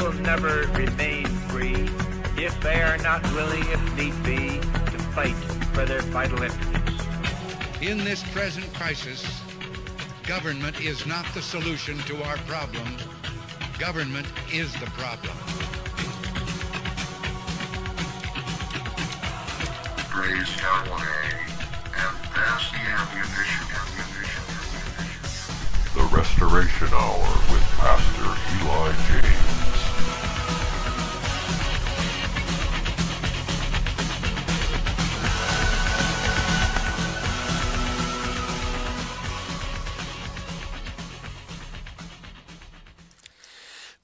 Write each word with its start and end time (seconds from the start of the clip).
will 0.00 0.12
never 0.14 0.66
remain 0.72 1.26
free 1.50 1.88
if 2.42 2.58
they 2.62 2.80
are 2.80 2.96
not 2.98 3.22
willing, 3.34 3.62
if 3.68 3.96
need 3.96 4.22
be, 4.22 4.58
to 4.58 4.98
fight 5.12 5.34
for 5.74 5.84
their 5.84 6.00
vital 6.00 6.42
interests. 6.42 7.04
In 7.82 7.98
this 7.98 8.22
present 8.32 8.72
crisis, 8.72 9.42
government 10.26 10.80
is 10.80 11.06
not 11.06 11.26
the 11.34 11.42
solution 11.42 11.98
to 12.00 12.22
our 12.24 12.38
problem. 12.38 12.96
Government 13.78 14.26
is 14.52 14.72
the 14.80 14.86
problem. 14.96 15.36
Grace 20.10 20.56
Hallway, 20.60 21.36
and 21.84 22.16
that's 22.34 22.70
the 22.70 22.80
ammunition. 22.88 23.66
The 25.94 26.16
Restoration 26.16 26.88
Hour 26.92 27.28
with 27.52 27.62
Pastor 27.76 28.30
Eli 28.64 28.92
James. 29.08 29.29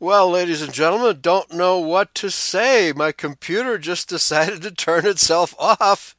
Well, 0.07 0.31
ladies 0.31 0.63
and 0.63 0.73
gentlemen, 0.73 1.19
don't 1.21 1.53
know 1.53 1.81
what 1.81 2.15
to 2.15 2.31
say. 2.31 2.93
My 2.95 3.11
computer 3.11 3.77
just 3.77 4.09
decided 4.17 4.63
to 4.63 4.71
turn 4.71 5.05
itself 5.05 5.53
off 5.59 6.15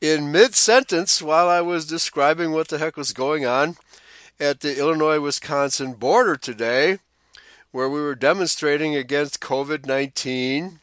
in 0.00 0.32
mid 0.32 0.56
sentence 0.56 1.22
while 1.22 1.48
I 1.48 1.60
was 1.60 1.86
describing 1.86 2.50
what 2.50 2.66
the 2.66 2.78
heck 2.78 2.96
was 2.96 3.12
going 3.12 3.46
on 3.46 3.76
at 4.40 4.58
the 4.58 4.76
Illinois 4.76 5.20
Wisconsin 5.20 5.92
border 5.92 6.34
today, 6.34 6.98
where 7.70 7.88
we 7.88 8.00
were 8.00 8.16
demonstrating 8.16 8.96
against 8.96 9.40
COVID 9.40 9.86
19 9.86 10.80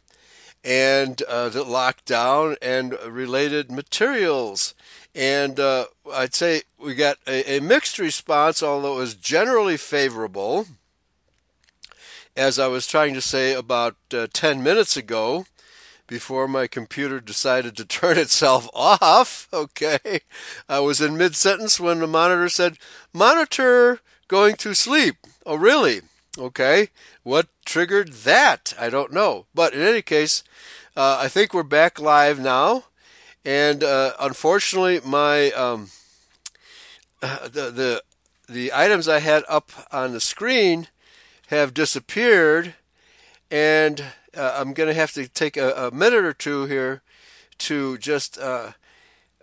and 0.64 1.20
uh, 1.28 1.50
the 1.50 1.64
lockdown 1.64 2.56
and 2.62 2.94
related 3.06 3.70
materials. 3.70 4.74
And 5.14 5.60
uh, 5.60 5.84
I'd 6.10 6.34
say 6.34 6.62
we 6.82 6.94
got 6.94 7.18
a, 7.26 7.58
a 7.58 7.60
mixed 7.60 7.98
response, 7.98 8.62
although 8.62 8.96
it 8.96 9.00
was 9.00 9.14
generally 9.14 9.76
favorable 9.76 10.66
as 12.36 12.58
I 12.58 12.66
was 12.68 12.86
trying 12.86 13.14
to 13.14 13.20
say 13.20 13.52
about 13.52 13.96
uh, 14.12 14.26
10 14.32 14.62
minutes 14.62 14.96
ago, 14.96 15.46
before 16.06 16.48
my 16.48 16.66
computer 16.66 17.20
decided 17.20 17.76
to 17.76 17.84
turn 17.86 18.18
itself 18.18 18.68
off, 18.74 19.48
okay, 19.52 20.20
I 20.68 20.80
was 20.80 21.00
in 21.00 21.16
mid 21.16 21.36
sentence 21.36 21.78
when 21.78 22.00
the 22.00 22.06
monitor 22.06 22.48
said, 22.48 22.78
Monitor 23.12 24.00
going 24.26 24.56
to 24.56 24.74
sleep. 24.74 25.16
Oh, 25.46 25.56
really? 25.56 26.02
Okay. 26.38 26.88
What 27.22 27.48
triggered 27.64 28.12
that? 28.12 28.74
I 28.78 28.90
don't 28.90 29.12
know. 29.12 29.46
But 29.54 29.74
in 29.74 29.82
any 29.82 30.02
case, 30.02 30.44
uh, 30.96 31.18
I 31.20 31.28
think 31.28 31.52
we're 31.52 31.62
back 31.62 32.00
live 32.00 32.38
now. 32.38 32.84
And 33.44 33.82
uh, 33.82 34.12
unfortunately, 34.20 35.00
my 35.04 35.50
um, 35.52 35.90
uh, 37.22 37.48
the, 37.48 37.70
the 37.70 38.02
the 38.48 38.72
items 38.74 39.08
I 39.08 39.20
had 39.20 39.44
up 39.48 39.70
on 39.92 40.12
the 40.12 40.20
screen 40.20 40.88
have 41.48 41.72
disappeared, 41.72 42.74
and 43.50 44.02
uh, 44.36 44.54
I'm 44.56 44.74
going 44.74 44.88
to 44.88 44.94
have 44.94 45.12
to 45.12 45.26
take 45.28 45.56
a, 45.56 45.72
a, 45.72 45.90
minute 45.90 46.24
or 46.24 46.34
two 46.34 46.66
here 46.66 47.00
to 47.58 47.96
just 47.96 48.38
uh, 48.38 48.72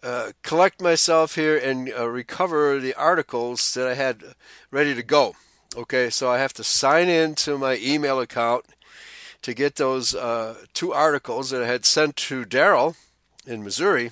uh, 0.03 0.31
collect 0.43 0.81
myself 0.81 1.33
here 1.33 1.57
and 1.57 1.91
uh, 1.91 2.07
recover 2.07 2.79
the 2.79 2.93
articles 2.93 3.73
that 3.73 3.87
I 3.87 3.95
had 3.95 4.21
ready 4.69 4.93
to 4.93 5.01
go. 5.01 5.35
Okay, 5.75 6.11
so 6.11 6.29
I 6.29 6.37
have 6.37 6.53
to 6.53 6.63
sign 6.63 7.09
in 7.09 7.33
to 7.35 7.57
my 7.57 7.79
email 7.81 8.19
account 8.19 8.65
to 9.41 9.55
get 9.55 9.75
those 9.75 10.13
uh, 10.13 10.57
two 10.73 10.93
articles 10.93 11.49
that 11.49 11.63
I 11.63 11.67
had 11.67 11.85
sent 11.85 12.15
to 12.17 12.45
Daryl 12.45 12.95
in 13.47 13.63
Missouri, 13.63 14.11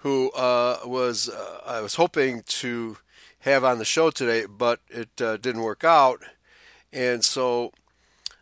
who 0.00 0.30
uh, 0.32 0.80
was 0.84 1.30
I 1.64 1.80
was 1.80 1.94
hoping 1.94 2.42
to 2.46 2.96
have 3.40 3.64
on 3.64 3.78
the 3.78 3.84
show 3.84 4.10
today, 4.10 4.46
but 4.46 4.80
it 4.88 5.20
uh, 5.20 5.36
didn't 5.36 5.62
work 5.62 5.84
out. 5.84 6.22
And 6.92 7.24
so, 7.24 7.72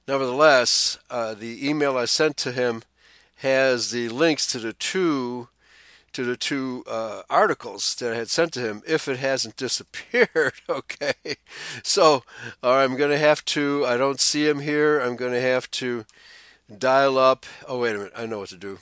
nevertheless, 0.06 0.98
uh, 1.10 1.34
the 1.34 1.68
email 1.68 1.96
I 1.96 2.04
sent 2.06 2.36
to 2.38 2.52
him 2.52 2.82
has 3.36 3.90
the 3.90 4.08
links 4.08 4.46
to 4.48 4.58
the 4.58 4.72
two 4.72 5.48
to 6.12 6.24
the 6.24 6.36
two 6.36 6.82
uh, 6.86 7.20
articles 7.28 7.94
that 7.96 8.14
I 8.14 8.16
had 8.16 8.30
sent 8.30 8.52
to 8.54 8.60
him. 8.60 8.82
If 8.86 9.06
it 9.06 9.18
hasn't 9.18 9.56
disappeared, 9.58 10.54
okay. 10.68 11.14
So, 11.82 12.24
I'm 12.62 12.96
going 12.96 13.10
to 13.10 13.18
have 13.18 13.44
to. 13.46 13.84
I 13.86 13.98
don't 13.98 14.20
see 14.20 14.48
him 14.48 14.60
here. 14.60 14.98
I'm 14.98 15.16
going 15.16 15.32
to 15.32 15.40
have 15.42 15.70
to 15.72 16.06
dial 16.78 17.18
up. 17.18 17.44
Oh, 17.68 17.80
wait 17.80 17.94
a 17.94 17.98
minute. 17.98 18.14
I 18.16 18.24
know 18.24 18.38
what 18.38 18.48
to 18.48 18.56
do. 18.56 18.78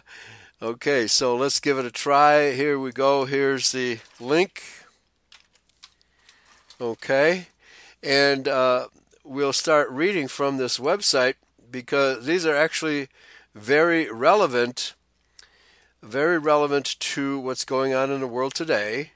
okay, 0.62 1.06
so 1.06 1.36
let's 1.36 1.60
give 1.60 1.78
it 1.78 1.84
a 1.84 1.90
try. 1.90 2.52
Here 2.52 2.78
we 2.78 2.92
go. 2.92 3.24
Here's 3.24 3.72
the 3.72 3.98
link. 4.20 4.62
Okay. 6.80 7.48
And 8.02 8.48
uh, 8.48 8.86
we'll 9.24 9.52
start 9.52 9.90
reading 9.90 10.28
from 10.28 10.56
this 10.56 10.78
website 10.78 11.34
because 11.70 12.26
these 12.26 12.46
are 12.46 12.56
actually 12.56 13.08
very 13.54 14.10
relevant, 14.10 14.94
very 16.02 16.38
relevant 16.38 16.98
to 17.00 17.38
what's 17.40 17.64
going 17.64 17.94
on 17.94 18.10
in 18.10 18.20
the 18.20 18.26
world 18.26 18.54
today. 18.54 19.12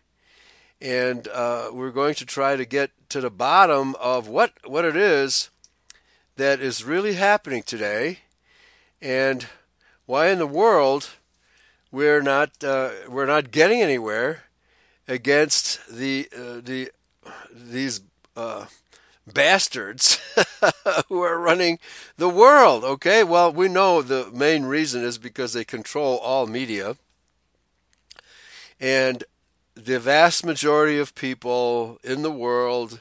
And 0.81 1.29
uh, 1.29 1.71
we're 1.73 1.91
going 1.91 2.15
to 2.17 2.27
try 2.27 2.57
to 2.57 2.65
get 2.65 2.91
to 3.11 3.21
the 3.21 3.31
bottom 3.31 3.95
of 4.01 4.29
what, 4.29 4.53
what 4.67 4.85
it 4.85 4.97
is 4.97 5.51
that 6.37 6.61
is 6.61 6.85
really 6.85 7.15
happening 7.15 7.63
today 7.63 8.21
and 9.01 9.47
why 10.07 10.29
in 10.29 10.39
the 10.39 10.47
world 10.47 11.11
we're 11.91 12.23
not, 12.23 12.63
uh, 12.65 12.91
we're 13.09 13.27
not 13.27 13.51
getting 13.51 13.81
anywhere 13.81 14.45
against 15.07 15.87
the, 15.89 16.29
uh, 16.37 16.61
the, 16.63 16.91
these 17.53 18.01
uh, 18.37 18.67
bastards 19.33 20.21
who 21.09 21.23
are 21.23 21.39
running 21.39 21.79
the 22.17 22.29
world. 22.29 22.85
Okay, 22.85 23.25
well, 23.25 23.53
we 23.53 23.69
know 23.69 24.03
the 24.03 24.31
main 24.33 24.65
reason 24.65 25.03
is 25.03 25.19
because 25.19 25.53
they 25.53 25.65
control 25.65 26.19
all 26.19 26.47
media. 26.47 26.97
And 28.81 29.25
the 29.75 29.99
vast 29.99 30.45
majority 30.45 30.99
of 30.99 31.15
people 31.15 31.99
in 32.05 32.23
the 32.23 32.31
world, 32.31 33.01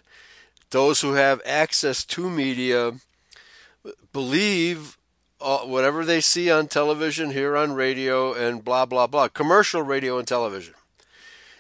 those 0.69 1.01
who 1.01 1.13
have 1.13 1.41
access 1.45 2.05
to 2.05 2.29
media, 2.29 2.93
believe 4.11 4.97
uh, 5.41 5.59
whatever 5.59 6.05
they 6.05 6.21
see 6.21 6.49
on 6.49 6.67
television, 6.67 7.31
hear 7.31 7.57
on 7.57 7.73
radio, 7.73 8.33
and 8.33 8.63
blah, 8.63 8.85
blah, 8.85 9.07
blah. 9.07 9.27
Commercial 9.27 9.81
radio 9.81 10.17
and 10.17 10.27
television. 10.27 10.73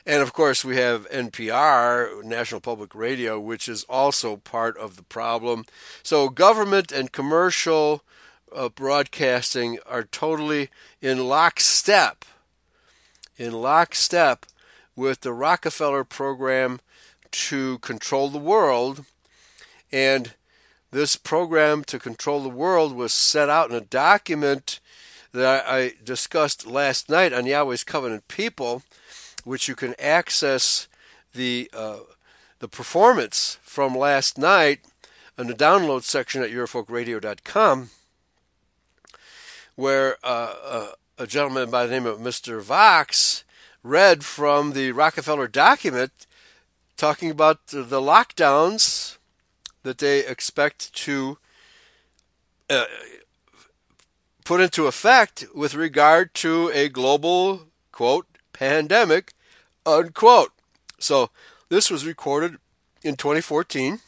And 0.05 0.21
of 0.21 0.33
course, 0.33 0.65
we 0.65 0.75
have 0.77 1.09
NPR, 1.09 2.23
National 2.23 2.59
Public 2.59 2.93
Radio, 2.93 3.39
which 3.39 3.69
is 3.69 3.85
also 3.85 4.35
part 4.37 4.77
of 4.77 4.97
the 4.97 5.03
problem. 5.03 5.65
So, 6.03 6.27
government 6.27 6.91
and 6.91 7.11
commercial 7.11 8.03
uh, 8.53 8.69
broadcasting 8.69 9.79
are 9.85 10.03
totally 10.03 10.69
in 11.01 11.27
lockstep, 11.27 12.25
in 13.37 13.53
lockstep 13.53 14.45
with 14.95 15.21
the 15.21 15.33
Rockefeller 15.33 16.03
program 16.03 16.81
to 17.31 17.79
control 17.79 18.29
the 18.29 18.37
world. 18.37 19.05
And 19.91 20.33
this 20.91 21.15
program 21.15 21.83
to 21.85 21.97
control 21.97 22.41
the 22.43 22.49
world 22.49 22.93
was 22.93 23.13
set 23.13 23.49
out 23.49 23.69
in 23.69 23.75
a 23.75 23.81
document 23.81 24.79
that 25.31 25.65
I 25.67 25.93
discussed 26.03 26.67
last 26.67 27.09
night 27.09 27.33
on 27.33 27.45
Yahweh's 27.45 27.83
Covenant 27.83 28.27
People 28.27 28.83
which 29.43 29.67
you 29.67 29.75
can 29.75 29.95
access 29.99 30.87
the 31.33 31.69
uh, 31.73 31.99
the 32.59 32.67
performance 32.67 33.57
from 33.61 33.95
last 33.95 34.37
night 34.37 34.79
in 35.37 35.47
the 35.47 35.53
download 35.53 36.03
section 36.03 36.41
at 36.41 36.51
EurofolkRadio.com, 36.51 37.89
where 39.75 40.17
uh, 40.23 40.53
uh, 40.63 40.87
a 41.17 41.27
gentleman 41.27 41.69
by 41.69 41.85
the 41.85 41.91
name 41.91 42.05
of 42.05 42.19
Mr. 42.19 42.61
Vox 42.61 43.43
read 43.83 44.23
from 44.23 44.73
the 44.73 44.91
Rockefeller 44.91 45.47
document 45.47 46.11
talking 46.95 47.29
about 47.29 47.67
the 47.67 48.01
lockdowns 48.01 49.17
that 49.83 49.97
they 49.97 50.25
expect 50.25 50.93
to 50.93 51.37
uh, 52.69 52.85
put 54.45 54.61
into 54.61 54.87
effect 54.87 55.45
with 55.53 55.75
regard 55.75 56.33
to 56.35 56.71
a 56.73 56.87
global, 56.89 57.63
quote, 57.91 58.27
pandemic, 58.53 59.33
unquote. 59.85 60.51
So 60.99 61.29
this 61.69 61.91
was 61.91 62.05
recorded 62.05 62.57
in 63.01 63.15
2014 63.15 63.99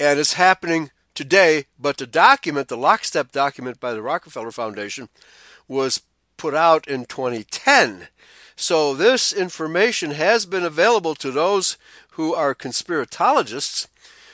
and 0.00 0.18
it's 0.18 0.34
happening 0.34 0.90
today, 1.14 1.66
but 1.78 1.96
the 1.96 2.06
document, 2.06 2.68
the 2.68 2.76
lockstep 2.76 3.30
document 3.30 3.78
by 3.78 3.92
the 3.92 4.02
Rockefeller 4.02 4.50
Foundation, 4.50 5.08
was 5.68 6.02
put 6.36 6.54
out 6.54 6.88
in 6.88 7.04
2010. 7.04 8.08
So 8.56 8.94
this 8.94 9.32
information 9.32 10.12
has 10.12 10.46
been 10.46 10.64
available 10.64 11.14
to 11.16 11.30
those 11.30 11.76
who 12.10 12.34
are 12.34 12.54
conspiratologists 12.54 13.88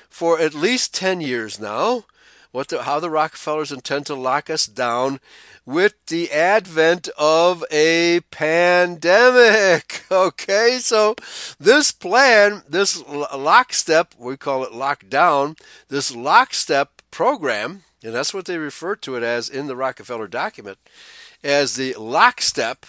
for 0.09 0.39
at 0.39 0.55
least 0.55 0.95
10 0.95 1.21
years 1.21 1.61
now. 1.61 2.05
What 2.53 2.69
the, 2.69 2.83
how 2.83 2.99
the 2.99 3.11
Rockefellers 3.11 3.71
intend 3.71 4.07
to 4.07 4.15
lock 4.15 4.51
us 4.51 4.67
down 4.67 5.21
with 5.65 5.95
the 6.07 6.33
advent 6.33 7.09
of 7.17 7.65
a 7.71 8.21
pandemic. 8.31 10.05
Okay, 10.13 10.79
so 10.81 11.15
this 11.61 11.93
plan, 11.93 12.65
this 12.69 13.01
lockstep, 13.07 14.13
we 14.19 14.37
call 14.37 14.65
it 14.65 14.73
lockdown, 14.73 15.57
this 15.87 16.13
lockstep 16.13 17.01
program, 17.13 17.85
and 18.03 18.13
that's 18.13 18.35
what 18.35 18.47
they 18.47 18.59
refer 18.59 18.97
to 18.97 19.15
it 19.15 19.23
as 19.23 19.49
in 19.49 19.69
the 19.69 19.77
Rockefeller 19.77 20.27
document, 20.27 20.79
as 21.45 21.77
the 21.77 21.95
lockstep, 21.95 22.87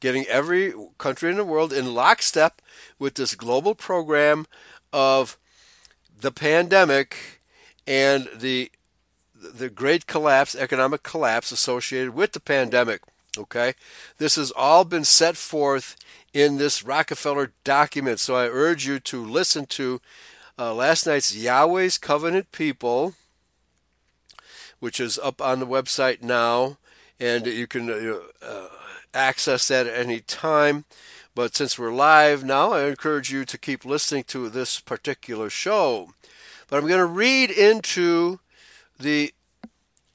getting 0.00 0.24
every 0.24 0.74
country 0.98 1.30
in 1.30 1.36
the 1.36 1.44
world 1.44 1.72
in 1.72 1.94
lockstep 1.94 2.60
with 2.98 3.14
this 3.14 3.36
global 3.36 3.76
program 3.76 4.46
of 4.92 5.38
the 6.20 6.32
pandemic 6.32 7.40
and 7.86 8.28
the 8.34 8.72
the 9.40 9.70
great 9.70 10.06
collapse, 10.06 10.54
economic 10.54 11.02
collapse 11.02 11.50
associated 11.50 12.14
with 12.14 12.32
the 12.32 12.40
pandemic. 12.40 13.00
Okay, 13.38 13.74
this 14.18 14.36
has 14.36 14.50
all 14.50 14.84
been 14.84 15.04
set 15.04 15.36
forth 15.36 15.96
in 16.32 16.58
this 16.58 16.82
Rockefeller 16.82 17.52
document. 17.64 18.20
So 18.20 18.34
I 18.34 18.48
urge 18.48 18.86
you 18.86 18.98
to 19.00 19.24
listen 19.24 19.66
to 19.66 20.00
uh, 20.58 20.74
last 20.74 21.06
night's 21.06 21.34
Yahweh's 21.34 21.96
Covenant 21.96 22.50
People, 22.52 23.14
which 24.80 24.98
is 25.00 25.18
up 25.18 25.40
on 25.40 25.60
the 25.60 25.66
website 25.66 26.22
now, 26.22 26.76
and 27.18 27.46
you 27.46 27.66
can 27.66 27.88
uh, 27.88 28.18
uh, 28.44 28.68
access 29.14 29.68
that 29.68 29.86
at 29.86 29.94
any 29.94 30.20
time. 30.20 30.84
But 31.34 31.54
since 31.54 31.78
we're 31.78 31.92
live 31.92 32.44
now, 32.44 32.72
I 32.72 32.88
encourage 32.88 33.32
you 33.32 33.44
to 33.44 33.58
keep 33.58 33.84
listening 33.84 34.24
to 34.24 34.48
this 34.48 34.80
particular 34.80 35.48
show. 35.48 36.10
But 36.68 36.78
I'm 36.78 36.88
going 36.88 36.98
to 36.98 37.06
read 37.06 37.50
into 37.50 38.40
the 39.00 39.32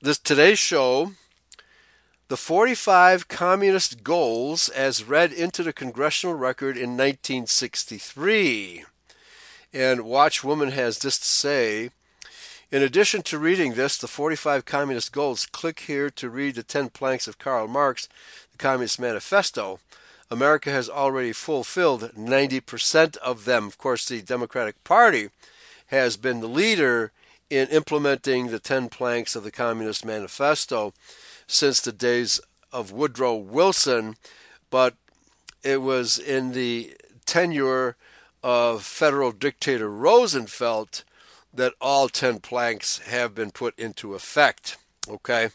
this 0.01 0.19
today's 0.19 0.59
show 0.59 1.13
the 2.27 2.37
45 2.37 3.27
communist 3.27 4.03
goals 4.03 4.69
as 4.69 5.03
read 5.03 5.31
into 5.31 5.63
the 5.63 5.73
congressional 5.73 6.35
record 6.35 6.75
in 6.75 6.91
1963. 6.91 8.83
And 9.73 10.01
watch 10.01 10.43
woman 10.43 10.71
has 10.71 10.99
this 10.99 11.19
to 11.19 11.25
say. 11.25 11.89
In 12.71 12.81
addition 12.81 13.21
to 13.23 13.37
reading 13.37 13.73
this, 13.73 13.97
the 13.97 14.07
45 14.07 14.65
communist 14.65 15.11
goals, 15.11 15.45
click 15.45 15.81
here 15.81 16.09
to 16.09 16.29
read 16.29 16.55
the 16.55 16.63
10 16.63 16.89
planks 16.89 17.27
of 17.27 17.37
Karl 17.37 17.67
Marx, 17.67 18.09
the 18.51 18.57
Communist 18.57 18.99
Manifesto. 18.99 19.79
America 20.31 20.71
has 20.71 20.89
already 20.89 21.31
fulfilled 21.31 22.11
90% 22.17 23.17
of 23.17 23.45
them. 23.45 23.67
Of 23.67 23.77
course, 23.77 24.07
the 24.07 24.21
Democratic 24.23 24.83
Party 24.83 25.29
has 25.87 26.17
been 26.17 26.39
the 26.39 26.47
leader 26.47 27.11
in 27.49 27.67
implementing 27.67 28.47
the 28.47 28.59
10 28.59 28.89
planks 28.89 29.35
of 29.35 29.43
the 29.43 29.51
Communist 29.51 30.05
Manifesto 30.05 30.93
since 31.47 31.79
the 31.79 31.91
days 31.91 32.39
of 32.71 32.91
Woodrow 32.91 33.35
Wilson, 33.35 34.15
but 34.69 34.95
it 35.63 35.81
was 35.81 36.17
in 36.17 36.51
the 36.51 36.95
tenure 37.25 37.95
of 38.43 38.83
federal 38.83 39.31
dictator 39.31 39.89
Rosenfeld 39.89 41.03
that 41.53 41.73
all 41.79 42.09
10 42.09 42.39
planks 42.39 42.99
have 42.99 43.33
been 43.33 43.51
put 43.51 43.77
into 43.79 44.13
effect. 44.13 44.77
Okay, 45.07 45.49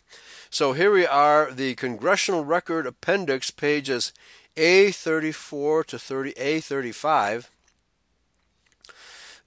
so 0.49 0.73
here 0.73 0.93
we 0.93 1.07
are, 1.07 1.51
the 1.51 1.75
Congressional 1.75 2.45
Record 2.45 2.87
Appendix, 2.87 3.51
pages 3.51 4.13
A34 4.57 5.85
to 5.87 5.99
30, 5.99 6.33
A35. 6.35 7.47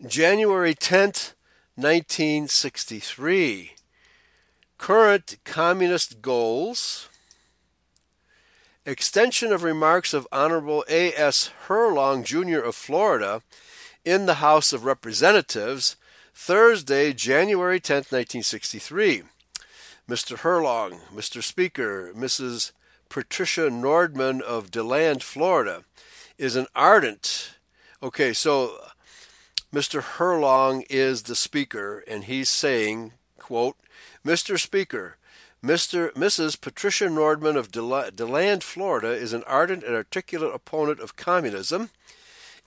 January 0.06 0.76
10th, 0.76 1.34
1963. 1.76 3.72
Current 4.78 5.38
Communist 5.44 6.22
Goals. 6.22 7.10
Extension 8.86 9.52
of 9.52 9.64
remarks 9.64 10.14
of 10.14 10.28
Honorable 10.32 10.86
A.S. 10.88 11.50
Herlong, 11.68 12.24
Jr. 12.24 12.60
of 12.60 12.76
Florida, 12.76 13.42
in 14.06 14.28
the 14.28 14.36
House 14.36 14.72
of 14.72 14.86
Representatives, 14.86 15.96
Thursday, 16.36 17.12
January 17.12 17.80
10, 17.80 17.96
1963. 17.96 19.24
Mr. 20.08 20.38
Herlong, 20.38 21.00
Mr. 21.12 21.42
Speaker, 21.42 22.12
Mrs. 22.14 22.72
Patricia 23.10 23.70
Nordman 23.70 24.42
of 24.42 24.70
DeLand, 24.70 25.24
Florida, 25.24 25.86
is 26.38 26.56
an 26.56 26.68
ardent. 26.76 27.58
Okay, 28.04 28.34
so 28.34 28.78
Mr. 29.74 30.04
Herlong 30.04 30.86
is 30.88 31.24
the 31.24 31.36
speaker, 31.36 32.04
and 32.08 32.26
he's 32.26 32.48
saying, 32.48 33.14
quote, 33.40 33.76
Mr. 34.24 34.60
Speaker, 34.60 35.18
Mr. 35.64 36.12
Mrs. 36.12 36.62
Patricia 36.62 37.06
Nordman 37.06 37.58
of 37.58 37.72
DeLand, 37.72 38.64
Florida, 38.64 39.08
is 39.08 39.34
an 39.34 39.44
ardent 39.48 39.84
and 39.84 39.96
articulate 39.96 40.54
opponent 40.54 41.00
of 41.00 41.16
communism, 41.16 41.90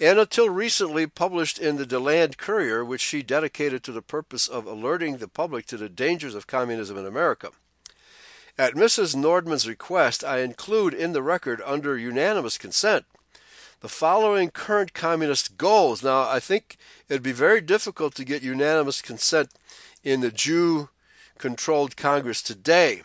and 0.01 0.19
until 0.19 0.51
recently 0.51 1.07
published 1.07 1.61
in 1.61 1.77
the 1.77 1.87
DeLand 1.87 2.39
Courier, 2.39 2.85
which 2.85 3.03
she 3.03 3.23
dedicated 3.23 3.85
to 3.85 3.93
the 3.93 4.03
purpose 4.03 4.49
of 4.49 4.67
alerting 4.67 5.19
the 5.19 5.29
public 5.29 5.65
to 5.67 5.77
the 5.77 5.89
dangers 5.89 6.35
of 6.35 6.49
communism 6.49 6.99
in 6.99 7.07
America. 7.07 7.51
At 8.59 8.75
Mrs. 8.75 9.15
Nordman's 9.15 9.69
request, 9.69 10.25
I 10.25 10.41
include 10.41 10.93
in 10.93 11.13
the 11.13 11.23
record, 11.23 11.63
under 11.65 11.97
unanimous 11.97 12.59
consent, 12.59 13.05
the 13.81 13.89
following 13.89 14.51
current 14.51 14.95
communist 14.95 15.57
goals. 15.57 16.03
Now, 16.03 16.29
I 16.29 16.41
think 16.41 16.77
it'd 17.09 17.23
be 17.23 17.33
very 17.33 17.61
difficult 17.61 18.15
to 18.15 18.25
get 18.25 18.43
unanimous 18.43 19.03
consent 19.03 19.51
in 20.03 20.21
the 20.21 20.31
Jew 20.31 20.89
controlled 21.39 21.97
Congress 21.97 22.43
today. 22.43 23.03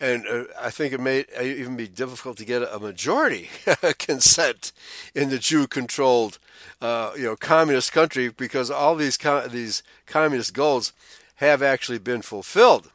And 0.00 0.26
uh, 0.26 0.44
I 0.60 0.70
think 0.70 0.92
it 0.92 1.00
may 1.00 1.24
even 1.40 1.76
be 1.76 1.86
difficult 1.86 2.36
to 2.38 2.44
get 2.44 2.62
a 2.62 2.80
majority 2.80 3.50
consent 3.98 4.72
in 5.14 5.30
the 5.30 5.38
Jew 5.38 5.68
controlled 5.68 6.40
uh, 6.80 7.12
you 7.16 7.22
know, 7.22 7.36
communist 7.36 7.92
country 7.92 8.28
because 8.28 8.68
all 8.68 8.96
these, 8.96 9.16
these 9.50 9.84
communist 10.06 10.54
goals 10.54 10.92
have 11.36 11.62
actually 11.62 11.98
been 11.98 12.22
fulfilled 12.22 12.90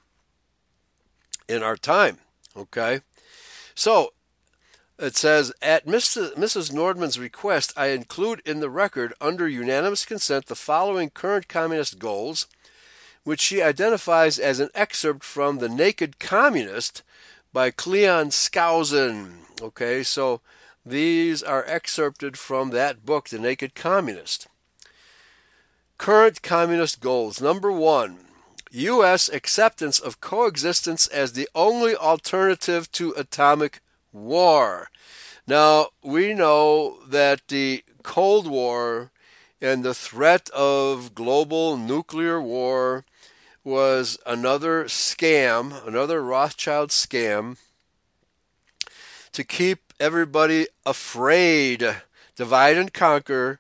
in 1.47 1.63
our 1.63 1.77
time. 1.77 2.17
Okay? 2.57 2.99
So 3.73 4.11
it 4.99 5.15
says, 5.15 5.53
At 5.61 5.85
Mrs. 5.85 6.71
Nordman's 6.71 7.19
request, 7.19 7.71
I 7.77 7.87
include 7.87 8.41
in 8.45 8.59
the 8.59 8.69
record, 8.69 9.13
under 9.21 9.47
unanimous 9.47 10.05
consent, 10.05 10.47
the 10.47 10.55
following 10.55 11.09
current 11.09 11.47
communist 11.47 11.99
goals, 11.99 12.47
which 13.23 13.41
she 13.41 13.61
identifies 13.61 14.39
as 14.39 14.59
an 14.59 14.69
excerpt 14.73 15.23
from 15.23 15.59
The 15.59 15.69
Naked 15.69 16.19
Communist 16.19 17.03
by 17.53 17.71
Cleon 17.71 18.29
Skousen. 18.29 19.39
Okay, 19.61 20.01
so 20.01 20.41
these 20.85 21.43
are 21.43 21.65
excerpted 21.67 22.37
from 22.37 22.69
that 22.71 23.05
book, 23.05 23.29
The 23.29 23.39
Naked 23.39 23.75
Communist. 23.75 24.47
Current 25.97 26.41
communist 26.41 27.01
goals. 27.01 27.41
Number 27.41 27.71
one, 27.71 28.19
U.S. 28.71 29.29
acceptance 29.29 29.99
of 29.99 30.21
coexistence 30.21 31.07
as 31.07 31.33
the 31.33 31.49
only 31.55 31.95
alternative 31.95 32.91
to 32.93 33.13
atomic 33.17 33.81
war. 34.17 34.89
Now, 35.47 35.89
we 36.03 36.33
know 36.33 36.99
that 37.07 37.47
the 37.47 37.83
Cold 38.03 38.47
War 38.47 39.11
and 39.61 39.83
the 39.83 39.93
threat 39.93 40.49
of 40.49 41.15
global 41.15 41.77
nuclear 41.77 42.41
war 42.41 43.05
was 43.63 44.17
another 44.25 44.85
scam, 44.85 45.85
another 45.87 46.23
Rothschild 46.23 46.89
scam 46.89 47.57
to 49.33 49.43
keep 49.43 49.93
everybody 49.99 50.67
afraid, 50.85 51.97
divide 52.35 52.77
and 52.77 52.93
conquer, 52.93 53.59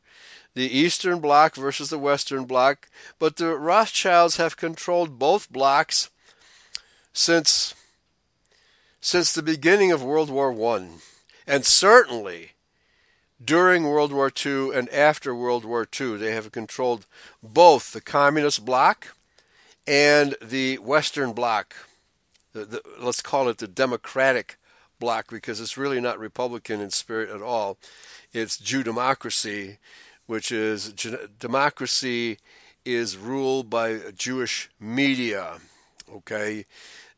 the 0.55 0.75
Eastern 0.75 1.19
Bloc 1.19 1.55
versus 1.55 1.89
the 1.89 1.99
Western 1.99 2.45
Bloc, 2.45 2.89
but 3.19 3.35
the 3.35 3.55
Rothschilds 3.55 4.37
have 4.37 4.57
controlled 4.57 5.19
both 5.19 5.51
blocs 5.51 6.09
since 7.13 7.75
since 8.99 9.33
the 9.33 9.43
beginning 9.43 9.91
of 9.91 10.03
World 10.03 10.29
War 10.29 10.51
I, 10.75 10.87
and 11.45 11.65
certainly 11.65 12.51
during 13.43 13.83
World 13.83 14.11
War 14.11 14.31
II 14.45 14.73
and 14.73 14.89
after 14.89 15.33
World 15.33 15.63
War 15.63 15.87
II, 15.99 16.17
they 16.17 16.33
have 16.33 16.51
controlled 16.51 17.05
both 17.41 17.91
the 17.91 18.01
Communist 18.01 18.65
Bloc 18.65 19.15
and 19.85 20.35
the 20.41 20.77
Western 20.77 21.33
Bloc. 21.33 21.75
The, 22.53 22.65
the, 22.65 22.81
let's 22.99 23.21
call 23.21 23.47
it 23.49 23.59
the 23.59 23.67
Democratic 23.67 24.57
Bloc 24.99 25.29
because 25.29 25.61
it's 25.61 25.77
really 25.77 26.01
not 26.01 26.19
Republican 26.19 26.81
in 26.81 26.89
spirit 26.89 27.29
at 27.29 27.41
all. 27.41 27.77
It's 28.33 28.57
Jew 28.57 28.83
democracy, 28.83 29.77
which 30.25 30.51
is 30.51 30.93
democracy 31.39 32.39
is 32.83 33.17
ruled 33.17 33.69
by 33.69 33.99
Jewish 34.15 34.69
media. 34.79 35.59
Okay, 36.11 36.65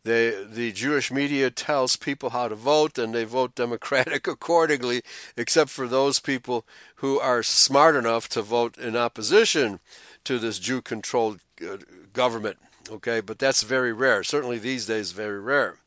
they, 0.04 0.46
the 0.46 0.72
Jewish 0.72 1.12
media 1.12 1.52
tells 1.52 1.96
people 1.96 2.30
how 2.30 2.48
to 2.48 2.56
vote, 2.56 2.98
and 2.98 3.14
they 3.14 3.26
vote 3.26 3.56
Democratic 3.56 4.28
accordingly, 4.28 5.02
except 5.36 5.70
for 5.70 5.88
those 5.88 6.20
people 6.20 6.66
who 6.96 7.20
are 7.20 7.44
smart 7.44 7.96
enough 7.96 8.30
to 8.30 8.42
vote 8.42 8.78
in 8.78 8.96
opposition 8.96 9.80
to 10.24 10.40
this 10.40 10.60
Jew 10.60 10.82
controlled 10.82 11.42
uh, 11.62 11.78
government. 12.14 12.58
Okay, 12.90 13.20
but 13.20 13.40
that's 13.40 13.62
very 13.64 13.94
rare. 13.94 14.24
Certainly 14.24 14.60
these 14.60 14.86
days, 14.86 15.12
very 15.12 15.40
rare. 15.40 15.78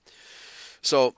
So, 0.83 1.15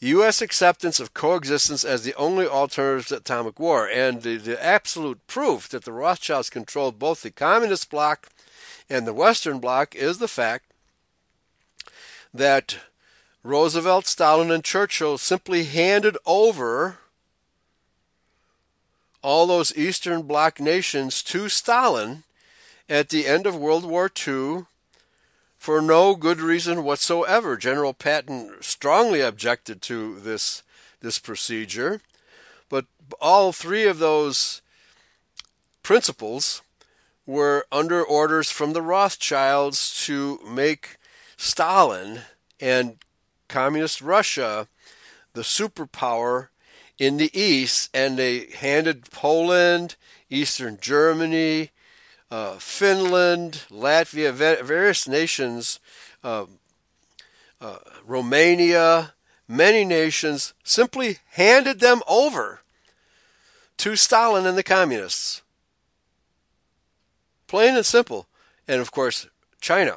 U.S. 0.00 0.42
acceptance 0.42 0.98
of 0.98 1.14
coexistence 1.14 1.84
as 1.84 2.04
the 2.04 2.14
only 2.14 2.46
alternative 2.46 3.08
to 3.08 3.16
atomic 3.18 3.60
war, 3.60 3.86
and 3.86 4.22
the, 4.22 4.36
the 4.36 4.62
absolute 4.62 5.26
proof 5.26 5.68
that 5.68 5.84
the 5.84 5.92
Rothschilds 5.92 6.50
controlled 6.50 6.98
both 6.98 7.22
the 7.22 7.30
communist 7.30 7.90
bloc 7.90 8.28
and 8.88 9.06
the 9.06 9.14
Western 9.14 9.58
bloc 9.58 9.94
is 9.94 10.18
the 10.18 10.28
fact 10.28 10.69
that 12.32 12.78
Roosevelt, 13.42 14.06
Stalin, 14.06 14.50
and 14.50 14.64
Churchill 14.64 15.18
simply 15.18 15.64
handed 15.64 16.16
over 16.26 16.98
all 19.22 19.46
those 19.46 19.76
Eastern 19.76 20.22
Bloc 20.22 20.60
nations 20.60 21.22
to 21.22 21.48
Stalin 21.48 22.22
at 22.88 23.08
the 23.08 23.26
end 23.26 23.46
of 23.46 23.56
World 23.56 23.84
War 23.84 24.10
II 24.26 24.66
for 25.58 25.82
no 25.82 26.14
good 26.14 26.40
reason 26.40 26.84
whatsoever. 26.84 27.56
General 27.56 27.92
Patton 27.92 28.54
strongly 28.60 29.20
objected 29.20 29.82
to 29.82 30.18
this 30.20 30.62
this 31.00 31.18
procedure, 31.18 32.02
but 32.68 32.84
all 33.20 33.52
three 33.52 33.86
of 33.86 33.98
those 33.98 34.60
principals 35.82 36.60
were 37.26 37.64
under 37.72 38.02
orders 38.02 38.50
from 38.50 38.74
the 38.74 38.82
Rothschilds 38.82 40.04
to 40.04 40.40
make 40.46 40.96
Stalin 41.40 42.20
and 42.60 42.98
communist 43.48 44.02
Russia 44.02 44.68
the 45.32 45.40
superpower 45.40 46.48
in 46.98 47.16
the 47.16 47.30
east, 47.32 47.88
and 47.94 48.18
they 48.18 48.50
handed 48.50 49.10
Poland, 49.10 49.96
Eastern 50.28 50.76
Germany, 50.82 51.70
uh, 52.30 52.56
Finland, 52.58 53.62
Latvia, 53.70 54.32
various 54.32 55.08
nations, 55.08 55.80
uh, 56.22 56.44
uh, 57.58 57.78
Romania, 58.06 59.14
many 59.48 59.82
nations 59.86 60.52
simply 60.62 61.20
handed 61.30 61.80
them 61.80 62.02
over 62.06 62.60
to 63.78 63.96
Stalin 63.96 64.44
and 64.44 64.58
the 64.58 64.62
communists. 64.62 65.40
Plain 67.46 67.76
and 67.76 67.86
simple. 67.86 68.26
And 68.68 68.82
of 68.82 68.92
course, 68.92 69.26
China 69.62 69.96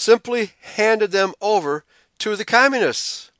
simply 0.00 0.52
handed 0.62 1.10
them 1.10 1.34
over 1.40 1.84
to 2.18 2.34
the 2.34 2.44
communists. 2.44 3.30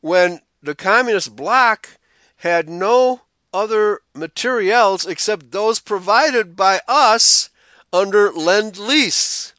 When 0.00 0.40
the 0.62 0.74
communist 0.74 1.34
bloc 1.34 1.98
had 2.36 2.68
no 2.68 3.22
other 3.52 4.00
materials 4.14 5.06
except 5.06 5.52
those 5.52 5.80
provided 5.80 6.56
by 6.56 6.80
us 6.86 7.48
under 7.92 8.32
Lend 8.32 8.76
Lease. 8.76 9.54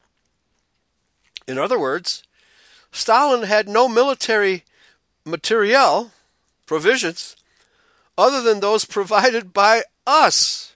In 1.48 1.58
other 1.58 1.80
words, 1.80 2.24
Stalin 2.92 3.44
had 3.44 3.68
no 3.68 3.88
military 3.88 4.66
materiel 5.26 6.12
provisions 6.66 7.36
other 8.18 8.42
than 8.42 8.60
those 8.60 8.86
provided 8.86 9.54
by 9.54 9.84
us, 10.06 10.76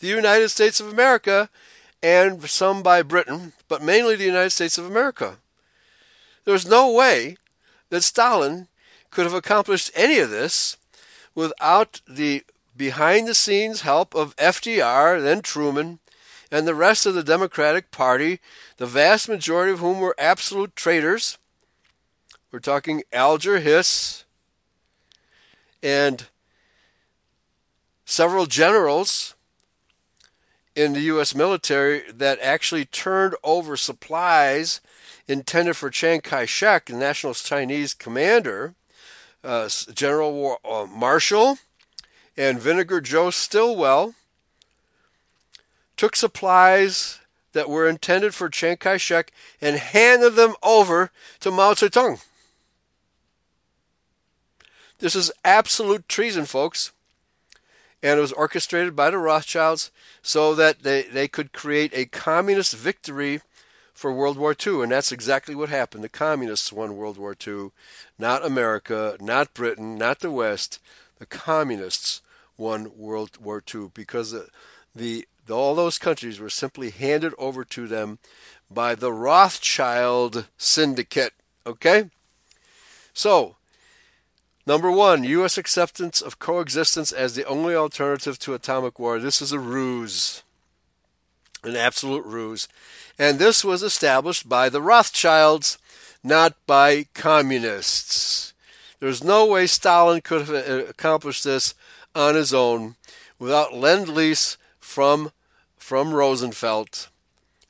the 0.00 0.08
United 0.08 0.48
States 0.48 0.80
of 0.80 0.92
America, 0.92 1.48
and 2.02 2.48
some 2.48 2.82
by 2.82 3.02
Britain, 3.02 3.52
but 3.68 3.82
mainly 3.82 4.16
the 4.16 4.24
United 4.24 4.50
States 4.50 4.78
of 4.78 4.86
America. 4.86 5.38
There's 6.44 6.66
no 6.66 6.90
way 6.90 7.36
that 7.90 8.02
Stalin 8.02 8.68
could 9.10 9.24
have 9.24 9.34
accomplished 9.34 9.90
any 9.94 10.18
of 10.18 10.30
this 10.30 10.76
without 11.34 12.00
the 12.08 12.44
behind 12.76 13.26
the 13.26 13.34
scenes 13.34 13.80
help 13.80 14.14
of 14.14 14.36
FDR, 14.36 15.20
then 15.20 15.42
Truman, 15.42 15.98
and 16.50 16.66
the 16.66 16.74
rest 16.74 17.04
of 17.04 17.14
the 17.14 17.24
Democratic 17.24 17.90
Party, 17.90 18.40
the 18.76 18.86
vast 18.86 19.28
majority 19.28 19.72
of 19.72 19.80
whom 19.80 20.00
were 20.00 20.14
absolute 20.18 20.76
traitors. 20.76 21.38
We're 22.50 22.60
talking 22.60 23.02
Alger 23.12 23.58
Hiss 23.58 24.24
and 25.82 26.26
several 28.04 28.46
generals 28.46 29.34
in 30.78 30.92
the 30.92 31.00
U.S. 31.00 31.34
military 31.34 32.04
that 32.08 32.38
actually 32.40 32.84
turned 32.84 33.34
over 33.42 33.76
supplies 33.76 34.80
intended 35.26 35.76
for 35.76 35.90
Chiang 35.90 36.20
Kai 36.20 36.44
shek, 36.44 36.86
the 36.86 36.92
National 36.92 37.34
Chinese 37.34 37.94
commander, 37.94 38.74
uh, 39.42 39.68
General 39.92 40.58
uh, 40.64 40.86
Marshall, 40.86 41.58
and 42.36 42.60
Vinegar 42.60 43.00
Joe 43.00 43.30
Stilwell 43.30 44.14
took 45.96 46.14
supplies 46.14 47.18
that 47.54 47.68
were 47.68 47.88
intended 47.88 48.32
for 48.32 48.48
Chiang 48.48 48.76
Kai 48.76 48.98
shek 48.98 49.32
and 49.60 49.76
handed 49.76 50.36
them 50.36 50.54
over 50.62 51.10
to 51.40 51.50
Mao 51.50 51.74
Zedong. 51.74 52.22
This 55.00 55.16
is 55.16 55.32
absolute 55.44 56.08
treason, 56.08 56.44
folks 56.44 56.92
and 58.02 58.18
it 58.18 58.22
was 58.22 58.32
orchestrated 58.32 58.94
by 58.94 59.10
the 59.10 59.18
Rothschilds 59.18 59.90
so 60.22 60.54
that 60.54 60.82
they, 60.82 61.02
they 61.02 61.28
could 61.28 61.52
create 61.52 61.92
a 61.94 62.06
communist 62.06 62.76
victory 62.76 63.40
for 63.92 64.12
World 64.12 64.38
War 64.38 64.54
II. 64.54 64.82
And 64.82 64.92
that's 64.92 65.10
exactly 65.10 65.54
what 65.54 65.68
happened. 65.68 66.04
The 66.04 66.08
communists 66.08 66.72
won 66.72 66.96
World 66.96 67.18
War 67.18 67.36
II, 67.46 67.70
not 68.18 68.46
America, 68.46 69.16
not 69.20 69.54
Britain, 69.54 69.98
not 69.98 70.20
the 70.20 70.30
West. 70.30 70.78
The 71.18 71.26
communists 71.26 72.22
won 72.56 72.92
World 72.96 73.38
War 73.40 73.62
II 73.74 73.90
because 73.92 74.30
the, 74.30 74.48
the, 74.94 75.26
all 75.50 75.74
those 75.74 75.98
countries 75.98 76.38
were 76.38 76.50
simply 76.50 76.90
handed 76.90 77.34
over 77.38 77.64
to 77.64 77.88
them 77.88 78.20
by 78.70 78.94
the 78.94 79.12
Rothschild 79.12 80.46
syndicate. 80.56 81.32
Okay? 81.66 82.10
So, 83.12 83.56
Number 84.68 84.90
one, 84.90 85.24
U.S. 85.24 85.56
acceptance 85.56 86.20
of 86.20 86.38
coexistence 86.38 87.10
as 87.10 87.34
the 87.34 87.46
only 87.46 87.74
alternative 87.74 88.38
to 88.40 88.52
atomic 88.52 88.98
war. 88.98 89.18
This 89.18 89.40
is 89.40 89.50
a 89.50 89.58
ruse, 89.58 90.42
an 91.64 91.74
absolute 91.74 92.26
ruse. 92.26 92.68
And 93.18 93.38
this 93.38 93.64
was 93.64 93.82
established 93.82 94.46
by 94.46 94.68
the 94.68 94.82
Rothschilds, 94.82 95.78
not 96.22 96.54
by 96.66 97.06
communists. 97.14 98.52
There's 99.00 99.24
no 99.24 99.46
way 99.46 99.66
Stalin 99.66 100.20
could 100.20 100.46
have 100.46 100.50
uh, 100.50 100.84
accomplished 100.86 101.44
this 101.44 101.74
on 102.14 102.34
his 102.34 102.52
own 102.52 102.96
without 103.38 103.72
lend 103.72 104.10
lease 104.10 104.58
from, 104.78 105.32
from 105.78 106.12
Roosevelt 106.12 107.08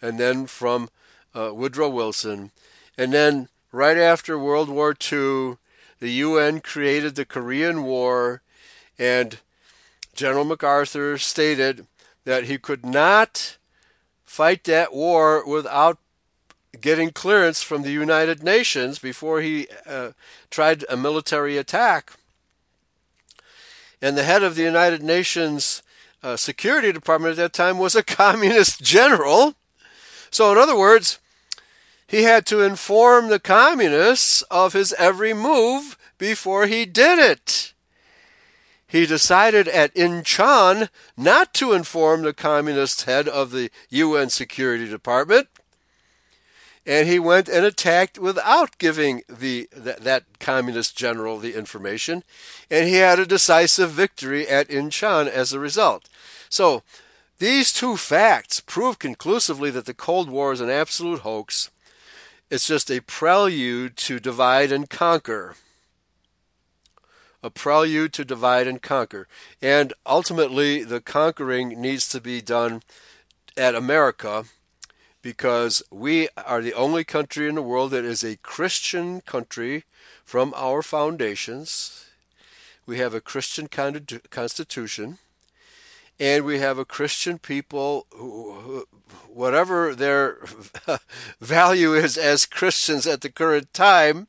and 0.03 0.19
then 0.19 0.49
from 0.49 0.91
uh, 1.33 1.53
Woodrow 1.55 1.91
Wilson. 1.91 2.51
And 2.97 3.13
then 3.13 3.47
right 3.71 3.97
after 3.97 4.37
World 4.37 4.69
War 4.69 4.97
II, 5.13 5.59
the 6.01 6.11
UN 6.11 6.61
created 6.61 7.15
the 7.15 7.25
Korean 7.25 7.85
War, 7.85 8.43
and 8.99 9.39
General 10.15 10.45
MacArthur 10.45 11.19
stated 11.19 11.87
that 12.25 12.45
he 12.45 12.59
could 12.59 12.85
not 12.85 13.57
fight 14.25 14.65
that 14.65 14.93
war 14.93 15.47
without 15.47 15.99
getting 16.81 17.11
clearance 17.11 17.63
from 17.63 17.83
the 17.83 17.91
United 17.91 18.43
Nations 18.43 18.99
before 18.99 19.41
he 19.41 19.67
uh, 19.87 20.11
tried 20.51 20.85
a 20.89 20.97
military 20.97 21.57
attack. 21.57 22.13
And 24.01 24.17
the 24.17 24.25
head 24.25 24.43
of 24.43 24.55
the 24.55 24.63
United 24.63 25.03
Nations 25.03 25.83
uh, 26.23 26.37
Security 26.37 26.93
Department 26.93 27.33
at 27.33 27.37
that 27.37 27.53
time 27.53 27.79
was 27.79 27.95
a 27.95 28.03
communist 28.21 28.83
general. 28.83 29.55
So, 30.31 30.53
in 30.53 30.59
other 30.59 30.77
words, 30.77 31.19
he 32.09 32.23
had 32.23 32.47
to 32.47 32.63
inform 32.63 33.29
the 33.29 33.39
communists 33.39 34.41
of 34.51 34.73
his 34.73 34.95
every 34.95 35.35
move 35.35 35.97
before 36.17 36.67
he 36.67 36.85
did 36.87 37.19
it. 37.19 37.75
he 38.91 39.05
decided 39.05 39.69
at 39.69 39.95
Incheon 39.95 40.89
not 41.15 41.53
to 41.55 41.75
inform 41.75 42.23
the 42.23 42.33
communist 42.33 43.03
head 43.03 43.29
of 43.29 43.51
the 43.51 43.71
UN 43.91 44.31
Security 44.31 44.89
Department. 44.89 45.49
And 46.87 47.07
he 47.07 47.19
went 47.19 47.51
and 47.51 47.67
attacked 47.67 48.19
without 48.19 48.79
giving 48.79 49.21
the 49.29 49.69
that, 49.77 50.01
that 50.05 50.25
communist 50.41 50.97
general 50.97 51.37
the 51.37 51.55
information, 51.55 52.25
and 52.71 52.89
he 52.89 52.95
had 52.95 53.19
a 53.19 53.27
decisive 53.27 53.91
victory 53.91 54.49
at 54.49 54.71
Incheon 54.71 55.29
as 55.29 55.53
a 55.53 55.61
result. 55.61 56.09
So, 56.49 56.83
these 57.39 57.75
two 57.75 57.99
facts 57.99 58.61
prove 58.61 58.99
conclusively 58.99 59.71
that 59.73 59.85
the 59.85 59.93
Cold 59.93 60.31
War 60.31 60.51
is 60.51 60.63
an 60.63 60.71
absolute 60.71 61.21
hoax. 61.21 61.71
It's 62.51 62.67
just 62.67 62.91
a 62.91 63.01
prelude 63.01 63.97
to 63.99 64.19
divide 64.19 64.73
and 64.73 64.89
conquer 64.89 65.57
a 67.43 67.51
prelude 67.51 68.13
to 68.15 68.25
divide 68.25 68.67
and 68.67 68.83
conquer. 68.83 69.29
And 69.63 69.93
ultimately, 70.07 70.85
the 70.85 71.01
conquering 71.01 71.81
needs 71.81 72.09
to 72.09 72.21
be 72.21 72.41
done 72.41 72.83
at 73.57 73.75
America 73.75 74.45
because 75.23 75.83
we 75.91 76.29
are 76.37 76.63
the 76.63 76.75
only 76.75 77.05
country 77.05 77.49
in 77.49 77.55
the 77.55 77.63
world 77.63 77.91
that 77.93 78.05
is 78.05 78.23
a 78.23 78.37
Christian 78.37 79.21
country 79.21 79.85
from 80.25 80.53
our 80.57 80.83
foundations. 80.83 82.07
We 82.87 82.99
have 82.99 83.15
a 83.15 83.21
Christian 83.21 83.69
constitution, 83.69 85.19
and 86.19 86.45
we 86.45 86.59
have 86.59 86.79
a 86.79 86.85
Christian 86.85 87.39
people 87.39 88.07
who, 88.15 88.87
whatever 89.29 89.78
value 91.49 91.95
is 91.95 92.17
as 92.17 92.47
Christians 92.47 93.07
at 93.07 93.23
the 93.23 93.31
current 93.31 93.73
time, 93.73 94.29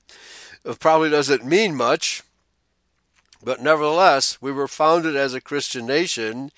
probably 0.80 1.10
doesn't 1.10 1.46
mean 1.46 1.76
much 1.76 2.24
but 3.42 3.62
nevertheless, 3.62 4.38
we 4.42 4.52
were 4.52 4.68
founded 4.68 5.16
as 5.16 5.34
a 5.34 5.40
Christian 5.40 5.86
nation 5.86 6.52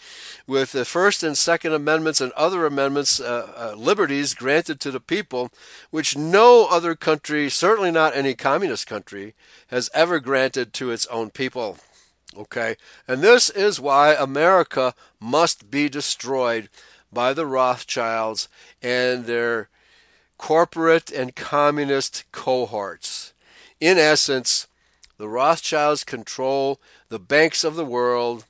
with 0.48 0.72
the 0.72 0.84
First 0.84 1.22
and 1.22 1.38
Second 1.38 1.74
Amendments 1.74 2.20
and 2.20 2.32
other 2.32 2.66
amendments, 2.66 3.20
uh, 3.20 3.52
uh, 3.56 3.76
liberties 3.78 4.34
granted 4.34 4.80
to 4.80 4.90
the 4.92 5.00
people, 5.00 5.52
which 5.92 6.18
no 6.18 6.66
other 6.66 6.96
country, 6.96 7.50
certainly 7.50 7.92
not 7.92 8.16
any 8.16 8.34
communist 8.34 8.88
country, 8.88 9.36
has 9.68 9.92
ever 9.94 10.20
granted 10.20 10.74
to 10.74 10.90
its 10.90 11.06
own 11.08 11.30
people. 11.30 11.78
Okay? 12.36 12.78
And 13.08 13.22
this 13.22 13.52
is 13.52 13.80
why 13.80 14.16
America 14.16 14.96
must 15.20 15.70
be 15.70 15.88
destroyed 15.88 16.68
by 17.14 17.34
the 17.34 17.46
Rothschilds 17.46 18.50
and 18.82 19.26
their 19.26 19.70
corporate 20.42 21.12
and 21.12 21.36
communist 21.36 22.26
cohorts. 22.32 23.32
In 23.80 24.00
essence, 24.00 24.68
the 25.20 25.30
Rothschilds 25.30 26.04
control 26.04 26.80
the 27.10 27.20
banks 27.20 27.64
of 27.64 27.76
the 27.76 27.86
world 27.86 28.46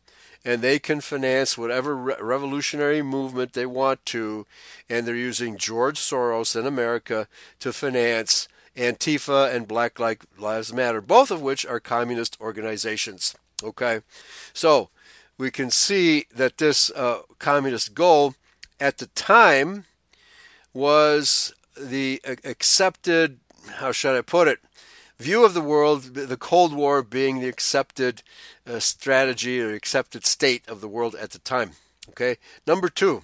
and 0.45 0.61
they 0.61 0.79
can 0.79 1.01
finance 1.01 1.57
whatever 1.57 1.95
re- 1.95 2.15
revolutionary 2.17 3.01
movement 3.01 3.51
they 3.51 3.65
want 3.65 4.03
to. 4.05 4.47
And 4.89 5.05
they're 5.05 5.15
using 5.15 5.57
George 5.57 5.99
Soros 5.99 6.57
in 6.57 6.65
America 6.65 7.27
to 7.59 7.73
finance 7.73 8.47
Antifa 8.77 9.53
and 9.53 9.67
Black 9.67 9.99
Lives 9.99 10.73
Matter, 10.73 11.01
both 11.01 11.29
of 11.29 11.41
which 11.41 11.65
are 11.65 11.81
communist 11.81 12.37
organizations. 12.39 13.35
Okay? 13.61 13.99
So 14.53 14.89
we 15.37 15.51
can 15.51 15.69
see 15.69 16.25
that 16.33 16.57
this 16.57 16.89
uh, 16.91 17.23
communist 17.37 17.93
goal 17.93 18.35
at 18.79 18.97
the 18.97 19.07
time 19.07 19.83
was 20.73 21.53
the 21.79 22.21
accepted, 22.25 23.39
how 23.75 23.91
should 23.91 24.17
I 24.17 24.21
put 24.21 24.47
it, 24.47 24.59
view 25.21 25.45
of 25.45 25.53
the 25.53 25.61
world, 25.61 26.15
the 26.15 26.37
Cold 26.37 26.73
War 26.73 27.03
being 27.03 27.39
the 27.39 27.47
accepted 27.47 28.23
uh, 28.67 28.79
strategy 28.79 29.61
or 29.61 29.73
accepted 29.73 30.25
state 30.25 30.67
of 30.67 30.81
the 30.81 30.87
world 30.87 31.15
at 31.15 31.31
the 31.31 31.39
time. 31.39 31.71
Okay. 32.09 32.37
Number 32.65 32.89
two, 32.89 33.23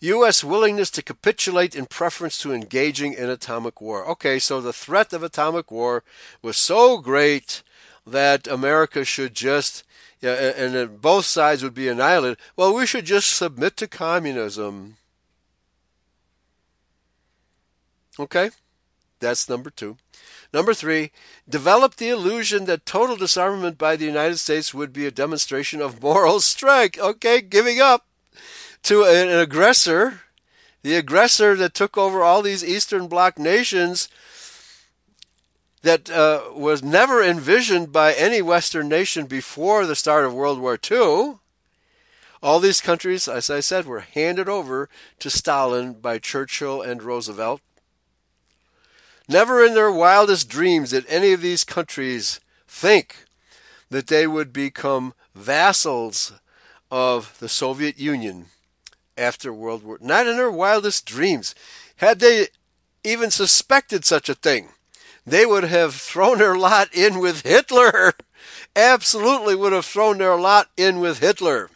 U.S. 0.00 0.42
willingness 0.42 0.90
to 0.92 1.02
capitulate 1.02 1.74
in 1.74 1.84
preference 1.84 2.38
to 2.38 2.52
engaging 2.52 3.12
in 3.12 3.28
atomic 3.28 3.80
war. 3.82 4.06
Okay, 4.08 4.38
so 4.38 4.60
the 4.60 4.72
threat 4.72 5.12
of 5.12 5.22
atomic 5.22 5.70
war 5.70 6.02
was 6.40 6.56
so 6.56 6.98
great 6.98 7.62
that 8.06 8.46
America 8.46 9.04
should 9.04 9.34
just, 9.34 9.84
yeah, 10.22 10.32
and 10.32 10.74
then 10.74 10.96
both 10.96 11.26
sides 11.26 11.62
would 11.62 11.74
be 11.74 11.88
annihilated. 11.88 12.38
Well, 12.56 12.74
we 12.74 12.86
should 12.86 13.04
just 13.04 13.28
submit 13.28 13.76
to 13.76 13.86
communism. 13.86 14.96
Okay, 18.20 18.50
that's 19.18 19.48
number 19.48 19.70
two. 19.70 19.96
Number 20.52 20.74
three, 20.74 21.10
develop 21.48 21.96
the 21.96 22.10
illusion 22.10 22.66
that 22.66 22.84
total 22.84 23.16
disarmament 23.16 23.78
by 23.78 23.96
the 23.96 24.04
United 24.04 24.36
States 24.36 24.74
would 24.74 24.92
be 24.92 25.06
a 25.06 25.10
demonstration 25.10 25.80
of 25.80 26.02
moral 26.02 26.40
strength. 26.40 26.98
Okay, 26.98 27.40
giving 27.40 27.80
up 27.80 28.04
to 28.82 29.04
an 29.04 29.30
aggressor, 29.30 30.20
the 30.82 30.96
aggressor 30.96 31.56
that 31.56 31.72
took 31.72 31.96
over 31.96 32.22
all 32.22 32.42
these 32.42 32.62
Eastern 32.62 33.08
Bloc 33.08 33.38
nations 33.38 34.10
that 35.80 36.10
uh, 36.10 36.42
was 36.52 36.82
never 36.82 37.22
envisioned 37.22 37.90
by 37.90 38.12
any 38.12 38.42
Western 38.42 38.86
nation 38.86 39.24
before 39.24 39.86
the 39.86 39.96
start 39.96 40.26
of 40.26 40.34
World 40.34 40.60
War 40.60 40.78
II. 40.90 41.36
All 42.42 42.60
these 42.60 42.82
countries, 42.82 43.28
as 43.28 43.48
I 43.48 43.60
said, 43.60 43.86
were 43.86 44.00
handed 44.00 44.46
over 44.46 44.90
to 45.20 45.30
Stalin 45.30 45.94
by 45.94 46.18
Churchill 46.18 46.82
and 46.82 47.02
Roosevelt. 47.02 47.62
Never 49.30 49.64
in 49.64 49.74
their 49.74 49.92
wildest 49.92 50.48
dreams 50.48 50.90
did 50.90 51.06
any 51.06 51.32
of 51.32 51.40
these 51.40 51.62
countries 51.62 52.40
think 52.66 53.26
that 53.88 54.08
they 54.08 54.26
would 54.26 54.52
become 54.52 55.14
vassals 55.36 56.32
of 56.90 57.38
the 57.38 57.48
Soviet 57.48 57.96
Union 57.96 58.46
after 59.16 59.52
World 59.52 59.84
War. 59.84 59.98
Not 60.00 60.26
in 60.26 60.36
their 60.36 60.50
wildest 60.50 61.06
dreams. 61.06 61.54
Had 61.98 62.18
they 62.18 62.48
even 63.04 63.30
suspected 63.30 64.04
such 64.04 64.28
a 64.28 64.34
thing, 64.34 64.70
they 65.24 65.46
would 65.46 65.62
have 65.62 65.94
thrown 65.94 66.38
their 66.38 66.56
lot 66.56 66.92
in 66.92 67.20
with 67.20 67.42
Hitler. 67.42 68.14
Absolutely 68.74 69.54
would 69.54 69.72
have 69.72 69.84
thrown 69.84 70.18
their 70.18 70.36
lot 70.36 70.70
in 70.76 70.98
with 70.98 71.20
Hitler. 71.20 71.70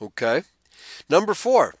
Okay. 0.00 0.44
Number 1.10 1.34
four, 1.34 1.74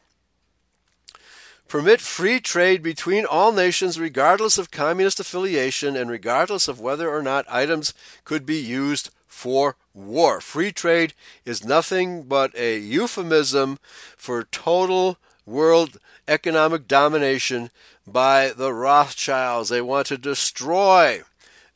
permit 1.72 2.02
free 2.02 2.38
trade 2.38 2.82
between 2.82 3.24
all 3.24 3.50
nations 3.50 3.98
regardless 3.98 4.58
of 4.58 4.70
communist 4.70 5.18
affiliation 5.18 5.96
and 5.96 6.10
regardless 6.10 6.68
of 6.68 6.78
whether 6.78 7.08
or 7.08 7.22
not 7.22 7.46
items 7.48 7.94
could 8.26 8.44
be 8.44 8.58
used 8.58 9.08
for 9.26 9.76
war. 9.94 10.38
Free 10.42 10.70
trade 10.70 11.14
is 11.46 11.64
nothing 11.64 12.24
but 12.24 12.54
a 12.54 12.76
euphemism 12.76 13.78
for 14.18 14.44
total 14.44 15.16
world 15.46 15.96
economic 16.28 16.86
domination 16.86 17.70
by 18.06 18.52
the 18.54 18.74
Rothschilds. 18.74 19.70
They 19.70 19.80
want 19.80 20.08
to 20.08 20.18
destroy 20.18 21.22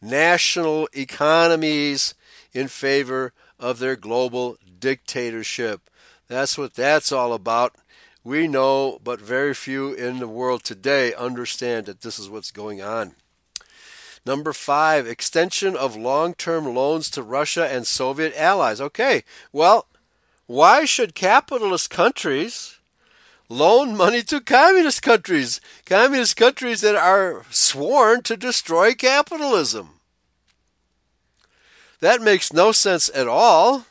national 0.02 0.90
economies 0.92 2.12
in 2.52 2.68
favor 2.68 3.32
of 3.59 3.78
their 3.78 3.96
global 3.96 4.59
dictatorship. 4.78 5.88
That's 6.28 6.59
what 6.59 6.74
that's 6.74 7.12
all 7.12 7.32
about. 7.32 7.76
We 8.27 8.49
know, 8.49 8.99
but 9.05 9.21
very 9.21 9.55
few 9.55 9.93
in 9.93 10.19
the 10.19 10.27
world 10.27 10.65
today 10.65 11.15
understand 11.15 11.87
that 11.87 12.01
this 12.01 12.19
is 12.19 12.29
what's 12.29 12.51
going 12.51 12.83
on. 12.83 13.15
Number 14.27 14.53
five, 14.53 15.07
extension 15.07 15.77
of 15.77 15.95
long 15.95 16.35
term 16.35 16.75
loans 16.75 17.09
to 17.11 17.23
Russia 17.23 17.69
and 17.69 17.87
Soviet 17.87 18.35
allies. 18.37 18.81
Okay, 18.81 19.23
well, 19.53 19.87
why 20.47 20.85
should 20.85 21.15
capitalist 21.15 21.89
countries 21.89 22.81
loan 23.49 23.97
money 23.97 24.25
to 24.25 24.41
communist 24.41 25.03
countries? 25.03 25.61
Communist 25.85 26.37
countries 26.37 26.81
that 26.81 26.97
are 26.97 27.45
sworn 27.51 28.25
to 28.25 28.37
destroy 28.37 28.93
capitalism. 28.93 30.01
That 32.01 32.21
makes 32.21 32.53
no 32.53 32.73
sense 32.73 33.09
at 33.15 33.29
all. 33.29 33.87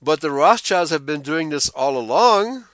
But 0.00 0.20
the 0.20 0.30
Rothschilds 0.30 0.92
have 0.92 1.04
been 1.04 1.22
doing 1.22 1.48
this 1.48 1.70
all 1.70 1.98
along. 1.98 2.66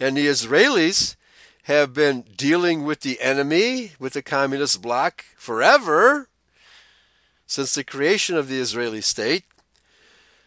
And 0.00 0.16
the 0.16 0.26
Israelis 0.26 1.16
have 1.64 1.92
been 1.92 2.22
dealing 2.36 2.84
with 2.84 3.00
the 3.00 3.20
enemy, 3.20 3.92
with 3.98 4.14
the 4.14 4.22
communist 4.22 4.80
bloc, 4.80 5.24
forever, 5.36 6.28
since 7.46 7.74
the 7.74 7.84
creation 7.84 8.36
of 8.36 8.48
the 8.48 8.58
Israeli 8.58 9.00
state. 9.00 9.44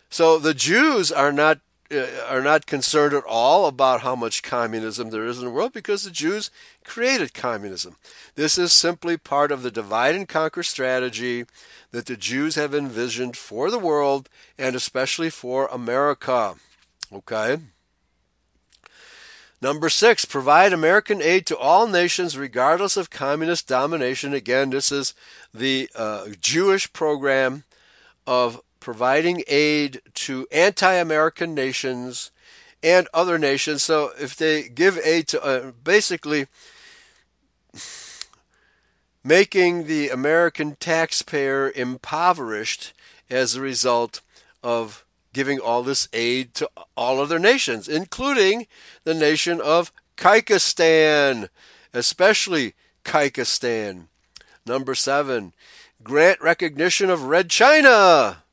So 0.10 0.40
the 0.40 0.54
Jews 0.54 1.12
are 1.12 1.32
not 1.32 1.60
uh, 1.92 2.06
are 2.30 2.42
not 2.42 2.66
concerned 2.66 3.14
at 3.14 3.24
all 3.26 3.66
about 3.66 4.02
how 4.02 4.16
much 4.16 4.44
communism 4.44 5.10
there 5.10 5.26
is 5.26 5.40
in 5.40 5.46
the 5.46 5.52
world 5.52 5.74
because 5.74 6.04
the 6.04 6.12
Jews 6.12 6.50
created 6.86 7.34
communism. 7.34 7.98
This 8.36 8.58
is 8.58 8.72
simply 8.72 9.18
part 9.18 9.52
of 9.52 9.62
the 9.62 9.72
divide 9.72 10.16
and 10.16 10.28
conquer 10.28 10.64
strategy 10.64 11.46
that 11.92 12.06
the 12.06 12.16
Jews 12.16 12.56
have 12.56 12.74
envisioned 12.74 13.36
for 13.36 13.70
the 13.70 13.80
world 13.80 14.30
and 14.58 14.74
especially 14.76 15.30
for 15.30 15.68
America. 15.68 16.56
Okay? 17.12 17.58
Number 19.62 19.90
six, 19.90 20.26
provide 20.26 20.74
American 20.74 21.22
aid 21.22 21.46
to 21.46 21.58
all 21.58 21.88
nations 21.88 22.36
regardless 22.36 22.98
of 22.98 23.12
communist 23.12 23.68
domination. 23.68 24.34
Again, 24.34 24.72
this 24.72 24.92
is 24.92 25.14
the 25.54 25.88
uh, 25.96 26.30
Jewish 26.40 26.92
program 26.94 27.64
of 28.26 28.60
providing 28.80 29.44
aid 29.48 30.02
to 30.16 30.48
anti 30.52 30.94
American 30.94 31.54
nations 31.54 32.32
and 32.82 33.08
other 33.14 33.38
nations. 33.38 33.84
So 33.84 34.12
if 34.20 34.36
they 34.36 34.68
give 34.68 34.98
aid 34.98 35.28
to 35.28 35.44
uh, 35.44 35.72
basically 35.84 36.48
making 39.24 39.86
the 39.86 40.10
American 40.10 40.76
taxpayer 40.76 41.72
impoverished 41.76 42.94
as 43.30 43.56
a 43.56 43.62
result 43.62 44.22
of 44.64 45.06
giving 45.34 45.60
all 45.60 45.84
this 45.84 46.08
aid 46.14 46.54
to 46.56 46.70
all 46.96 47.20
other 47.20 47.40
nations, 47.40 47.88
including 47.88 48.68
the 49.04 49.14
nation 49.14 49.62
of 49.62 49.92
Kyrgyzstan, 50.18 51.50
especially 51.94 52.74
Kyrgyzstan. 53.06 54.08
Number 54.66 54.94
seven, 54.96 55.54
grant 56.04 56.42
recognition 56.42 57.10
of 57.10 57.24
Red 57.24 57.50
China. 57.50 58.44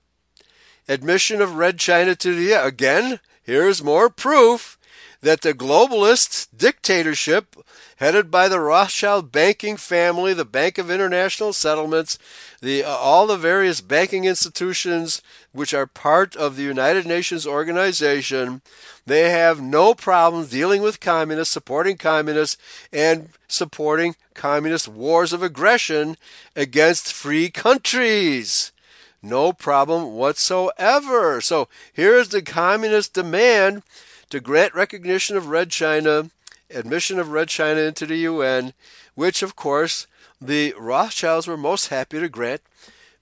Admission 0.88 1.42
of 1.42 1.56
Red 1.56 1.78
China 1.78 2.14
to 2.16 2.34
the 2.34 2.52
again. 2.52 3.20
Here's 3.42 3.84
more 3.84 4.08
proof 4.08 4.78
that 5.20 5.42
the 5.42 5.52
globalist 5.52 6.48
dictatorship 6.56 7.56
headed 7.98 8.30
by 8.30 8.48
the 8.48 8.60
Rothschild 8.60 9.32
banking 9.32 9.76
family, 9.76 10.32
the 10.32 10.44
Bank 10.44 10.78
of 10.78 10.90
International 10.90 11.52
Settlements, 11.52 12.18
the 12.60 12.84
uh, 12.84 12.90
all 12.90 13.26
the 13.26 13.36
various 13.36 13.80
banking 13.80 14.24
institutions 14.24 15.20
which 15.52 15.74
are 15.74 15.86
part 15.86 16.36
of 16.36 16.56
the 16.56 16.62
United 16.62 17.06
Nations 17.06 17.46
organization, 17.46 18.62
they 19.06 19.30
have 19.30 19.60
no 19.60 19.94
problem 19.94 20.46
dealing 20.46 20.82
with 20.82 21.00
communists, 21.00 21.52
supporting 21.52 21.96
communists, 21.96 22.56
and 22.92 23.30
supporting 23.48 24.14
communist 24.34 24.86
wars 24.86 25.32
of 25.32 25.42
aggression 25.42 26.16
against 26.54 27.12
free 27.12 27.50
countries. 27.50 28.72
No 29.20 29.52
problem 29.52 30.12
whatsoever. 30.14 31.40
So 31.40 31.68
here's 31.92 32.28
the 32.28 32.42
communist 32.42 33.14
demand 33.14 33.82
to 34.30 34.40
grant 34.40 34.74
recognition 34.74 35.36
of 35.36 35.48
Red 35.48 35.70
China 35.70 36.30
admission 36.70 37.18
of 37.18 37.30
Red 37.30 37.48
China 37.48 37.80
into 37.80 38.06
the 38.06 38.16
UN, 38.18 38.72
which, 39.14 39.42
of 39.42 39.56
course, 39.56 40.06
the 40.40 40.74
Rothschilds 40.78 41.46
were 41.46 41.56
most 41.56 41.88
happy 41.88 42.20
to 42.20 42.28
grant 42.28 42.62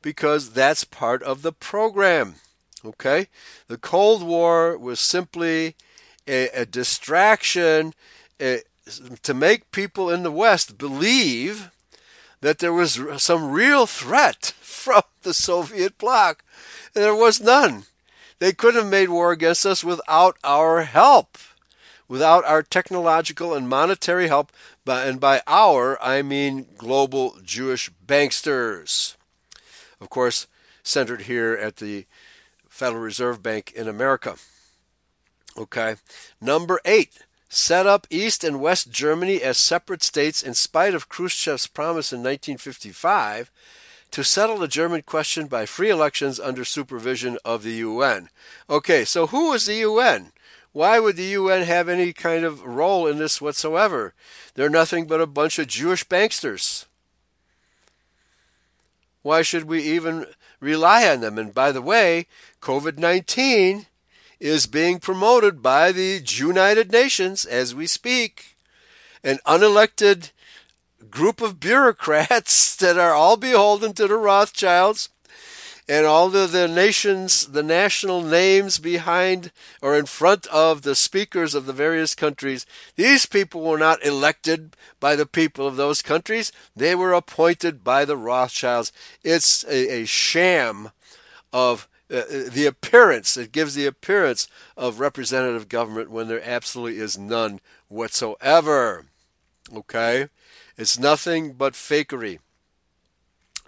because 0.02 0.50
that's 0.50 0.84
part 0.84 1.22
of 1.22 1.42
the 1.42 1.52
program. 1.52 2.36
Okay? 2.84 3.28
The 3.68 3.78
Cold 3.78 4.22
War 4.22 4.76
was 4.76 5.00
simply 5.00 5.74
a, 6.26 6.48
a 6.50 6.66
distraction 6.66 7.94
a, 8.40 8.62
to 9.22 9.34
make 9.34 9.70
people 9.70 10.10
in 10.10 10.22
the 10.22 10.30
West 10.30 10.78
believe 10.78 11.70
that 12.40 12.58
there 12.58 12.72
was 12.72 13.00
some 13.16 13.50
real 13.50 13.86
threat 13.86 14.52
from 14.60 15.02
the 15.22 15.34
Soviet 15.34 15.98
bloc. 15.98 16.44
And 16.94 17.02
there 17.02 17.14
was 17.14 17.40
none. 17.40 17.84
They 18.38 18.52
couldn't 18.52 18.82
have 18.82 18.90
made 18.90 19.08
war 19.08 19.32
against 19.32 19.64
us 19.64 19.82
without 19.82 20.36
our 20.44 20.82
help 20.82 21.38
without 22.08 22.44
our 22.44 22.62
technological 22.62 23.54
and 23.54 23.68
monetary 23.68 24.28
help, 24.28 24.52
and 24.86 25.20
by 25.20 25.42
our, 25.46 26.00
I 26.02 26.22
mean 26.22 26.66
global 26.76 27.36
Jewish 27.42 27.90
banksters. 28.06 29.16
Of 30.00 30.10
course, 30.10 30.46
centered 30.82 31.22
here 31.22 31.54
at 31.54 31.76
the 31.76 32.06
Federal 32.68 33.02
Reserve 33.02 33.42
Bank 33.42 33.72
in 33.74 33.88
America. 33.88 34.36
Okay. 35.56 35.96
Number 36.40 36.80
eight, 36.84 37.24
set 37.48 37.86
up 37.86 38.06
East 38.10 38.44
and 38.44 38.60
West 38.60 38.90
Germany 38.90 39.42
as 39.42 39.56
separate 39.56 40.02
states 40.02 40.42
in 40.42 40.54
spite 40.54 40.94
of 40.94 41.08
Khrushchev's 41.08 41.66
promise 41.66 42.12
in 42.12 42.20
1955 42.20 43.50
to 44.10 44.22
settle 44.22 44.58
the 44.58 44.68
German 44.68 45.02
question 45.02 45.46
by 45.46 45.66
free 45.66 45.90
elections 45.90 46.38
under 46.38 46.64
supervision 46.64 47.38
of 47.44 47.62
the 47.62 47.74
UN. 47.74 48.28
Okay, 48.68 49.04
so 49.04 49.28
who 49.28 49.52
is 49.52 49.66
the 49.66 49.76
UN? 49.76 50.32
Why 50.76 51.00
would 51.00 51.16
the 51.16 51.24
UN 51.40 51.62
have 51.62 51.88
any 51.88 52.12
kind 52.12 52.44
of 52.44 52.62
role 52.62 53.06
in 53.06 53.16
this 53.16 53.40
whatsoever? 53.40 54.12
They're 54.52 54.68
nothing 54.68 55.06
but 55.06 55.22
a 55.22 55.26
bunch 55.26 55.58
of 55.58 55.68
Jewish 55.68 56.06
banksters. 56.06 56.84
Why 59.22 59.40
should 59.40 59.64
we 59.64 59.82
even 59.82 60.26
rely 60.60 61.08
on 61.08 61.22
them? 61.22 61.38
And 61.38 61.54
by 61.54 61.72
the 61.72 61.80
way, 61.80 62.26
COVID 62.60 62.98
19 62.98 63.86
is 64.38 64.66
being 64.66 64.98
promoted 64.98 65.62
by 65.62 65.92
the 65.92 66.22
United 66.22 66.92
Nations 66.92 67.46
as 67.46 67.74
we 67.74 67.86
speak. 67.86 68.58
An 69.24 69.38
unelected 69.46 70.30
group 71.08 71.40
of 71.40 71.58
bureaucrats 71.58 72.76
that 72.80 72.98
are 72.98 73.14
all 73.14 73.38
beholden 73.38 73.94
to 73.94 74.06
the 74.06 74.16
Rothschilds 74.16 75.08
and 75.88 76.04
all 76.04 76.34
of 76.34 76.52
the 76.52 76.66
nations, 76.66 77.46
the 77.46 77.62
national 77.62 78.20
names 78.22 78.78
behind 78.78 79.52
or 79.80 79.96
in 79.96 80.06
front 80.06 80.46
of 80.48 80.82
the 80.82 80.96
speakers 80.96 81.54
of 81.54 81.66
the 81.66 81.72
various 81.72 82.14
countries, 82.14 82.66
these 82.96 83.26
people 83.26 83.62
were 83.62 83.78
not 83.78 84.04
elected 84.04 84.76
by 84.98 85.14
the 85.14 85.26
people 85.26 85.66
of 85.66 85.76
those 85.76 86.02
countries. 86.02 86.50
They 86.74 86.94
were 86.94 87.12
appointed 87.12 87.84
by 87.84 88.04
the 88.04 88.16
Rothschilds. 88.16 88.92
It's 89.22 89.64
a, 89.64 90.02
a 90.02 90.06
sham 90.06 90.90
of 91.52 91.88
uh, 92.08 92.22
the 92.28 92.66
appearance, 92.66 93.36
it 93.36 93.50
gives 93.50 93.74
the 93.74 93.86
appearance 93.86 94.46
of 94.76 95.00
representative 95.00 95.68
government 95.68 96.08
when 96.08 96.28
there 96.28 96.42
absolutely 96.44 97.00
is 97.00 97.18
none 97.18 97.60
whatsoever. 97.88 99.06
Okay? 99.74 100.28
It's 100.76 100.98
nothing 100.98 101.54
but 101.54 101.72
fakery. 101.72 102.38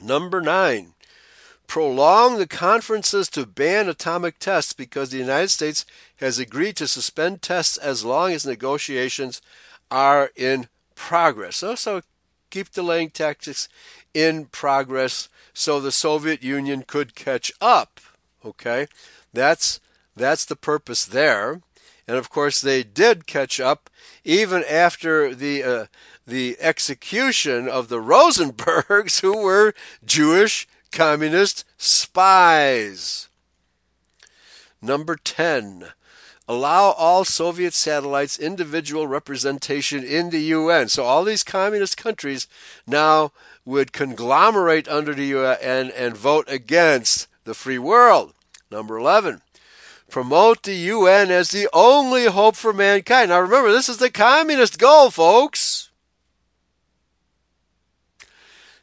Number 0.01 0.41
nine, 0.41 0.95
prolong 1.69 2.39
the 2.39 2.47
conferences 2.47 3.29
to 3.29 3.47
ban 3.47 3.89
atomic 3.89 4.39
tests 4.39 4.73
because 4.73 5.11
the 5.11 5.19
United 5.19 5.51
States 5.51 5.85
has 6.17 6.39
agreed 6.39 6.75
to 6.75 6.89
suspend 6.89 7.43
tests 7.43 7.77
as 7.77 8.05
long 8.05 8.33
as 8.33 8.45
negotiations 8.45 9.41
are 9.91 10.31
in 10.35 10.67
progress. 10.97 11.63
Also, 11.63 12.01
keep 12.51 12.73
delaying 12.73 13.11
tactics 13.11 13.69
in 14.15 14.47
progress 14.47 15.29
so 15.53 15.79
the 15.79 15.93
Soviet 15.93 16.43
Union 16.43 16.83
could 16.87 17.15
catch 17.15 17.53
up. 17.61 18.01
Okay, 18.45 18.87
that's 19.33 19.79
that's 20.17 20.45
the 20.47 20.57
purpose 20.57 21.05
there. 21.05 21.61
And 22.07 22.17
of 22.17 22.31
course, 22.31 22.63
they 22.63 22.83
did 22.83 23.27
catch 23.27 23.61
up 23.61 23.91
even 24.25 24.65
after 24.65 25.35
the 25.35 25.63
uh, 25.63 25.87
the 26.27 26.57
execution 26.61 27.69
of 27.69 27.89
the 27.89 28.01
Rosenbergs, 28.01 29.21
who 29.23 29.43
were 29.43 29.75
Jewish 30.05 30.67
communist 30.93 31.65
spies. 31.77 33.29
Number 34.81 35.17
10. 35.17 35.89
Allow 36.47 36.93
all 36.93 37.25
Soviet 37.25 37.75
satellites 37.75 38.39
individual 38.39 39.07
representation 39.07 40.03
in 40.03 40.31
the 40.31 40.41
UN. 40.41 40.89
So 40.89 41.05
all 41.05 41.25
these 41.25 41.45
communist 41.45 41.97
countries 41.97 42.47
now 42.87 43.33
would 43.65 43.93
conglomerate 43.93 44.89
under 44.89 45.13
the 45.13 45.27
UN 45.27 45.91
and 45.91 46.17
vote 46.17 46.47
against 46.49 47.27
the 47.45 47.55
free 47.55 47.79
world. 47.79 48.33
Number 48.71 48.97
11 48.97 49.43
promote 50.11 50.63
the 50.63 50.75
UN 50.75 51.31
as 51.31 51.51
the 51.51 51.69
only 51.73 52.27
hope 52.27 52.57
for 52.57 52.73
mankind. 52.73 53.31
Now 53.31 53.41
remember, 53.41 53.71
this 53.71 53.89
is 53.89 53.99
the 53.99 54.11
communist 54.11 54.79
goal, 54.79 55.11
folks. 55.11 55.91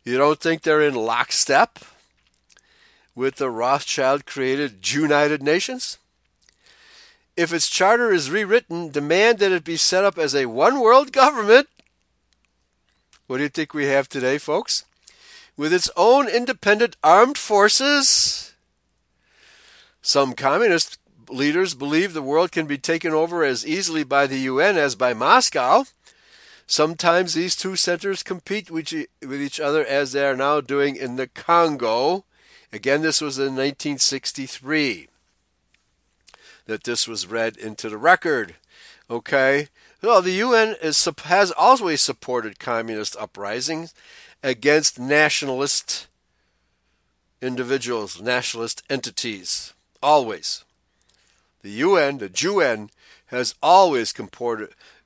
You 0.04 0.18
don't 0.18 0.40
think 0.40 0.62
they're 0.62 0.82
in 0.82 0.94
lockstep? 0.94 1.80
With 3.16 3.38
the 3.38 3.50
Rothschild 3.50 4.26
created 4.26 4.92
United 4.92 5.42
Nations? 5.42 5.98
If 7.38 7.52
its 7.52 7.70
charter 7.70 8.12
is 8.12 8.30
rewritten, 8.30 8.92
demand 8.92 9.40
that 9.40 9.52
it 9.52 9.64
be 9.64 9.78
set 9.78 10.04
up 10.04 10.18
as 10.18 10.36
a 10.36 10.46
one 10.46 10.80
world 10.80 11.12
government. 11.12 11.68
What 13.28 13.38
do 13.38 13.44
you 13.44 13.50
think 13.50 13.74
we 13.74 13.86
have 13.88 14.08
today, 14.08 14.38
folks? 14.38 14.86
With 15.58 15.74
its 15.74 15.90
own 15.98 16.28
independent 16.30 16.96
armed 17.04 17.38
forces? 17.38 18.54
Some 20.02 20.34
communist 20.34 21.00
leaders 21.30 21.74
believe 21.74 22.14
the 22.14 22.22
world 22.22 22.52
can 22.52 22.68
be 22.68 22.78
taken 22.78 23.12
over 23.14 23.44
as 23.44 23.66
easily 23.66 24.04
by 24.04 24.28
the 24.28 24.40
UN 24.40 24.78
as 24.78 24.96
by 24.96 25.14
Moscow. 25.14 25.86
Sometimes 26.68 27.34
these 27.34 27.56
two 27.56 27.76
centers 27.76 28.24
compete 28.24 28.70
with 28.70 28.94
each 29.22 29.60
other 29.60 29.86
as 29.86 30.12
they 30.12 30.26
are 30.26 30.36
now 30.36 30.62
doing 30.62 30.96
in 30.96 31.16
the 31.16 31.28
Congo 31.28 32.26
Again, 32.72 33.02
this 33.02 33.22
was 33.22 33.38
in 33.38 33.56
1963 33.56 35.08
that 36.66 36.84
this 36.84 37.08
was 37.08 37.28
read 37.28 37.58
into 37.58 37.90
the 37.90 37.98
record. 37.98 38.56
Okay? 39.10 39.68
Well, 40.02 40.22
the 40.22 40.32
UN 40.32 40.76
is, 40.82 41.08
has 41.24 41.52
always 41.52 42.02
supported 42.02 42.60
communist 42.60 43.16
uprisings 43.18 43.94
against 44.44 45.00
nationalist 45.00 46.08
individuals, 47.42 48.22
nationalist 48.22 48.84
entities. 48.90 49.74
Always. 50.02 50.64
The 51.62 51.72
UN, 51.72 52.20
the 52.20 52.32
UN, 52.36 52.90
has 53.28 53.56
always 53.62 54.14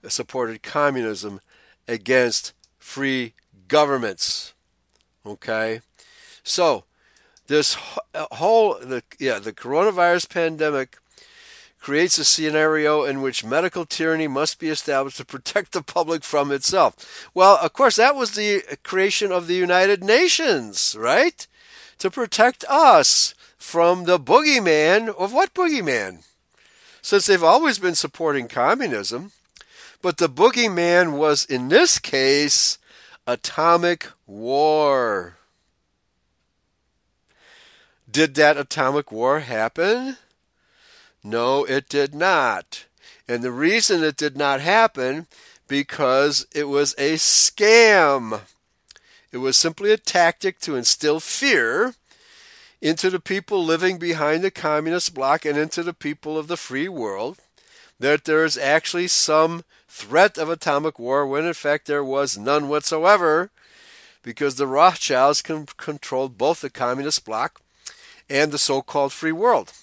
supported 0.07 0.63
communism 0.63 1.39
against 1.87 2.53
free 2.77 3.33
governments. 3.67 4.53
Okay? 5.25 5.81
So, 6.43 6.83
this 7.49 7.75
uh, 8.13 8.27
whole 8.31 8.75
the 8.75 9.03
yeah 9.19 9.39
the 9.39 9.51
coronavirus 9.51 10.29
pandemic 10.29 10.97
creates 11.79 12.17
a 12.17 12.25
scenario 12.25 13.03
in 13.03 13.21
which 13.21 13.43
medical 13.43 13.85
tyranny 13.85 14.27
must 14.27 14.59
be 14.59 14.69
established 14.69 15.17
to 15.17 15.25
protect 15.25 15.71
the 15.71 15.81
public 15.81 16.23
from 16.23 16.51
itself. 16.51 17.29
Well, 17.33 17.57
of 17.61 17.73
course, 17.73 17.95
that 17.95 18.15
was 18.15 18.31
the 18.31 18.63
uh, 18.69 18.75
creation 18.83 19.31
of 19.31 19.47
the 19.47 19.55
United 19.55 20.03
Nations, 20.03 20.95
right? 20.97 21.47
To 21.99 22.11
protect 22.11 22.63
us 22.69 23.33
from 23.57 24.05
the 24.05 24.19
boogeyman 24.19 25.09
of 25.15 25.33
what 25.33 25.53
boogeyman? 25.53 26.25
Since 27.01 27.25
they've 27.25 27.43
always 27.43 27.79
been 27.79 27.95
supporting 27.95 28.47
communism, 28.47 29.31
but 30.01 30.17
the 30.17 30.29
boogeyman 30.29 31.17
was, 31.17 31.45
in 31.45 31.69
this 31.69 31.97
case, 31.97 32.77
atomic 33.25 34.07
war. 34.27 35.38
Did 38.09 38.35
that 38.35 38.57
atomic 38.57 39.11
war 39.11 39.41
happen? 39.41 40.17
No, 41.23 41.65
it 41.65 41.89
did 41.89 42.15
not. 42.15 42.85
And 43.27 43.43
the 43.43 43.51
reason 43.51 44.03
it 44.03 44.15
did 44.15 44.37
not 44.37 44.61
happen 44.61 45.27
because 45.67 46.47
it 46.53 46.69
was 46.69 46.95
a 46.97 47.15
scam. 47.15 48.41
It 49.31 49.37
was 49.37 49.57
simply 49.57 49.91
a 49.91 49.97
tactic 49.97 50.59
to 50.61 50.75
instill 50.75 51.19
fear 51.19 51.93
into 52.81 53.09
the 53.09 53.19
people 53.19 53.63
living 53.63 53.99
behind 53.99 54.43
the 54.43 54.51
communist 54.51 55.13
bloc 55.13 55.45
and 55.45 55.57
into 55.57 55.83
the 55.83 55.93
people 55.93 56.37
of 56.37 56.47
the 56.47 56.57
free 56.57 56.87
world 56.87 57.37
that 57.99 58.23
there 58.23 58.45
is 58.45 58.57
actually 58.57 59.07
some 59.07 59.63
threat 59.87 60.37
of 60.37 60.49
atomic 60.49 60.97
war 60.97 61.27
when 61.27 61.45
in 61.45 61.53
fact 61.53 61.85
there 61.85 62.03
was 62.03 62.37
none 62.37 62.69
whatsoever 62.69 63.51
because 64.23 64.55
the 64.55 64.67
Rothschilds 64.67 65.41
controlled 65.41 66.37
both 66.37 66.61
the 66.61 66.69
communist 66.69 67.25
bloc 67.25 67.61
and 68.29 68.51
the 68.51 68.57
so 68.57 68.81
called 68.81 69.11
free 69.11 69.31
world 69.31 69.73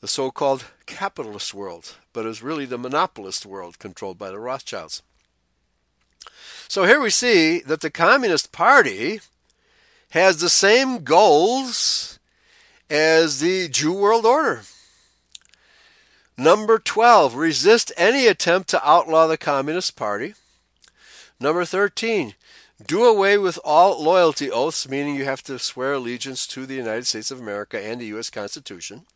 the 0.00 0.08
so 0.08 0.30
called 0.30 0.64
capitalist 0.86 1.52
world, 1.52 1.96
but 2.12 2.26
is 2.26 2.42
really 2.42 2.64
the 2.64 2.78
monopolist 2.78 3.44
world 3.44 3.78
controlled 3.78 4.18
by 4.18 4.30
the 4.30 4.38
Rothschilds. 4.38 5.02
So 6.68 6.84
here 6.84 7.00
we 7.00 7.10
see 7.10 7.60
that 7.60 7.80
the 7.80 7.90
Communist 7.90 8.52
Party 8.52 9.20
has 10.10 10.40
the 10.40 10.48
same 10.48 11.04
goals 11.04 12.18
as 12.88 13.40
the 13.40 13.68
Jew 13.68 13.92
World 13.92 14.24
Order. 14.24 14.62
Number 16.36 16.78
12, 16.78 17.34
resist 17.34 17.92
any 17.96 18.26
attempt 18.26 18.70
to 18.70 18.88
outlaw 18.88 19.26
the 19.26 19.36
Communist 19.36 19.96
Party. 19.96 20.34
Number 21.38 21.64
13, 21.64 22.34
do 22.86 23.04
away 23.04 23.36
with 23.38 23.58
all 23.64 24.02
loyalty 24.02 24.50
oaths, 24.50 24.88
meaning 24.88 25.16
you 25.16 25.24
have 25.24 25.42
to 25.44 25.58
swear 25.58 25.94
allegiance 25.94 26.46
to 26.48 26.66
the 26.66 26.74
United 26.74 27.06
States 27.06 27.30
of 27.30 27.40
America 27.40 27.80
and 27.80 28.00
the 28.00 28.06
U.S. 28.06 28.30
Constitution. 28.30 29.06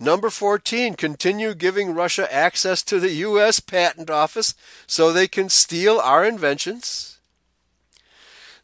Number 0.00 0.28
14, 0.28 0.94
continue 0.94 1.54
giving 1.54 1.94
Russia 1.94 2.32
access 2.32 2.82
to 2.84 2.98
the 2.98 3.12
U.S. 3.12 3.60
Patent 3.60 4.10
Office 4.10 4.54
so 4.86 5.12
they 5.12 5.28
can 5.28 5.48
steal 5.48 5.98
our 5.98 6.24
inventions. 6.24 7.18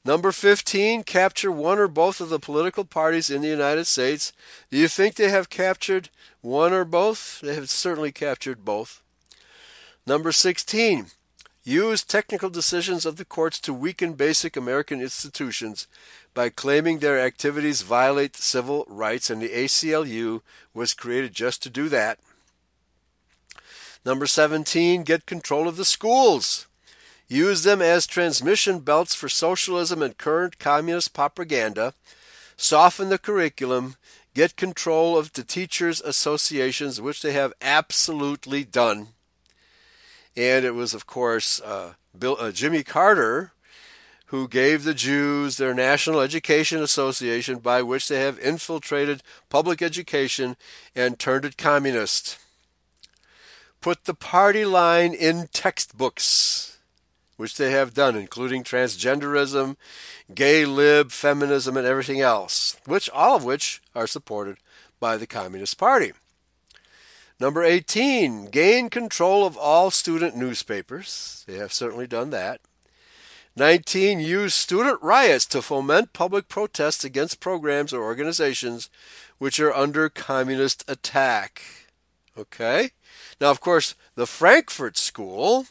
Number 0.05 0.33
15, 0.33 1.05
capture 1.05 1.53
one 1.53 1.79
or 1.79 1.87
both 1.87 2.21
of 2.21 2.31
the 2.31 2.41
political 2.41 2.85
parties 2.85 3.29
in 3.29 3.43
the 3.43 3.49
United 3.49 3.85
States. 3.85 4.33
Do 4.71 4.79
you 4.79 4.89
think 4.89 5.15
they 5.15 5.31
have 5.31 5.51
captured 5.51 6.09
one 6.41 6.73
or 6.73 6.85
both? 6.85 7.41
They 7.41 7.55
have 7.55 7.69
certainly 7.69 8.11
captured 8.11 8.65
both. 8.65 9.03
Number 10.07 10.33
16, 10.33 11.09
use 11.65 12.05
technical 12.05 12.51
decisions 12.51 13.05
of 13.05 13.17
the 13.17 13.25
courts 13.25 13.59
to 13.61 13.75
weaken 13.75 14.15
basic 14.15 14.57
American 14.57 15.01
institutions 15.01 15.87
by 16.33 16.49
claiming 16.49 16.99
their 16.99 17.19
activities 17.19 17.83
violate 17.83 18.37
civil 18.37 18.85
rights, 18.89 19.31
and 19.31 19.43
the 19.43 19.51
ACLU 19.51 20.41
was 20.73 20.95
created 20.95 21.33
just 21.33 21.63
to 21.63 21.71
do 21.71 21.89
that. 21.89 22.19
Number 24.05 24.27
17, 24.27 25.03
get 25.03 25.27
control 25.27 25.69
of 25.69 25.77
the 25.77 25.85
schools. 25.85 26.67
Use 27.29 27.63
them 27.63 27.81
as 27.83 28.07
transmission 28.07 28.81
belts 28.81 29.15
for 29.15 29.29
socialism 29.29 30.03
and 30.03 30.17
current 30.17 30.59
communist 30.59 31.13
propaganda. 31.13 31.95
Soften 32.57 33.09
the 33.09 33.19
curriculum. 33.19 33.97
Get 34.35 34.57
control 34.57 35.19
of 35.19 35.33
the 35.33 35.43
teachers' 35.43 36.01
associations, 36.01 37.01
which 37.01 37.23
they 37.23 37.33
have 37.33 37.53
absolutely 37.61 38.65
done. 38.65 39.09
And 40.37 40.65
it 40.65 40.75
was, 40.75 40.95
of 40.95 41.07
course, 41.07 41.61
uh, 41.61 41.95
Bill, 42.19 42.37
uh, 42.39 42.53
Jimmy 42.53 42.83
Carter 42.83 43.53
who 44.31 44.47
gave 44.47 44.85
the 44.85 44.95
Jews 44.95 45.57
their 45.57 45.75
National 45.75 46.21
Education 46.21 46.81
Association 46.81 47.59
by 47.59 47.83
which 47.83 48.07
they 48.07 48.21
have 48.21 48.39
infiltrated 48.39 49.25
public 49.49 49.83
education 49.83 50.57
and 50.95 51.19
turned 51.19 51.45
it 51.45 51.57
communist. 51.57 52.39
Put 53.81 54.05
the 54.05 54.15
party 54.15 54.65
line 54.65 55.15
in 55.15 55.49
textbooks, 55.53 56.79
which 57.39 57.57
they 57.57 57.73
have 57.73 57.93
done, 57.93 58.15
including 58.15 58.63
transgenderism, 58.63 59.75
gay 60.33 60.65
lib, 60.65 61.11
feminism, 61.11 61.77
and 61.77 61.87
everything 61.87 62.21
else, 62.21 62.77
which 62.87 63.11
all 63.11 63.35
of 63.35 63.43
which 63.43 63.83
are 63.97 64.07
supported 64.07 64.59
by 65.01 65.17
the 65.17 65.27
Communist 65.27 65.77
Party. 65.77 66.13
Number 67.41 67.65
18, 67.65 68.51
gain 68.51 68.91
control 68.91 69.47
of 69.47 69.57
all 69.57 69.91
student 69.91 70.37
newspapers. 70.37 71.43
They 71.49 71.57
have 71.57 71.73
certainly 71.73 72.07
done 72.07 72.29
that. 72.31 72.61
19. 73.57 74.21
Use 74.21 74.55
student 74.55 75.03
riots 75.03 75.47
to 75.47 75.63
foment 75.63 76.13
public 76.13 76.49
protests 76.49 77.03
against 77.03 77.41
programs 77.41 77.95
or 77.95 78.03
organizations 78.03 78.91
which 79.39 79.59
are 79.59 79.73
under 79.73 80.11
communist 80.11 80.85
attack. 80.87 81.63
Okay? 82.37 82.91
Now, 83.41 83.51
of 83.51 83.61
course, 83.61 83.95
the 84.15 84.27
Frankfurt 84.27 84.99
School 84.99 85.67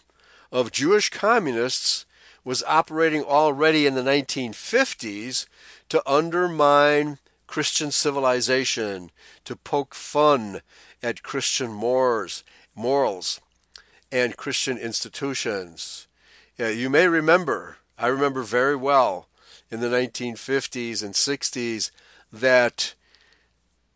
of 0.52 0.72
Jewish 0.72 1.10
communists 1.10 2.08
was 2.44 2.64
operating 2.64 3.24
already 3.24 3.86
in 3.86 3.94
the 3.94 4.02
1950s 4.02 5.46
to 5.90 6.02
undermine 6.10 7.20
Christian 7.48 7.92
civilization, 7.92 9.12
to 9.46 9.56
poke 9.56 9.96
fun 9.96 10.62
at 11.02 11.24
Christian 11.24 11.72
morals, 11.72 12.44
morals 12.76 13.40
and 14.12 14.38
Christian 14.38 14.78
institutions. 14.78 16.08
Yeah, 16.58 16.70
you 16.70 16.90
may 16.90 17.08
remember, 17.08 17.78
I 17.98 18.08
remember 18.08 18.44
very 18.44 18.76
well 18.76 19.28
in 19.72 19.80
the 19.80 19.88
1950s 19.88 21.04
and 21.04 21.14
60s 21.14 21.92
that 22.34 22.96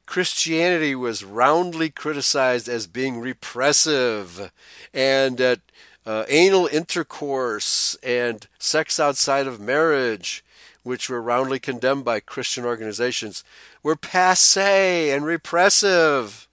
Christianity 0.05 0.95
was 0.95 1.23
roundly 1.23 1.89
criticized 1.89 2.67
as 2.67 2.87
being 2.87 3.19
repressive 3.19 4.51
and 4.93 5.37
that 5.37 5.59
uh, 6.05 6.25
anal 6.27 6.67
intercourse 6.67 7.95
and 8.03 8.47
sex 8.59 8.99
outside 8.99 9.47
of 9.47 9.59
marriage, 9.59 10.43
which 10.83 11.09
were 11.09 11.21
roundly 11.21 11.59
condemned 11.59 12.03
by 12.03 12.19
Christian 12.19 12.65
organizations, 12.65 13.43
were 13.81 13.95
passe 13.95 15.09
and 15.09 15.25
repressive. 15.25 16.47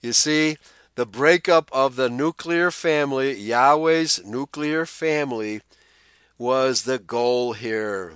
You 0.00 0.12
see, 0.12 0.56
the 0.94 1.06
breakup 1.06 1.70
of 1.72 1.96
the 1.96 2.08
nuclear 2.08 2.70
family, 2.70 3.34
Yahweh's 3.34 4.24
nuclear 4.24 4.86
family, 4.86 5.60
was 6.38 6.82
the 6.82 6.98
goal 6.98 7.52
here. 7.52 8.14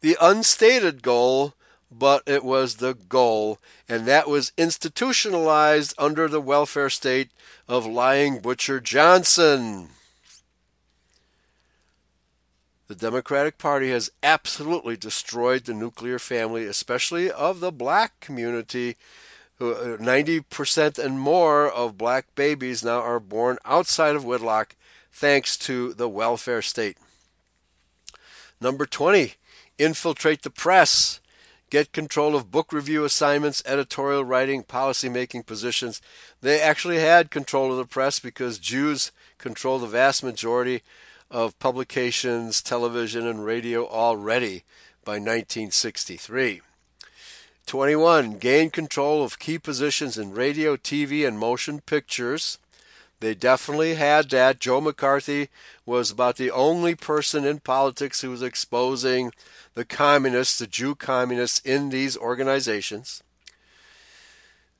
The 0.00 0.16
unstated 0.20 1.02
goal, 1.02 1.54
but 1.90 2.22
it 2.26 2.44
was 2.44 2.76
the 2.76 2.94
goal, 2.94 3.58
and 3.88 4.06
that 4.06 4.28
was 4.28 4.52
institutionalized 4.58 5.94
under 5.98 6.28
the 6.28 6.40
welfare 6.40 6.90
state 6.90 7.30
of 7.66 7.86
lying 7.86 8.40
butcher 8.40 8.80
Johnson. 8.80 9.88
The 12.88 12.94
Democratic 12.94 13.58
Party 13.58 13.90
has 13.90 14.10
absolutely 14.22 14.96
destroyed 14.96 15.64
the 15.64 15.74
nuclear 15.74 16.18
family, 16.18 16.66
especially 16.66 17.30
of 17.30 17.60
the 17.60 17.72
black 17.72 18.20
community 18.20 18.96
90% 19.60 20.98
uh, 20.98 21.02
and 21.02 21.18
more 21.18 21.70
of 21.70 21.98
black 21.98 22.26
babies 22.34 22.84
now 22.84 23.00
are 23.00 23.20
born 23.20 23.58
outside 23.64 24.14
of 24.14 24.24
wedlock 24.24 24.76
thanks 25.12 25.56
to 25.56 25.94
the 25.94 26.08
welfare 26.08 26.62
state. 26.62 26.98
Number 28.60 28.86
20, 28.86 29.34
infiltrate 29.78 30.42
the 30.42 30.50
press. 30.50 31.20
Get 31.68 31.92
control 31.92 32.36
of 32.36 32.50
book 32.50 32.72
review 32.72 33.04
assignments, 33.04 33.62
editorial 33.66 34.24
writing, 34.24 34.62
policy 34.62 35.08
making 35.08 35.42
positions. 35.44 36.00
They 36.40 36.60
actually 36.60 37.00
had 37.00 37.30
control 37.30 37.72
of 37.72 37.78
the 37.78 37.84
press 37.84 38.20
because 38.20 38.58
Jews 38.58 39.10
control 39.38 39.78
the 39.78 39.86
vast 39.86 40.22
majority 40.22 40.82
of 41.30 41.58
publications, 41.58 42.62
television, 42.62 43.26
and 43.26 43.44
radio 43.44 43.86
already 43.86 44.62
by 45.04 45.14
1963. 45.14 46.60
21. 47.66 48.38
Gain 48.38 48.70
control 48.70 49.24
of 49.24 49.40
key 49.40 49.58
positions 49.58 50.16
in 50.16 50.32
radio, 50.32 50.76
TV, 50.76 51.26
and 51.26 51.36
motion 51.36 51.80
pictures. 51.80 52.58
They 53.18 53.34
definitely 53.34 53.94
had 53.94 54.30
that. 54.30 54.60
Joe 54.60 54.80
McCarthy 54.80 55.48
was 55.84 56.10
about 56.10 56.36
the 56.36 56.50
only 56.50 56.94
person 56.94 57.44
in 57.44 57.58
politics 57.58 58.20
who 58.20 58.30
was 58.30 58.42
exposing 58.42 59.32
the 59.74 59.84
communists, 59.84 60.58
the 60.58 60.68
Jew 60.68 60.94
communists 60.94 61.58
in 61.60 61.88
these 61.88 62.16
organizations. 62.16 63.22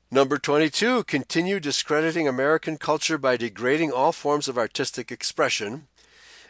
Number 0.09 0.37
22, 0.37 1.03
continue 1.03 1.59
discrediting 1.59 2.27
American 2.27 2.77
culture 2.77 3.17
by 3.17 3.35
degrading 3.35 3.91
all 3.91 4.13
forms 4.13 4.47
of 4.47 4.57
artistic 4.57 5.11
expression. 5.11 5.87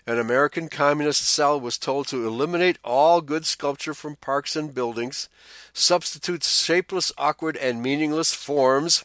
An 0.07 0.17
American 0.17 0.69
communist 0.69 1.25
cell 1.25 1.59
was 1.59 1.77
told 1.77 2.07
to 2.07 2.25
eliminate 2.25 2.77
all 2.81 3.19
good 3.19 3.45
sculpture 3.45 3.93
from 3.93 4.15
parks 4.15 4.55
and 4.55 4.73
buildings, 4.73 5.27
substitute 5.73 6.45
shapeless, 6.45 7.11
awkward, 7.17 7.57
and 7.57 7.83
meaningless 7.83 8.33
forms. 8.33 9.03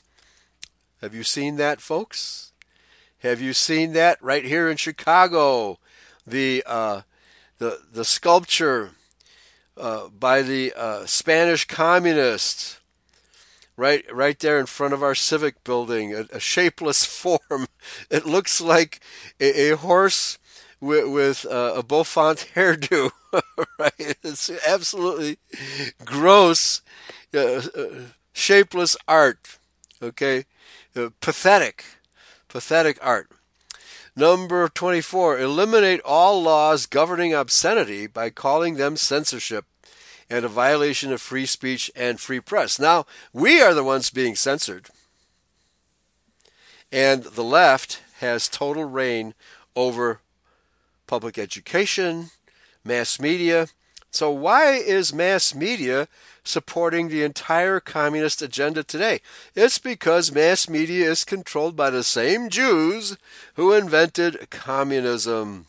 Have 1.01 1.13
you 1.13 1.25
seen 1.25 1.57
that, 1.57 1.81
folks? 1.81 2.53
Have 3.19 3.41
you 3.41 3.53
seen 3.53 3.95
that 3.95 4.23
right 4.23 4.45
here 4.45 4.71
in 4.71 4.77
Chicago? 4.77 5.81
The 6.25 6.63
uh, 6.65 7.01
the 7.59 7.81
the 7.93 8.05
sculpture 8.05 8.91
uh, 9.77 10.07
by 10.09 10.43
the 10.43 10.73
uh, 10.77 11.07
Spanish 11.07 11.65
communists, 11.65 12.79
right 13.77 14.05
right 14.15 14.39
there 14.39 14.61
in 14.61 14.67
front 14.67 14.95
of 14.95 15.03
our 15.03 15.17
civic 15.17 15.65
building, 15.65 16.15
a, 16.15 16.27
a 16.33 16.39
shapeless 16.39 17.05
form. 17.21 17.67
It 18.09 18.25
looks 18.25 18.61
like 18.61 19.01
a, 19.41 19.73
a 19.73 19.77
horse 19.77 20.39
with, 20.83 21.09
with 21.09 21.47
uh, 21.47 21.75
a 21.77 21.83
bouffant 21.83 22.51
hairdo. 22.55 23.13
right? 23.79 24.17
It's 24.23 24.51
absolutely 24.67 25.39
gross, 26.05 26.83
uh, 27.33 27.39
uh, 27.39 27.63
shapeless 28.35 28.97
art. 29.09 29.59
Okay, 30.03 30.45
uh, 30.97 31.11
pathetic, 31.21 31.85
pathetic 32.49 32.99
art. 33.01 33.31
Number 34.17 34.69
24, 34.69 35.39
eliminate 35.39 36.01
all 36.05 36.43
laws 36.43 36.85
governing 36.85 37.33
obscenity 37.33 38.07
by 38.07 38.29
calling 38.29 38.75
them 38.75 38.97
censorship 38.97 39.65
and 40.29 40.45
a 40.45 40.49
violation 40.49 41.13
of 41.13 41.23
free 41.23 41.47
speech 41.47 41.91
and 41.95 42.21
free 42.21 42.41
press. 42.41 42.79
Now, 42.79 43.07
we 43.33 43.63
are 43.63 43.73
the 43.73 43.85
ones 43.85 44.11
being 44.11 44.35
censored. 44.35 44.89
And 46.91 47.23
the 47.23 47.45
left 47.45 48.03
has 48.19 48.49
total 48.49 48.85
reign 48.85 49.35
over 49.75 50.21
public 51.13 51.37
education, 51.37 52.31
mass 52.83 53.21
media. 53.21 53.67
So, 54.11 54.31
why 54.31 54.77
is 54.77 55.13
mass 55.13 55.55
media 55.55 56.09
supporting 56.43 57.09
the 57.09 57.23
entire 57.23 57.81
communist 57.81 58.41
agenda 58.41 58.83
today? 58.83 59.21
It's 59.55 59.77
because 59.77 60.33
mass 60.33 60.71
media 60.71 61.11
is 61.11 61.27
controlled 61.27 61.77
by 61.77 61.91
the 61.91 62.03
same 62.03 62.49
Jews 62.49 63.19
who 63.57 63.75
invented 63.75 64.49
communism. 64.49 65.67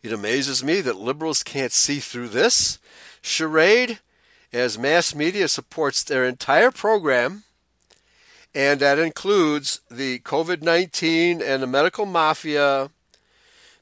It 0.00 0.12
amazes 0.12 0.62
me 0.62 0.80
that 0.82 0.94
liberals 0.94 1.42
can't 1.42 1.72
see 1.72 1.98
through 1.98 2.28
this 2.28 2.78
charade 3.20 3.98
as 4.52 4.78
mass 4.78 5.12
media 5.12 5.48
supports 5.48 6.04
their 6.04 6.24
entire 6.24 6.70
program, 6.70 7.42
and 8.54 8.78
that 8.78 9.00
includes 9.00 9.80
the 9.90 10.20
COVID 10.20 10.62
19 10.62 11.42
and 11.42 11.60
the 11.60 11.66
medical 11.66 12.06
mafia 12.06 12.90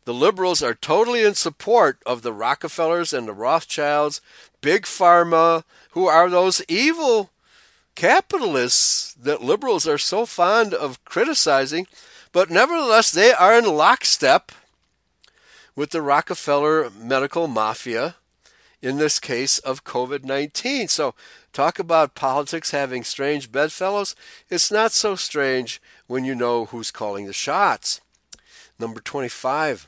the 0.05 0.15
liberals 0.15 0.63
are 0.63 0.75
totally 0.75 1.23
in 1.23 1.35
support 1.35 1.99
of 2.05 2.23
the 2.23 2.33
Rockefellers 2.33 3.13
and 3.13 3.29
the 3.29 3.33
Rothschilds, 3.33 4.21
Big 4.61 4.83
Pharma, 4.83 5.65
who 5.91 6.07
are 6.07 6.29
those 6.29 6.63
evil 6.69 7.31
capitalists 7.95 9.15
that 9.15 9.43
liberals 9.43 9.87
are 9.87 9.99
so 9.99 10.27
fond 10.27 10.75
of 10.75 11.05
criticizing, 11.05 11.87
but 12.33 12.51
nevertheless 12.51 13.11
they 13.11 13.33
are 13.33 13.57
in 13.57 13.65
lockstep 13.65 14.51
with 15.77 15.91
the 15.91 16.03
Rockefeller 16.03 16.91
medical 16.91 17.47
mafia 17.47 18.17
in 18.81 18.99
this 18.99 19.21
case 19.21 19.59
of 19.61 19.85
COVID 19.85 20.25
19. 20.25 20.89
So, 20.89 21.15
talk 21.53 21.79
about 21.79 22.17
politics 22.17 22.73
having 22.73 23.05
strange 23.05 23.53
bedfellows. 23.53 24.17
It's 24.51 24.73
not 24.73 24.93
so 24.93 25.15
strange 25.15 25.81
when 26.07 26.25
you 26.25 26.35
know 26.35 26.67
who's 26.67 26.91
calling 26.91 27.27
the 27.27 27.33
shots. 27.33 28.01
Number 28.79 29.01
25 29.01 29.87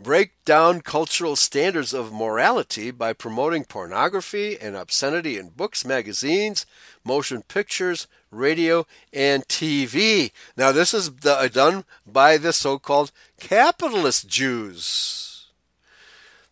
break 0.00 0.32
down 0.44 0.80
cultural 0.80 1.36
standards 1.36 1.92
of 1.92 2.12
morality 2.12 2.90
by 2.90 3.12
promoting 3.12 3.64
pornography 3.64 4.58
and 4.60 4.76
obscenity 4.76 5.38
in 5.38 5.50
books, 5.50 5.84
magazines, 5.84 6.66
motion 7.04 7.42
pictures, 7.42 8.06
radio, 8.30 8.86
and 9.12 9.46
TV. 9.48 10.32
Now, 10.56 10.72
this 10.72 10.92
is 10.94 11.10
uh, 11.24 11.48
done 11.48 11.84
by 12.06 12.36
the 12.36 12.52
so 12.52 12.78
called 12.78 13.12
capitalist 13.38 14.28
Jews. 14.28 15.46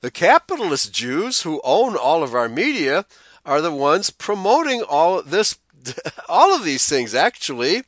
The 0.01 0.11
capitalist 0.11 0.93
Jews 0.93 1.43
who 1.43 1.61
own 1.63 1.97
all 1.97 2.23
of 2.23 2.35
our 2.35 2.49
media 2.49 3.05
are 3.45 3.61
the 3.61 3.73
ones 3.73 4.11
promoting 4.11 4.83
all 4.83 5.23
this 5.23 5.59
all 6.29 6.55
of 6.55 6.65
these 6.65 6.87
things 6.89 7.15
actually 7.15 7.83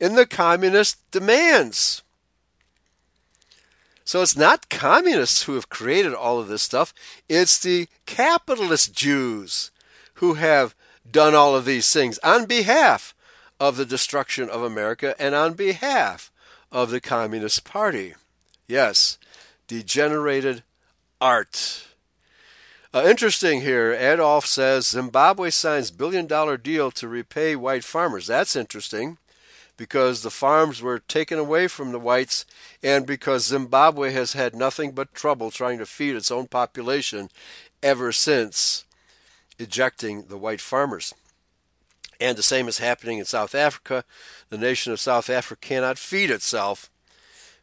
in 0.00 0.14
the 0.14 0.26
communist 0.26 0.98
demands. 1.10 2.01
So 4.04 4.22
it's 4.22 4.36
not 4.36 4.68
communists 4.68 5.44
who 5.44 5.54
have 5.54 5.68
created 5.68 6.14
all 6.14 6.38
of 6.38 6.48
this 6.48 6.62
stuff, 6.62 6.92
it's 7.28 7.58
the 7.58 7.88
capitalist 8.06 8.94
Jews 8.94 9.70
who 10.14 10.34
have 10.34 10.74
done 11.08 11.34
all 11.34 11.54
of 11.56 11.64
these 11.64 11.92
things 11.92 12.18
on 12.18 12.46
behalf 12.46 13.14
of 13.60 13.76
the 13.76 13.84
destruction 13.84 14.48
of 14.48 14.62
America 14.62 15.14
and 15.18 15.34
on 15.34 15.54
behalf 15.54 16.30
of 16.70 16.90
the 16.90 17.00
Communist 17.00 17.64
Party. 17.64 18.14
Yes, 18.66 19.18
degenerated 19.66 20.62
art. 21.20 21.86
Uh, 22.94 23.04
interesting 23.06 23.62
here, 23.62 23.92
Adolf 23.92 24.44
says 24.44 24.88
Zimbabwe 24.88 25.50
signs 25.50 25.90
billion 25.90 26.26
dollar 26.26 26.56
deal 26.56 26.90
to 26.90 27.08
repay 27.08 27.56
white 27.56 27.84
farmers. 27.84 28.26
That's 28.26 28.56
interesting 28.56 29.18
because 29.82 30.22
the 30.22 30.30
farms 30.30 30.80
were 30.80 31.00
taken 31.00 31.40
away 31.40 31.66
from 31.66 31.90
the 31.90 31.98
whites 31.98 32.46
and 32.84 33.04
because 33.04 33.46
Zimbabwe 33.46 34.12
has 34.12 34.32
had 34.32 34.54
nothing 34.54 34.92
but 34.92 35.12
trouble 35.12 35.50
trying 35.50 35.76
to 35.78 35.84
feed 35.84 36.14
its 36.14 36.30
own 36.30 36.46
population 36.46 37.28
ever 37.82 38.12
since 38.12 38.84
ejecting 39.58 40.26
the 40.28 40.38
white 40.38 40.60
farmers. 40.60 41.12
And 42.20 42.38
the 42.38 42.44
same 42.44 42.68
is 42.68 42.78
happening 42.78 43.18
in 43.18 43.24
South 43.24 43.56
Africa. 43.56 44.04
The 44.50 44.56
nation 44.56 44.92
of 44.92 45.00
South 45.00 45.28
Africa 45.28 45.66
cannot 45.66 45.98
feed 45.98 46.30
itself 46.30 46.88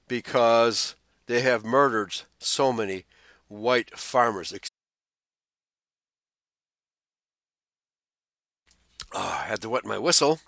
because 0.09 0.95
they 1.27 1.39
have 1.39 1.63
murdered 1.63 2.23
so 2.37 2.73
many 2.73 3.05
white 3.47 3.97
farmers. 3.97 4.53
Oh, 9.13 9.39
I 9.41 9.47
had 9.47 9.61
to 9.61 9.69
wet 9.69 9.85
my 9.85 9.97
whistle. 9.97 10.41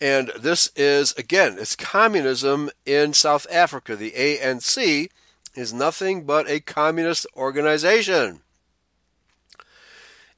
And 0.00 0.32
this 0.38 0.70
is, 0.76 1.12
again, 1.12 1.56
it's 1.58 1.76
communism 1.76 2.70
in 2.84 3.14
South 3.14 3.46
Africa. 3.50 3.96
The 3.96 4.10
ANC 4.12 5.08
is 5.54 5.72
nothing 5.72 6.24
but 6.24 6.50
a 6.50 6.60
communist 6.60 7.26
organization. 7.36 8.40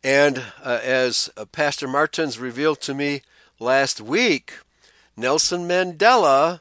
And 0.04 0.44
uh, 0.62 0.80
as 0.82 1.30
uh, 1.36 1.46
Pastor 1.46 1.88
Martins 1.88 2.38
revealed 2.38 2.80
to 2.82 2.94
me 2.94 3.22
last 3.58 4.00
week, 4.00 4.60
Nelson 5.16 5.66
Mandela 5.66 6.60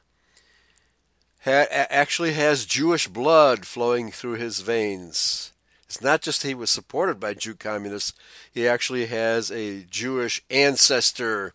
ha- 1.43 1.67
actually 1.69 2.33
has 2.33 2.65
Jewish 2.65 3.07
blood 3.07 3.65
flowing 3.65 4.09
through 4.09 4.35
his 4.35 4.61
veins. 4.61 5.51
It's 5.85 6.01
not 6.01 6.21
just 6.21 6.43
he 6.43 6.55
was 6.55 6.71
supported 6.71 7.19
by 7.19 7.35
Jew 7.35 7.53
communists, 7.53 8.13
he 8.51 8.67
actually 8.67 9.05
has 9.07 9.51
a 9.51 9.83
Jewish 9.83 10.43
ancestor 10.49 11.53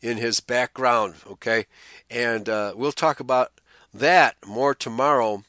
in 0.00 0.16
his 0.16 0.40
background. 0.40 1.14
Okay, 1.26 1.66
and 2.10 2.48
uh, 2.48 2.72
we'll 2.76 2.92
talk 2.92 3.20
about 3.20 3.52
that 3.92 4.36
more 4.46 4.74
tomorrow 4.74 5.44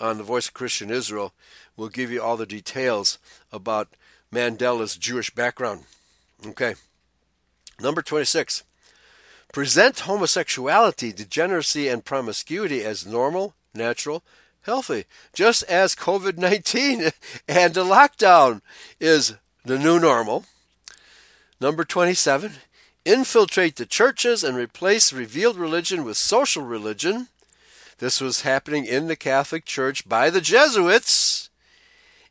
on 0.00 0.18
the 0.18 0.24
Voice 0.24 0.48
of 0.48 0.54
Christian 0.54 0.90
Israel. 0.90 1.32
We'll 1.76 1.88
give 1.88 2.10
you 2.10 2.22
all 2.22 2.36
the 2.36 2.46
details 2.46 3.18
about 3.52 3.88
Mandela's 4.32 4.96
Jewish 4.96 5.30
background. 5.30 5.84
Okay, 6.46 6.74
number 7.80 8.02
twenty-six. 8.02 8.64
Present 9.52 10.00
homosexuality, 10.00 11.10
degeneracy, 11.10 11.88
and 11.88 12.04
promiscuity 12.04 12.84
as 12.84 13.06
normal, 13.06 13.54
natural, 13.74 14.22
healthy, 14.62 15.06
just 15.32 15.62
as 15.62 15.94
COVID 15.94 16.36
19 16.36 17.10
and 17.48 17.72
the 17.72 17.82
lockdown 17.82 18.60
is 19.00 19.36
the 19.64 19.78
new 19.78 19.98
normal. 19.98 20.44
Number 21.60 21.84
27, 21.84 22.52
infiltrate 23.04 23.76
the 23.76 23.86
churches 23.86 24.44
and 24.44 24.56
replace 24.56 25.12
revealed 25.12 25.56
religion 25.56 26.04
with 26.04 26.16
social 26.16 26.62
religion. 26.62 27.28
This 27.98 28.20
was 28.20 28.42
happening 28.42 28.84
in 28.84 29.08
the 29.08 29.16
Catholic 29.16 29.64
Church 29.64 30.08
by 30.08 30.30
the 30.30 30.40
Jesuits 30.40 31.50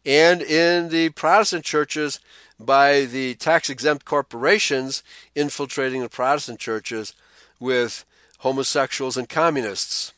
and 0.06 0.42
in 0.42 0.90
the 0.90 1.10
Protestant 1.10 1.66
churches 1.66 2.20
by 2.60 3.02
the 3.02 3.36
tax 3.36 3.70
exempt 3.70 4.06
corporations 4.06 5.04
infiltrating 5.36 6.02
the 6.02 6.10
Protestant 6.10 6.60
churches 6.60 7.14
with 7.60 8.06
homosexuals, 8.40 9.18
and 9.18 9.28
communists. 9.28 10.14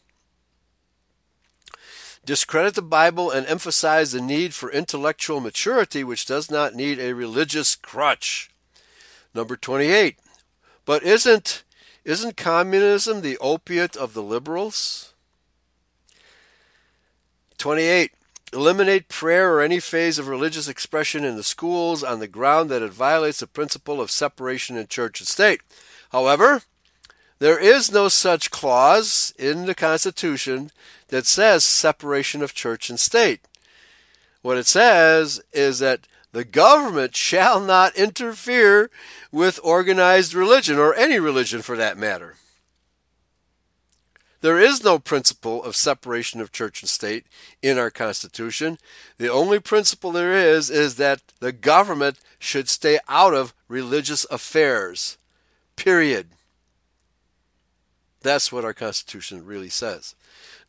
Discredit 2.25 2.75
the 2.75 2.81
Bible 2.81 3.31
and 3.31 3.47
emphasize 3.47 4.11
the 4.11 4.21
need 4.21 4.53
for 4.53 4.71
intellectual 4.71 5.39
maturity, 5.39 6.03
which 6.03 6.25
does 6.25 6.51
not 6.51 6.75
need 6.75 6.99
a 6.99 7.13
religious 7.13 7.75
crutch. 7.75 8.51
Number 9.33 9.55
28. 9.55 10.17
But 10.89 11.03
isn't 11.03 11.63
isn't 12.03 12.35
communism 12.35 13.21
the 13.21 13.37
opiate 13.37 13.95
of 13.95 14.15
the 14.15 14.23
liberals? 14.23 15.13
28. 17.59 18.11
Eliminate 18.51 19.07
prayer 19.07 19.53
or 19.53 19.61
any 19.61 19.79
phase 19.79 20.17
of 20.17 20.27
religious 20.27 20.67
expression 20.67 21.23
in 21.23 21.35
the 21.35 21.43
schools 21.43 22.03
on 22.03 22.19
the 22.19 22.27
ground 22.27 22.71
that 22.71 22.81
it 22.81 22.91
violates 22.91 23.39
the 23.39 23.45
principle 23.45 24.01
of 24.01 24.09
separation 24.09 24.77
in 24.77 24.87
church 24.87 25.19
and 25.19 25.27
state. 25.27 25.61
However, 26.11 26.63
there 27.37 27.59
is 27.59 27.91
no 27.91 28.07
such 28.07 28.49
clause 28.49 29.31
in 29.37 29.67
the 29.67 29.75
Constitution 29.75 30.71
that 31.09 31.27
says 31.27 31.63
separation 31.63 32.41
of 32.41 32.55
church 32.55 32.89
and 32.89 32.99
state. 32.99 33.41
What 34.41 34.57
it 34.57 34.65
says 34.65 35.39
is 35.53 35.77
that 35.77 36.07
the 36.31 36.45
government 36.45 37.15
shall 37.15 37.59
not 37.59 37.95
interfere 37.95 38.89
with 39.31 39.59
organized 39.63 40.33
religion, 40.33 40.77
or 40.77 40.93
any 40.93 41.19
religion 41.19 41.61
for 41.61 41.75
that 41.75 41.97
matter. 41.97 42.35
There 44.41 44.59
is 44.59 44.83
no 44.83 44.99
principle 44.99 45.61
of 45.63 45.75
separation 45.75 46.39
of 46.39 46.51
church 46.51 46.81
and 46.81 46.89
state 46.89 47.25
in 47.61 47.77
our 47.77 47.89
Constitution. 47.89 48.77
The 49.17 49.29
only 49.29 49.59
principle 49.59 50.13
there 50.13 50.33
is 50.33 50.69
is 50.69 50.95
that 50.95 51.21
the 51.39 51.51
government 51.51 52.19
should 52.39 52.69
stay 52.69 52.99
out 53.09 53.33
of 53.33 53.53
religious 53.67 54.25
affairs. 54.31 55.17
Period. 55.75 56.29
That's 58.21 58.51
what 58.51 58.63
our 58.63 58.73
Constitution 58.73 59.45
really 59.45 59.69
says. 59.69 60.15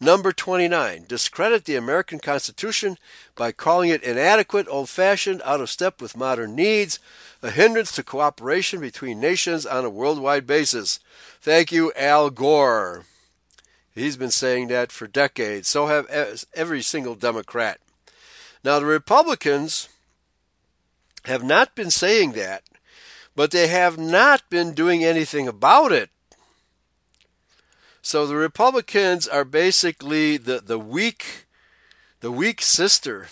Number 0.02 0.32
29. 0.32 1.04
Discredit 1.06 1.66
the 1.66 1.76
American 1.76 2.20
Constitution 2.20 2.96
by 3.36 3.52
calling 3.52 3.90
it 3.90 4.02
inadequate, 4.02 4.66
old 4.70 4.88
fashioned, 4.88 5.42
out 5.44 5.60
of 5.60 5.68
step 5.68 6.00
with 6.00 6.16
modern 6.16 6.54
needs, 6.54 6.98
a 7.42 7.50
hindrance 7.50 7.92
to 7.92 8.02
cooperation 8.02 8.80
between 8.80 9.20
nations 9.20 9.66
on 9.66 9.84
a 9.84 9.90
worldwide 9.90 10.46
basis. 10.46 11.00
Thank 11.42 11.70
you, 11.70 11.92
Al 11.96 12.30
Gore. 12.30 13.04
He's 13.94 14.16
been 14.16 14.30
saying 14.30 14.68
that 14.68 14.90
for 14.90 15.06
decades. 15.06 15.68
So 15.68 15.86
have 15.88 16.06
every 16.54 16.80
single 16.80 17.14
Democrat. 17.14 17.78
Now, 18.64 18.78
the 18.78 18.86
Republicans 18.86 19.90
have 21.24 21.44
not 21.44 21.74
been 21.74 21.90
saying 21.90 22.32
that, 22.32 22.62
but 23.36 23.50
they 23.50 23.66
have 23.66 23.98
not 23.98 24.48
been 24.48 24.72
doing 24.72 25.04
anything 25.04 25.46
about 25.46 25.92
it. 25.92 26.08
So 28.02 28.26
the 28.26 28.36
Republicans 28.36 29.28
are 29.28 29.44
basically 29.44 30.36
the, 30.36 30.60
the 30.60 30.78
weak 30.78 31.46
the 32.20 32.30
weak 32.30 32.60
sister 32.60 33.28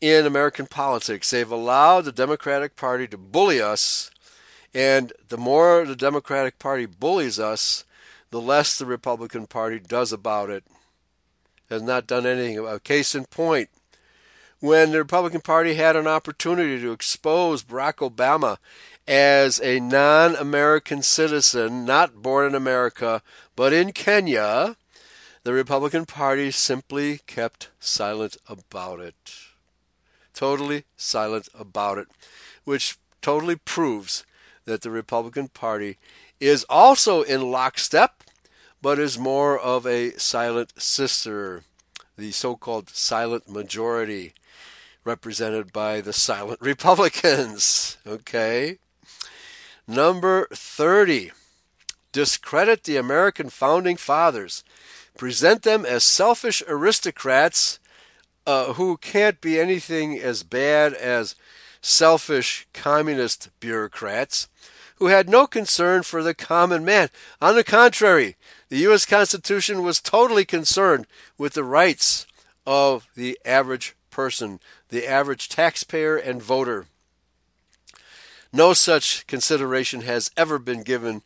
in 0.00 0.26
American 0.26 0.66
politics. 0.66 1.30
They've 1.30 1.50
allowed 1.50 2.04
the 2.04 2.12
Democratic 2.12 2.76
Party 2.76 3.08
to 3.08 3.16
bully 3.16 3.60
us, 3.60 4.10
and 4.74 5.12
the 5.28 5.38
more 5.38 5.84
the 5.86 5.96
Democratic 5.96 6.58
Party 6.58 6.84
bullies 6.84 7.38
us, 7.38 7.84
the 8.30 8.40
less 8.40 8.76
the 8.76 8.84
Republican 8.84 9.46
Party 9.46 9.78
does 9.78 10.12
about 10.12 10.50
it. 10.50 10.64
Has 11.70 11.80
not 11.80 12.06
done 12.06 12.26
anything 12.26 12.58
about 12.58 12.76
it. 12.76 12.84
Case 12.84 13.14
in 13.14 13.24
point, 13.24 13.70
when 14.60 14.92
the 14.92 14.98
Republican 14.98 15.40
Party 15.40 15.74
had 15.74 15.96
an 15.96 16.06
opportunity 16.06 16.78
to 16.80 16.92
expose 16.92 17.62
Barack 17.62 17.94
Obama 17.96 18.58
as 19.06 19.60
a 19.60 19.80
non 19.80 20.34
American 20.36 21.02
citizen, 21.02 21.84
not 21.84 22.22
born 22.22 22.46
in 22.46 22.54
America, 22.54 23.22
but 23.56 23.72
in 23.72 23.92
Kenya, 23.92 24.76
the 25.44 25.52
Republican 25.52 26.06
Party 26.06 26.50
simply 26.50 27.20
kept 27.26 27.70
silent 27.78 28.36
about 28.48 29.00
it. 29.00 29.14
Totally 30.32 30.84
silent 30.96 31.48
about 31.54 31.98
it, 31.98 32.08
which 32.64 32.96
totally 33.20 33.56
proves 33.56 34.24
that 34.64 34.80
the 34.80 34.90
Republican 34.90 35.48
Party 35.48 35.98
is 36.40 36.64
also 36.68 37.22
in 37.22 37.50
lockstep, 37.50 38.24
but 38.80 38.98
is 38.98 39.18
more 39.18 39.58
of 39.58 39.86
a 39.86 40.12
silent 40.18 40.72
sister, 40.80 41.62
the 42.16 42.32
so 42.32 42.56
called 42.56 42.88
silent 42.90 43.48
majority, 43.48 44.32
represented 45.04 45.72
by 45.72 46.00
the 46.00 46.12
silent 46.12 46.58
Republicans. 46.62 47.98
Okay? 48.06 48.78
Number 49.86 50.48
30. 50.50 51.32
Discredit 52.12 52.84
the 52.84 52.96
American 52.96 53.50
founding 53.50 53.96
fathers. 53.96 54.64
Present 55.18 55.62
them 55.62 55.84
as 55.84 56.04
selfish 56.04 56.62
aristocrats 56.66 57.78
uh, 58.46 58.74
who 58.74 58.96
can't 58.96 59.40
be 59.40 59.60
anything 59.60 60.18
as 60.18 60.42
bad 60.42 60.94
as 60.94 61.34
selfish 61.80 62.66
communist 62.72 63.50
bureaucrats 63.60 64.48
who 64.96 65.06
had 65.06 65.28
no 65.28 65.46
concern 65.46 66.02
for 66.02 66.22
the 66.22 66.34
common 66.34 66.84
man. 66.84 67.10
On 67.40 67.54
the 67.54 67.64
contrary, 67.64 68.36
the 68.68 68.78
U.S. 68.78 69.04
Constitution 69.04 69.82
was 69.82 70.00
totally 70.00 70.44
concerned 70.44 71.06
with 71.36 71.54
the 71.54 71.64
rights 71.64 72.26
of 72.66 73.06
the 73.14 73.38
average 73.44 73.94
person, 74.10 74.60
the 74.88 75.06
average 75.06 75.48
taxpayer 75.48 76.16
and 76.16 76.42
voter. 76.42 76.86
No 78.54 78.72
such 78.72 79.26
consideration 79.26 80.02
has 80.02 80.30
ever 80.36 80.60
been 80.60 80.84
given 80.84 81.22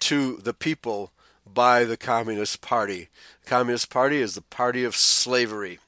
to 0.00 0.38
the 0.38 0.52
people 0.52 1.12
by 1.46 1.84
the 1.84 1.96
Communist 1.96 2.60
Party. 2.60 3.08
The 3.44 3.50
Communist 3.50 3.88
Party 3.88 4.16
is 4.16 4.34
the 4.34 4.42
party 4.42 4.82
of 4.82 4.96
slavery. 4.96 5.78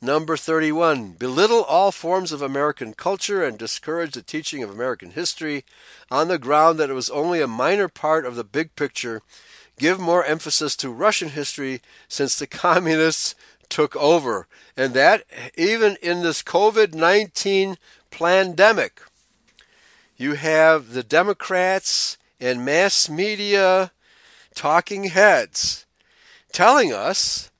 Number 0.00 0.36
31. 0.36 1.14
Belittle 1.14 1.64
all 1.64 1.90
forms 1.90 2.30
of 2.30 2.40
American 2.40 2.94
culture 2.94 3.42
and 3.44 3.58
discourage 3.58 4.12
the 4.12 4.22
teaching 4.22 4.62
of 4.62 4.70
American 4.70 5.10
history 5.10 5.64
on 6.08 6.28
the 6.28 6.38
ground 6.38 6.78
that 6.78 6.88
it 6.90 6.94
was 6.94 7.10
only 7.10 7.40
a 7.40 7.48
minor 7.48 7.88
part 7.88 8.24
of 8.24 8.36
the 8.36 8.44
big 8.44 8.76
picture. 8.76 9.22
Give 9.76 9.98
more 9.98 10.24
emphasis 10.24 10.76
to 10.76 10.90
Russian 10.90 11.30
history 11.30 11.82
since 12.06 12.38
the 12.38 12.46
communists 12.66 13.34
took 13.68 13.96
over. 13.96 14.46
And 14.76 14.94
that 14.94 15.24
even 15.56 15.96
in 16.00 16.22
this 16.22 16.44
COVID 16.44 16.94
19 16.94 17.76
pandemic. 18.12 19.00
You 20.16 20.34
have 20.34 20.92
the 20.92 21.02
Democrats 21.02 22.16
and 22.40 22.64
mass 22.64 23.08
media 23.08 23.92
talking 24.54 25.04
heads 25.04 25.84
telling 26.52 26.92
us 26.92 27.50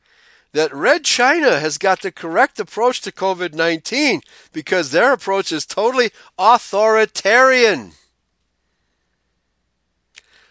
that 0.52 0.72
Red 0.74 1.04
China 1.04 1.60
has 1.60 1.76
got 1.76 2.00
the 2.00 2.10
correct 2.10 2.58
approach 2.58 3.02
to 3.02 3.12
COVID 3.12 3.52
19 3.52 4.22
because 4.54 4.90
their 4.90 5.12
approach 5.12 5.52
is 5.52 5.66
totally 5.66 6.10
authoritarian. 6.38 7.92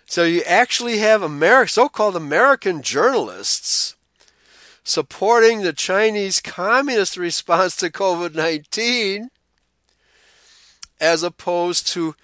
So 0.06 0.24
you 0.24 0.44
actually 0.44 1.00
have 1.00 1.24
so 1.68 1.90
called 1.90 2.16
American 2.16 2.84
journalists 2.84 3.96
supporting 4.84 5.64
the 5.64 5.74
Chinese 5.74 6.40
communist 6.40 7.18
response 7.18 7.76
to 7.78 7.90
COVID 7.90 8.36
19 8.36 9.32
as 11.00 11.24
opposed 11.24 11.88
to 11.90 12.16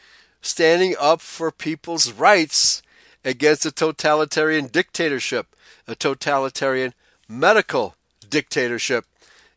standing 0.41 0.95
up 0.99 1.21
for 1.21 1.51
people's 1.51 2.11
rights 2.11 2.81
against 3.23 3.65
a 3.65 3.71
totalitarian 3.71 4.67
dictatorship, 4.67 5.55
a 5.87 5.95
totalitarian 5.95 6.93
medical 7.27 7.95
dictatorship 8.29 9.05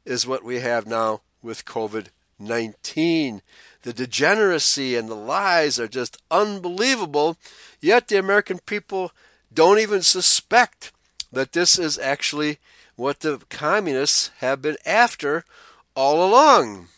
is 0.04 0.26
what 0.26 0.44
we 0.44 0.60
have 0.60 0.86
now 0.86 1.20
with 1.42 1.64
COVID 1.64 2.08
19. 2.38 3.42
The 3.82 3.92
degeneracy 3.92 4.96
and 4.96 5.08
the 5.08 5.14
lies 5.14 5.78
are 5.78 5.88
just 5.88 6.20
unbelievable, 6.30 7.36
yet 7.80 8.08
the 8.08 8.18
American 8.18 8.58
people 8.58 9.12
don't 9.52 9.78
even 9.78 10.02
suspect 10.02 10.92
that 11.32 11.52
this 11.52 11.78
is 11.78 11.98
actually 11.98 12.58
what 12.96 13.20
the 13.20 13.40
communists 13.50 14.30
have 14.38 14.62
been 14.62 14.76
after 14.86 15.44
all 15.94 16.26
along. 16.26 16.88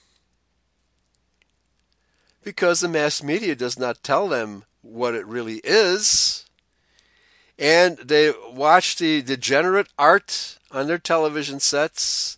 Because 2.47 2.79
the 2.79 2.87
mass 2.87 3.25
media 3.25 3.57
does 3.57 3.77
not 3.77 4.05
tell 4.05 4.29
them 4.29 4.63
what 4.81 5.17
it 5.17 5.27
really 5.27 5.61
is. 5.65 6.47
And 7.59 7.99
they 7.99 8.33
watch 8.53 8.99
the 8.99 9.21
degenerate 9.21 9.89
art 9.99 10.57
on 10.71 10.87
their 10.87 10.97
television 10.97 11.59
sets, 11.59 12.37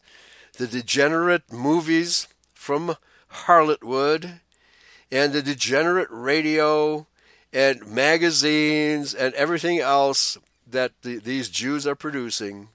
the 0.57 0.67
degenerate 0.67 1.53
movies 1.53 2.27
from 2.55 2.97
Harlotwood, 3.45 4.41
and 5.13 5.35
the 5.35 5.43
degenerate 5.43 6.09
radio 6.11 7.07
and 7.53 7.87
magazines 7.87 9.13
and 9.13 9.35
everything 9.35 9.79
else 9.79 10.39
that 10.67 10.93
the, 11.03 11.19
these 11.19 11.51
Jews 11.51 11.87
are 11.87 11.95
producing. 11.95 12.69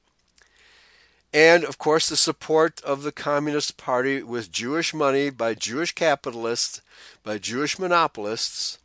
And 1.34 1.64
of 1.64 1.80
course, 1.80 2.08
the 2.08 2.16
support 2.16 2.80
of 2.84 3.02
the 3.02 3.12
Communist 3.12 3.76
Party 3.76 4.22
with 4.22 4.52
Jewish 4.52 4.94
money 4.94 5.32
by 5.32 5.56
Jewish 5.56 5.92
capitalists, 5.94 6.82
by 7.24 7.40
Jewish 7.40 7.80
monopolists. 7.80 8.78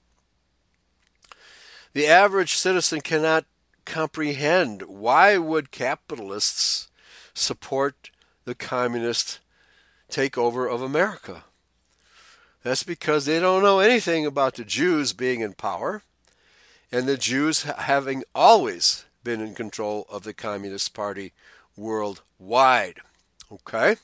The 1.92 2.06
average 2.06 2.54
citizen 2.56 3.02
cannot 3.02 3.44
comprehend 3.84 4.82
why 4.82 5.36
would 5.36 5.70
capitalists 5.70 6.88
support 7.34 8.10
the 8.44 8.54
communist 8.54 9.40
takeover 10.10 10.70
of 10.70 10.80
America? 10.80 11.44
That's 12.62 12.82
because 12.82 13.26
they 13.26 13.40
don't 13.40 13.62
know 13.62 13.78
anything 13.78 14.24
about 14.24 14.54
the 14.54 14.64
Jews 14.64 15.12
being 15.12 15.40
in 15.40 15.52
power 15.52 16.02
and 16.90 17.06
the 17.06 17.18
Jews 17.18 17.62
having 17.62 18.24
always 18.34 19.04
been 19.22 19.40
in 19.40 19.54
control 19.54 20.06
of 20.10 20.22
the 20.22 20.32
Communist 20.32 20.94
Party 20.94 21.32
worldwide. 21.78 22.98
Okay? 23.50 23.96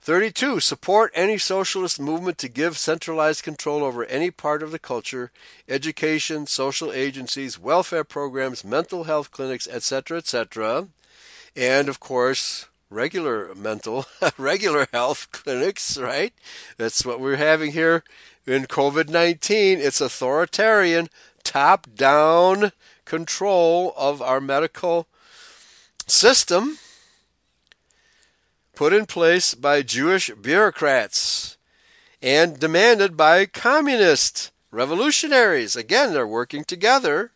32. 0.00 0.58
Support 0.58 1.12
any 1.14 1.38
socialist 1.38 2.00
movement 2.00 2.36
to 2.38 2.48
give 2.48 2.76
centralized 2.76 3.44
control 3.44 3.84
over 3.84 4.04
any 4.06 4.32
part 4.32 4.62
of 4.62 4.72
the 4.72 4.78
culture, 4.80 5.30
education, 5.68 6.46
social 6.48 6.92
agencies, 6.92 7.58
welfare 7.58 8.02
programs, 8.02 8.64
mental 8.64 9.04
health 9.04 9.30
clinics, 9.30 9.68
etc., 9.68 10.18
etc. 10.18 10.88
And 11.54 11.88
of 11.88 12.00
course, 12.00 12.66
regular 12.90 13.54
mental, 13.54 14.06
regular 14.36 14.88
health 14.92 15.28
clinics, 15.30 15.96
right? 15.96 16.32
That's 16.76 17.06
what 17.06 17.20
we're 17.20 17.36
having 17.36 17.70
here 17.70 18.02
in 18.44 18.64
COVID 18.64 19.08
19. 19.08 19.78
It's 19.78 20.00
authoritarian, 20.00 21.10
top 21.44 21.86
down 21.94 22.72
control 23.04 23.94
of 23.96 24.20
our 24.20 24.40
medical 24.40 25.06
system 26.12 26.78
put 28.74 28.92
in 28.92 29.06
place 29.06 29.54
by 29.54 29.82
Jewish 29.82 30.30
bureaucrats 30.30 31.56
and 32.20 32.58
demanded 32.58 33.16
by 33.16 33.46
communist 33.46 34.52
revolutionaries. 34.70 35.74
Again, 35.74 36.12
they're 36.12 36.26
working 36.26 36.64
together. 36.64 37.32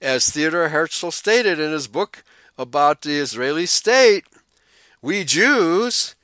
As 0.00 0.30
Theodor 0.30 0.70
Herzl 0.70 1.10
stated 1.10 1.60
in 1.60 1.72
his 1.72 1.86
book 1.86 2.24
about 2.56 3.02
the 3.02 3.18
Israeli 3.18 3.66
state, 3.66 4.24
we 5.02 5.24
Jews 5.24 6.14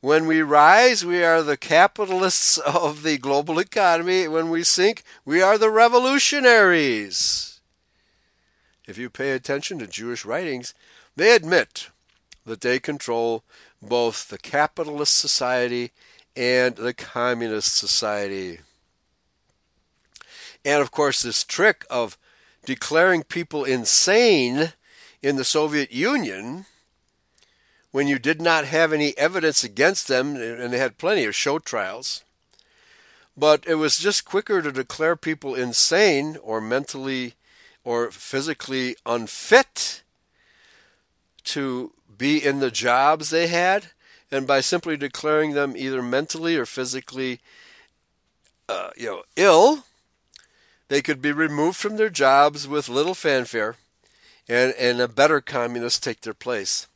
when 0.00 0.26
we 0.26 0.40
rise, 0.40 1.04
we 1.04 1.22
are 1.22 1.42
the 1.42 1.58
capitalists 1.58 2.56
of 2.58 3.02
the 3.02 3.18
global 3.18 3.58
economy. 3.58 4.26
When 4.28 4.48
we 4.48 4.64
sink, 4.64 5.02
we 5.24 5.42
are 5.42 5.58
the 5.58 5.70
revolutionaries. 5.70 7.49
If 8.90 8.98
you 8.98 9.08
pay 9.08 9.30
attention 9.30 9.78
to 9.78 9.86
Jewish 9.86 10.24
writings, 10.24 10.74
they 11.14 11.32
admit 11.32 11.90
that 12.44 12.60
they 12.60 12.80
control 12.80 13.44
both 13.80 14.26
the 14.26 14.36
capitalist 14.36 15.16
society 15.16 15.92
and 16.34 16.74
the 16.74 16.92
communist 16.92 17.76
society. 17.76 18.58
And 20.64 20.82
of 20.82 20.90
course, 20.90 21.22
this 21.22 21.44
trick 21.44 21.86
of 21.88 22.18
declaring 22.64 23.22
people 23.22 23.62
insane 23.62 24.72
in 25.22 25.36
the 25.36 25.44
Soviet 25.44 25.92
Union 25.92 26.66
when 27.92 28.08
you 28.08 28.18
did 28.18 28.42
not 28.42 28.64
have 28.64 28.92
any 28.92 29.16
evidence 29.16 29.62
against 29.62 30.08
them, 30.08 30.34
and 30.34 30.72
they 30.72 30.78
had 30.78 30.98
plenty 30.98 31.24
of 31.24 31.36
show 31.36 31.60
trials. 31.60 32.24
But 33.36 33.64
it 33.68 33.76
was 33.76 33.98
just 33.98 34.24
quicker 34.24 34.60
to 34.60 34.72
declare 34.72 35.14
people 35.14 35.54
insane 35.54 36.36
or 36.42 36.60
mentally 36.60 37.34
or 37.90 38.12
physically 38.12 38.94
unfit 39.04 40.04
to 41.42 41.92
be 42.16 42.38
in 42.38 42.60
the 42.60 42.70
jobs 42.70 43.30
they 43.30 43.48
had, 43.48 43.86
and 44.30 44.46
by 44.46 44.60
simply 44.60 44.96
declaring 44.96 45.54
them 45.54 45.76
either 45.76 46.00
mentally 46.00 46.56
or 46.56 46.64
physically, 46.64 47.40
uh, 48.68 48.90
you 48.96 49.06
know, 49.06 49.22
ill, 49.34 49.84
they 50.86 51.02
could 51.02 51.20
be 51.20 51.32
removed 51.32 51.76
from 51.76 51.96
their 51.96 52.10
jobs 52.10 52.68
with 52.68 52.88
little 52.88 53.14
fanfare, 53.14 53.74
and 54.48 54.72
and 54.78 55.00
a 55.00 55.08
better 55.08 55.40
communist 55.40 56.04
take 56.04 56.20
their 56.20 56.34
place. 56.34 56.86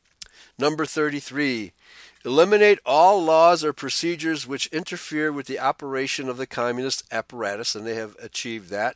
Number 0.57 0.85
33. 0.85 1.73
Eliminate 2.23 2.79
all 2.85 3.21
laws 3.21 3.65
or 3.65 3.73
procedures 3.73 4.47
which 4.47 4.67
interfere 4.67 5.31
with 5.31 5.45
the 5.45 5.59
operation 5.59 6.29
of 6.29 6.37
the 6.37 6.47
communist 6.47 7.03
apparatus, 7.11 7.75
and 7.75 7.85
they 7.85 7.95
have 7.95 8.15
achieved 8.19 8.69
that. 8.69 8.95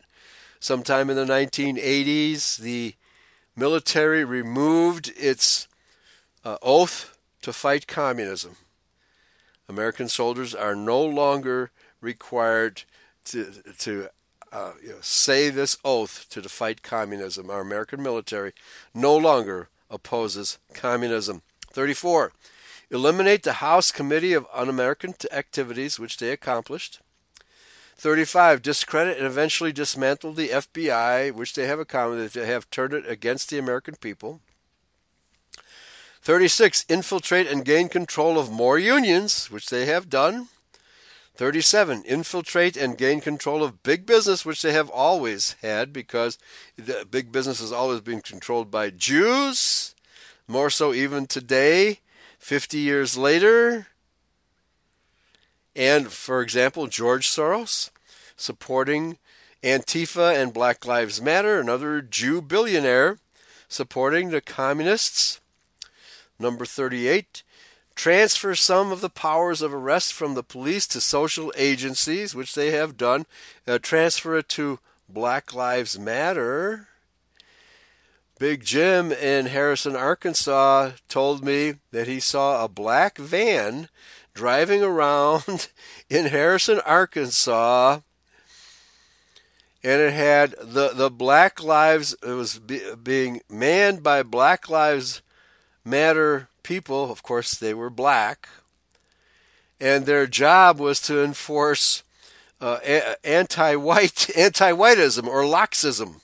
Sometime 0.59 1.09
in 1.09 1.15
the 1.15 1.25
1980s, 1.25 2.57
the 2.57 2.95
military 3.55 4.23
removed 4.23 5.11
its 5.17 5.67
uh, 6.43 6.57
oath 6.61 7.17
to 7.41 7.53
fight 7.53 7.87
communism. 7.87 8.55
American 9.67 10.09
soldiers 10.09 10.55
are 10.55 10.75
no 10.75 11.03
longer 11.03 11.71
required 12.01 12.83
to, 13.25 13.51
to 13.77 14.09
uh, 14.51 14.71
you 14.81 14.89
know, 14.89 14.97
say 15.01 15.49
this 15.49 15.77
oath 15.85 16.25
to 16.31 16.41
fight 16.49 16.81
communism. 16.81 17.49
Our 17.49 17.61
American 17.61 18.01
military 18.01 18.53
no 18.93 19.15
longer 19.15 19.69
opposes 19.89 20.57
communism. 20.73 21.41
34. 21.71 22.31
Eliminate 22.91 23.43
the 23.43 23.53
House 23.53 23.91
Committee 23.91 24.33
of 24.33 24.47
Un 24.53 24.67
American 24.67 25.13
Activities, 25.31 25.99
which 25.99 26.17
they 26.17 26.31
accomplished. 26.31 26.99
35. 27.99 28.61
Discredit 28.61 29.17
and 29.17 29.27
eventually 29.27 29.73
dismantle 29.73 30.31
the 30.31 30.49
FBI, 30.49 31.33
which 31.33 31.53
they 31.53 31.67
have 31.67 31.79
accomplished. 31.79 32.33
They 32.33 32.45
have 32.45 32.69
turned 32.69 32.93
it 32.93 33.09
against 33.09 33.49
the 33.49 33.59
American 33.59 33.95
people. 33.95 34.39
36. 36.21 36.85
Infiltrate 36.87 37.47
and 37.47 37.65
gain 37.65 37.89
control 37.89 38.39
of 38.39 38.51
more 38.51 38.79
unions, 38.79 39.51
which 39.51 39.69
they 39.69 39.85
have 39.85 40.09
done. 40.09 40.47
37. 41.35 42.03
Infiltrate 42.03 42.77
and 42.77 42.97
gain 42.97 43.19
control 43.19 43.63
of 43.63 43.83
big 43.83 44.05
business, 44.05 44.45
which 44.45 44.61
they 44.61 44.71
have 44.71 44.89
always 44.89 45.55
had, 45.61 45.91
because 45.91 46.37
the 46.77 47.05
big 47.09 47.31
business 47.31 47.59
has 47.59 47.71
always 47.71 48.01
been 48.01 48.21
controlled 48.21 48.71
by 48.71 48.89
Jews 48.89 49.93
more 50.47 50.69
so 50.69 50.93
even 50.93 51.27
today, 51.27 51.99
50 52.39 52.77
years 52.77 53.17
later. 53.17 53.87
And 55.79 56.11
for 56.11 56.41
example, 56.41 56.87
George 56.87 57.25
Soros 57.25 57.89
supporting 58.35 59.17
Antifa 59.63 60.35
and 60.35 60.53
Black 60.53 60.85
Lives 60.85 61.21
Matter, 61.21 61.57
another 61.57 62.01
Jew 62.01 62.41
billionaire 62.41 63.17
supporting 63.69 64.29
the 64.29 64.41
communists. 64.41 65.39
Number 66.37 66.65
38, 66.65 67.43
transfer 67.95 68.55
some 68.55 68.91
of 68.91 68.99
the 68.99 69.09
powers 69.09 69.61
of 69.61 69.73
arrest 69.73 70.11
from 70.11 70.33
the 70.33 70.43
police 70.43 70.85
to 70.87 70.99
social 70.99 71.53
agencies, 71.55 72.35
which 72.35 72.55
they 72.55 72.71
have 72.71 72.97
done. 72.97 73.25
Uh, 73.65 73.79
transfer 73.79 74.37
it 74.37 74.49
to 74.49 74.79
Black 75.07 75.53
Lives 75.53 75.97
Matter. 75.97 76.89
Big 78.37 78.65
Jim 78.65 79.13
in 79.13 79.45
Harrison, 79.45 79.95
Arkansas 79.95 80.91
told 81.07 81.41
me 81.41 81.75
that 81.91 82.07
he 82.07 82.19
saw 82.19 82.65
a 82.65 82.67
black 82.67 83.17
van 83.17 83.87
driving 84.39 84.81
around 84.81 85.67
in 86.09 86.27
Harrison, 86.27 86.79
Arkansas, 86.85 87.99
and 89.83 90.01
it 90.01 90.13
had 90.13 90.51
the, 90.61 90.93
the 90.93 91.09
Black 91.09 91.61
Lives, 91.61 92.15
it 92.23 92.31
was 92.31 92.57
be, 92.57 92.79
being 93.03 93.41
manned 93.49 94.01
by 94.01 94.23
Black 94.23 94.69
Lives 94.69 95.21
Matter 95.83 96.47
people. 96.63 97.11
Of 97.11 97.21
course, 97.21 97.53
they 97.53 97.73
were 97.73 97.89
black. 97.89 98.47
And 99.81 100.05
their 100.05 100.25
job 100.25 100.79
was 100.79 101.01
to 101.01 101.21
enforce 101.21 102.03
uh, 102.61 102.79
anti-white, 103.25 104.29
anti-whiteism 104.37 105.27
or 105.27 105.43
laxism. 105.43 106.21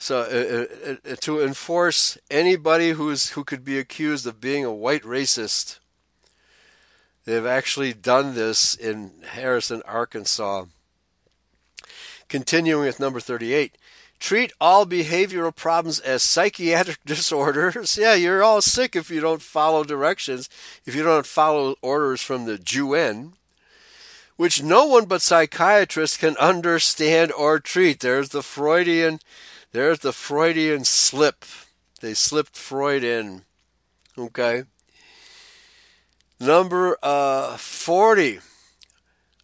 So 0.00 0.20
uh, 0.20 0.90
uh, 0.90 1.12
uh, 1.12 1.16
to 1.22 1.42
enforce 1.42 2.18
anybody 2.30 2.90
who's 2.90 3.30
who 3.30 3.42
could 3.42 3.64
be 3.64 3.78
accused 3.78 4.26
of 4.28 4.40
being 4.40 4.64
a 4.64 4.72
white 4.72 5.02
racist, 5.02 5.80
they've 7.28 7.46
actually 7.46 7.92
done 7.92 8.34
this 8.34 8.74
in 8.74 9.10
Harrison, 9.32 9.82
Arkansas. 9.84 10.64
Continuing 12.28 12.86
with 12.86 12.98
number 12.98 13.20
38. 13.20 13.76
Treat 14.18 14.52
all 14.60 14.86
behavioral 14.86 15.54
problems 15.54 16.00
as 16.00 16.22
psychiatric 16.22 16.98
disorders. 17.06 17.96
Yeah, 17.96 18.14
you're 18.14 18.42
all 18.42 18.62
sick 18.62 18.96
if 18.96 19.10
you 19.10 19.20
don't 19.20 19.42
follow 19.42 19.84
directions, 19.84 20.48
if 20.84 20.94
you 20.94 21.02
don't 21.02 21.26
follow 21.26 21.76
orders 21.82 22.22
from 22.22 22.46
the 22.46 22.60
UN, 22.70 23.34
which 24.36 24.62
no 24.62 24.86
one 24.86 25.04
but 25.04 25.22
psychiatrists 25.22 26.16
can 26.16 26.36
understand 26.38 27.30
or 27.32 27.60
treat. 27.60 28.00
There's 28.00 28.30
the 28.30 28.42
Freudian 28.42 29.20
there's 29.72 29.98
the 29.98 30.12
Freudian 30.12 30.84
slip. 30.84 31.44
They 32.00 32.14
slipped 32.14 32.56
Freud 32.56 33.04
in. 33.04 33.42
Okay. 34.16 34.64
Number 36.40 36.96
uh, 37.02 37.56
40. 37.56 38.40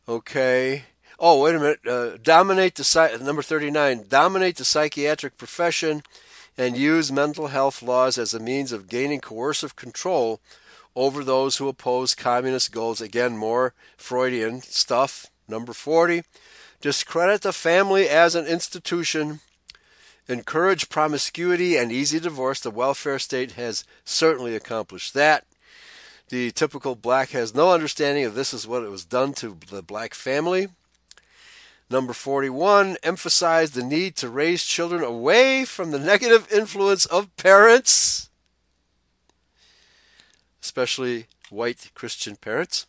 Okay. 0.08 0.84
Oh, 1.18 1.42
wait 1.42 1.54
a 1.54 1.58
minute. 1.58 1.86
Uh, 1.86 2.18
dominate 2.22 2.74
the 2.74 3.20
number 3.22 3.42
39. 3.42 4.04
Dominate 4.08 4.56
the 4.56 4.64
psychiatric 4.64 5.36
profession 5.36 6.02
and 6.56 6.76
use 6.76 7.10
mental 7.10 7.48
health 7.48 7.82
laws 7.82 8.16
as 8.18 8.32
a 8.32 8.40
means 8.40 8.72
of 8.72 8.88
gaining 8.88 9.20
coercive 9.20 9.76
control 9.76 10.40
over 10.94 11.24
those 11.24 11.56
who 11.56 11.68
oppose 11.68 12.14
communist 12.14 12.72
goals. 12.72 13.00
Again, 13.00 13.36
more 13.36 13.74
Freudian 13.96 14.62
stuff. 14.62 15.26
Number 15.48 15.72
40 15.72 16.22
discredit 16.84 17.40
the 17.40 17.52
family 17.54 18.10
as 18.10 18.34
an 18.34 18.44
institution, 18.44 19.40
encourage 20.28 20.90
promiscuity 20.90 21.78
and 21.78 21.90
easy 21.90 22.20
divorce. 22.20 22.60
The 22.60 22.70
welfare 22.70 23.18
state 23.18 23.52
has 23.52 23.84
certainly 24.04 24.54
accomplished 24.54 25.14
that. 25.14 25.46
The 26.28 26.50
typical 26.52 26.94
black 26.94 27.30
has 27.30 27.54
no 27.54 27.72
understanding 27.72 28.24
of 28.24 28.34
this 28.34 28.54
is 28.54 28.66
what 28.66 28.82
it 28.82 28.90
was 28.90 29.04
done 29.04 29.34
to 29.34 29.58
the 29.70 29.82
black 29.82 30.14
family. 30.14 30.68
Number 31.90 32.14
41, 32.14 32.96
emphasized 33.02 33.74
the 33.74 33.84
need 33.84 34.16
to 34.16 34.30
raise 34.30 34.64
children 34.64 35.02
away 35.02 35.66
from 35.66 35.90
the 35.90 35.98
negative 35.98 36.50
influence 36.50 37.04
of 37.04 37.36
parents, 37.36 38.30
especially 40.62 41.26
white 41.50 41.90
Christian 41.94 42.36
parents. 42.36 42.86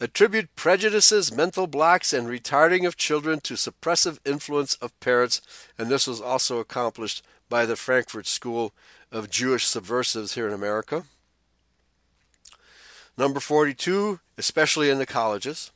Attribute 0.00 0.54
prejudices, 0.56 1.32
mental 1.32 1.68
blocks, 1.68 2.12
and 2.12 2.26
retarding 2.26 2.84
of 2.84 2.96
children 2.96 3.38
to 3.42 3.54
suppressive 3.54 4.18
influence 4.26 4.74
of 4.74 4.98
parents, 4.98 5.40
and 5.78 5.88
this 5.88 6.08
was 6.08 6.20
also 6.20 6.58
accomplished 6.58 7.24
by 7.48 7.64
the 7.64 7.76
Frankfurt 7.76 8.26
School 8.26 8.72
of 9.12 9.30
Jewish 9.30 9.64
Subversives 9.64 10.34
here 10.34 10.48
in 10.48 10.52
America. 10.52 11.04
Number 13.16 13.40
42, 13.40 14.20
especially 14.38 14.90
in 14.90 14.98
the 14.98 15.06
colleges, 15.06 15.70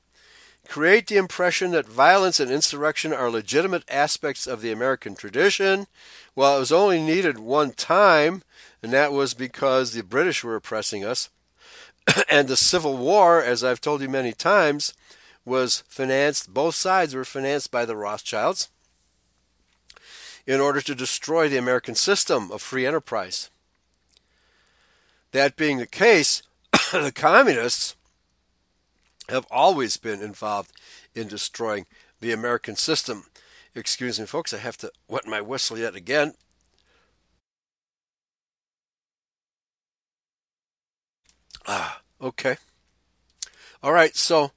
create 0.68 1.06
the 1.06 1.16
impression 1.16 1.70
that 1.72 1.86
violence 1.86 2.40
and 2.40 2.50
insurrection 2.50 3.12
are 3.12 3.30
legitimate 3.30 3.84
aspects 3.88 4.46
of 4.46 4.62
the 4.62 4.72
American 4.72 5.14
tradition. 5.14 5.86
Well, 6.34 6.56
it 6.56 6.60
was 6.60 6.72
only 6.72 7.00
needed 7.00 7.38
one 7.38 7.72
time, 7.72 8.42
and 8.82 8.92
that 8.92 9.12
was 9.12 9.34
because 9.34 9.92
the 9.92 10.02
British 10.02 10.42
were 10.42 10.56
oppressing 10.56 11.04
us. 11.04 11.30
and 12.28 12.48
the 12.48 12.56
Civil 12.56 12.96
War, 12.96 13.42
as 13.42 13.62
I've 13.62 13.80
told 13.80 14.00
you 14.00 14.08
many 14.08 14.32
times, 14.32 14.94
was 15.44 15.84
financed, 15.88 16.52
both 16.52 16.74
sides 16.74 17.14
were 17.14 17.24
financed 17.24 17.70
by 17.70 17.84
the 17.84 17.96
Rothschilds 17.96 18.68
in 20.46 20.60
order 20.60 20.80
to 20.80 20.94
destroy 20.94 21.48
the 21.48 21.56
American 21.56 21.94
system 21.94 22.50
of 22.50 22.62
free 22.62 22.86
enterprise. 22.86 23.50
That 25.32 25.56
being 25.56 25.78
the 25.78 25.86
case, 25.86 26.42
the 26.92 27.12
communists 27.12 27.96
have 29.28 29.46
always 29.50 29.96
been 29.96 30.20
involved 30.22 30.72
in 31.14 31.26
destroying 31.26 31.86
the 32.20 32.32
American 32.32 32.76
system. 32.76 33.24
Excuse 33.74 34.20
me, 34.20 34.26
folks, 34.26 34.54
I 34.54 34.58
have 34.58 34.76
to 34.78 34.92
wet 35.08 35.26
my 35.26 35.40
whistle 35.40 35.78
yet 35.78 35.94
again. 35.94 36.34
Ah, 41.66 42.00
okay. 42.20 42.56
All 43.82 43.92
right, 43.92 44.14
so 44.14 44.52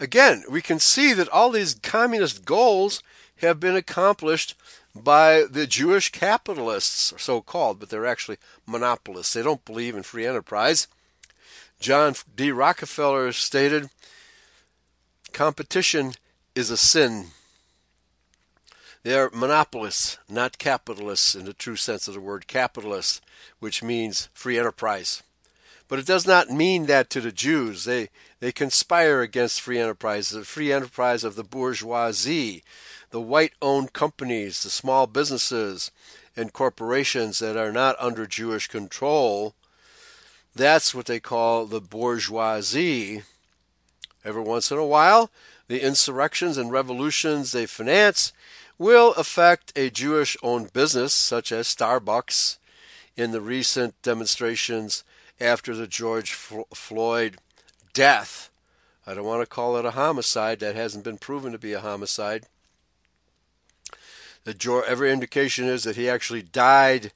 again, 0.00 0.42
we 0.50 0.60
can 0.60 0.80
see 0.80 1.12
that 1.12 1.28
all 1.28 1.50
these 1.50 1.74
communist 1.74 2.44
goals 2.44 3.02
have 3.36 3.60
been 3.60 3.76
accomplished 3.76 4.56
by 4.94 5.44
the 5.48 5.66
Jewish 5.66 6.10
capitalists, 6.10 7.14
so 7.16 7.40
called, 7.40 7.78
but 7.78 7.88
they're 7.88 8.06
actually 8.06 8.38
monopolists. 8.66 9.34
They 9.34 9.42
don't 9.42 9.64
believe 9.64 9.94
in 9.94 10.02
free 10.02 10.26
enterprise. 10.26 10.88
John 11.80 12.14
D. 12.34 12.50
Rockefeller 12.50 13.32
stated 13.32 13.90
competition 15.32 16.14
is 16.54 16.70
a 16.70 16.76
sin. 16.76 17.28
They 19.04 19.14
are 19.14 19.30
monopolists, 19.32 20.18
not 20.28 20.58
capitalists 20.58 21.36
in 21.36 21.44
the 21.44 21.52
true 21.52 21.76
sense 21.76 22.08
of 22.08 22.14
the 22.14 22.20
word 22.20 22.48
capitalist, 22.48 23.22
which 23.60 23.82
means 23.82 24.28
free 24.34 24.58
enterprise. 24.58 25.22
But 25.86 26.00
it 26.00 26.06
does 26.06 26.26
not 26.26 26.50
mean 26.50 26.86
that 26.86 27.08
to 27.10 27.20
the 27.20 27.32
Jews. 27.32 27.84
They, 27.84 28.08
they 28.40 28.50
conspire 28.50 29.22
against 29.22 29.60
free 29.60 29.78
enterprise, 29.78 30.30
the 30.30 30.44
free 30.44 30.72
enterprise 30.72 31.22
of 31.22 31.36
the 31.36 31.44
bourgeoisie, 31.44 32.64
the 33.10 33.20
white 33.20 33.54
owned 33.62 33.92
companies, 33.92 34.62
the 34.62 34.68
small 34.68 35.06
businesses 35.06 35.92
and 36.36 36.52
corporations 36.52 37.38
that 37.38 37.56
are 37.56 37.72
not 37.72 37.96
under 38.00 38.26
Jewish 38.26 38.66
control 38.66 39.54
that's 40.54 40.94
what 40.94 41.06
they 41.06 41.20
call 41.20 41.66
the 41.66 41.80
bourgeoisie. 41.80 43.22
Every 44.24 44.42
once 44.42 44.70
in 44.70 44.78
a 44.78 44.86
while, 44.86 45.30
the 45.68 45.80
insurrections 45.80 46.56
and 46.56 46.72
revolutions 46.72 47.52
they 47.52 47.66
finance 47.66 48.32
will 48.78 49.12
affect 49.14 49.72
a 49.76 49.90
Jewish 49.90 50.36
owned 50.42 50.72
business 50.72 51.12
such 51.12 51.52
as 51.52 51.66
Starbucks 51.66 52.58
in 53.16 53.32
the 53.32 53.40
recent 53.40 54.00
demonstrations 54.02 55.04
after 55.40 55.74
the 55.74 55.86
George 55.86 56.32
Floyd 56.32 57.36
death. 57.92 58.50
I 59.06 59.14
don't 59.14 59.24
want 59.24 59.42
to 59.42 59.46
call 59.46 59.76
it 59.76 59.84
a 59.84 59.92
homicide. 59.92 60.60
That 60.60 60.76
hasn't 60.76 61.04
been 61.04 61.18
proven 61.18 61.52
to 61.52 61.58
be 61.58 61.72
a 61.72 61.80
homicide. 61.80 62.44
The, 64.44 64.84
every 64.86 65.12
indication 65.12 65.66
is 65.66 65.84
that 65.84 65.96
he 65.96 66.08
actually 66.08 66.42
died 66.42 67.12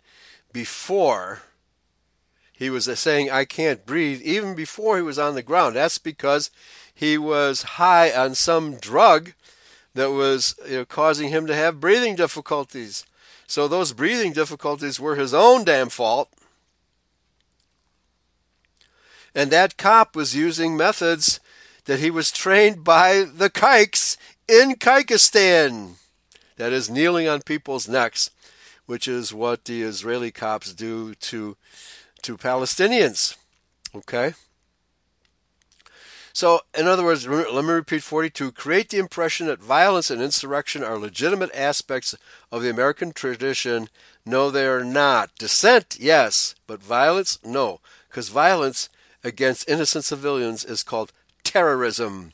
before 0.52 1.42
he 2.62 2.70
was 2.70 2.84
saying, 2.96 3.28
I 3.28 3.44
can't 3.44 3.84
breathe, 3.84 4.22
even 4.22 4.54
before 4.54 4.96
he 4.96 5.02
was 5.02 5.18
on 5.18 5.34
the 5.34 5.42
ground. 5.42 5.74
That's 5.74 5.98
because 5.98 6.48
he 6.94 7.18
was 7.18 7.62
high 7.62 8.12
on 8.12 8.36
some 8.36 8.76
drug 8.76 9.32
that 9.94 10.12
was 10.12 10.54
you 10.68 10.76
know, 10.76 10.84
causing 10.84 11.30
him 11.30 11.48
to 11.48 11.56
have 11.56 11.80
breathing 11.80 12.14
difficulties. 12.14 13.04
So 13.48 13.66
those 13.66 13.92
breathing 13.92 14.32
difficulties 14.32 15.00
were 15.00 15.16
his 15.16 15.34
own 15.34 15.64
damn 15.64 15.88
fault. 15.88 16.30
And 19.34 19.50
that 19.50 19.76
cop 19.76 20.14
was 20.14 20.36
using 20.36 20.76
methods 20.76 21.40
that 21.86 21.98
he 21.98 22.12
was 22.12 22.30
trained 22.30 22.84
by 22.84 23.24
the 23.24 23.50
kikes 23.50 24.16
in 24.46 24.76
Kyrgyzstan. 24.76 25.94
That 26.58 26.72
is 26.72 26.88
kneeling 26.88 27.26
on 27.26 27.42
people's 27.42 27.88
necks, 27.88 28.30
which 28.86 29.08
is 29.08 29.34
what 29.34 29.64
the 29.64 29.82
Israeli 29.82 30.30
cops 30.30 30.72
do 30.72 31.16
to 31.16 31.56
to 32.22 32.36
Palestinians. 32.36 33.36
Okay? 33.94 34.34
So, 36.32 36.60
in 36.76 36.86
other 36.86 37.04
words, 37.04 37.26
let 37.28 37.64
me 37.64 37.72
repeat 37.72 38.02
42 38.02 38.52
create 38.52 38.88
the 38.88 38.98
impression 38.98 39.46
that 39.48 39.60
violence 39.60 40.10
and 40.10 40.22
insurrection 40.22 40.82
are 40.82 40.98
legitimate 40.98 41.54
aspects 41.54 42.14
of 42.50 42.62
the 42.62 42.70
American 42.70 43.12
tradition. 43.12 43.90
No, 44.24 44.50
they 44.50 44.66
are 44.66 44.84
not. 44.84 45.30
Dissent, 45.38 45.98
yes, 46.00 46.54
but 46.66 46.82
violence, 46.82 47.38
no. 47.44 47.80
Because 48.08 48.30
violence 48.30 48.88
against 49.22 49.68
innocent 49.68 50.04
civilians 50.04 50.64
is 50.64 50.82
called 50.82 51.12
terrorism. 51.44 52.32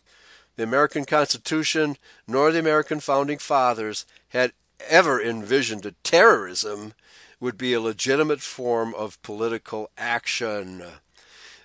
The 0.56 0.62
American 0.62 1.04
Constitution 1.04 1.96
nor 2.26 2.52
the 2.52 2.58
American 2.60 3.00
founding 3.00 3.38
fathers 3.38 4.06
had 4.28 4.52
ever 4.88 5.20
envisioned 5.20 5.84
a 5.86 5.92
terrorism 6.04 6.94
would 7.40 7.56
be 7.56 7.72
a 7.72 7.80
legitimate 7.80 8.40
form 8.40 8.94
of 8.94 9.20
political 9.22 9.90
action. 9.96 10.84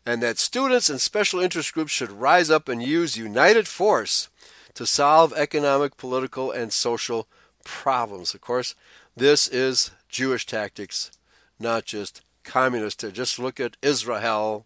And 0.05 0.21
that 0.21 0.37
students 0.37 0.89
and 0.89 0.99
special 0.99 1.39
interest 1.39 1.73
groups 1.73 1.91
should 1.91 2.11
rise 2.11 2.49
up 2.49 2.67
and 2.67 2.83
use 2.83 3.17
united 3.17 3.67
force 3.67 4.29
to 4.73 4.85
solve 4.85 5.33
economic, 5.33 5.97
political, 5.97 6.51
and 6.51 6.73
social 6.73 7.27
problems. 7.63 8.33
Of 8.33 8.41
course, 8.41 8.75
this 9.15 9.47
is 9.47 9.91
Jewish 10.09 10.45
tactics, 10.45 11.11
not 11.59 11.85
just 11.85 12.21
communist. 12.43 13.05
Just 13.13 13.39
look 13.39 13.59
at 13.59 13.77
Israel 13.81 14.65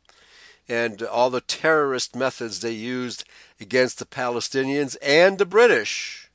and 0.68 1.02
all 1.04 1.30
the 1.30 1.42
terrorist 1.42 2.16
methods 2.16 2.60
they 2.60 2.72
used 2.72 3.24
against 3.60 4.00
the 4.00 4.06
Palestinians 4.06 4.98
and 5.02 5.38
the 5.38 5.46
British 5.46 6.27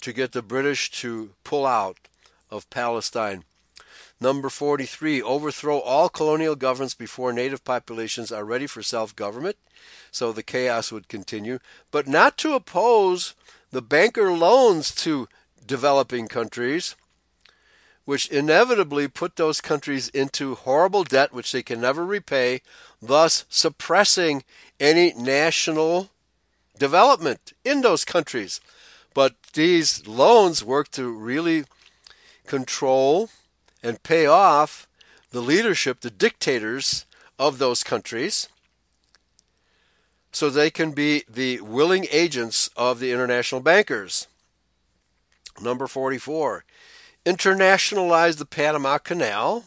to 0.00 0.12
get 0.12 0.32
the 0.32 0.42
British 0.42 0.90
to 1.02 1.30
pull 1.44 1.66
out 1.66 1.96
of 2.50 2.68
Palestine. 2.70 3.44
Number 4.20 4.48
43, 4.48 5.22
overthrow 5.22 5.78
all 5.78 6.08
colonial 6.08 6.56
governments 6.56 6.94
before 6.94 7.32
native 7.32 7.64
populations 7.64 8.32
are 8.32 8.44
ready 8.44 8.66
for 8.66 8.82
self 8.82 9.14
government. 9.14 9.56
So 10.10 10.32
the 10.32 10.42
chaos 10.42 10.90
would 10.90 11.08
continue, 11.08 11.60
but 11.90 12.08
not 12.08 12.36
to 12.38 12.54
oppose 12.54 13.34
the 13.70 13.82
banker 13.82 14.32
loans 14.32 14.94
to 14.96 15.28
developing 15.64 16.26
countries, 16.26 16.96
which 18.04 18.28
inevitably 18.28 19.06
put 19.06 19.36
those 19.36 19.60
countries 19.60 20.08
into 20.08 20.54
horrible 20.54 21.04
debt 21.04 21.32
which 21.32 21.52
they 21.52 21.62
can 21.62 21.80
never 21.80 22.04
repay, 22.04 22.62
thus 23.00 23.44
suppressing 23.48 24.42
any 24.80 25.12
national 25.14 26.08
development 26.78 27.52
in 27.64 27.82
those 27.82 28.04
countries. 28.04 28.60
But 29.14 29.34
these 29.58 30.06
loans 30.06 30.62
work 30.64 30.88
to 30.88 31.10
really 31.10 31.64
control 32.46 33.28
and 33.82 34.00
pay 34.04 34.24
off 34.24 34.86
the 35.32 35.40
leadership, 35.40 36.00
the 36.00 36.12
dictators 36.12 37.06
of 37.40 37.58
those 37.58 37.82
countries, 37.82 38.48
so 40.30 40.48
they 40.48 40.70
can 40.70 40.92
be 40.92 41.24
the 41.28 41.60
willing 41.60 42.06
agents 42.12 42.70
of 42.76 43.00
the 43.00 43.10
international 43.10 43.60
bankers. 43.60 44.28
Number 45.60 45.88
44, 45.88 46.64
internationalize 47.26 48.36
the 48.36 48.46
Panama 48.46 48.98
Canal. 48.98 49.64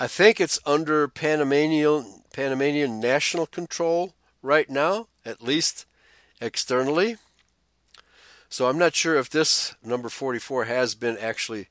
I 0.00 0.06
think 0.06 0.40
it's 0.40 0.58
under 0.64 1.06
Panamanian, 1.06 2.22
Panamanian 2.32 2.98
national 2.98 3.44
control 3.44 4.14
right 4.40 4.70
now, 4.70 5.08
at 5.26 5.42
least 5.42 5.84
externally. 6.40 7.18
So 8.48 8.68
I'm 8.68 8.78
not 8.78 8.94
sure 8.94 9.16
if 9.16 9.30
this 9.30 9.74
number 9.84 10.08
44 10.08 10.64
has 10.64 10.94
been 10.94 11.18
actually 11.18 11.68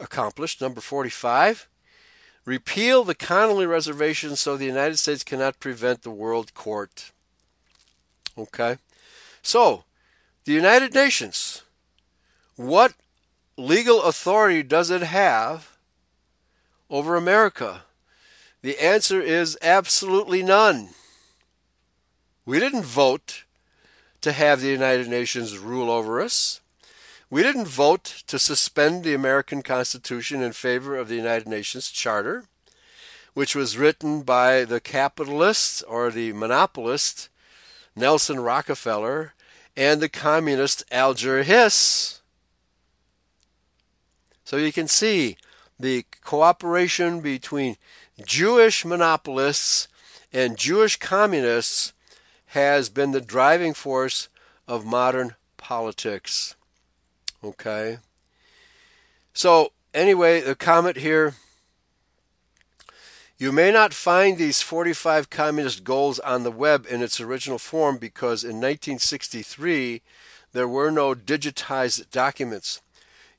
accomplished. 0.00 0.60
Number 0.60 0.80
45 0.80 1.68
repeal 2.44 3.04
the 3.04 3.14
Connally 3.14 3.68
Reservation 3.68 4.36
so 4.36 4.56
the 4.56 4.66
United 4.66 4.98
States 4.98 5.24
cannot 5.24 5.60
prevent 5.60 6.02
the 6.02 6.10
World 6.10 6.54
Court. 6.54 7.12
Okay? 8.36 8.78
So, 9.42 9.84
the 10.44 10.52
United 10.52 10.94
Nations, 10.94 11.62
what 12.56 12.94
legal 13.56 14.02
authority 14.02 14.62
does 14.62 14.90
it 14.90 15.02
have 15.02 15.76
over 16.90 17.16
America? 17.16 17.82
The 18.62 18.78
answer 18.78 19.20
is 19.20 19.58
absolutely 19.62 20.42
none. 20.42 20.90
We 22.46 22.58
didn't 22.58 22.84
vote 22.84 23.43
to 24.24 24.32
have 24.32 24.62
the 24.62 24.68
United 24.68 25.06
Nations 25.06 25.58
rule 25.58 25.90
over 25.90 26.18
us. 26.18 26.62
We 27.28 27.42
didn't 27.42 27.68
vote 27.68 28.22
to 28.26 28.38
suspend 28.38 29.04
the 29.04 29.12
American 29.12 29.60
Constitution 29.60 30.40
in 30.40 30.52
favor 30.52 30.96
of 30.96 31.08
the 31.08 31.16
United 31.16 31.46
Nations 31.46 31.90
Charter, 31.90 32.44
which 33.34 33.54
was 33.54 33.76
written 33.76 34.22
by 34.22 34.64
the 34.64 34.80
capitalist 34.80 35.84
or 35.86 36.10
the 36.10 36.32
monopolist 36.32 37.28
Nelson 37.94 38.40
Rockefeller 38.40 39.34
and 39.76 40.00
the 40.00 40.08
communist 40.08 40.84
Alger 40.90 41.42
Hiss. 41.42 42.22
So 44.42 44.56
you 44.56 44.72
can 44.72 44.88
see 44.88 45.36
the 45.78 46.06
cooperation 46.22 47.20
between 47.20 47.76
Jewish 48.24 48.86
monopolists 48.86 49.86
and 50.32 50.56
Jewish 50.56 50.96
communists 50.96 51.92
has 52.54 52.88
been 52.88 53.10
the 53.10 53.20
driving 53.20 53.74
force 53.74 54.28
of 54.68 54.86
modern 54.86 55.34
politics. 55.56 56.54
Okay? 57.42 57.98
So, 59.32 59.72
anyway, 59.92 60.40
the 60.40 60.54
comment 60.54 60.98
here 60.98 61.34
you 63.36 63.50
may 63.50 63.72
not 63.72 63.92
find 63.92 64.38
these 64.38 64.62
45 64.62 65.28
communist 65.30 65.82
goals 65.82 66.20
on 66.20 66.44
the 66.44 66.52
web 66.52 66.86
in 66.88 67.02
its 67.02 67.20
original 67.20 67.58
form 67.58 67.98
because 67.98 68.44
in 68.44 68.60
1963 68.60 70.00
there 70.52 70.68
were 70.68 70.92
no 70.92 71.12
digitized 71.12 72.08
documents. 72.12 72.80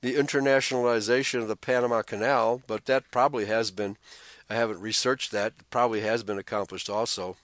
the 0.00 0.14
internationalization 0.14 1.42
of 1.42 1.48
the 1.48 1.56
Panama 1.56 2.02
Canal, 2.02 2.62
but 2.68 2.86
that 2.86 3.10
probably 3.10 3.46
has 3.46 3.72
been, 3.72 3.96
I 4.48 4.54
haven't 4.54 4.80
researched 4.80 5.32
that, 5.32 5.52
probably 5.68 6.02
has 6.02 6.22
been 6.22 6.38
accomplished 6.38 6.88
also. 6.88 7.36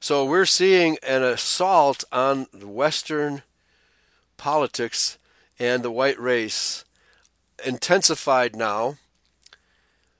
So 0.00 0.24
we're 0.24 0.44
seeing 0.44 0.98
an 1.02 1.22
assault 1.22 2.02
on 2.10 2.48
Western 2.52 3.42
politics 4.36 5.18
and 5.58 5.82
the 5.82 5.90
white 5.90 6.18
race 6.18 6.84
intensified 7.64 8.56
now 8.56 8.96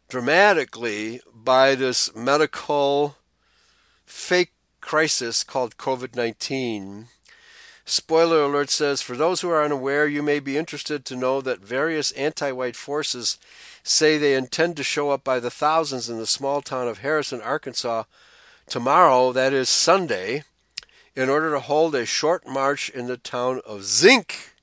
dramatically 0.09 1.21
by 1.35 1.75
this 1.75 2.15
medical 2.15 3.17
fake 4.07 4.53
crisis 4.87 5.43
called 5.43 5.77
COVID 5.77 6.15
19. 6.15 7.09
Spoiler 7.85 8.45
alert 8.45 8.71
says 8.71 9.03
For 9.03 9.17
those 9.17 9.41
who 9.41 9.51
are 9.51 9.65
unaware, 9.65 10.07
you 10.07 10.23
may 10.23 10.39
be 10.39 10.57
interested 10.57 11.05
to 11.05 11.17
know 11.17 11.41
that 11.41 11.59
various 11.59 12.13
anti 12.13 12.53
white 12.53 12.77
forces 12.77 13.37
say 13.83 14.17
they 14.17 14.35
intend 14.35 14.77
to 14.77 14.85
show 14.85 15.11
up 15.11 15.25
by 15.25 15.41
the 15.41 15.51
thousands 15.51 16.09
in 16.09 16.19
the 16.19 16.27
small 16.27 16.63
town 16.63 16.87
of 16.87 16.99
Harrison, 16.99 17.41
Arkansas 17.41 18.05
tomorrow, 18.69 19.33
that 19.33 19.53
is 19.53 19.69
Sunday, 19.69 20.45
in 21.17 21.29
order 21.29 21.51
to 21.51 21.61
hold 21.61 21.97
a 21.97 22.07
short 22.07 22.47
march 22.47 22.89
in 22.89 23.09
the 23.09 23.17
town 23.17 23.61
of 23.67 23.83
Zinc, 23.83 24.55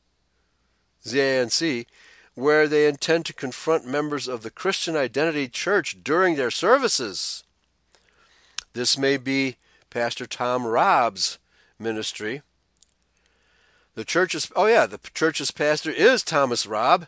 Z-A-N-C, 1.05 1.85
where 2.33 2.69
they 2.69 2.87
intend 2.87 3.25
to 3.25 3.33
confront 3.33 3.85
members 3.85 4.29
of 4.29 4.41
the 4.41 4.51
Christian 4.51 4.95
Identity 4.95 5.49
Church 5.49 5.97
during 6.01 6.37
their 6.37 6.51
services. 6.51 7.43
This 8.71 8.97
may 8.97 9.17
be 9.17 9.57
Pastor 9.93 10.25
Tom 10.25 10.65
Robb's 10.65 11.37
ministry. 11.77 12.41
The 13.93 14.03
church's 14.03 14.51
oh 14.55 14.65
yeah, 14.65 14.87
the 14.87 14.99
church's 15.13 15.51
pastor 15.51 15.91
is 15.91 16.23
Thomas 16.23 16.65
Robb, 16.65 17.05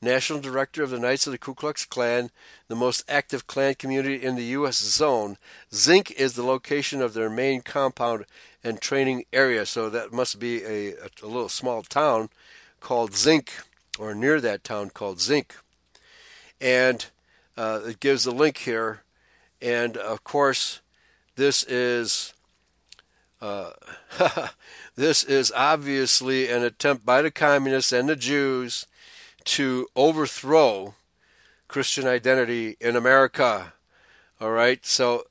national 0.00 0.38
director 0.38 0.84
of 0.84 0.90
the 0.90 1.00
Knights 1.00 1.26
of 1.26 1.32
the 1.32 1.38
Ku 1.38 1.52
Klux 1.52 1.84
Klan, 1.84 2.30
the 2.68 2.76
most 2.76 3.02
active 3.08 3.48
Klan 3.48 3.74
community 3.74 4.24
in 4.24 4.36
the 4.36 4.44
U.S. 4.44 4.78
zone. 4.78 5.36
Zinc 5.74 6.12
is 6.12 6.34
the 6.34 6.44
location 6.44 7.02
of 7.02 7.12
their 7.12 7.28
main 7.28 7.60
compound 7.60 8.24
and 8.62 8.80
training 8.80 9.24
area, 9.32 9.66
so 9.66 9.90
that 9.90 10.12
must 10.12 10.38
be 10.38 10.62
a, 10.62 10.92
a 11.20 11.26
little 11.26 11.48
small 11.48 11.82
town 11.82 12.28
called 12.78 13.16
Zinc, 13.16 13.50
or 13.98 14.14
near 14.14 14.40
that 14.40 14.62
town 14.62 14.90
called 14.90 15.20
Zinc. 15.20 15.56
And 16.60 17.04
uh, 17.56 17.80
it 17.84 17.98
gives 17.98 18.26
a 18.26 18.30
link 18.30 18.58
here, 18.58 19.02
and 19.60 19.96
of 19.96 20.22
course, 20.22 20.82
this 21.38 21.62
is 21.62 22.34
uh, 23.40 23.70
this 24.96 25.22
is 25.22 25.52
obviously 25.54 26.50
an 26.50 26.64
attempt 26.64 27.06
by 27.06 27.22
the 27.22 27.30
communists 27.30 27.92
and 27.92 28.08
the 28.08 28.16
Jews 28.16 28.86
to 29.44 29.86
overthrow 29.94 30.94
Christian 31.68 32.08
identity 32.08 32.76
in 32.80 32.96
America. 32.96 33.72
All 34.40 34.50
right, 34.50 34.84
so 34.84 35.26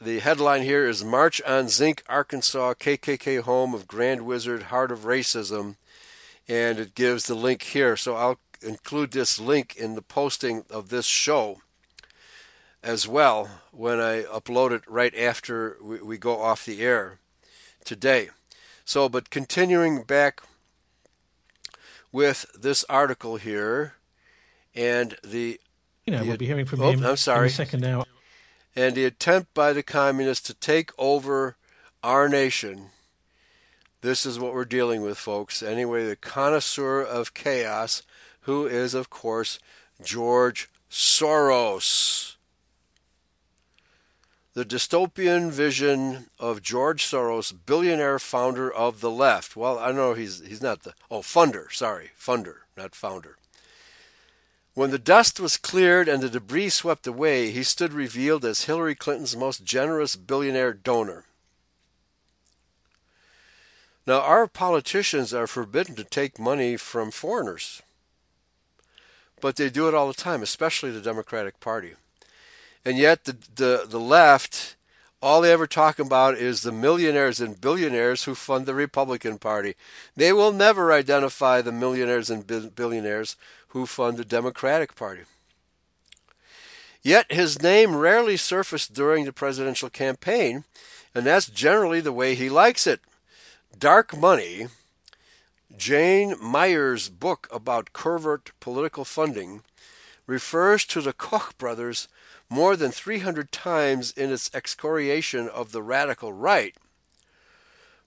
the 0.00 0.20
headline 0.20 0.62
here 0.62 0.88
is 0.88 1.04
March 1.04 1.42
on 1.42 1.68
Zinc, 1.68 2.02
Arkansas, 2.08 2.74
KKK 2.74 3.42
home 3.42 3.74
of 3.74 3.86
Grand 3.86 4.22
Wizard, 4.22 4.64
Heart 4.64 4.92
of 4.92 5.00
Racism. 5.00 5.76
And 6.48 6.78
it 6.78 6.94
gives 6.94 7.26
the 7.26 7.34
link 7.34 7.62
here. 7.62 7.96
So 7.96 8.16
I'll 8.16 8.38
include 8.62 9.12
this 9.12 9.38
link 9.38 9.76
in 9.76 9.94
the 9.94 10.02
posting 10.02 10.64
of 10.70 10.88
this 10.88 11.06
show 11.06 11.58
as 12.84 13.08
well 13.08 13.48
when 13.72 13.98
I 13.98 14.22
upload 14.24 14.70
it 14.72 14.82
right 14.86 15.14
after 15.18 15.76
we, 15.82 15.98
we 16.02 16.18
go 16.18 16.40
off 16.40 16.64
the 16.64 16.82
air 16.82 17.18
today. 17.84 18.28
So, 18.84 19.08
but 19.08 19.30
continuing 19.30 20.02
back 20.02 20.42
with 22.12 22.46
this 22.56 22.84
article 22.88 23.36
here 23.36 23.94
and 24.74 25.16
the 25.24 25.58
You 26.06 26.12
know, 26.12 26.18
The- 26.20 26.28
we'll 26.28 26.36
be 26.36 26.46
hearing 26.46 26.66
from 26.66 26.82
oh, 26.82 26.90
him 26.90 27.04
I'm 27.04 27.16
sorry. 27.16 27.46
in 27.46 27.52
a 27.52 27.56
second 27.56 27.80
now. 27.80 28.04
and 28.76 28.94
the 28.94 29.04
attempt 29.06 29.54
by 29.54 29.72
the 29.72 29.82
communists 29.82 30.46
to 30.48 30.54
take 30.54 30.90
over 30.98 31.56
our 32.02 32.28
nation. 32.28 32.90
This 34.02 34.26
is 34.26 34.38
what 34.38 34.52
we're 34.52 34.66
dealing 34.66 35.00
with, 35.00 35.16
folks. 35.16 35.62
Anyway, 35.62 36.04
the 36.06 36.16
connoisseur 36.16 37.00
of 37.00 37.32
chaos, 37.32 38.02
who 38.42 38.66
is, 38.66 38.92
of 38.92 39.08
course, 39.08 39.58
George 40.02 40.68
Soros. 40.90 42.33
The 44.54 44.64
dystopian 44.64 45.50
vision 45.50 46.26
of 46.38 46.62
George 46.62 47.04
Soros, 47.04 47.52
billionaire 47.66 48.20
founder 48.20 48.72
of 48.72 49.00
the 49.00 49.10
left. 49.10 49.56
Well, 49.56 49.80
I 49.80 49.90
know 49.90 50.14
he's 50.14 50.46
he's 50.46 50.62
not 50.62 50.84
the 50.84 50.94
oh 51.10 51.22
funder, 51.22 51.72
sorry, 51.72 52.12
funder, 52.16 52.58
not 52.76 52.94
founder. 52.94 53.36
When 54.74 54.92
the 54.92 54.98
dust 54.98 55.40
was 55.40 55.56
cleared 55.56 56.08
and 56.08 56.22
the 56.22 56.28
debris 56.28 56.68
swept 56.68 57.04
away, 57.08 57.50
he 57.50 57.64
stood 57.64 57.92
revealed 57.92 58.44
as 58.44 58.64
Hillary 58.64 58.94
Clinton's 58.94 59.36
most 59.36 59.64
generous 59.64 60.14
billionaire 60.14 60.72
donor. 60.72 61.24
Now, 64.06 64.20
our 64.20 64.46
politicians 64.46 65.34
are 65.34 65.48
forbidden 65.48 65.96
to 65.96 66.04
take 66.04 66.38
money 66.38 66.76
from 66.76 67.10
foreigners, 67.10 67.82
but 69.40 69.56
they 69.56 69.68
do 69.68 69.88
it 69.88 69.94
all 69.94 70.06
the 70.06 70.14
time, 70.14 70.42
especially 70.42 70.92
the 70.92 71.00
Democratic 71.00 71.58
Party. 71.58 71.94
And 72.84 72.98
yet, 72.98 73.24
the, 73.24 73.36
the, 73.54 73.86
the 73.88 74.00
left, 74.00 74.76
all 75.22 75.40
they 75.40 75.52
ever 75.52 75.66
talk 75.66 75.98
about 75.98 76.34
is 76.34 76.60
the 76.60 76.72
millionaires 76.72 77.40
and 77.40 77.60
billionaires 77.60 78.24
who 78.24 78.34
fund 78.34 78.66
the 78.66 78.74
Republican 78.74 79.38
Party. 79.38 79.74
They 80.14 80.32
will 80.32 80.52
never 80.52 80.92
identify 80.92 81.62
the 81.62 81.72
millionaires 81.72 82.28
and 82.28 82.46
billionaires 82.74 83.36
who 83.68 83.86
fund 83.86 84.18
the 84.18 84.24
Democratic 84.24 84.94
Party. 84.94 85.22
Yet 87.02 87.32
his 87.32 87.62
name 87.62 87.96
rarely 87.96 88.36
surfaced 88.36 88.94
during 88.94 89.24
the 89.24 89.32
presidential 89.32 89.90
campaign, 89.90 90.64
and 91.14 91.26
that's 91.26 91.48
generally 91.48 92.00
the 92.00 92.12
way 92.12 92.34
he 92.34 92.48
likes 92.48 92.86
it. 92.86 93.00
Dark 93.78 94.16
Money, 94.16 94.68
Jane 95.76 96.34
Mayer's 96.42 97.08
book 97.08 97.48
about 97.50 97.92
covert 97.92 98.52
political 98.60 99.04
funding, 99.04 99.62
refers 100.26 100.84
to 100.86 101.02
the 101.02 101.12
Koch 101.12 101.56
brothers 101.58 102.08
more 102.48 102.76
than 102.76 102.90
300 102.90 103.50
times 103.50 104.12
in 104.12 104.32
its 104.32 104.50
excoriation 104.54 105.48
of 105.48 105.72
the 105.72 105.82
radical 105.82 106.32
right. 106.32 106.76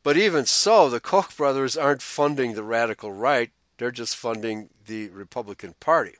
But 0.04 0.18
even 0.18 0.46
so, 0.46 0.90
the 0.90 1.00
Koch 1.00 1.36
brothers 1.36 1.76
aren't 1.76 2.02
funding 2.02 2.54
the 2.54 2.64
radical 2.64 3.12
right, 3.12 3.52
they're 3.78 3.92
just 3.92 4.16
funding 4.16 4.70
the 4.86 5.10
Republican 5.10 5.76
Party. 5.80 6.16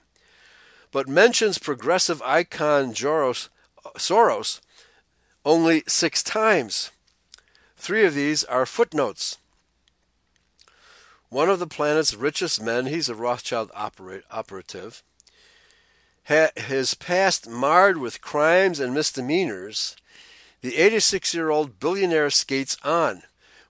But 0.92 1.08
mentions 1.08 1.58
progressive 1.58 2.22
icon 2.22 2.94
Joros, 2.94 3.50
Soros 3.96 4.62
only 5.46 5.84
six 5.88 6.22
times. 6.22 6.92
Three 7.78 8.06
of 8.06 8.14
these 8.14 8.44
are 8.44 8.66
footnotes. 8.66 9.38
One 11.30 11.50
of 11.50 11.60
the 11.60 11.68
planet's 11.68 12.14
richest 12.14 12.62
men, 12.62 12.88
he's 12.88 13.10
a 13.10 13.16
Rothschild 13.16 13.70
opera- 13.76 14.24
operative, 14.32 15.04
his 16.28 16.94
past 16.94 17.48
marred 17.48 17.98
with 17.98 18.22
crimes 18.22 18.80
and 18.82 18.94
misdemeanors, 18.94 19.96
the 20.62 20.76
86 20.76 21.34
year 21.34 21.50
old 21.50 21.80
billionaire 21.80 22.30
skates 22.30 22.76
on. 22.84 23.24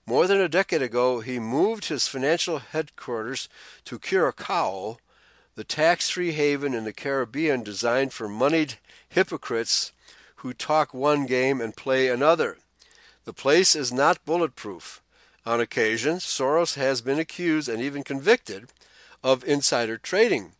More 0.04 0.26
than 0.26 0.40
a 0.40 0.48
decade 0.48 0.82
ago, 0.82 1.20
he 1.20 1.38
moved 1.38 1.84
his 1.84 2.08
financial 2.08 2.58
headquarters 2.58 3.48
to 3.84 3.98
Curacao, 3.98 4.98
the 5.54 5.64
tax 5.64 6.08
free 6.08 6.32
haven 6.32 6.74
in 6.74 6.84
the 6.84 6.92
Caribbean 6.92 7.62
designed 7.62 8.12
for 8.12 8.28
moneyed 8.28 8.74
hypocrites 9.08 9.92
who 10.36 10.52
talk 10.52 10.94
one 10.94 11.26
game 11.26 11.60
and 11.60 11.76
play 11.76 12.08
another. 12.08 12.58
The 13.24 13.32
place 13.32 13.76
is 13.76 13.92
not 13.92 14.24
bulletproof. 14.24 15.02
On 15.44 15.60
occasion, 15.60 16.16
Soros 16.16 16.74
has 16.74 17.02
been 17.02 17.18
accused 17.18 17.68
and 17.68 17.80
even 17.80 18.02
convicted 18.02 18.68
of 19.22 19.44
insider 19.44 19.96
trading. 19.96 20.52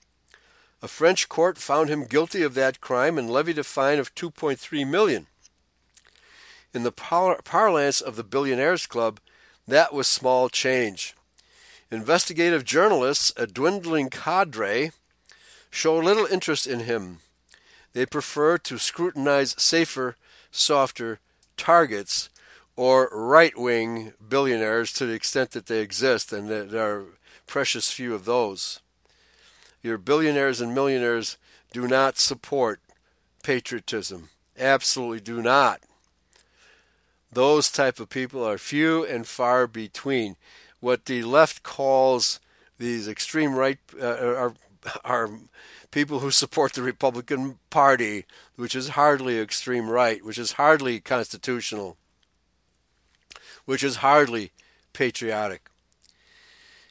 A 0.81 0.89
French 0.89 1.29
court 1.29 1.59
found 1.59 1.89
him 1.91 2.05
guilty 2.05 2.43
of 2.43 2.55
that 2.55 2.81
crime 2.81 3.18
and 3.18 3.29
levied 3.29 3.59
a 3.59 3.64
fine 3.64 3.99
of 3.99 4.14
2.3 4.14 4.89
million. 4.89 5.26
In 6.72 6.85
the 6.85 6.93
par- 6.93 7.41
parlance 7.43 8.01
of 8.01 8.14
the 8.14 8.22
Billionaires 8.22 8.87
Club, 8.87 9.18
that 9.66 9.93
was 9.93 10.07
small 10.07 10.49
change. 10.49 11.14
Investigative 11.91 12.64
journalists, 12.64 13.33
a 13.37 13.47
dwindling 13.47 14.09
cadre, 14.09 14.93
show 15.70 15.97
little 15.97 16.26
interest 16.26 16.66
in 16.66 16.81
him. 16.81 17.18
They 17.93 18.07
prefer 18.07 18.59
to 18.59 18.79
scrutinize 18.79 19.61
safer, 19.61 20.16
softer 20.51 21.18
targets 21.57 22.31
or 22.76 23.09
right 23.12 23.59
wing 23.59 24.12
billionaires 24.29 24.93
to 24.93 25.07
the 25.07 25.14
extent 25.14 25.51
that 25.51 25.66
they 25.66 25.81
exist, 25.81 26.33
and 26.33 26.49
there 26.49 27.01
are 27.01 27.07
precious 27.47 27.91
few 27.91 28.14
of 28.14 28.24
those. 28.24 28.81
Your 29.83 29.99
billionaires 29.99 30.61
and 30.61 30.74
millionaires 30.74 31.37
do 31.72 31.87
not 31.87 32.18
support 32.18 32.81
patriotism. 33.43 34.31
Absolutely 34.59 35.20
do 35.20 35.43
not. 35.43 35.81
Those 37.33 37.70
type 37.70 38.01
of 38.01 38.09
people 38.09 38.45
are 38.45 38.59
few 38.59 39.05
and 39.05 39.26
far 39.26 39.66
between. 39.66 40.37
What 40.81 41.05
the 41.05 41.22
left 41.22 41.62
calls 41.62 42.41
these 42.79 43.09
extreme 43.09 43.55
right 43.55 43.79
uh, 44.01 44.07
are 44.07 44.55
are 45.05 45.31
people 45.91 46.20
who 46.20 46.31
support 46.31 46.72
the 46.72 46.83
Republican 46.83 47.59
Party, 47.70 48.24
which 48.57 48.74
is 48.74 48.91
hardly 48.91 49.39
extreme 49.39 49.89
right, 49.89 50.24
which 50.24 50.39
is 50.39 50.53
hardly 50.53 51.01
constitutional, 51.01 51.97
which 53.64 53.83
is 53.83 53.97
hardly 53.97 54.53
patriotic. 54.93 55.70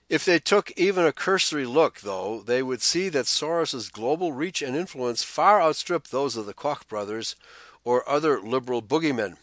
If 0.10 0.24
they 0.24 0.40
took 0.40 0.72
even 0.78 1.04
a 1.06 1.12
cursory 1.12 1.66
look, 1.66 2.00
though, 2.00 2.42
they 2.42 2.64
would 2.64 2.82
see 2.82 3.10
that 3.10 3.26
Soros's 3.26 3.90
global 3.90 4.32
reach 4.32 4.62
and 4.62 4.74
influence 4.74 5.22
far 5.22 5.62
outstrip 5.62 6.08
those 6.08 6.38
of 6.38 6.46
the 6.46 6.54
Koch 6.54 6.88
brothers 6.88 7.36
or 7.84 8.08
other 8.10 8.40
liberal 8.40 8.82
boogeymen, 8.82 9.36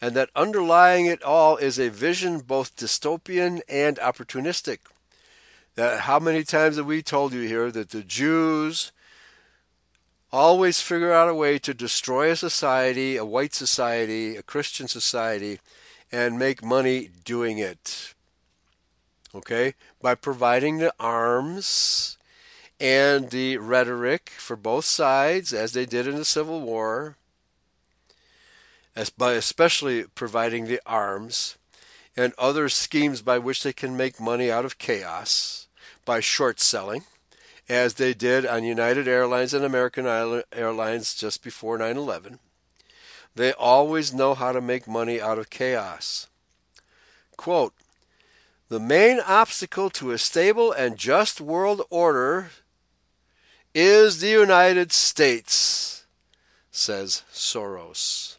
and 0.00 0.14
that 0.14 0.30
underlying 0.34 1.04
it 1.04 1.22
all 1.22 1.58
is 1.58 1.78
a 1.78 1.90
vision 1.90 2.40
both 2.40 2.74
dystopian 2.74 3.60
and 3.68 3.98
opportunistic. 3.98 4.78
That 5.74 6.00
how 6.00 6.18
many 6.18 6.42
times 6.42 6.76
have 6.76 6.86
we 6.86 7.02
told 7.02 7.34
you 7.34 7.46
here 7.46 7.70
that 7.70 7.90
the 7.90 8.02
Jews 8.02 8.92
always 10.30 10.80
figure 10.80 11.12
out 11.12 11.28
a 11.28 11.34
way 11.34 11.58
to 11.58 11.74
destroy 11.74 12.30
a 12.30 12.36
society, 12.36 13.16
a 13.16 13.26
white 13.26 13.54
society, 13.54 14.36
a 14.36 14.42
Christian 14.42 14.88
society, 14.88 15.60
and 16.10 16.38
make 16.38 16.64
money 16.64 17.10
doing 17.24 17.58
it? 17.58 18.14
Okay, 19.34 19.74
by 20.00 20.14
providing 20.14 20.78
the 20.78 20.92
arms 20.98 22.18
and 22.78 23.30
the 23.30 23.56
rhetoric 23.58 24.30
for 24.30 24.56
both 24.56 24.84
sides, 24.84 25.52
as 25.52 25.72
they 25.72 25.86
did 25.86 26.06
in 26.06 26.16
the 26.16 26.24
Civil 26.24 26.60
War, 26.60 27.16
as 28.94 29.10
by 29.10 29.32
especially 29.32 30.04
providing 30.14 30.66
the 30.66 30.80
arms 30.84 31.56
and 32.16 32.34
other 32.36 32.68
schemes 32.68 33.22
by 33.22 33.38
which 33.38 33.62
they 33.62 33.72
can 33.72 33.96
make 33.96 34.20
money 34.20 34.50
out 34.50 34.64
of 34.64 34.78
chaos 34.78 35.66
by 36.04 36.20
short 36.20 36.60
selling, 36.60 37.04
as 37.68 37.94
they 37.94 38.12
did 38.12 38.44
on 38.44 38.64
United 38.64 39.08
Airlines 39.08 39.54
and 39.54 39.64
American 39.64 40.06
Airlines 40.52 41.14
just 41.14 41.42
before 41.42 41.78
9 41.78 41.96
11. 41.96 42.38
They 43.34 43.52
always 43.52 44.12
know 44.12 44.34
how 44.34 44.52
to 44.52 44.60
make 44.60 44.86
money 44.86 45.20
out 45.20 45.38
of 45.38 45.48
chaos. 45.48 46.26
Quote, 47.36 47.72
the 48.72 48.80
main 48.80 49.20
obstacle 49.20 49.90
to 49.90 50.12
a 50.12 50.16
stable 50.16 50.72
and 50.72 50.96
just 50.96 51.42
world 51.42 51.82
order 51.90 52.48
is 53.74 54.22
the 54.22 54.30
United 54.30 54.90
States, 54.90 56.06
says 56.70 57.22
Soros. 57.30 58.38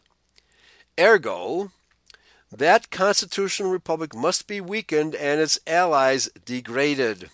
Ergo, 0.98 1.70
that 2.50 2.90
constitutional 2.90 3.70
republic 3.70 4.12
must 4.12 4.48
be 4.48 4.60
weakened 4.60 5.14
and 5.14 5.40
its 5.40 5.60
allies 5.68 6.28
degraded. 6.44 7.30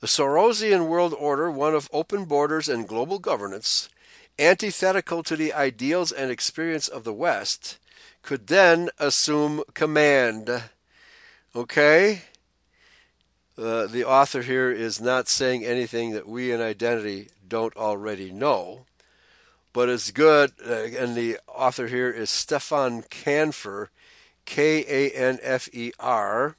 The 0.00 0.06
Sorosian 0.06 0.88
world 0.88 1.14
order, 1.18 1.50
one 1.50 1.74
of 1.74 1.88
open 1.94 2.26
borders 2.26 2.68
and 2.68 2.86
global 2.86 3.20
governance, 3.20 3.88
antithetical 4.38 5.22
to 5.22 5.34
the 5.34 5.54
ideals 5.54 6.12
and 6.12 6.30
experience 6.30 6.88
of 6.88 7.04
the 7.04 7.14
West, 7.14 7.78
could 8.20 8.48
then 8.48 8.90
assume 8.98 9.62
command. 9.72 10.64
Okay? 11.54 12.22
Uh, 13.58 13.86
the 13.86 14.04
author 14.04 14.42
here 14.42 14.70
is 14.70 15.00
not 15.00 15.28
saying 15.28 15.64
anything 15.64 16.12
that 16.12 16.26
we 16.26 16.50
in 16.50 16.60
identity 16.60 17.28
don't 17.46 17.76
already 17.76 18.32
know, 18.32 18.86
but 19.74 19.90
it's 19.90 20.10
good. 20.10 20.52
Uh, 20.66 20.84
and 20.98 21.14
the 21.14 21.38
author 21.46 21.86
here 21.86 22.10
is 22.10 22.30
Stefan 22.30 23.02
Kanfer, 23.02 23.88
K 24.46 24.84
A 24.88 25.10
N 25.10 25.38
F 25.42 25.68
E 25.74 25.92
R, 26.00 26.56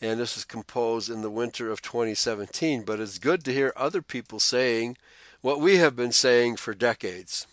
and 0.00 0.20
this 0.20 0.36
was 0.36 0.44
composed 0.44 1.10
in 1.10 1.22
the 1.22 1.30
winter 1.30 1.72
of 1.72 1.82
2017. 1.82 2.84
But 2.84 3.00
it's 3.00 3.18
good 3.18 3.44
to 3.44 3.52
hear 3.52 3.72
other 3.74 4.00
people 4.00 4.38
saying 4.38 4.96
what 5.40 5.60
we 5.60 5.78
have 5.78 5.96
been 5.96 6.12
saying 6.12 6.56
for 6.56 6.72
decades. 6.72 7.48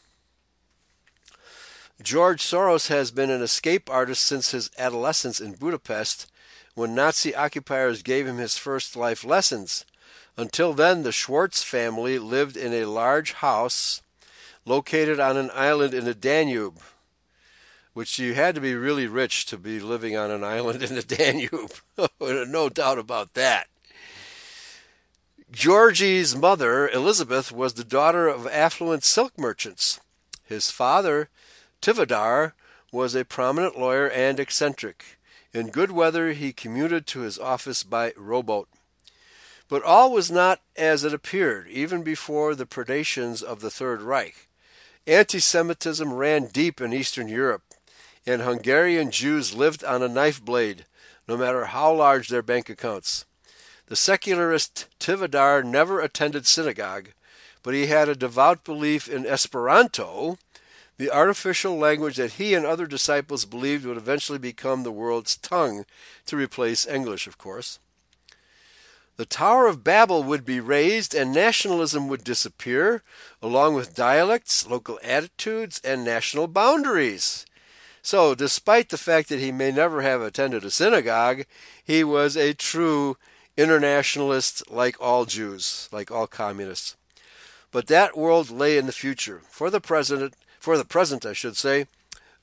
George 2.02 2.44
Soros 2.44 2.90
has 2.90 3.12
been 3.12 3.30
an 3.30 3.42
escape 3.42 3.90
artist 3.90 4.26
since 4.26 4.52
his 4.52 4.70
adolescence 4.78 5.40
in 5.40 5.54
Budapest 5.54 6.32
when 6.76 6.96
Nazi 6.96 7.36
occupiers 7.36 8.02
gave 8.02 8.28
him 8.28 8.38
his 8.38 8.58
first 8.58 8.96
life 8.96 9.24
lessons. 9.24 9.86
Until 10.36 10.74
then, 10.74 11.04
the 11.04 11.12
Schwartz 11.12 11.64
family 11.64 12.18
lived 12.18 12.58
in 12.58 12.74
a 12.74 12.86
large 12.86 13.34
house 13.34 14.02
located 14.66 15.20
on 15.20 15.38
an 15.38 15.52
island 15.54 15.94
in 15.94 16.06
the 16.06 16.16
Danube, 16.16 16.80
which 17.94 18.18
you 18.18 18.34
had 18.34 18.56
to 18.56 18.62
be 18.62 18.74
really 18.74 19.08
rich 19.08 19.46
to 19.48 19.58
be 19.58 19.80
living 19.80 20.16
on 20.16 20.32
an 20.32 20.44
island 20.44 20.82
in 20.82 20.96
the 20.96 21.04
Danube. 21.04 21.74
no 22.20 22.70
doubt 22.70 22.98
about 22.98 23.34
that. 23.36 23.68
Georgie's 25.52 26.36
mother, 26.36 26.90
Elizabeth, 26.90 27.52
was 27.52 27.76
the 27.76 27.84
daughter 27.84 28.28
of 28.28 28.48
affluent 28.48 29.04
silk 29.04 29.38
merchants. 29.38 30.00
His 30.44 30.72
father, 30.72 31.30
Tivadar, 31.80 32.54
was 32.92 33.14
a 33.14 33.24
prominent 33.24 33.78
lawyer 33.78 34.10
and 34.10 34.40
eccentric. 34.40 35.20
In 35.54 35.70
good 35.70 35.92
weather, 35.92 36.32
he 36.32 36.52
commuted 36.52 37.06
to 37.08 37.20
his 37.20 37.38
office 37.38 37.84
by 37.84 38.14
rowboat. 38.18 38.68
But 39.70 39.84
all 39.84 40.12
was 40.12 40.32
not 40.32 40.62
as 40.76 41.04
it 41.04 41.14
appeared, 41.14 41.68
even 41.68 42.02
before 42.02 42.56
the 42.56 42.66
predations 42.66 43.44
of 43.44 43.62
the 43.62 43.70
Third 43.70 44.02
Reich. 44.02 44.48
Anti 45.06 45.40
Semitism 45.40 46.12
ran 46.12 46.48
deep 46.48 46.82
in 46.82 46.92
Eastern 46.92 47.28
Europe, 47.28 47.62
and 48.26 48.42
Hungarian 48.42 49.12
Jews 49.12 49.54
lived 49.54 49.84
on 49.84 50.02
a 50.02 50.08
knife 50.08 50.44
blade, 50.44 50.86
no 51.28 51.38
matter 51.38 51.66
how 51.66 51.94
large 51.94 52.30
their 52.30 52.42
bank 52.42 52.70
accounts. 52.70 53.26
The 53.88 53.96
secularist 53.96 54.88
Tivadar 55.00 55.64
never 55.64 56.00
attended 56.00 56.48
synagogue, 56.48 57.10
but 57.62 57.74
he 57.74 57.88
had 57.88 58.10
a 58.10 58.16
devout 58.16 58.64
belief 58.64 59.08
in 59.08 59.26
Esperanto, 59.26 60.38
the 60.98 61.12
artificial 61.12 61.78
language 61.78 62.18
that 62.18 62.34
he 62.34 62.54
and 62.54 62.66
other 62.66 62.86
disciples 62.86 63.46
believed 63.46 63.86
would 63.86 63.98
eventually 63.98 64.40
become 64.40 64.84
the 64.84 64.92
world's 64.92 65.36
tongue, 65.36 65.86
to 66.26 66.38
replace 66.38 66.88
English, 66.88 67.28
of 67.28 67.38
course. 67.38 67.80
The 69.16 69.26
Tower 69.26 69.68
of 69.68 69.84
Babel 69.84 70.24
would 70.24 70.44
be 70.44 70.60
razed 70.60 71.14
and 71.14 71.32
nationalism 71.32 72.08
would 72.08 72.24
disappear, 72.24 73.04
along 73.44 73.76
with 73.76 73.96
dialects, 73.96 74.68
local 74.68 75.00
attitudes, 75.04 75.80
and 75.84 76.04
national 76.04 76.48
boundaries. 76.48 77.46
So, 78.02 78.34
despite 78.34 78.90
the 78.90 78.98
fact 78.98 79.30
that 79.30 79.40
he 79.40 79.52
may 79.52 79.72
never 79.72 80.02
have 80.02 80.22
attended 80.22 80.66
a 80.66 80.72
synagogue, 80.72 81.46
he 81.84 82.04
was 82.04 82.36
a 82.36 82.54
true 82.54 83.18
internationalist 83.56 84.70
like 84.70 85.00
all 85.00 85.26
Jews, 85.26 85.88
like 85.92 86.10
all 86.10 86.28
communists. 86.28 86.98
But 87.72 87.88
that 87.88 88.18
world 88.18 88.50
lay 88.50 88.78
in 88.78 88.88
the 88.88 88.92
future. 88.92 89.42
For 89.50 89.70
the 89.70 89.80
present, 89.80 90.36
for 90.64 90.78
the 90.78 90.86
present, 90.86 91.26
I 91.26 91.34
should 91.34 91.58
say, 91.58 91.88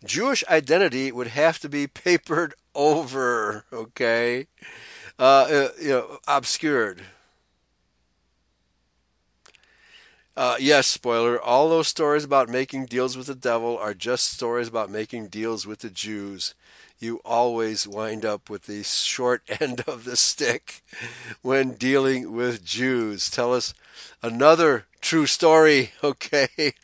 Jewish 0.05 0.45
identity 0.49 1.13
would 1.13 1.29
have 1.29 1.59
to 1.61 1.69
be 1.71 1.87
papered 1.87 2.55
over, 2.75 3.65
okay? 3.73 4.47
Uh, 5.19 5.23
uh, 5.23 5.69
you 5.81 5.91
know, 5.91 6.19
obscured. 6.29 7.03
Uh, 10.37 10.57
yes, 10.59 10.87
spoiler. 10.87 11.41
All 11.41 11.69
those 11.69 11.89
stories 11.89 12.25
about 12.25 12.49
making 12.49 12.87
deals 12.87 13.17
with 13.17 13.27
the 13.27 13.35
devil 13.35 13.77
are 13.77 13.95
just 13.95 14.33
stories 14.33 14.69
about 14.69 14.91
making 14.91 15.29
deals 15.29 15.67
with 15.67 15.81
the 15.81 15.91
Jews. 15.91 16.55
You 16.99 17.21
always 17.25 17.87
wind 17.87 18.25
up 18.25 18.49
with 18.49 18.65
the 18.65 18.83
short 18.85 19.43
end 19.61 19.83
of 19.87 20.05
the 20.05 20.17
stick 20.17 20.83
when 21.43 21.73
dealing 21.73 22.33
with 22.33 22.65
Jews. 22.65 23.29
Tell 23.29 23.53
us 23.53 23.75
another 24.23 24.87
true 25.01 25.27
story, 25.27 25.93
okay? 26.05 26.75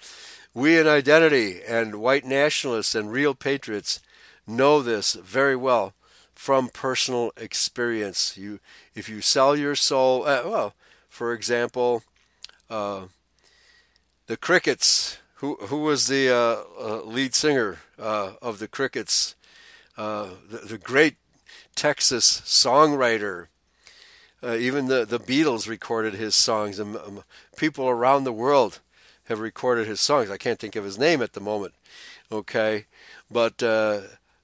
We 0.56 0.78
in 0.78 0.88
identity 0.88 1.60
and 1.68 1.96
white 1.96 2.24
nationalists 2.24 2.94
and 2.94 3.12
real 3.12 3.34
patriots 3.34 4.00
know 4.46 4.80
this 4.80 5.12
very 5.12 5.54
well 5.54 5.92
from 6.34 6.70
personal 6.70 7.30
experience. 7.36 8.38
You, 8.38 8.60
if 8.94 9.06
you 9.06 9.20
sell 9.20 9.54
your 9.54 9.74
soul, 9.74 10.26
uh, 10.26 10.40
well, 10.46 10.74
for 11.10 11.34
example, 11.34 12.04
uh, 12.70 13.08
the 14.28 14.38
Crickets. 14.38 15.18
Who 15.40 15.56
who 15.56 15.82
was 15.82 16.06
the 16.06 16.30
uh, 16.30 16.62
uh 16.80 17.02
lead 17.02 17.34
singer 17.34 17.80
uh, 17.98 18.32
of 18.40 18.58
the 18.58 18.66
Crickets? 18.66 19.34
Uh, 19.98 20.30
the, 20.48 20.56
the, 20.60 20.78
great 20.78 21.16
Texas 21.74 22.40
songwriter. 22.46 23.48
even 24.42 24.86
the, 24.86 25.04
the 25.04 25.20
Beatles 25.20 25.68
recorded 25.68 26.14
his 26.14 26.34
songs, 26.34 26.78
and 26.78 26.96
um, 26.96 27.24
people 27.58 27.86
around 27.90 28.24
the 28.24 28.32
world 28.32 28.80
have 29.28 29.40
recorded 29.40 29.86
his 29.86 30.00
songs. 30.00 30.30
I 30.30 30.36
can't 30.36 30.58
think 30.58 30.76
of 30.76 30.84
his 30.84 30.98
name 30.98 31.22
at 31.22 31.32
the 31.32 31.40
moment. 31.40 31.74
Okay, 32.30 32.86
but 33.30 33.62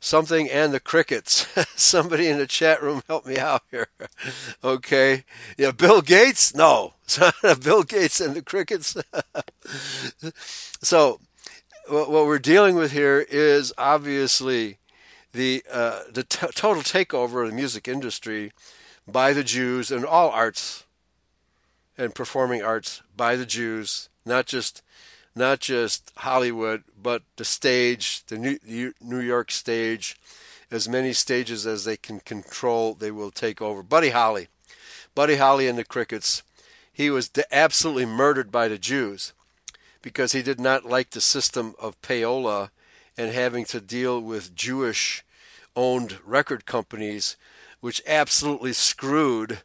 something 0.02 0.50
and 0.50 0.74
the 0.74 0.80
crickets. 0.80 1.46
Somebody 1.76 2.28
in 2.28 2.38
the 2.38 2.46
chat 2.46 2.82
room 2.82 3.02
help 3.06 3.24
me 3.24 3.38
out 3.38 3.62
here. 3.70 3.88
okay. 4.64 5.24
Yeah, 5.56 5.70
Bill 5.70 6.02
Gates? 6.02 6.54
No. 6.54 6.94
Bill 7.62 7.84
Gates 7.84 8.20
and 8.20 8.34
the 8.34 8.42
crickets. 8.42 8.96
so 10.82 11.20
what 11.88 12.10
we're 12.10 12.38
dealing 12.38 12.74
with 12.74 12.92
here 12.92 13.24
is 13.30 13.72
obviously 13.78 14.78
the 15.32 15.64
uh, 15.70 16.00
the 16.12 16.24
t- 16.24 16.46
total 16.54 16.82
takeover 16.82 17.42
of 17.42 17.50
the 17.50 17.56
music 17.56 17.88
industry 17.88 18.52
by 19.06 19.32
the 19.32 19.44
Jews 19.44 19.90
and 19.90 20.04
all 20.04 20.30
arts 20.30 20.84
and 21.96 22.14
performing 22.14 22.62
arts 22.62 23.02
by 23.16 23.36
the 23.36 23.46
Jews, 23.46 24.08
not 24.24 24.46
just 24.46 24.82
not 25.34 25.60
just 25.60 26.12
Hollywood, 26.16 26.84
but 27.00 27.22
the 27.36 27.44
stage, 27.44 28.22
the 28.26 28.58
New 29.00 29.20
York 29.20 29.50
stage, 29.50 30.16
as 30.70 30.88
many 30.88 31.12
stages 31.12 31.66
as 31.66 31.84
they 31.84 31.96
can 31.96 32.20
control, 32.20 32.94
they 32.94 33.10
will 33.10 33.30
take 33.30 33.62
over. 33.62 33.82
Buddy 33.82 34.10
Holly, 34.10 34.48
Buddy 35.14 35.36
Holly 35.36 35.68
and 35.68 35.78
the 35.78 35.84
Crickets, 35.84 36.42
he 36.92 37.08
was 37.08 37.30
absolutely 37.50 38.06
murdered 38.06 38.52
by 38.52 38.68
the 38.68 38.78
Jews 38.78 39.32
because 40.02 40.32
he 40.32 40.42
did 40.42 40.60
not 40.60 40.84
like 40.84 41.10
the 41.10 41.20
system 41.20 41.74
of 41.80 42.00
payola 42.02 42.70
and 43.16 43.32
having 43.32 43.64
to 43.66 43.80
deal 43.80 44.20
with 44.20 44.54
Jewish 44.54 45.24
owned 45.74 46.18
record 46.24 46.66
companies, 46.66 47.36
which 47.80 48.02
absolutely 48.06 48.72
screwed 48.72 49.60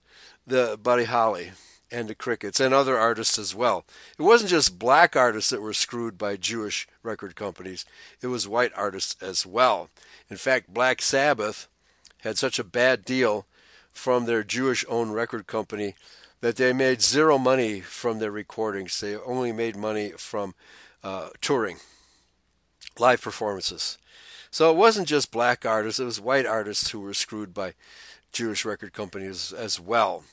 the 0.45 0.79
Buddy 0.81 1.05
Holly 1.05 1.51
and 1.91 2.07
the 2.07 2.15
Crickets 2.15 2.59
and 2.59 2.73
other 2.73 2.97
artists 2.97 3.39
as 3.39 3.55
well. 3.55 3.85
It 4.17 4.23
wasn't 4.23 4.51
just 4.51 4.79
black 4.79 5.15
artists 5.15 5.49
that 5.51 5.61
were 5.61 5.73
screwed 5.73 6.17
by 6.17 6.35
Jewish 6.35 6.87
record 7.03 7.35
companies, 7.35 7.85
it 8.21 8.27
was 8.27 8.47
white 8.47 8.71
artists 8.75 9.21
as 9.21 9.45
well. 9.45 9.89
In 10.29 10.37
fact, 10.37 10.73
Black 10.73 11.01
Sabbath 11.01 11.67
had 12.21 12.37
such 12.37 12.59
a 12.59 12.63
bad 12.63 13.05
deal 13.05 13.45
from 13.93 14.25
their 14.25 14.43
Jewish 14.43 14.85
owned 14.89 15.13
record 15.13 15.47
company 15.47 15.95
that 16.41 16.57
they 16.57 16.73
made 16.73 17.01
zero 17.01 17.37
money 17.37 17.81
from 17.81 18.19
their 18.19 18.31
recordings. 18.31 18.99
They 18.99 19.15
only 19.15 19.51
made 19.51 19.75
money 19.75 20.11
from 20.17 20.53
uh, 21.03 21.29
touring, 21.41 21.77
live 22.99 23.21
performances. 23.21 23.97
So 24.51 24.71
it 24.71 24.77
wasn't 24.77 25.07
just 25.07 25.31
black 25.31 25.65
artists, 25.65 25.99
it 25.99 26.05
was 26.05 26.21
white 26.21 26.45
artists 26.45 26.91
who 26.91 26.99
were 26.99 27.13
screwed 27.13 27.53
by 27.53 27.73
Jewish 28.31 28.65
record 28.65 28.93
companies 28.93 29.51
as 29.51 29.79
well. 29.79 30.23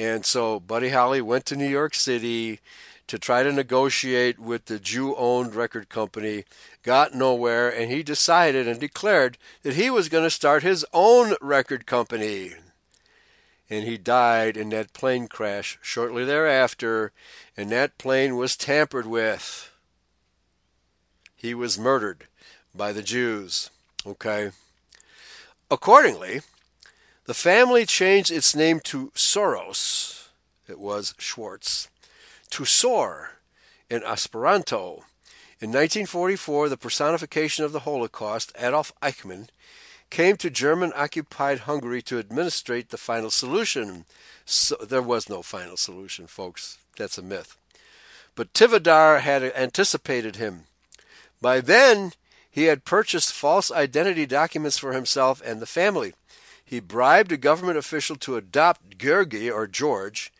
And 0.00 0.24
so 0.24 0.58
Buddy 0.58 0.88
Holly 0.88 1.20
went 1.20 1.44
to 1.46 1.56
New 1.56 1.68
York 1.68 1.94
City 1.94 2.60
to 3.06 3.18
try 3.18 3.42
to 3.42 3.52
negotiate 3.52 4.38
with 4.38 4.64
the 4.64 4.78
Jew 4.78 5.14
owned 5.14 5.54
record 5.54 5.90
company, 5.90 6.44
got 6.82 7.12
nowhere, 7.12 7.68
and 7.68 7.90
he 7.90 8.02
decided 8.02 8.66
and 8.66 8.80
declared 8.80 9.36
that 9.60 9.74
he 9.74 9.90
was 9.90 10.08
going 10.08 10.24
to 10.24 10.30
start 10.30 10.62
his 10.62 10.86
own 10.94 11.34
record 11.42 11.84
company. 11.84 12.52
And 13.68 13.84
he 13.84 13.98
died 13.98 14.56
in 14.56 14.70
that 14.70 14.94
plane 14.94 15.28
crash 15.28 15.78
shortly 15.82 16.24
thereafter, 16.24 17.12
and 17.54 17.68
that 17.68 17.98
plane 17.98 18.36
was 18.36 18.56
tampered 18.56 19.06
with. 19.06 19.70
He 21.36 21.52
was 21.52 21.78
murdered 21.78 22.26
by 22.74 22.92
the 22.94 23.02
Jews. 23.02 23.68
Okay? 24.06 24.52
Accordingly, 25.70 26.40
the 27.30 27.34
family 27.34 27.86
changed 27.86 28.32
its 28.32 28.56
name 28.56 28.80
to 28.80 29.12
Soros, 29.14 30.30
it 30.68 30.80
was 30.80 31.14
Schwartz, 31.16 31.88
to 32.50 32.64
Sor 32.64 33.34
in 33.88 34.02
Esperanto. 34.02 35.04
In 35.60 35.70
1944, 35.70 36.68
the 36.68 36.76
personification 36.76 37.64
of 37.64 37.70
the 37.70 37.86
Holocaust, 37.86 38.50
Adolf 38.58 38.90
Eichmann, 39.00 39.46
came 40.10 40.38
to 40.38 40.50
German 40.50 40.92
occupied 40.96 41.60
Hungary 41.60 42.02
to 42.02 42.18
administrate 42.18 42.90
the 42.90 42.96
final 42.98 43.30
solution. 43.30 44.06
So, 44.44 44.74
there 44.74 45.00
was 45.00 45.28
no 45.28 45.40
final 45.40 45.76
solution, 45.76 46.26
folks. 46.26 46.78
That's 46.98 47.16
a 47.16 47.22
myth. 47.22 47.56
But 48.34 48.52
Tivadar 48.54 49.20
had 49.20 49.44
anticipated 49.44 50.34
him. 50.34 50.64
By 51.40 51.60
then, 51.60 52.10
he 52.50 52.64
had 52.64 52.84
purchased 52.84 53.32
false 53.32 53.70
identity 53.70 54.26
documents 54.26 54.78
for 54.78 54.94
himself 54.94 55.40
and 55.44 55.62
the 55.62 55.66
family. 55.66 56.14
He 56.70 56.78
bribed 56.78 57.32
a 57.32 57.36
government 57.36 57.76
official 57.76 58.14
to 58.14 58.36
adopt 58.36 58.96
Georgi 58.96 59.50
or 59.50 59.66
George 59.66 60.32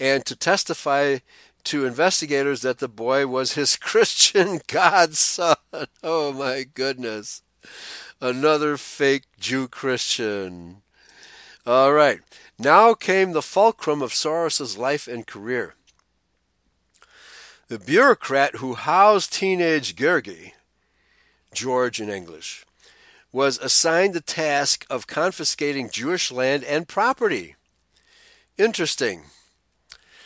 and 0.00 0.26
to 0.26 0.34
testify 0.34 1.18
to 1.62 1.86
investigators 1.86 2.62
that 2.62 2.78
the 2.78 2.88
boy 2.88 3.28
was 3.28 3.52
his 3.52 3.76
Christian 3.90 4.62
godson. 4.66 5.54
Oh 6.02 6.32
my 6.32 6.64
goodness. 6.74 7.42
Another 8.20 8.76
fake 8.76 9.26
Jew 9.38 9.68
Christian. 9.68 10.78
All 11.64 11.92
right. 11.92 12.18
Now 12.58 12.94
came 12.94 13.30
the 13.30 13.40
fulcrum 13.40 14.02
of 14.02 14.12
Soros's 14.12 14.76
life 14.76 15.06
and 15.06 15.24
career. 15.24 15.76
The 17.68 17.78
bureaucrat 17.78 18.56
who 18.56 18.74
housed 18.74 19.32
teenage 19.32 19.94
Georgi, 19.94 20.54
George 21.54 22.00
in 22.00 22.10
English, 22.10 22.65
was 23.36 23.58
assigned 23.58 24.14
the 24.14 24.20
task 24.22 24.86
of 24.88 25.06
confiscating 25.06 25.90
Jewish 25.90 26.32
land 26.32 26.64
and 26.64 26.88
property. 26.88 27.54
Interesting. 28.56 29.24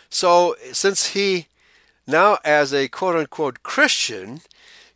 So, 0.09 0.55
since 0.71 1.09
he 1.09 1.49
now, 2.07 2.39
as 2.45 2.73
a 2.73 2.87
quote 2.87 3.17
unquote 3.17 3.65
Christian, 3.65 4.43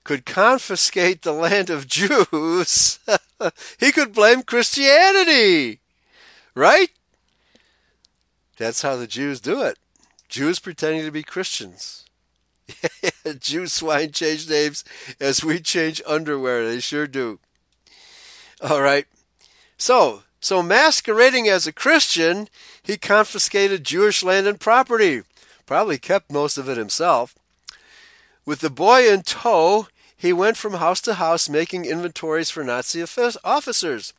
could 0.05 0.25
confiscate 0.25 1.23
the 1.23 1.33
land 1.33 1.71
of 1.71 1.89
Jews, 1.89 3.01
he 3.81 3.91
could 3.91 4.15
blame 4.15 4.45
Christianity. 4.45 5.81
Right? 6.55 6.91
That's 8.59 8.83
how 8.83 8.95
the 8.95 9.09
Jews 9.09 9.41
do 9.41 9.61
it. 9.63 9.77
Jews 10.29 10.61
pretending 10.61 11.05
to 11.05 11.11
be 11.11 11.25
Christians. 11.25 12.05
Jew 13.41 13.67
swine 13.67 14.13
change 14.13 14.49
names 14.49 14.85
as 15.21 15.43
we 15.43 15.59
change 15.59 16.01
underwear. 16.07 16.65
They 16.65 16.79
sure 16.79 17.09
do. 17.09 17.41
All 18.61 18.81
right. 18.81 19.07
So, 19.77 20.23
so 20.41 20.63
masquerading 20.63 21.49
as 21.49 21.67
a 21.67 21.73
Christian, 21.73 22.49
he 22.83 22.97
confiscated 22.97 23.85
Jewish 23.85 24.23
land 24.23 24.47
and 24.47 24.61
property. 24.61 25.23
Probably 25.67 25.99
kept 25.99 26.31
most 26.31 26.59
of 26.59 26.69
it 26.69 26.77
himself. 26.77 27.35
With 28.45 28.61
the 28.61 28.71
boy 28.71 29.09
in 29.09 29.23
tow, 29.23 29.89
he 30.17 30.33
went 30.33 30.57
from 30.57 30.75
house 30.75 31.01
to 31.03 31.15
house 31.15 31.49
making 31.49 31.87
inventories 31.87 32.51
for 32.51 32.63
Nazi 32.63 33.03
officers. 33.45 34.13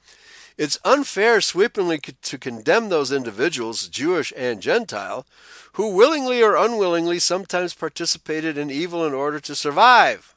It's 0.58 0.80
unfair 0.86 1.42
sweepingly 1.42 2.00
to 2.00 2.38
condemn 2.38 2.90
those 2.90 3.12
individuals, 3.12 3.88
Jewish 3.88 4.32
and 4.38 4.62
Gentile, 4.62 5.26
who 5.74 5.94
willingly 5.94 6.42
or 6.42 6.56
unwillingly 6.56 7.20
sometimes 7.20 7.74
participated 7.74 8.58
in 8.58 8.72
evil 8.72 9.06
in 9.06 9.14
order 9.14 9.40
to 9.42 9.54
survive. 9.54 10.34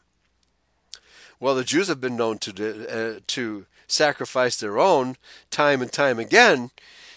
Well, 1.38 1.55
the 1.55 1.64
Jews 1.64 1.86
have 1.86 2.01
been 2.01 2.16
known 2.16 2.38
to, 2.38 3.16
uh, 3.16 3.20
to 3.28 3.66
sacrifice 3.89 4.57
their 4.57 4.78
own 4.78 5.16
time 5.51 5.82
and 5.82 5.93
time 5.93 6.18
again 6.18 6.70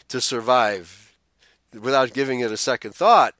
to 0.08 0.20
survive 0.20 1.16
without 1.80 2.14
giving 2.14 2.40
it 2.40 2.52
a 2.52 2.58
second 2.58 2.96
thought. 2.96 3.36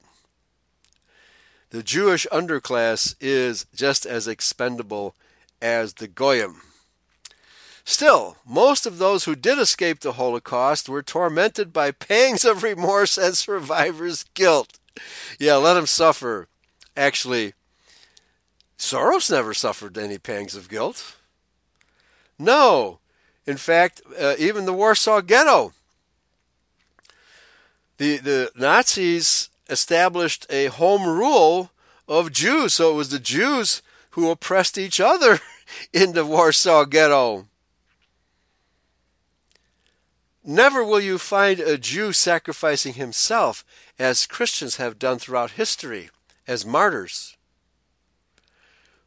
The 1.72 1.84
Jewish 1.84 2.28
underclass 2.32 3.16
is 3.20 3.66
just 3.74 4.06
as 4.06 4.28
expendable 4.28 5.16
as 5.62 5.94
the 5.94 6.08
Goyim. 6.08 6.62
Still, 7.84 8.38
most 8.46 8.86
of 8.86 8.98
those 8.98 9.26
who 9.26 9.36
did 9.36 9.58
escape 9.58 10.02
the 10.02 10.14
Holocaust 10.14 10.88
were 10.88 11.02
tormented 11.02 11.74
by 11.74 11.92
pangs 11.92 12.46
of 12.46 12.64
remorse 12.64 13.18
and 13.18 13.36
survivor's 13.36 14.24
guilt. 14.34 14.80
Yeah, 15.40 15.56
let 15.56 15.74
them 15.74 15.88
suffer. 15.88 16.48
Actually, 16.96 17.54
Soros 18.78 19.32
never 19.32 19.54
suffered 19.54 19.98
any 19.98 20.18
pangs 20.18 20.56
of 20.56 20.70
guilt. 20.70 21.18
No. 22.38 23.01
In 23.46 23.58
fact, 23.58 24.02
uh, 24.20 24.36
even 24.38 24.66
the 24.66 24.74
Warsaw 24.74 25.22
Ghetto, 25.22 25.74
the, 27.98 28.18
the 28.18 28.52
Nazis 28.56 29.50
established 29.70 30.46
a 30.50 30.68
home 30.68 31.08
rule 31.08 31.72
of 32.08 32.32
Jews. 32.32 32.76
So 32.76 32.92
it 32.92 32.96
was 32.96 33.10
the 33.10 33.20
Jews 33.20 33.82
who 34.12 34.30
oppressed 34.30 34.78
each 34.78 35.00
other 35.00 35.40
in 35.94 36.14
the 36.14 36.26
Warsaw 36.26 36.86
Ghetto. 36.86 37.48
Never 40.44 40.84
will 40.84 41.00
you 41.00 41.18
find 41.18 41.60
a 41.60 41.78
Jew 41.78 42.14
sacrificing 42.14 42.94
himself 42.94 43.64
as 44.00 44.26
Christians 44.26 44.78
have 44.78 44.98
done 44.98 45.20
throughout 45.20 45.52
history 45.52 46.10
as 46.48 46.66
martyrs 46.66 47.38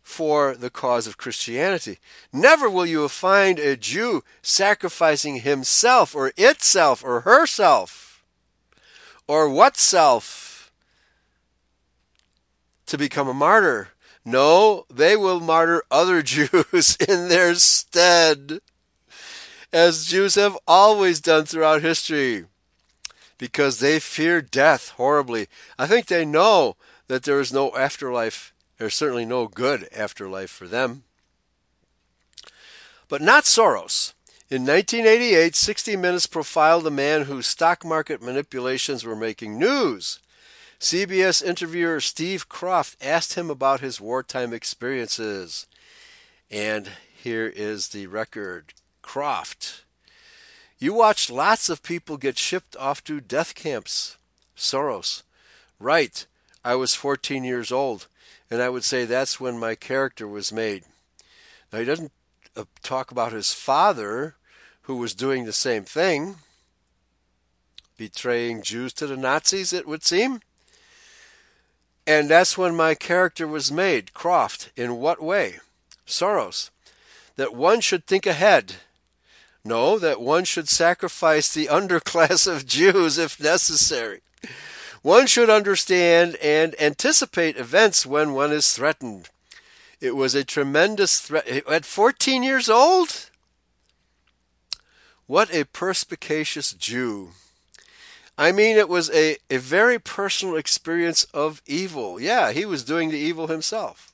for 0.04 0.54
the 0.54 0.70
cause 0.70 1.08
of 1.08 1.18
Christianity. 1.18 1.98
Never 2.32 2.70
will 2.70 2.86
you 2.86 3.08
find 3.08 3.58
a 3.58 3.76
Jew 3.76 4.22
sacrificing 4.42 5.40
himself 5.40 6.14
or 6.14 6.32
itself 6.36 7.02
or 7.02 7.22
herself 7.22 8.22
or 9.26 9.48
what 9.48 9.76
self 9.76 10.70
to 12.86 12.96
become 12.96 13.26
a 13.26 13.34
martyr. 13.34 13.88
No, 14.24 14.86
they 14.88 15.16
will 15.16 15.40
martyr 15.40 15.82
other 15.90 16.22
Jews 16.22 16.96
in 16.96 17.28
their 17.28 17.56
stead 17.56 18.60
as 19.74 20.06
Jews 20.06 20.36
have 20.36 20.56
always 20.68 21.20
done 21.20 21.46
throughout 21.46 21.82
history, 21.82 22.44
because 23.38 23.80
they 23.80 23.98
fear 23.98 24.40
death 24.40 24.90
horribly. 24.90 25.48
I 25.76 25.88
think 25.88 26.06
they 26.06 26.24
know 26.24 26.76
that 27.08 27.24
there 27.24 27.40
is 27.40 27.52
no 27.52 27.74
afterlife. 27.76 28.53
There's 28.84 28.94
certainly 28.94 29.24
no 29.24 29.48
good 29.48 29.88
afterlife 29.96 30.50
for 30.50 30.68
them. 30.68 31.04
But 33.08 33.22
not 33.22 33.44
Soros. 33.44 34.12
In 34.50 34.66
1988, 34.66 35.56
60 35.56 35.96
Minutes 35.96 36.26
profiled 36.26 36.86
a 36.86 36.90
man 36.90 37.22
whose 37.22 37.46
stock 37.46 37.82
market 37.82 38.20
manipulations 38.20 39.02
were 39.02 39.16
making 39.16 39.58
news. 39.58 40.18
CBS 40.78 41.42
interviewer 41.42 41.98
Steve 41.98 42.50
Kroft 42.50 42.96
asked 43.02 43.36
him 43.38 43.48
about 43.48 43.80
his 43.80 44.02
wartime 44.02 44.52
experiences. 44.52 45.66
And 46.50 46.90
here 47.16 47.46
is 47.46 47.88
the 47.88 48.06
record. 48.06 48.74
Kroft. 49.02 49.80
You 50.78 50.92
watched 50.92 51.30
lots 51.30 51.70
of 51.70 51.82
people 51.82 52.18
get 52.18 52.36
shipped 52.36 52.76
off 52.76 53.02
to 53.04 53.22
death 53.22 53.54
camps. 53.54 54.18
Soros. 54.54 55.22
Right. 55.80 56.26
I 56.62 56.74
was 56.74 56.94
14 56.94 57.44
years 57.44 57.72
old, 57.72 58.08
and 58.50 58.62
I 58.62 58.68
would 58.68 58.84
say 58.84 59.04
that's 59.04 59.40
when 59.40 59.58
my 59.58 59.74
character 59.74 60.26
was 60.26 60.52
made. 60.52 60.84
Now, 61.72 61.78
he 61.80 61.84
doesn't 61.84 62.12
uh, 62.56 62.64
talk 62.82 63.10
about 63.10 63.32
his 63.32 63.52
father, 63.52 64.36
who 64.82 64.96
was 64.96 65.14
doing 65.14 65.44
the 65.44 65.52
same 65.52 65.84
thing, 65.84 66.36
betraying 67.96 68.62
Jews 68.62 68.92
to 68.94 69.06
the 69.06 69.16
Nazis, 69.16 69.72
it 69.72 69.86
would 69.86 70.04
seem. 70.04 70.40
And 72.06 72.28
that's 72.28 72.58
when 72.58 72.76
my 72.76 72.94
character 72.94 73.46
was 73.46 73.72
made. 73.72 74.12
Kroft, 74.12 74.68
In 74.76 74.96
what 74.96 75.22
way? 75.22 75.60
Soros. 76.06 76.70
That 77.36 77.54
one 77.54 77.80
should 77.80 78.06
think 78.06 78.26
ahead 78.26 78.74
no, 79.64 79.98
that 79.98 80.20
one 80.20 80.44
should 80.44 80.68
sacrifice 80.68 81.52
the 81.52 81.66
underclass 81.70 82.46
of 82.46 82.66
Jews 82.66 83.18
if 83.18 83.40
necessary. 83.40 84.20
One 85.04 85.26
should 85.26 85.50
understand 85.50 86.36
and 86.36 86.74
anticipate 86.80 87.58
events 87.58 88.06
when 88.06 88.32
one 88.32 88.52
is 88.52 88.72
threatened. 88.72 89.28
It 90.00 90.16
was 90.16 90.34
a 90.34 90.44
tremendous 90.44 91.20
threat. 91.20 91.46
At 91.68 91.84
14 91.84 92.42
years 92.42 92.70
old? 92.70 93.28
What 95.26 95.54
a 95.54 95.64
perspicacious 95.64 96.72
Jew. 96.72 97.32
I 98.38 98.50
mean, 98.50 98.78
it 98.78 98.88
was 98.88 99.10
a, 99.10 99.36
a 99.50 99.58
very 99.58 99.98
personal 99.98 100.56
experience 100.56 101.24
of 101.34 101.60
evil. 101.66 102.18
Yeah, 102.18 102.52
he 102.52 102.64
was 102.64 102.82
doing 102.82 103.10
the 103.10 103.18
evil 103.18 103.48
himself. 103.48 104.10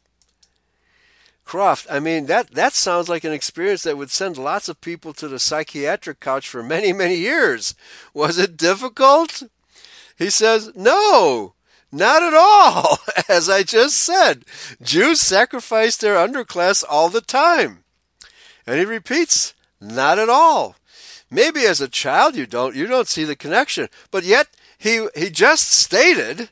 Kroft, 1.46 1.86
I 1.88 2.00
mean 2.00 2.26
that 2.26 2.50
that 2.54 2.72
sounds 2.72 3.08
like 3.08 3.22
an 3.22 3.32
experience 3.32 3.84
that 3.84 3.96
would 3.96 4.10
send 4.10 4.36
lots 4.36 4.68
of 4.68 4.80
people 4.80 5.12
to 5.14 5.28
the 5.28 5.38
psychiatric 5.38 6.18
couch 6.18 6.48
for 6.48 6.64
many 6.64 6.92
many 6.92 7.16
years. 7.16 7.76
Was 8.12 8.38
it 8.38 8.56
difficult? 8.56 9.44
He 10.20 10.28
says, 10.28 10.70
"No, 10.76 11.54
not 11.90 12.22
at 12.22 12.34
all." 12.34 12.98
As 13.28 13.48
I 13.48 13.62
just 13.62 13.96
said, 13.96 14.44
Jews 14.82 15.18
sacrifice 15.18 15.96
their 15.96 16.14
underclass 16.14 16.84
all 16.86 17.08
the 17.08 17.22
time. 17.22 17.84
And 18.66 18.78
he 18.78 18.84
repeats, 18.84 19.54
"Not 19.80 20.18
at 20.18 20.28
all." 20.28 20.76
Maybe 21.30 21.64
as 21.64 21.80
a 21.80 21.88
child 21.88 22.36
you 22.36 22.46
don't 22.46 22.76
you 22.76 22.86
don't 22.86 23.08
see 23.08 23.24
the 23.24 23.34
connection, 23.34 23.88
but 24.10 24.24
yet 24.24 24.48
he 24.76 25.06
he 25.16 25.30
just 25.30 25.70
stated 25.70 26.50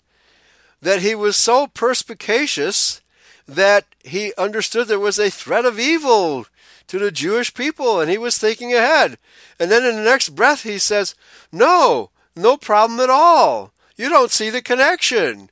that 0.81 1.03
he 1.03 1.15
was 1.15 1.37
so 1.37 1.67
perspicacious 1.67 3.03
that 3.47 3.85
he 4.03 4.33
understood 4.39 4.89
there 4.89 4.99
was 4.99 5.19
a 5.19 5.29
threat 5.29 5.67
of 5.67 5.79
evil 5.79 6.47
to 6.87 6.99
the 6.99 7.11
Jewish 7.11 7.53
people 7.53 8.01
and 8.01 8.11
he 8.11 8.17
was 8.17 8.39
thinking 8.39 8.73
ahead. 8.73 9.19
And 9.61 9.71
then 9.71 9.85
in 9.85 9.97
the 9.97 10.11
next 10.11 10.31
breath 10.31 10.63
he 10.63 10.79
says, 10.79 11.15
No, 11.53 12.11
no 12.39 12.57
problem 12.57 13.01
at 13.01 13.11
all. 13.11 13.73
You 13.97 14.09
don't 14.09 14.31
see 14.31 14.49
the 14.49 14.63
connection. 14.63 15.51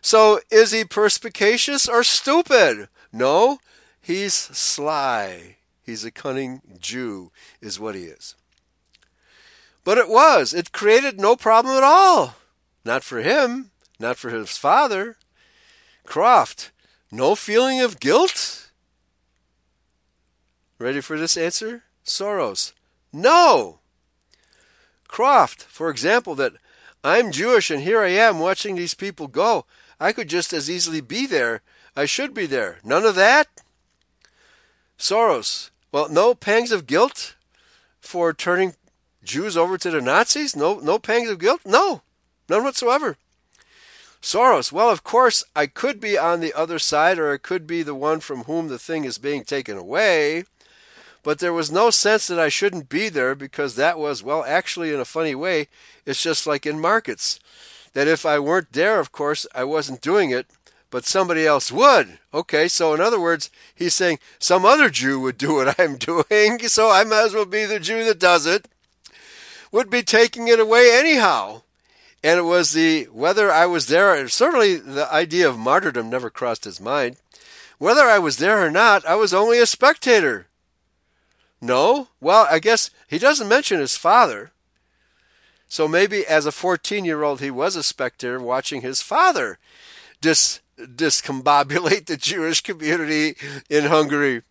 So 0.00 0.40
is 0.50 0.72
he 0.72 0.84
perspicacious 0.84 1.88
or 1.88 2.02
stupid? 2.02 2.88
No, 3.12 3.58
he's 4.00 4.34
sly. 4.34 5.56
He's 5.84 6.04
a 6.04 6.10
cunning 6.10 6.62
Jew, 6.80 7.30
is 7.60 7.78
what 7.78 7.94
he 7.94 8.04
is. 8.04 8.34
But 9.84 9.98
it 9.98 10.08
was. 10.08 10.54
It 10.54 10.72
created 10.72 11.20
no 11.20 11.36
problem 11.36 11.76
at 11.76 11.82
all. 11.82 12.36
Not 12.84 13.04
for 13.04 13.20
him, 13.20 13.70
not 13.98 14.16
for 14.16 14.30
his 14.30 14.56
father. 14.56 15.16
Kroft, 16.06 16.70
no 17.10 17.34
feeling 17.34 17.80
of 17.80 18.00
guilt? 18.00 18.70
Ready 20.78 21.00
for 21.00 21.18
this 21.18 21.36
answer? 21.36 21.84
Soros, 22.04 22.72
no. 23.12 23.78
Kroft, 25.12 25.64
for 25.64 25.90
example, 25.90 26.34
that 26.36 26.54
I'm 27.04 27.32
Jewish 27.32 27.70
and 27.70 27.82
here 27.82 28.00
I 28.00 28.08
am 28.08 28.38
watching 28.38 28.76
these 28.76 28.94
people 28.94 29.28
go. 29.28 29.66
I 30.00 30.12
could 30.12 30.28
just 30.28 30.54
as 30.54 30.70
easily 30.70 31.02
be 31.02 31.26
there. 31.26 31.60
I 31.94 32.06
should 32.06 32.32
be 32.32 32.46
there. 32.46 32.78
None 32.82 33.04
of 33.04 33.14
that? 33.16 33.48
Soros, 34.98 35.68
well, 35.92 36.08
no 36.08 36.34
pangs 36.34 36.72
of 36.72 36.86
guilt 36.86 37.36
for 38.00 38.32
turning 38.32 38.74
Jews 39.22 39.54
over 39.54 39.76
to 39.76 39.90
the 39.90 40.00
Nazis? 40.00 40.56
No, 40.56 40.78
no 40.78 40.98
pangs 40.98 41.28
of 41.28 41.38
guilt? 41.38 41.60
No, 41.66 42.00
none 42.48 42.64
whatsoever. 42.64 43.18
Soros, 44.22 44.72
well, 44.72 44.88
of 44.88 45.04
course, 45.04 45.44
I 45.54 45.66
could 45.66 46.00
be 46.00 46.16
on 46.16 46.40
the 46.40 46.54
other 46.54 46.78
side, 46.78 47.18
or 47.18 47.32
I 47.32 47.36
could 47.36 47.66
be 47.66 47.82
the 47.82 47.94
one 47.94 48.20
from 48.20 48.44
whom 48.44 48.68
the 48.68 48.78
thing 48.78 49.04
is 49.04 49.18
being 49.18 49.44
taken 49.44 49.76
away. 49.76 50.44
But 51.22 51.38
there 51.38 51.52
was 51.52 51.70
no 51.70 51.90
sense 51.90 52.26
that 52.26 52.40
I 52.40 52.48
shouldn't 52.48 52.88
be 52.88 53.08
there 53.08 53.34
because 53.34 53.76
that 53.76 53.98
was, 53.98 54.22
well, 54.22 54.44
actually, 54.46 54.92
in 54.92 54.98
a 54.98 55.04
funny 55.04 55.34
way, 55.34 55.68
it's 56.04 56.22
just 56.22 56.46
like 56.46 56.66
in 56.66 56.80
markets. 56.80 57.38
That 57.92 58.08
if 58.08 58.26
I 58.26 58.38
weren't 58.38 58.72
there, 58.72 58.98
of 58.98 59.12
course, 59.12 59.46
I 59.54 59.64
wasn't 59.64 60.00
doing 60.00 60.30
it, 60.30 60.46
but 60.90 61.04
somebody 61.04 61.46
else 61.46 61.70
would. 61.70 62.18
Okay, 62.34 62.66
so 62.66 62.92
in 62.94 63.00
other 63.00 63.20
words, 63.20 63.50
he's 63.74 63.94
saying 63.94 64.18
some 64.38 64.64
other 64.64 64.90
Jew 64.90 65.20
would 65.20 65.38
do 65.38 65.54
what 65.54 65.78
I'm 65.80 65.96
doing, 65.96 66.58
so 66.68 66.90
I 66.90 67.04
might 67.04 67.26
as 67.26 67.34
well 67.34 67.46
be 67.46 67.66
the 67.66 67.80
Jew 67.80 68.04
that 68.04 68.18
does 68.18 68.46
it. 68.46 68.66
Would 69.70 69.90
be 69.90 70.02
taking 70.02 70.48
it 70.48 70.60
away 70.60 70.90
anyhow. 70.92 71.62
And 72.24 72.38
it 72.38 72.42
was 72.42 72.72
the 72.72 73.04
whether 73.12 73.50
I 73.50 73.66
was 73.66 73.86
there, 73.86 74.28
certainly 74.28 74.76
the 74.76 75.12
idea 75.12 75.48
of 75.48 75.58
martyrdom 75.58 76.08
never 76.08 76.30
crossed 76.30 76.64
his 76.64 76.80
mind. 76.80 77.16
Whether 77.78 78.02
I 78.02 78.18
was 78.18 78.36
there 78.36 78.64
or 78.64 78.70
not, 78.70 79.04
I 79.04 79.16
was 79.16 79.34
only 79.34 79.58
a 79.58 79.66
spectator. 79.66 80.46
No? 81.62 82.08
Well, 82.20 82.46
I 82.50 82.58
guess 82.58 82.90
he 83.08 83.18
doesn't 83.18 83.48
mention 83.48 83.78
his 83.78 83.96
father. 83.96 84.50
So 85.68 85.86
maybe 85.86 86.26
as 86.26 86.44
a 86.44 86.52
14 86.52 87.04
year 87.04 87.22
old, 87.22 87.40
he 87.40 87.50
was 87.50 87.76
a 87.76 87.84
spectator 87.84 88.40
watching 88.40 88.82
his 88.82 89.00
father 89.00 89.58
dis- 90.20 90.60
discombobulate 90.76 92.06
the 92.06 92.16
Jewish 92.16 92.60
community 92.62 93.36
in 93.70 93.84
Hungary. 93.84 94.42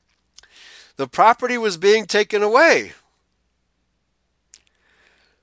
The 0.95 1.07
property 1.07 1.57
was 1.57 1.77
being 1.77 2.05
taken 2.05 2.41
away. 2.41 2.93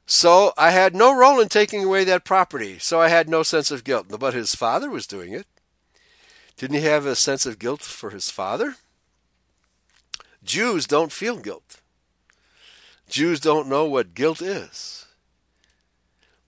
So 0.07 0.55
I 0.57 0.71
had 0.71 0.97
no 0.97 1.15
role 1.15 1.39
in 1.39 1.49
taking 1.51 1.85
away 1.85 2.05
that 2.05 2.25
property, 2.25 2.79
so 2.79 2.99
I 2.99 3.09
had 3.09 3.29
no 3.29 3.43
sense 3.43 3.71
of 3.71 3.85
guilt. 3.85 4.07
But 4.09 4.33
his 4.33 4.55
father 4.55 4.89
was 4.89 5.07
doing 5.07 5.35
it. 5.35 5.47
Didn't 6.57 6.77
he 6.77 6.87
have 6.87 7.05
a 7.05 7.15
sense 7.15 7.45
of 7.45 7.59
guilt 7.59 7.83
for 7.83 8.09
his 8.09 8.31
father? 8.31 8.77
Jews 10.49 10.87
don't 10.87 11.13
feel 11.13 11.37
guilt. 11.37 11.83
Jews 13.07 13.39
don't 13.39 13.69
know 13.69 13.85
what 13.85 14.15
guilt 14.15 14.41
is. 14.41 15.05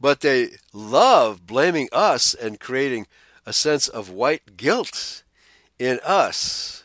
But 0.00 0.22
they 0.22 0.52
love 0.72 1.46
blaming 1.46 1.90
us 1.92 2.32
and 2.32 2.58
creating 2.58 3.06
a 3.44 3.52
sense 3.52 3.88
of 3.88 4.08
white 4.08 4.56
guilt 4.56 5.22
in 5.78 6.00
us. 6.02 6.84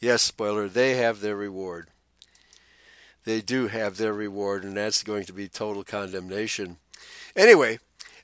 Yes, 0.00 0.20
spoiler, 0.20 0.68
they 0.68 0.96
have 0.96 1.20
their 1.20 1.34
reward. 1.34 1.88
They 3.24 3.40
do 3.40 3.68
have 3.68 3.96
their 3.96 4.12
reward, 4.12 4.62
and 4.62 4.76
that's 4.76 5.02
going 5.02 5.24
to 5.24 5.32
be 5.32 5.48
total 5.48 5.82
condemnation. 5.82 6.76
Anyway, 7.34 7.78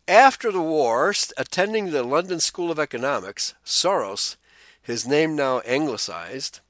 after 0.07 0.53
the 0.53 0.61
war, 0.61 1.15
attending 1.39 1.91
the 1.91 2.03
London 2.03 2.41
School 2.41 2.71
of 2.71 2.79
Economics, 2.79 3.55
Soros, 3.65 4.37
his 4.83 5.07
name 5.07 5.35
now 5.35 5.61
anglicized, 5.61 6.61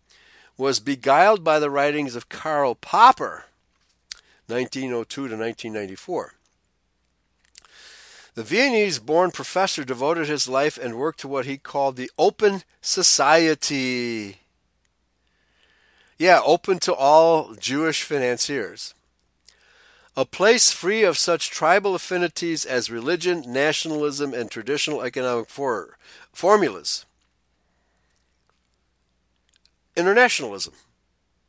was 0.59 0.81
beguiled 0.81 1.45
by 1.45 1.59
the 1.59 1.71
writings 1.71 2.17
of 2.17 2.29
Karl 2.29 2.75
Popper, 2.75 3.45
1902 4.47 5.29
to 5.29 5.37
1994. 5.37 6.35
The 8.35 8.43
Viennese 8.43 8.99
born 8.99 9.31
professor 9.31 9.83
devoted 9.85 10.29
his 10.29 10.49
life 10.49 10.79
and 10.79 10.99
work 10.99 11.17
to 11.19 11.29
what 11.29 11.47
he 11.47 11.57
called 11.57 11.97
the 11.97 12.11
open 12.19 12.63
society. 12.81 14.41
Yeah, 16.19 16.41
open 16.45 16.79
to 16.81 16.95
all 16.95 17.55
Jewish 17.55 18.03
financiers. 18.03 18.95
A 20.19 20.25
place 20.25 20.71
free 20.71 21.03
of 21.03 21.19
such 21.19 21.51
tribal 21.51 21.95
affinities 21.95 22.65
as 22.65 22.91
religion, 22.91 23.45
nationalism, 23.47 24.33
and 24.33 24.51
traditional 24.51 25.03
economic 25.03 25.49
for- 25.51 25.99
formulas 26.33 27.05
internationalism. 29.97 30.75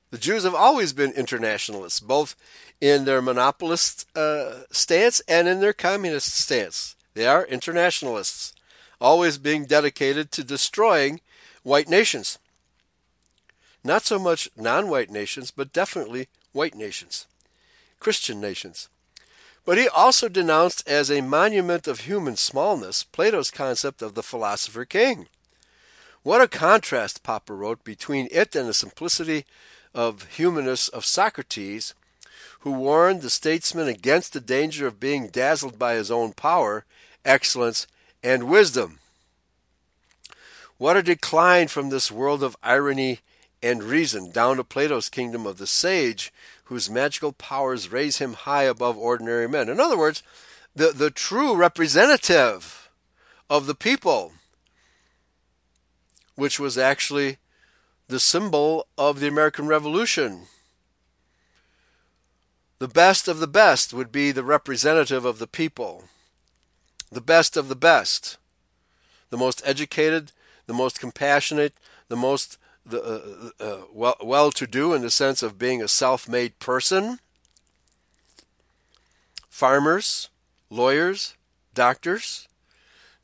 The 0.09 0.17
Jews 0.17 0.43
have 0.43 0.55
always 0.55 0.93
been 0.93 1.11
internationalists, 1.11 1.99
both 1.99 2.35
in 2.79 3.05
their 3.05 3.21
monopolist 3.21 4.07
uh, 4.15 4.63
stance 4.71 5.19
and 5.27 5.47
in 5.47 5.59
their 5.59 5.73
communist 5.73 6.33
stance. 6.33 6.95
They 7.13 7.27
are 7.27 7.45
internationalists, 7.45 8.53
always 9.01 9.37
being 9.37 9.65
dedicated 9.65 10.31
to 10.31 10.43
destroying 10.43 11.19
white 11.63 11.89
nations. 11.89 12.39
Not 13.83 14.05
so 14.05 14.17
much 14.17 14.49
non 14.55 14.87
white 14.89 15.09
nations, 15.09 15.51
but 15.51 15.73
definitely 15.73 16.27
white 16.51 16.75
nations, 16.75 17.27
Christian 17.99 18.39
nations. 18.39 18.89
But 19.65 19.77
he 19.77 19.89
also 19.89 20.29
denounced 20.29 20.87
as 20.87 21.11
a 21.11 21.21
monument 21.21 21.87
of 21.87 22.01
human 22.01 22.37
smallness 22.37 23.03
Plato's 23.03 23.51
concept 23.51 24.01
of 24.01 24.13
the 24.13 24.23
philosopher 24.23 24.85
king. 24.85 25.27
What 26.27 26.41
a 26.41 26.49
contrast, 26.49 27.23
Popper 27.23 27.55
wrote, 27.55 27.85
between 27.85 28.27
it 28.31 28.53
and 28.53 28.67
the 28.67 28.73
simplicity 28.73 29.45
of 29.93 30.27
humanists 30.35 30.89
of 30.89 31.05
Socrates, 31.05 31.93
who 32.59 32.71
warned 32.73 33.21
the 33.21 33.29
statesman 33.29 33.87
against 33.87 34.33
the 34.33 34.41
danger 34.41 34.85
of 34.87 34.99
being 34.99 35.29
dazzled 35.29 35.79
by 35.79 35.93
his 35.93 36.11
own 36.11 36.33
power, 36.33 36.83
excellence, 37.23 37.87
and 38.21 38.49
wisdom. 38.49 38.99
What 40.77 40.97
a 40.97 41.01
decline 41.01 41.69
from 41.69 41.91
this 41.91 42.11
world 42.11 42.43
of 42.43 42.57
irony 42.61 43.21
and 43.63 43.81
reason 43.81 44.29
down 44.29 44.57
to 44.57 44.65
Plato's 44.65 45.07
kingdom 45.07 45.47
of 45.47 45.59
the 45.59 45.65
sage, 45.65 46.33
whose 46.65 46.89
magical 46.89 47.31
powers 47.31 47.89
raise 47.89 48.17
him 48.17 48.33
high 48.33 48.63
above 48.63 48.97
ordinary 48.97 49.47
men. 49.47 49.69
In 49.69 49.79
other 49.79 49.97
words, 49.97 50.23
the, 50.75 50.91
the 50.91 51.09
true 51.09 51.55
representative 51.55 52.89
of 53.49 53.65
the 53.65 53.75
people 53.75 54.33
which 56.37 56.59
was 56.59 56.77
actually 56.77 57.37
the 58.07 58.19
symbol 58.19 58.85
of 58.95 59.19
the 59.19 59.27
American 59.27 59.67
Revolution. 59.67 60.43
The 62.77 62.87
best 62.87 63.27
of 63.27 63.39
the 63.39 63.47
best 63.47 63.91
would 63.91 64.11
be 64.11 64.31
the 64.31 64.43
representative 64.43 65.25
of 65.25 65.39
the 65.39 65.47
people. 65.47 66.03
The 67.11 67.21
best 67.21 67.57
of 67.57 67.69
the 67.69 67.75
best. 67.75 68.37
The 69.31 69.37
most 69.37 69.63
educated, 69.65 70.31
the 70.67 70.75
most 70.75 70.99
compassionate, 70.99 71.73
the 72.07 72.15
most 72.15 72.59
the, 72.85 73.51
uh, 73.59 73.63
uh, 73.63 73.81
well, 73.91 74.15
well 74.21 74.51
to 74.51 74.67
do 74.67 74.93
in 74.93 75.01
the 75.01 75.09
sense 75.09 75.41
of 75.41 75.57
being 75.57 75.81
a 75.81 75.87
self 75.87 76.29
made 76.29 76.59
person. 76.59 77.19
Farmers, 79.49 80.29
lawyers, 80.69 81.33
doctors. 81.73 82.47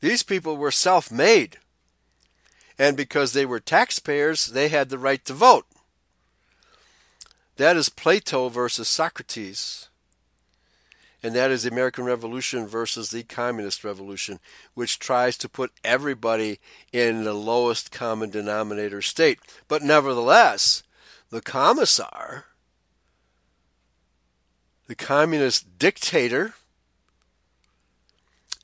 These 0.00 0.24
people 0.24 0.56
were 0.56 0.72
self 0.72 1.12
made 1.12 1.58
and 2.78 2.96
because 2.96 3.32
they 3.32 3.46
were 3.46 3.60
taxpayers, 3.60 4.46
they 4.46 4.68
had 4.68 4.88
the 4.88 4.98
right 4.98 5.24
to 5.24 5.32
vote. 5.32 5.66
That 7.56 7.76
is 7.76 7.88
Plato 7.88 8.48
versus 8.48 8.88
Socrates. 8.88 9.88
And 11.22 11.34
that 11.34 11.50
is 11.50 11.62
the 11.62 11.70
American 11.70 12.04
Revolution 12.04 12.66
versus 12.66 13.08
the 13.10 13.22
Communist 13.22 13.82
Revolution, 13.82 14.40
which 14.74 14.98
tries 14.98 15.38
to 15.38 15.48
put 15.48 15.72
everybody 15.82 16.58
in 16.92 17.24
the 17.24 17.32
lowest 17.32 17.90
common 17.90 18.28
denominator 18.28 19.00
state. 19.00 19.38
But 19.66 19.82
nevertheless, 19.82 20.82
the 21.30 21.40
commissar, 21.40 22.44
the 24.86 24.94
communist 24.94 25.78
dictator, 25.78 26.54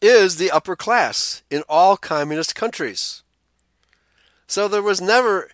is 0.03 0.37
the 0.37 0.51
upper 0.51 0.77
class 0.77 1.43
in 1.51 1.63
all 1.69 1.97
communist 1.97 2.55
countries. 2.55 3.23
So 4.51 4.67
there 4.67 4.83
was 4.83 5.01
never 5.01 5.49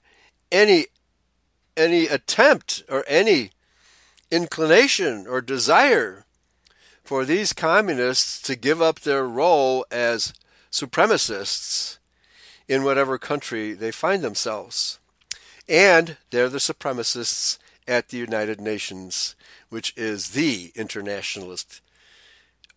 any 0.51 0.87
any 1.77 2.07
attempt 2.07 2.83
or 2.89 3.05
any 3.07 3.51
inclination 4.31 5.27
or 5.27 5.43
desire 5.43 6.25
for 7.05 7.27
these 7.27 7.53
communists 7.53 8.41
to 8.41 8.57
give 8.57 8.81
up 8.81 9.01
their 9.01 9.29
role 9.29 9.85
as 9.91 10.33
supremacists 10.73 11.99
in 12.69 12.85
whatever 12.85 13.19
country 13.19 13.75
they 13.75 13.91
find 13.91 14.23
themselves. 14.23 14.99
And 15.69 16.17
they're 16.31 16.49
the 16.49 16.57
supremacists 16.57 17.59
at 17.87 18.09
the 18.09 18.17
United 18.17 18.63
Nations, 18.63 19.37
which 19.69 19.93
is 19.95 20.31
the 20.31 20.73
internationalist 20.75 21.83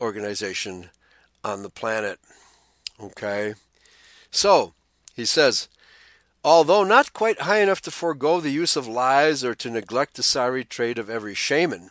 organization 0.01 0.89
on 1.45 1.63
the 1.63 1.69
planet. 1.69 2.19
Okay? 3.01 3.53
So, 4.31 4.73
he 5.15 5.23
says, 5.23 5.69
although 6.43 6.83
not 6.83 7.13
quite 7.13 7.41
high 7.41 7.59
enough 7.59 7.81
to 7.81 7.91
forego 7.91 8.39
the 8.39 8.51
use 8.51 8.75
of 8.75 8.87
lies 8.87 9.43
or 9.43 9.53
to 9.55 9.69
neglect 9.69 10.15
the 10.15 10.23
sorry 10.23 10.63
trade 10.63 10.97
of 10.97 11.09
every 11.09 11.33
shaman, 11.35 11.89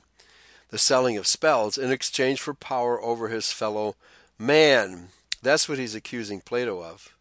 the 0.71 0.79
selling 0.79 1.17
of 1.17 1.27
spells, 1.27 1.79
in 1.79 1.91
exchange 1.91 2.41
for 2.41 2.55
power 2.55 3.01
over 3.03 3.29
his 3.29 3.53
fellow 3.53 3.97
man. 4.39 5.09
That's 5.43 5.69
what 5.69 5.79
he's 5.79 5.95
accusing 5.95 6.41
Plato 6.41 6.83
of. 6.83 7.15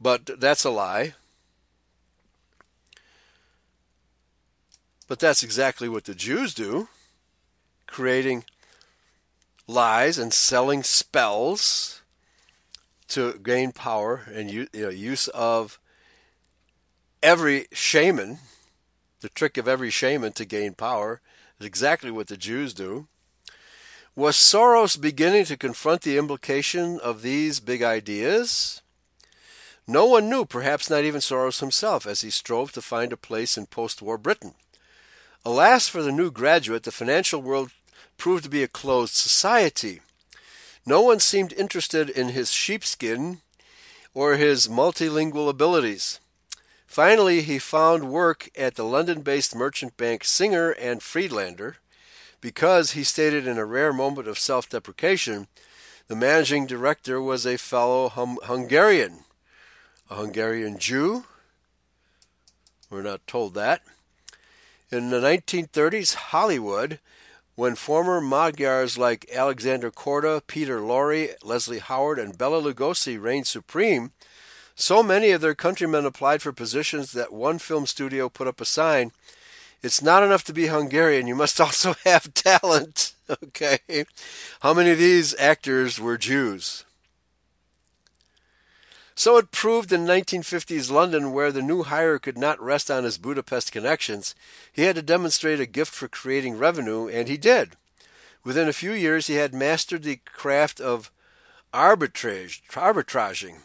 But 0.00 0.40
that's 0.40 0.64
a 0.64 0.70
lie. 0.70 1.14
But 5.06 5.18
that's 5.18 5.42
exactly 5.42 5.88
what 5.88 6.04
the 6.04 6.14
Jews 6.14 6.54
do, 6.54 6.88
creating 7.86 8.44
lies 9.66 10.18
and 10.18 10.32
selling 10.32 10.82
spells 10.82 12.02
to 13.08 13.34
gain 13.34 13.72
power 13.72 14.22
and 14.32 14.50
use 14.50 15.28
of 15.28 15.78
every 17.24 17.66
shaman, 17.72 18.38
the 19.22 19.30
trick 19.30 19.56
of 19.56 19.66
every 19.66 19.88
shaman 19.88 20.32
to 20.34 20.44
gain 20.44 20.74
power 20.74 21.22
is 21.58 21.66
exactly 21.66 22.10
what 22.10 22.26
the 22.26 22.36
Jews 22.36 22.74
do. 22.74 23.08
Was 24.14 24.36
Soros 24.36 25.00
beginning 25.00 25.46
to 25.46 25.56
confront 25.56 26.02
the 26.02 26.18
implication 26.18 27.00
of 27.00 27.22
these 27.22 27.60
big 27.60 27.82
ideas? 27.82 28.82
No 29.88 30.04
one 30.04 30.28
knew, 30.28 30.44
perhaps 30.44 30.90
not 30.90 31.04
even 31.04 31.22
Soros 31.22 31.60
himself, 31.60 32.06
as 32.06 32.20
he 32.20 32.28
strove 32.28 32.72
to 32.72 32.82
find 32.82 33.10
a 33.10 33.16
place 33.16 33.56
in 33.56 33.66
post 33.66 34.02
war 34.02 34.18
Britain. 34.18 34.54
Alas 35.46 35.88
for 35.88 36.02
the 36.02 36.12
new 36.12 36.30
graduate, 36.30 36.82
the 36.82 36.92
financial 36.92 37.40
world 37.40 37.70
proved 38.18 38.44
to 38.44 38.50
be 38.50 38.62
a 38.62 38.68
closed 38.68 39.14
society. 39.14 40.00
No 40.84 41.00
one 41.00 41.20
seemed 41.20 41.54
interested 41.54 42.10
in 42.10 42.28
his 42.28 42.52
sheepskin 42.52 43.40
or 44.12 44.36
his 44.36 44.68
multilingual 44.68 45.48
abilities. 45.48 46.20
Finally, 46.94 47.42
he 47.42 47.58
found 47.58 48.08
work 48.08 48.48
at 48.56 48.76
the 48.76 48.84
London 48.84 49.20
based 49.20 49.52
merchant 49.52 49.96
bank 49.96 50.22
Singer 50.22 50.70
and 50.70 51.02
Friedlander 51.02 51.78
because 52.40 52.92
he 52.92 53.02
stated 53.02 53.48
in 53.48 53.58
a 53.58 53.64
rare 53.64 53.92
moment 53.92 54.28
of 54.28 54.38
self 54.38 54.68
deprecation 54.68 55.48
the 56.06 56.14
managing 56.14 56.66
director 56.66 57.20
was 57.20 57.44
a 57.44 57.58
fellow 57.58 58.08
hum- 58.08 58.38
Hungarian, 58.44 59.24
a 60.08 60.14
Hungarian 60.14 60.78
Jew. 60.78 61.24
We're 62.88 63.02
not 63.02 63.26
told 63.26 63.54
that. 63.54 63.82
In 64.88 65.10
the 65.10 65.18
1930s, 65.18 66.14
Hollywood, 66.14 67.00
when 67.56 67.74
former 67.74 68.20
Magyars 68.20 68.96
like 68.96 69.28
Alexander 69.34 69.90
Korda, 69.90 70.42
Peter 70.46 70.78
Lorre, 70.78 71.34
Leslie 71.42 71.80
Howard, 71.80 72.20
and 72.20 72.38
Bela 72.38 72.62
Lugosi 72.62 73.20
reigned 73.20 73.48
supreme, 73.48 74.12
so 74.74 75.02
many 75.02 75.30
of 75.30 75.40
their 75.40 75.54
countrymen 75.54 76.04
applied 76.04 76.42
for 76.42 76.52
positions 76.52 77.12
that 77.12 77.32
one 77.32 77.58
film 77.58 77.86
studio 77.86 78.28
put 78.28 78.48
up 78.48 78.60
a 78.60 78.64
sign 78.64 79.12
it's 79.84 80.00
not 80.00 80.22
enough 80.22 80.44
to 80.44 80.54
be 80.54 80.68
Hungarian, 80.68 81.26
you 81.26 81.34
must 81.34 81.60
also 81.60 81.94
have 82.04 82.34
talent. 82.34 83.12
Okay? 83.42 83.78
How 84.60 84.74
many 84.74 84.90
of 84.90 84.98
these 84.98 85.34
actors 85.38 85.98
were 85.98 86.18
Jews? 86.18 86.84
So 89.14 89.38
it 89.38 89.50
proved 89.50 89.94
in 89.94 90.04
1950s 90.04 90.90
London, 90.90 91.32
where 91.32 91.50
the 91.50 91.62
new 91.62 91.84
hire 91.84 92.18
could 92.18 92.36
not 92.36 92.60
rest 92.60 92.90
on 92.90 93.04
his 93.04 93.16
Budapest 93.16 93.72
connections. 93.72 94.34
He 94.70 94.82
had 94.82 94.96
to 94.96 95.00
demonstrate 95.00 95.58
a 95.58 95.64
gift 95.64 95.94
for 95.94 96.06
creating 96.06 96.58
revenue, 96.58 97.08
and 97.08 97.26
he 97.26 97.38
did. 97.38 97.76
Within 98.44 98.68
a 98.68 98.74
few 98.74 98.92
years, 98.92 99.26
he 99.26 99.36
had 99.36 99.54
mastered 99.54 100.02
the 100.02 100.20
craft 100.26 100.78
of 100.78 101.10
arbitrage, 101.72 102.60
arbitraging, 102.72 103.60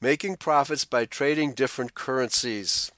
making 0.00 0.36
profits 0.36 0.84
by 0.84 1.04
trading 1.04 1.52
different 1.52 1.94
currencies. 1.94 2.90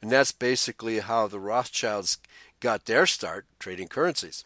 And 0.00 0.10
that's 0.10 0.32
basically 0.32 1.00
how 1.00 1.26
the 1.26 1.40
Rothschilds 1.40 2.18
got 2.60 2.84
their 2.84 3.06
start 3.06 3.46
trading 3.58 3.88
currencies 3.88 4.44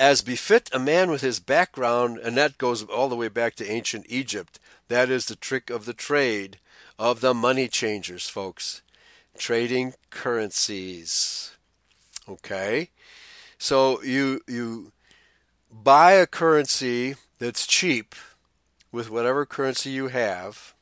as 0.00 0.22
befit 0.22 0.70
a 0.72 0.78
man 0.78 1.10
with 1.10 1.20
his 1.20 1.40
background, 1.40 2.16
and 2.16 2.34
that 2.34 2.56
goes 2.56 2.82
all 2.82 3.10
the 3.10 3.14
way 3.14 3.28
back 3.28 3.54
to 3.54 3.70
ancient 3.70 4.06
Egypt. 4.08 4.58
That 4.88 5.10
is 5.10 5.26
the 5.26 5.36
trick 5.36 5.68
of 5.68 5.84
the 5.84 5.92
trade 5.92 6.58
of 6.98 7.20
the 7.20 7.34
money 7.34 7.68
changers, 7.68 8.26
folks. 8.26 8.80
Trading 9.36 9.92
currencies. 10.08 11.52
Okay? 12.26 12.88
So 13.58 14.02
you 14.02 14.40
you 14.48 14.92
buy 15.70 16.12
a 16.12 16.26
currency 16.26 17.16
that's 17.38 17.66
cheap 17.66 18.14
with 18.92 19.10
whatever 19.10 19.46
currency 19.46 19.90
you 19.90 20.08
have. 20.08 20.74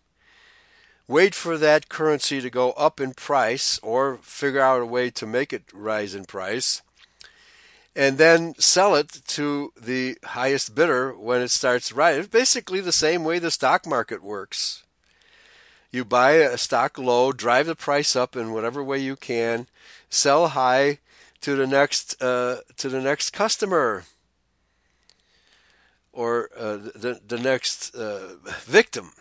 Wait 1.06 1.34
for 1.34 1.56
that 1.56 1.88
currency 1.88 2.40
to 2.40 2.50
go 2.50 2.72
up 2.72 3.00
in 3.00 3.14
price 3.14 3.78
or 3.82 4.18
figure 4.22 4.60
out 4.60 4.82
a 4.82 4.86
way 4.86 5.10
to 5.10 5.26
make 5.26 5.52
it 5.52 5.64
rise 5.72 6.14
in 6.14 6.24
price 6.24 6.82
and 7.98 8.16
then 8.16 8.54
sell 8.58 8.94
it 8.94 9.22
to 9.26 9.72
the 9.80 10.16
highest 10.22 10.72
bidder 10.74 11.12
when 11.12 11.42
it 11.42 11.50
starts 11.50 11.92
right. 11.92 12.16
It's 12.16 12.28
basically 12.28 12.80
the 12.80 12.92
same 12.92 13.24
way 13.24 13.40
the 13.40 13.50
stock 13.50 13.86
market 13.86 14.22
works. 14.22 14.84
You 15.90 16.04
buy 16.04 16.32
a 16.32 16.56
stock 16.58 16.96
low, 16.96 17.32
drive 17.32 17.66
the 17.66 17.74
price 17.74 18.14
up 18.14 18.36
in 18.36 18.52
whatever 18.52 18.84
way 18.84 18.98
you 18.98 19.16
can, 19.16 19.66
sell 20.08 20.48
high 20.48 20.98
to 21.40 21.56
the 21.56 21.66
next 21.66 22.22
uh, 22.22 22.58
to 22.76 22.88
the 22.88 23.00
next 23.00 23.30
customer 23.30 24.04
or 26.18 26.50
uh, 26.58 26.76
the 26.76 27.20
the 27.24 27.38
next 27.38 27.94
uh, 27.94 28.34
victim, 28.64 29.12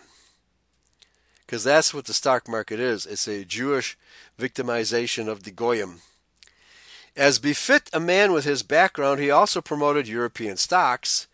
because 1.46 1.64
that's 1.64 1.94
what 1.94 2.06
the 2.06 2.14
stock 2.14 2.48
market 2.48 2.80
is. 2.80 3.06
It's 3.06 3.28
a 3.28 3.46
Jewish 3.46 3.96
victimization 4.40 5.28
of 5.28 5.44
the 5.44 5.52
goyim. 5.52 6.02
As 7.16 7.38
befit 7.38 7.92
a 7.94 8.00
man 8.00 8.32
with 8.32 8.46
his 8.46 8.64
background, 8.64 9.20
he 9.20 9.30
also 9.30 9.62
promoted 9.62 10.08
European 10.08 10.58
stocks, 10.58 11.28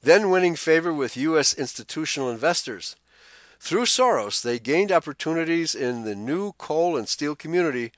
then 0.00 0.30
winning 0.30 0.54
favor 0.54 0.94
with 0.94 1.16
U.S. 1.16 1.52
institutional 1.52 2.30
investors. 2.30 2.94
Through 3.58 3.86
Soros, 3.86 4.40
they 4.40 4.60
gained 4.60 4.92
opportunities 4.92 5.74
in 5.74 6.04
the 6.04 6.14
new 6.14 6.52
coal 6.58 6.96
and 6.96 7.08
steel 7.08 7.34
community, 7.34 7.90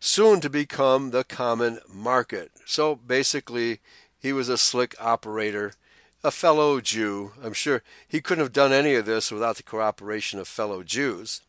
soon 0.00 0.40
to 0.40 0.50
become 0.50 1.10
the 1.10 1.22
common 1.22 1.78
market. 1.88 2.50
So 2.66 2.96
basically, 2.96 3.78
he 4.18 4.32
was 4.32 4.48
a 4.48 4.58
slick 4.58 4.96
operator, 5.00 5.74
a 6.24 6.30
fellow 6.30 6.80
Jew. 6.80 7.32
I'm 7.42 7.52
sure 7.52 7.82
he 8.08 8.22
couldn't 8.22 8.42
have 8.42 8.52
done 8.52 8.72
any 8.72 8.94
of 8.94 9.04
this 9.04 9.30
without 9.30 9.56
the 9.56 9.62
cooperation 9.62 10.40
of 10.40 10.48
fellow 10.48 10.82
Jews. 10.82 11.42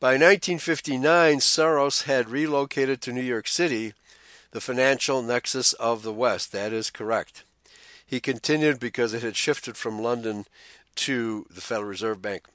By 0.00 0.12
1959, 0.12 1.38
Soros 1.38 2.04
had 2.04 2.28
relocated 2.28 3.00
to 3.02 3.12
New 3.12 3.22
York 3.22 3.46
City, 3.46 3.94
the 4.50 4.60
financial 4.60 5.22
nexus 5.22 5.72
of 5.74 6.02
the 6.02 6.12
West. 6.12 6.50
That 6.50 6.72
is 6.72 6.90
correct. 6.90 7.44
He 8.04 8.20
continued 8.20 8.80
because 8.80 9.14
it 9.14 9.22
had 9.22 9.36
shifted 9.36 9.76
from 9.76 10.02
London 10.02 10.44
to 10.96 11.46
the 11.50 11.60
Federal 11.60 11.88
Reserve 11.88 12.20
Bank. 12.20 12.46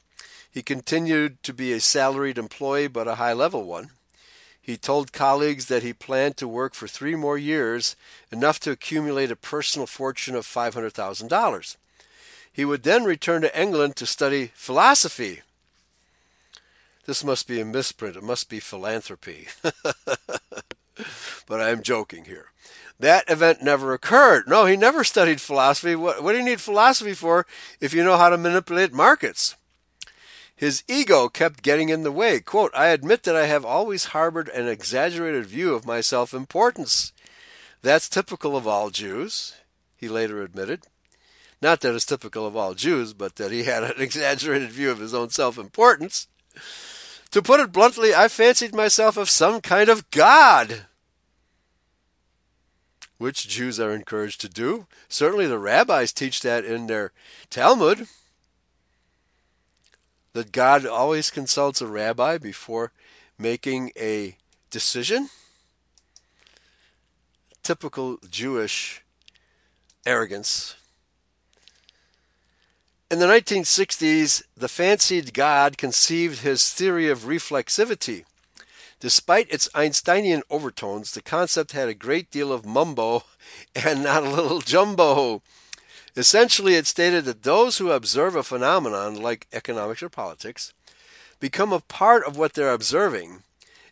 He 0.51 0.61
continued 0.61 1.41
to 1.43 1.53
be 1.53 1.71
a 1.71 1.79
salaried 1.79 2.37
employee, 2.37 2.87
but 2.87 3.07
a 3.07 3.15
high 3.15 3.33
level 3.33 3.63
one. 3.63 3.91
He 4.63 4.77
told 4.77 5.13
colleagues 5.13 5.67
that 5.67 5.83
he 5.83 5.93
planned 5.93 6.37
to 6.37 6.47
work 6.47 6.73
for 6.73 6.87
three 6.87 7.15
more 7.15 7.37
years, 7.37 7.95
enough 8.31 8.59
to 8.61 8.71
accumulate 8.71 9.29
a 9.29 9.35
personal 9.35 9.85
fortune 9.85 10.35
of 10.35 10.47
$500,000. 10.47 11.77
He 12.51 12.65
would 12.65 12.83
then 12.83 13.03
return 13.03 13.43
to 13.43 13.59
England 13.59 13.95
to 13.97 14.05
study 14.05 14.51
philosophy 14.55 15.41
this 17.05 17.23
must 17.23 17.47
be 17.47 17.59
a 17.59 17.65
misprint. 17.65 18.15
It 18.15 18.23
must 18.23 18.49
be 18.49 18.59
philanthropy. 18.59 19.47
but 19.61 19.75
I 21.49 21.69
am 21.69 21.83
joking 21.83 22.25
here. 22.25 22.47
That 22.99 23.29
event 23.29 23.61
never 23.61 23.93
occurred. 23.93 24.47
No, 24.47 24.65
he 24.65 24.77
never 24.77 25.03
studied 25.03 25.41
philosophy. 25.41 25.95
What, 25.95 26.23
what 26.23 26.31
do 26.31 26.37
you 26.37 26.45
need 26.45 26.61
philosophy 26.61 27.13
for 27.13 27.45
if 27.81 27.93
you 27.93 28.03
know 28.03 28.17
how 28.17 28.29
to 28.29 28.37
manipulate 28.37 28.93
markets? 28.93 29.55
His 30.63 30.81
ego 30.87 31.27
kept 31.27 31.61
getting 31.61 31.89
in 31.89 32.03
the 32.03 32.11
way. 32.11 32.39
Quote, 32.39 32.71
I 32.73 32.87
admit 32.87 33.23
that 33.23 33.35
I 33.35 33.47
have 33.47 33.65
always 33.65 34.05
harbored 34.15 34.47
an 34.47 34.65
exaggerated 34.65 35.45
view 35.45 35.75
of 35.75 35.85
my 35.85 35.99
self 35.99 36.33
importance. 36.33 37.11
That's 37.81 38.07
typical 38.07 38.55
of 38.55 38.65
all 38.65 38.89
Jews, 38.89 39.55
he 39.97 40.07
later 40.07 40.41
admitted. 40.41 40.87
Not 41.61 41.81
that 41.81 41.93
it's 41.93 42.05
typical 42.05 42.47
of 42.47 42.55
all 42.55 42.75
Jews, 42.75 43.11
but 43.11 43.35
that 43.35 43.51
he 43.51 43.65
had 43.65 43.83
an 43.83 43.95
exaggerated 43.97 44.71
view 44.71 44.89
of 44.89 44.99
his 44.99 45.13
own 45.13 45.31
self 45.31 45.57
importance. 45.57 46.27
To 47.31 47.41
put 47.41 47.59
it 47.59 47.73
bluntly, 47.73 48.15
I 48.15 48.29
fancied 48.29 48.73
myself 48.73 49.17
of 49.17 49.29
some 49.29 49.59
kind 49.59 49.89
of 49.89 50.09
god. 50.11 50.85
Which 53.17 53.49
Jews 53.49 53.81
are 53.81 53.93
encouraged 53.93 54.39
to 54.39 54.47
do. 54.47 54.87
Certainly 55.09 55.47
the 55.47 55.59
rabbis 55.59 56.13
teach 56.13 56.39
that 56.39 56.63
in 56.63 56.87
their 56.87 57.11
Talmud. 57.49 58.07
That 60.33 60.51
God 60.51 60.85
always 60.85 61.29
consults 61.29 61.81
a 61.81 61.87
rabbi 61.87 62.37
before 62.37 62.91
making 63.37 63.91
a 63.95 64.37
decision. 64.69 65.29
Typical 67.61 68.17
Jewish 68.29 69.03
arrogance. 70.05 70.75
In 73.11 73.19
the 73.19 73.27
1960s, 73.27 74.41
the 74.57 74.67
fancied 74.67 75.35
God 75.35 75.77
conceived 75.77 76.39
his 76.39 76.67
theory 76.71 77.09
of 77.09 77.25
reflexivity. 77.25 78.23
Despite 78.99 79.51
its 79.51 79.69
Einsteinian 79.75 80.41
overtones, 80.49 81.11
the 81.11 81.21
concept 81.21 81.73
had 81.73 81.89
a 81.89 81.93
great 81.93 82.31
deal 82.31 82.51
of 82.51 82.65
mumbo 82.65 83.25
and 83.75 84.01
not 84.01 84.23
a 84.23 84.29
little 84.29 84.61
jumbo. 84.61 85.43
Essentially, 86.15 86.75
it 86.75 86.85
stated 86.85 87.25
that 87.25 87.43
those 87.43 87.77
who 87.77 87.91
observe 87.91 88.35
a 88.35 88.43
phenomenon 88.43 89.21
like 89.21 89.47
economics 89.51 90.03
or 90.03 90.09
politics 90.09 90.73
become 91.39 91.73
a 91.73 91.79
part 91.79 92.23
of 92.25 92.37
what 92.37 92.53
they're 92.53 92.71
observing 92.71 93.43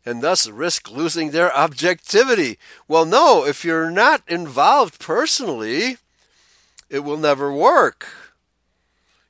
and 0.06 0.22
thus 0.22 0.48
risk 0.48 0.89
losing 0.89 1.31
their 1.31 1.56
objectivity. 1.56 2.57
Well, 2.88 3.06
no, 3.06 3.45
if 3.45 3.65
you're 3.65 3.91
not 3.91 4.22
involved 4.27 4.99
personally, 4.99 5.98
it 6.89 6.99
will 6.99 7.18
never 7.18 7.52
work. 7.53 8.07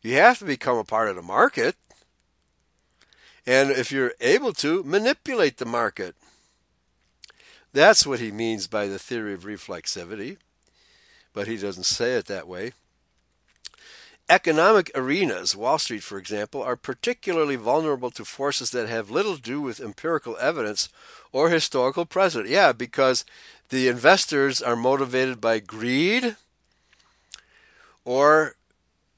You 0.02 0.16
have 0.16 0.40
to 0.40 0.46
become 0.46 0.78
a 0.78 0.84
part 0.84 1.10
of 1.10 1.16
the 1.16 1.22
market. 1.22 1.76
And 3.46 3.72
if 3.72 3.92
you're 3.92 4.14
able 4.20 4.54
to, 4.54 4.84
manipulate 4.84 5.58
the 5.58 5.66
market. 5.66 6.16
That's 7.74 8.06
what 8.06 8.20
he 8.20 8.32
means 8.32 8.68
by 8.68 8.88
the 8.88 9.00
theory 9.00 9.34
of 9.34 9.44
reflexivity, 9.44 10.38
but 11.34 11.48
he 11.48 11.58
doesn't 11.58 11.86
say 11.86 12.16
it 12.16 12.26
that 12.26 12.48
way. 12.48 12.74
Economic 14.32 14.90
arenas, 14.96 15.58
Wall 15.58 15.78
Street, 15.78 16.04
for 16.04 16.18
example, 16.18 16.64
are 16.64 16.78
particularly 16.78 17.58
vulnerable 17.58 18.10
to 18.12 18.24
forces 18.24 18.72
that 18.72 18.88
have 18.88 19.12
little 19.12 19.36
to 19.36 19.42
do 19.42 19.60
with 19.60 19.82
empirical 19.82 20.38
evidence 20.40 20.88
or 21.34 21.50
historical 21.50 22.06
precedent. 22.06 22.50
Yeah, 22.50 22.72
because 22.72 23.26
the 23.68 23.90
investors 23.90 24.62
are 24.62 24.78
motivated 24.78 25.42
by 25.42 25.60
greed 25.60 26.38
or 28.06 28.56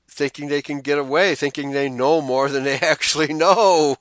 thinking 0.08 0.48
they 0.48 0.64
can 0.64 0.82
get 0.82 0.98
away, 0.98 1.36
thinking 1.36 1.70
they 1.70 1.90
know 1.90 2.20
more 2.20 2.50
than 2.50 2.64
they 2.64 2.78
actually 2.82 3.34
know, 3.34 3.98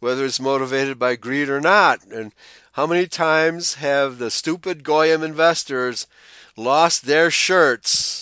whether 0.00 0.24
it's 0.24 0.40
motivated 0.40 0.98
by 0.98 1.14
greed 1.14 1.48
or 1.48 1.60
not. 1.60 2.04
And 2.06 2.32
how 2.72 2.88
many 2.88 3.06
times 3.06 3.74
have 3.74 4.18
the 4.18 4.32
stupid 4.32 4.82
Goyim 4.82 5.22
investors 5.22 6.08
lost 6.56 7.06
their 7.06 7.30
shirts 7.30 8.21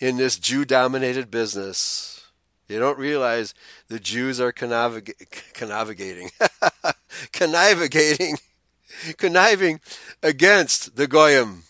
in 0.00 0.16
this 0.16 0.38
Jew 0.38 0.64
dominated 0.64 1.30
business? 1.30 2.26
They 2.68 2.78
don't 2.78 2.98
realize 2.98 3.54
the 3.88 3.98
Jews 3.98 4.40
are 4.40 4.52
conniving, 4.52 5.08
conniving, 7.32 8.38
conniving 9.16 9.80
against 10.22 10.96
the 10.96 11.06
Goyim. 11.06 11.64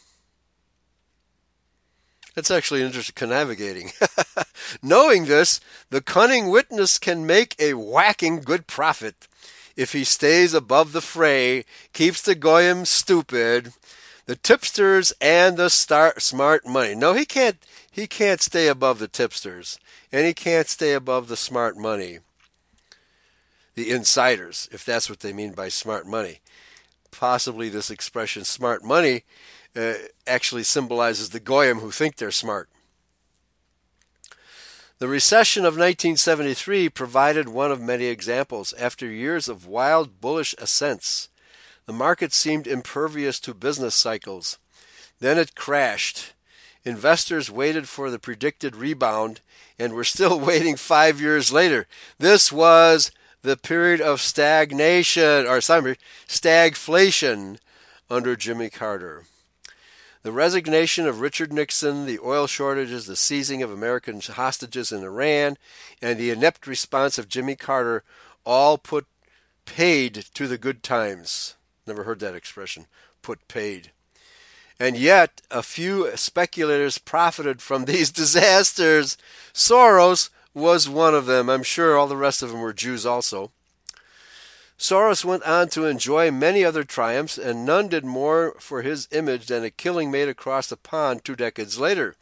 That's 2.34 2.50
actually 2.50 2.82
interesting 2.82 3.28
navigating. 3.28 3.90
Knowing 4.82 5.24
this, 5.24 5.60
the 5.90 6.00
cunning 6.00 6.50
witness 6.50 6.98
can 6.98 7.26
make 7.26 7.56
a 7.58 7.74
whacking 7.74 8.40
good 8.40 8.66
profit 8.66 9.28
if 9.78 9.92
he 9.92 10.02
stays 10.02 10.54
above 10.54 10.90
the 10.90 11.00
fray, 11.00 11.64
keeps 11.92 12.20
the 12.20 12.34
goyim 12.34 12.84
stupid, 12.84 13.72
the 14.26 14.34
tipsters 14.34 15.12
and 15.20 15.56
the 15.56 15.70
smart 15.70 16.66
money. 16.66 16.96
No, 16.96 17.14
he 17.14 17.24
can't. 17.24 17.56
He 17.98 18.06
can't 18.06 18.40
stay 18.40 18.68
above 18.68 19.00
the 19.00 19.08
tipsters, 19.08 19.80
and 20.12 20.24
he 20.24 20.32
can't 20.32 20.68
stay 20.68 20.92
above 20.92 21.26
the 21.26 21.36
smart 21.36 21.76
money. 21.76 22.20
The 23.74 23.90
insiders, 23.90 24.68
if 24.70 24.84
that's 24.84 25.10
what 25.10 25.18
they 25.18 25.32
mean 25.32 25.50
by 25.50 25.68
smart 25.68 26.06
money. 26.06 26.38
Possibly 27.10 27.68
this 27.68 27.90
expression, 27.90 28.44
smart 28.44 28.84
money, 28.84 29.24
uh, 29.74 29.94
actually 30.28 30.62
symbolizes 30.62 31.30
the 31.30 31.40
goyim 31.40 31.80
who 31.80 31.90
think 31.90 32.14
they're 32.14 32.30
smart. 32.30 32.68
The 35.00 35.08
recession 35.08 35.64
of 35.64 35.74
1973 35.74 36.90
provided 36.90 37.48
one 37.48 37.72
of 37.72 37.80
many 37.80 38.04
examples. 38.04 38.72
After 38.74 39.10
years 39.10 39.48
of 39.48 39.66
wild 39.66 40.20
bullish 40.20 40.54
ascents, 40.58 41.30
the 41.86 41.92
market 41.92 42.32
seemed 42.32 42.68
impervious 42.68 43.40
to 43.40 43.54
business 43.54 43.96
cycles. 43.96 44.60
Then 45.18 45.36
it 45.36 45.56
crashed. 45.56 46.34
Investors 46.88 47.50
waited 47.50 47.86
for 47.86 48.10
the 48.10 48.18
predicted 48.18 48.74
rebound 48.74 49.42
and 49.78 49.92
were 49.92 50.04
still 50.04 50.40
waiting 50.50 50.74
five 50.74 51.20
years 51.20 51.52
later. 51.52 51.86
This 52.18 52.50
was 52.50 53.10
the 53.42 53.58
period 53.58 54.00
of 54.00 54.22
stagnation, 54.22 55.46
or 55.46 55.60
sorry, 55.60 55.98
stagflation 56.26 57.58
under 58.08 58.36
Jimmy 58.36 58.70
Carter. 58.70 59.24
The 60.22 60.32
resignation 60.32 61.06
of 61.06 61.20
Richard 61.20 61.52
Nixon, 61.52 62.06
the 62.06 62.18
oil 62.20 62.46
shortages, 62.46 63.04
the 63.04 63.16
seizing 63.16 63.62
of 63.62 63.70
American 63.70 64.22
hostages 64.22 64.90
in 64.90 65.04
Iran, 65.04 65.58
and 66.00 66.18
the 66.18 66.30
inept 66.30 66.66
response 66.66 67.18
of 67.18 67.28
Jimmy 67.28 67.54
Carter 67.54 68.02
all 68.46 68.78
put 68.78 69.06
paid 69.66 70.24
to 70.32 70.48
the 70.48 70.56
good 70.56 70.82
times. 70.82 71.54
Never 71.86 72.04
heard 72.04 72.20
that 72.20 72.34
expression, 72.34 72.86
put 73.20 73.46
paid. 73.46 73.92
And 74.80 74.96
yet, 74.96 75.42
a 75.50 75.62
few 75.62 76.16
speculators 76.16 76.98
profited 76.98 77.60
from 77.60 77.84
these 77.86 78.10
disasters. 78.10 79.16
Soros 79.52 80.30
was 80.54 80.88
one 80.88 81.14
of 81.14 81.26
them. 81.26 81.48
I'm 81.48 81.62
sure 81.62 81.96
all 81.96 82.06
the 82.06 82.16
rest 82.16 82.42
of 82.42 82.50
them 82.50 82.60
were 82.60 82.72
Jews 82.72 83.04
also. 83.04 83.50
Soros 84.78 85.24
went 85.24 85.42
on 85.42 85.68
to 85.70 85.86
enjoy 85.86 86.30
many 86.30 86.64
other 86.64 86.84
triumphs, 86.84 87.36
and 87.36 87.66
none 87.66 87.88
did 87.88 88.04
more 88.04 88.54
for 88.60 88.82
his 88.82 89.08
image 89.10 89.46
than 89.46 89.64
a 89.64 89.70
killing 89.70 90.10
made 90.10 90.28
across 90.28 90.68
the 90.68 90.76
pond 90.76 91.24
two 91.24 91.34
decades 91.34 91.80
later. 91.80 92.14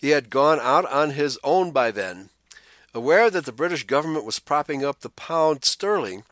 He 0.00 0.10
had 0.10 0.30
gone 0.30 0.58
out 0.60 0.90
on 0.90 1.10
his 1.10 1.38
own 1.44 1.70
by 1.70 1.90
then. 1.90 2.30
Aware 2.94 3.30
that 3.30 3.44
the 3.44 3.52
British 3.52 3.84
government 3.84 4.24
was 4.24 4.38
propping 4.38 4.82
up 4.82 5.00
the 5.00 5.10
pound 5.10 5.64
sterling, 5.66 6.24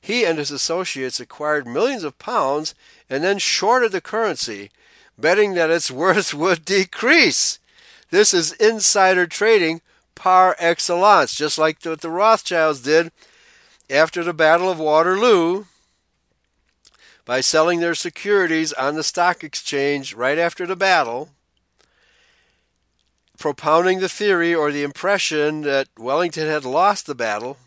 he 0.00 0.24
and 0.24 0.38
his 0.38 0.52
associates 0.52 1.18
acquired 1.18 1.66
millions 1.66 2.04
of 2.04 2.16
pounds 2.20 2.76
and 3.10 3.24
then 3.24 3.38
shorted 3.38 3.90
the 3.90 4.00
currency, 4.00 4.70
betting 5.18 5.54
that 5.54 5.70
its 5.70 5.90
worth 5.90 6.34
would 6.42 6.64
decrease. 6.64 7.58
This 8.10 8.32
is 8.32 8.52
insider 8.52 9.26
trading 9.26 9.80
par 10.14 10.56
excellence, 10.58 11.34
just 11.34 11.58
like 11.58 11.84
what 11.84 12.00
the 12.00 12.10
Rothschilds 12.10 12.80
did 12.80 13.12
after 13.90 14.24
the 14.24 14.32
Battle 14.34 14.70
of 14.70 14.78
Waterloo 14.78 15.64
by 17.24 17.40
selling 17.40 17.80
their 17.80 17.94
securities 17.94 18.72
on 18.72 18.94
the 18.94 19.02
stock 19.02 19.42
exchange 19.42 20.14
right 20.14 20.38
after 20.38 20.64
the 20.64 20.76
battle, 20.76 21.30
propounding 23.38 23.98
the 23.98 24.08
theory 24.08 24.54
or 24.54 24.70
the 24.70 24.84
impression 24.84 25.62
that 25.62 25.88
Wellington 25.98 26.46
had 26.46 26.64
lost 26.64 27.06
the 27.06 27.16
battle, 27.16 27.58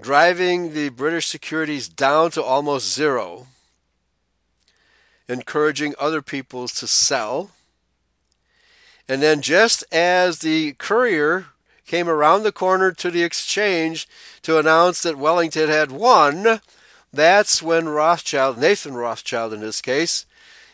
driving 0.00 0.74
the 0.74 0.90
British 0.90 1.26
securities 1.26 1.88
down 1.88 2.30
to 2.30 2.42
almost 2.42 2.94
zero, 2.94 3.46
encouraging 5.28 5.94
other 5.98 6.22
peoples 6.22 6.72
to 6.74 6.86
sell. 6.86 7.50
And 9.08 9.22
then, 9.22 9.42
just 9.42 9.84
as 9.92 10.38
the 10.38 10.72
courier 10.74 11.46
came 11.86 12.08
around 12.08 12.42
the 12.42 12.52
corner 12.52 12.92
to 12.92 13.10
the 13.10 13.22
exchange 13.22 14.08
to 14.42 14.58
announce 14.58 15.02
that 15.02 15.18
Wellington 15.18 15.68
had 15.68 15.92
won, 15.92 16.60
that's 17.12 17.62
when 17.62 17.88
Rothschild, 17.88 18.58
Nathan 18.58 18.94
Rothschild 18.94 19.52
in 19.52 19.60
this 19.60 19.80
case, 19.80 20.26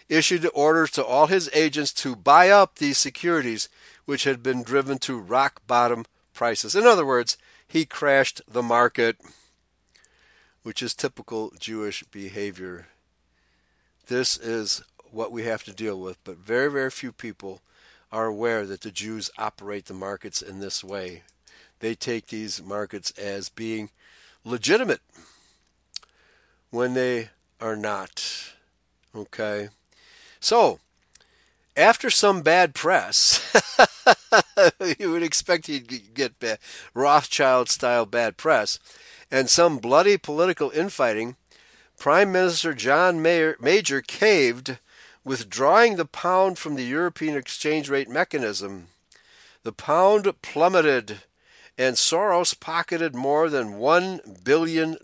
issued 0.09 0.49
orders 0.55 0.91
to 0.93 1.05
all 1.05 1.27
his 1.27 1.51
agents 1.53 1.93
to 1.95 2.17
buy 2.17 2.51
up 2.51 2.77
these 2.77 2.99
securities, 2.99 3.69
which 4.05 4.25
had 4.25 4.43
been 4.43 4.63
driven 4.63 4.99
to 4.99 5.19
rock 5.19 5.63
bottom 5.67 6.05
prices. 6.35 6.75
In 6.75 6.87
other 6.87 7.07
words, 7.07 7.37
he 7.67 7.85
crashed 7.85 8.41
the 8.49 8.63
market, 8.63 9.17
which 10.63 10.83
is 10.83 10.95
typical 10.95 11.53
Jewish 11.59 12.03
behavior. 12.05 12.89
This 14.11 14.37
is 14.37 14.83
what 15.13 15.31
we 15.31 15.45
have 15.45 15.63
to 15.63 15.73
deal 15.73 16.01
with, 16.01 16.19
but 16.25 16.37
very, 16.37 16.69
very 16.69 16.91
few 16.91 17.13
people 17.13 17.61
are 18.11 18.27
aware 18.27 18.67
that 18.67 18.81
the 18.81 18.91
Jews 18.91 19.31
operate 19.39 19.85
the 19.85 19.95
markets 19.95 20.43
in 20.43 20.59
this 20.59 20.83
way. 20.83 21.23
They 21.79 21.95
take 21.95 22.27
these 22.27 22.61
markets 22.61 23.13
as 23.13 23.51
being 23.51 23.91
legitimate 24.45 25.01
when 26.71 26.95
they 26.95 27.31
are 27.61 27.77
not. 27.77 28.51
Okay? 29.15 29.69
So, 30.41 30.81
after 31.77 32.11
some 32.11 32.43
bad 32.43 32.75
press, 32.75 33.41
you 34.99 35.13
would 35.13 35.23
expect 35.23 35.69
he'd 35.69 36.15
get 36.15 36.35
Rothschild 36.95 37.69
style 37.69 38.07
bad 38.07 38.37
press, 38.37 38.81
and 39.31 39.49
some 39.49 39.79
bloody 39.79 40.17
political 40.17 40.71
infighting, 40.71 41.37
Prime 42.01 42.33
Minister 42.33 42.73
John 42.73 43.21
Major 43.21 44.01
caved 44.01 44.79
withdrawing 45.23 45.97
the 45.97 46.07
pound 46.07 46.59
from 46.59 46.75
the 46.75 46.83
European 46.83 47.37
exchange 47.37 47.91
rate 47.91 48.09
mechanism, 48.09 48.89
the 49.65 49.73
pound 49.73 50.33
plummeted 50.41 51.19
and 51.77 51.97
Soros 51.97 52.59
pocketed 52.59 53.15
more 53.15 53.51
than 53.51 53.75
$1 53.75 54.43
billion. 54.43 54.97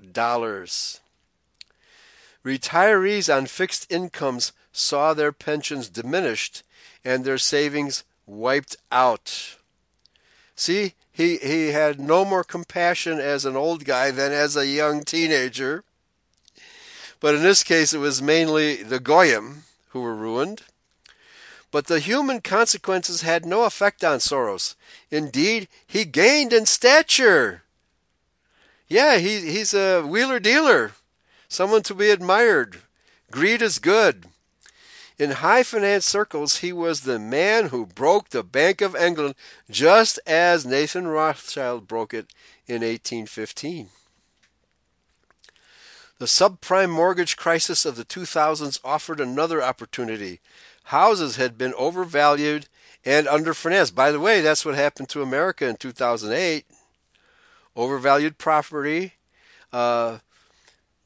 Retirees 2.42 3.36
on 3.36 3.44
fixed 3.44 3.92
incomes 3.92 4.52
saw 4.72 5.12
their 5.12 5.32
pensions 5.32 5.90
diminished 5.90 6.62
and 7.04 7.26
their 7.26 7.36
savings 7.36 8.04
wiped 8.24 8.74
out. 8.90 9.56
See, 10.54 10.94
he, 11.12 11.36
he 11.36 11.72
had 11.72 12.00
no 12.00 12.24
more 12.24 12.42
compassion 12.42 13.20
as 13.20 13.44
an 13.44 13.54
old 13.54 13.84
guy 13.84 14.10
than 14.10 14.32
as 14.32 14.56
a 14.56 14.66
young 14.66 15.04
teenager. 15.04 15.84
But 17.20 17.34
in 17.34 17.42
this 17.42 17.62
case, 17.62 17.92
it 17.92 17.98
was 17.98 18.20
mainly 18.20 18.82
the 18.82 19.00
Goyim 19.00 19.64
who 19.88 20.00
were 20.00 20.14
ruined. 20.14 20.62
But 21.70 21.86
the 21.86 22.00
human 22.00 22.40
consequences 22.40 23.22
had 23.22 23.44
no 23.44 23.64
effect 23.64 24.04
on 24.04 24.18
Soros. 24.18 24.74
Indeed, 25.10 25.68
he 25.86 26.04
gained 26.04 26.52
in 26.52 26.66
stature. 26.66 27.62
Yeah, 28.88 29.18
he, 29.18 29.40
he's 29.40 29.74
a 29.74 30.02
wheeler 30.02 30.38
dealer, 30.38 30.92
someone 31.48 31.82
to 31.84 31.94
be 31.94 32.10
admired. 32.10 32.82
Greed 33.30 33.62
is 33.62 33.78
good. 33.78 34.26
In 35.18 35.30
high 35.32 35.62
finance 35.62 36.06
circles, 36.06 36.58
he 36.58 36.72
was 36.72 37.00
the 37.00 37.18
man 37.18 37.68
who 37.68 37.86
broke 37.86 38.28
the 38.28 38.44
Bank 38.44 38.80
of 38.80 38.94
England 38.94 39.34
just 39.70 40.20
as 40.26 40.66
Nathan 40.66 41.06
Rothschild 41.08 41.88
broke 41.88 42.12
it 42.12 42.26
in 42.66 42.82
1815. 42.82 43.88
The 46.18 46.26
subprime 46.26 46.90
mortgage 46.90 47.36
crisis 47.36 47.84
of 47.84 47.96
the 47.96 48.04
2000s 48.04 48.80
offered 48.82 49.20
another 49.20 49.62
opportunity. 49.62 50.40
Houses 50.84 51.36
had 51.36 51.58
been 51.58 51.74
overvalued 51.74 52.68
and 53.04 53.26
underfinanced. 53.26 53.94
By 53.94 54.10
the 54.10 54.20
way, 54.20 54.40
that's 54.40 54.64
what 54.64 54.74
happened 54.74 55.08
to 55.10 55.22
America 55.22 55.68
in 55.68 55.76
2008. 55.76 56.64
Overvalued 57.76 58.38
property, 58.38 59.14
uh, 59.72 60.18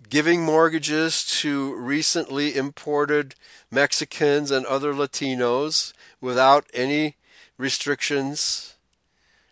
giving 0.09 0.43
mortgages 0.43 1.25
to 1.41 1.75
recently 1.75 2.57
imported 2.57 3.35
Mexicans 3.71 4.53
and 4.53 4.65
other 4.67 4.95
Latinos 4.95 5.93
without 6.21 6.67
any 6.73 7.17
restrictions, 7.59 8.75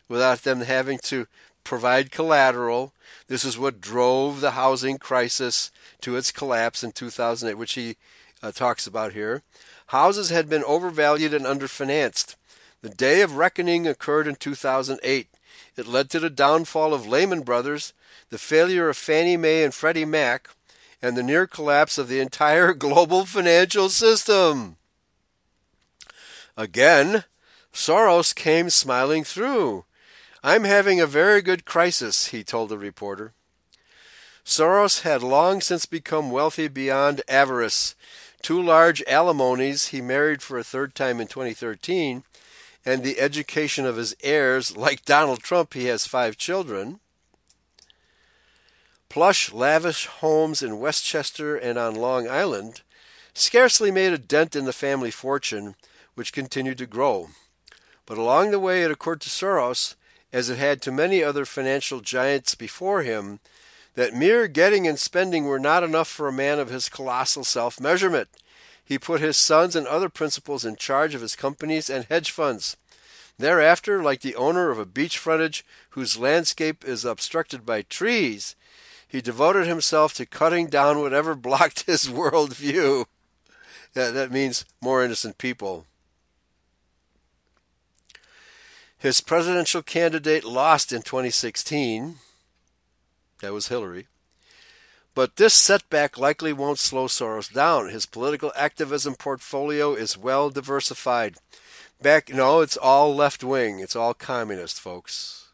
without 0.08 0.42
them 0.42 0.60
having 0.60 0.98
to 0.98 1.26
provide 1.64 2.12
collateral. 2.12 2.92
This 3.28 3.44
is 3.44 3.58
what 3.58 3.80
drove 3.80 4.40
the 4.40 4.52
housing 4.52 4.98
crisis 4.98 5.70
to 6.00 6.16
its 6.16 6.32
collapse 6.32 6.82
in 6.82 6.92
2008, 6.92 7.54
which 7.54 7.74
he 7.74 7.96
uh, 8.42 8.52
talks 8.52 8.86
about 8.86 9.12
here. 9.12 9.42
Houses 9.88 10.30
had 10.30 10.48
been 10.48 10.64
overvalued 10.64 11.34
and 11.34 11.44
underfinanced. 11.44 12.36
The 12.80 12.88
day 12.88 13.20
of 13.20 13.36
reckoning 13.36 13.86
occurred 13.86 14.26
in 14.26 14.36
2008. 14.36 15.28
It 15.76 15.86
led 15.86 16.10
to 16.10 16.20
the 16.20 16.30
downfall 16.30 16.94
of 16.94 17.06
Lehman 17.06 17.42
Brothers, 17.42 17.92
the 18.30 18.38
failure 18.38 18.88
of 18.88 18.96
Fannie 18.96 19.36
Mae 19.36 19.62
and 19.62 19.74
Freddie 19.74 20.04
Mac, 20.04 20.48
and 21.02 21.16
the 21.16 21.22
near 21.22 21.46
collapse 21.46 21.98
of 21.98 22.08
the 22.08 22.20
entire 22.20 22.72
global 22.74 23.26
financial 23.26 23.88
system. 23.90 24.76
Again, 26.56 27.24
Soros 27.72 28.34
came 28.34 28.70
smiling 28.70 29.22
through. 29.22 29.84
I'm 30.42 30.64
having 30.64 31.00
a 31.00 31.06
very 31.06 31.42
good 31.42 31.64
crisis, 31.64 32.28
he 32.28 32.44
told 32.44 32.68
the 32.68 32.78
reporter. 32.78 33.32
Soros 34.44 35.02
had 35.02 35.22
long 35.22 35.60
since 35.60 35.84
become 35.84 36.30
wealthy 36.30 36.68
beyond 36.68 37.22
avarice. 37.28 37.94
Two 38.40 38.62
large 38.62 39.02
alimonies 39.06 39.88
he 39.88 40.00
married 40.00 40.40
for 40.40 40.56
a 40.58 40.64
third 40.64 40.94
time 40.94 41.20
in 41.20 41.26
2013, 41.26 42.22
and 42.86 43.02
the 43.02 43.20
education 43.20 43.84
of 43.84 43.96
his 43.96 44.14
heirs. 44.22 44.76
Like 44.76 45.04
Donald 45.04 45.40
Trump, 45.40 45.74
he 45.74 45.86
has 45.86 46.06
five 46.06 46.36
children. 46.36 47.00
Plush, 49.08 49.52
lavish 49.52 50.06
homes 50.06 50.62
in 50.62 50.78
Westchester 50.78 51.56
and 51.56 51.78
on 51.78 51.94
Long 51.94 52.28
Island 52.28 52.82
scarcely 53.34 53.90
made 53.90 54.12
a 54.12 54.18
dent 54.18 54.54
in 54.54 54.64
the 54.66 54.72
family 54.72 55.10
fortune, 55.10 55.74
which 56.14 56.32
continued 56.32 56.78
to 56.78 56.86
grow. 56.86 57.28
But 58.06 58.18
along 58.18 58.50
the 58.52 58.60
way, 58.60 58.82
it 58.82 58.90
occurred 58.90 59.20
to 59.22 59.28
Soros 59.28 59.96
as 60.32 60.50
it 60.50 60.58
had 60.58 60.82
to 60.82 60.92
many 60.92 61.22
other 61.22 61.44
financial 61.44 62.00
giants 62.00 62.54
before 62.54 63.02
him, 63.02 63.40
that 63.94 64.14
mere 64.14 64.46
getting 64.46 64.86
and 64.86 64.98
spending 64.98 65.46
were 65.46 65.58
not 65.58 65.82
enough 65.82 66.08
for 66.08 66.28
a 66.28 66.32
man 66.32 66.58
of 66.58 66.70
his 66.70 66.88
colossal 66.88 67.44
self 67.44 67.80
measurement. 67.80 68.28
He 68.84 68.98
put 68.98 69.20
his 69.20 69.36
sons 69.36 69.76
and 69.76 69.86
other 69.86 70.08
principals 70.08 70.64
in 70.64 70.76
charge 70.76 71.14
of 71.14 71.20
his 71.20 71.36
companies 71.36 71.90
and 71.90 72.04
hedge 72.04 72.30
funds. 72.30 72.76
Thereafter, 73.38 74.02
like 74.02 74.20
the 74.20 74.36
owner 74.36 74.70
of 74.70 74.78
a 74.78 74.86
beach 74.86 75.18
frontage 75.18 75.64
whose 75.90 76.16
landscape 76.16 76.84
is 76.84 77.04
obstructed 77.04 77.66
by 77.66 77.82
trees, 77.82 78.56
he 79.06 79.20
devoted 79.20 79.66
himself 79.66 80.14
to 80.14 80.26
cutting 80.26 80.68
down 80.68 81.00
whatever 81.00 81.34
blocked 81.36 81.86
his 81.86 82.08
world 82.08 82.54
view. 82.54 83.06
That, 83.94 84.14
that 84.14 84.30
means 84.30 84.64
more 84.80 85.04
innocent 85.04 85.38
people. 85.38 85.86
His 88.98 89.20
presidential 89.20 89.82
candidate 89.82 90.44
lost 90.44 90.92
in 90.92 91.02
2016. 91.02 92.16
That 93.40 93.52
was 93.52 93.68
Hillary. 93.68 94.08
But 95.14 95.36
this 95.36 95.54
setback 95.54 96.18
likely 96.18 96.52
won't 96.52 96.80
slow 96.80 97.06
Soros 97.06 97.52
down. 97.52 97.90
His 97.90 98.06
political 98.06 98.52
activism 98.56 99.14
portfolio 99.14 99.94
is 99.94 100.18
well 100.18 100.50
diversified. 100.50 101.36
Back, 102.02 102.28
no, 102.28 102.60
it's 102.60 102.76
all 102.76 103.14
left 103.14 103.44
wing. 103.44 103.78
It's 103.78 103.96
all 103.96 104.14
communist, 104.14 104.80
folks. 104.80 105.48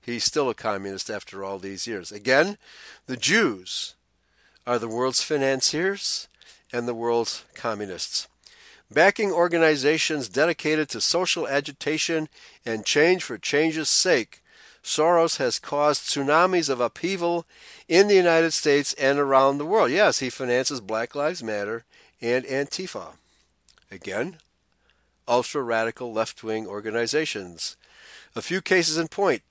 He's 0.00 0.24
still 0.24 0.50
a 0.50 0.54
communist 0.54 1.10
after 1.10 1.44
all 1.44 1.58
these 1.58 1.86
years. 1.86 2.12
Again, 2.12 2.58
the 3.06 3.16
Jews 3.16 3.94
are 4.66 4.78
the 4.78 4.88
world's 4.88 5.22
financiers 5.22 6.28
and 6.72 6.86
the 6.86 6.94
world's 6.94 7.44
communists 7.54 8.28
backing 8.92 9.32
organizations 9.32 10.28
dedicated 10.28 10.88
to 10.90 11.00
social 11.00 11.48
agitation 11.48 12.28
and 12.64 12.84
change 12.84 13.22
for 13.22 13.38
change's 13.38 13.88
sake, 13.88 14.42
Soros 14.82 15.36
has 15.36 15.58
caused 15.58 16.02
tsunamis 16.02 16.68
of 16.68 16.80
upheaval 16.80 17.46
in 17.88 18.08
the 18.08 18.16
United 18.16 18.52
States 18.52 18.92
and 18.94 19.18
around 19.18 19.58
the 19.58 19.66
world. 19.66 19.90
Yes, 19.90 20.18
he 20.18 20.28
finances 20.28 20.80
Black 20.80 21.14
Lives 21.14 21.42
Matter 21.42 21.84
and 22.20 22.44
Antifa. 22.44 23.12
Again, 23.90 24.38
ultra 25.28 25.62
radical 25.62 26.12
left 26.12 26.42
wing 26.42 26.66
organizations. 26.66 27.76
A 28.34 28.42
few 28.42 28.60
cases 28.60 28.96
in 28.96 29.08
point. 29.08 29.42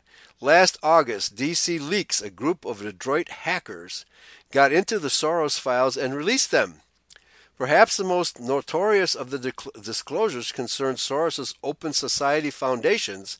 Last 0.41 0.77
August, 0.81 1.35
DC 1.35 1.79
Leaks, 1.79 2.19
a 2.21 2.31
group 2.31 2.65
of 2.65 2.81
Detroit 2.81 3.29
hackers, 3.29 4.05
got 4.51 4.73
into 4.73 4.97
the 4.97 5.07
Soros 5.07 5.59
files 5.59 5.95
and 5.95 6.15
released 6.15 6.49
them. 6.49 6.81
Perhaps 7.61 7.97
the 7.97 8.03
most 8.03 8.39
notorious 8.39 9.13
of 9.13 9.29
the 9.29 9.53
disclosures 9.79 10.51
concerned 10.51 10.97
Soros's 10.97 11.53
Open 11.63 11.93
Society 11.93 12.49
Foundations, 12.49 13.37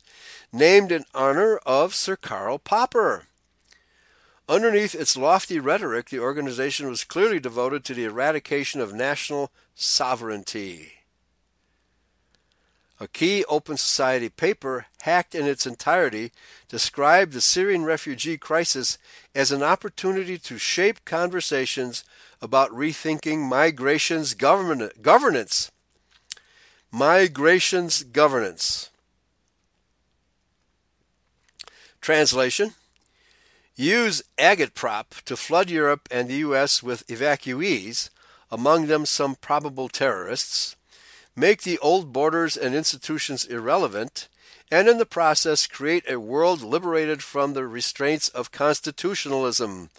named 0.53 0.91
in 0.91 1.05
honor 1.15 1.57
of 1.65 1.95
Sir 1.95 2.15
Karl 2.15 2.59
Popper. 2.59 3.23
Underneath 4.47 4.93
its 4.93 5.17
lofty 5.17 5.59
rhetoric, 5.59 6.11
the 6.11 6.19
organization 6.19 6.87
was 6.87 7.03
clearly 7.03 7.39
devoted 7.39 7.83
to 7.85 7.95
the 7.95 8.03
eradication 8.03 8.79
of 8.79 8.93
national 8.93 9.49
sovereignty. 9.73 11.00
A 13.01 13.07
key 13.07 13.43
Open 13.45 13.77
Society 13.77 14.29
paper, 14.29 14.85
hacked 15.01 15.33
in 15.33 15.47
its 15.47 15.65
entirety, 15.65 16.31
described 16.69 17.33
the 17.33 17.41
Syrian 17.41 17.83
refugee 17.83 18.37
crisis 18.37 18.99
as 19.33 19.51
an 19.51 19.63
opportunity 19.63 20.37
to 20.37 20.59
shape 20.59 21.03
conversations 21.03 22.03
about 22.43 22.69
rethinking 22.69 23.39
migration's 23.39 24.35
governance. 24.35 25.71
Migration's 26.91 28.03
governance. 28.03 28.91
Translation 32.01 32.75
Use 33.75 34.21
agitprop 34.37 35.23
to 35.25 35.35
flood 35.35 35.71
Europe 35.71 36.07
and 36.11 36.29
the 36.29 36.35
U.S. 36.35 36.83
with 36.83 37.07
evacuees, 37.07 38.11
among 38.51 38.85
them 38.85 39.07
some 39.07 39.33
probable 39.33 39.89
terrorists, 39.89 40.75
make 41.35 41.61
the 41.61 41.79
old 41.79 42.11
borders 42.11 42.57
and 42.57 42.75
institutions 42.75 43.45
irrelevant, 43.45 44.27
and 44.69 44.87
in 44.87 44.97
the 44.97 45.05
process 45.05 45.67
create 45.67 46.09
a 46.09 46.19
world 46.19 46.61
liberated 46.61 47.23
from 47.23 47.53
the 47.53 47.65
restraints 47.65 48.29
of 48.29 48.51
constitutionalism, 48.51 49.89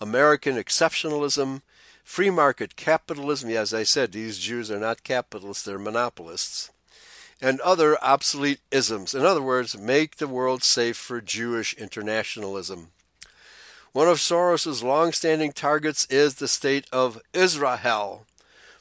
American 0.00 0.56
exceptionalism, 0.56 1.62
Free 2.08 2.30
market 2.30 2.74
capitalism, 2.74 3.50
as 3.50 3.74
I 3.74 3.82
said, 3.82 4.12
these 4.12 4.38
Jews 4.38 4.70
are 4.70 4.80
not 4.80 5.04
capitalists, 5.04 5.62
they're 5.62 5.78
monopolists. 5.78 6.70
And 7.38 7.60
other 7.60 8.02
obsolete 8.02 8.60
isms. 8.70 9.14
In 9.14 9.26
other 9.26 9.42
words, 9.42 9.76
make 9.76 10.16
the 10.16 10.26
world 10.26 10.64
safe 10.64 10.96
for 10.96 11.20
Jewish 11.20 11.74
internationalism. 11.74 12.92
One 13.92 14.08
of 14.08 14.20
Soros's 14.20 14.82
long-standing 14.82 15.52
targets 15.52 16.06
is 16.06 16.36
the 16.36 16.48
state 16.48 16.86
of 16.90 17.20
Israel, 17.34 18.24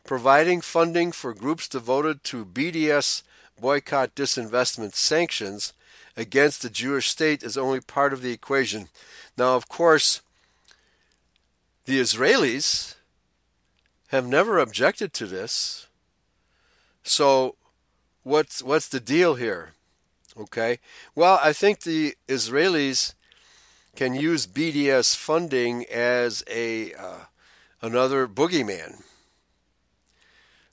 providing 0.08 0.62
funding 0.62 1.12
for 1.12 1.34
groups 1.34 1.68
devoted 1.68 2.24
to 2.24 2.46
BDS 2.46 3.22
boycott 3.60 4.16
disinvestment 4.16 4.96
sanctions 4.96 5.74
against 6.16 6.62
the 6.62 6.70
Jewish 6.70 7.10
state 7.10 7.44
is 7.44 7.58
only 7.58 7.82
part 7.82 8.14
of 8.14 8.22
the 8.22 8.32
equation. 8.32 8.88
Now, 9.38 9.56
of 9.56 9.68
course, 9.68 10.22
the 11.86 12.00
Israelis 12.00 12.96
have 14.08 14.26
never 14.26 14.58
objected 14.58 15.14
to 15.14 15.26
this. 15.28 15.88
So, 17.04 17.56
what's 18.24 18.64
what's 18.64 18.88
the 18.88 19.00
deal 19.00 19.36
here? 19.36 19.74
Okay. 20.40 20.80
Well, 21.16 21.40
I 21.44 21.52
think 21.52 21.82
the 21.82 22.16
Israelis 22.28 23.14
can 23.96 24.14
use 24.14 24.48
BDS 24.48 25.16
funding 25.16 25.86
as 25.86 26.44
a 26.50 26.94
uh, 26.94 27.26
another 27.82 28.28
boogeyman. 28.28 29.04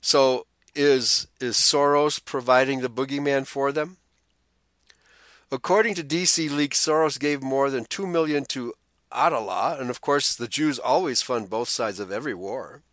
So 0.05 0.45
is 0.75 1.25
is 1.41 1.55
Soros 1.55 2.23
providing 2.23 2.81
the 2.81 2.91
boogeyman 2.91 3.47
for 3.47 3.71
them? 3.71 3.97
According 5.51 5.95
to 5.95 6.03
DC 6.03 6.47
Leaks, 6.55 6.79
Soros 6.79 7.19
gave 7.19 7.41
more 7.41 7.71
than 7.71 7.85
two 7.85 8.05
million 8.05 8.45
to 8.49 8.75
Adalah, 9.11 9.77
and 9.79 9.89
of 9.89 10.01
course 10.01 10.35
the 10.35 10.47
Jews 10.47 10.77
always 10.77 11.23
fund 11.23 11.49
both 11.49 11.69
sides 11.69 11.99
of 11.99 12.11
every 12.11 12.35
war, 12.35 12.83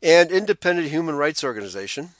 and 0.00 0.30
independent 0.30 0.90
human 0.90 1.16
rights 1.16 1.42
organization. 1.42 2.10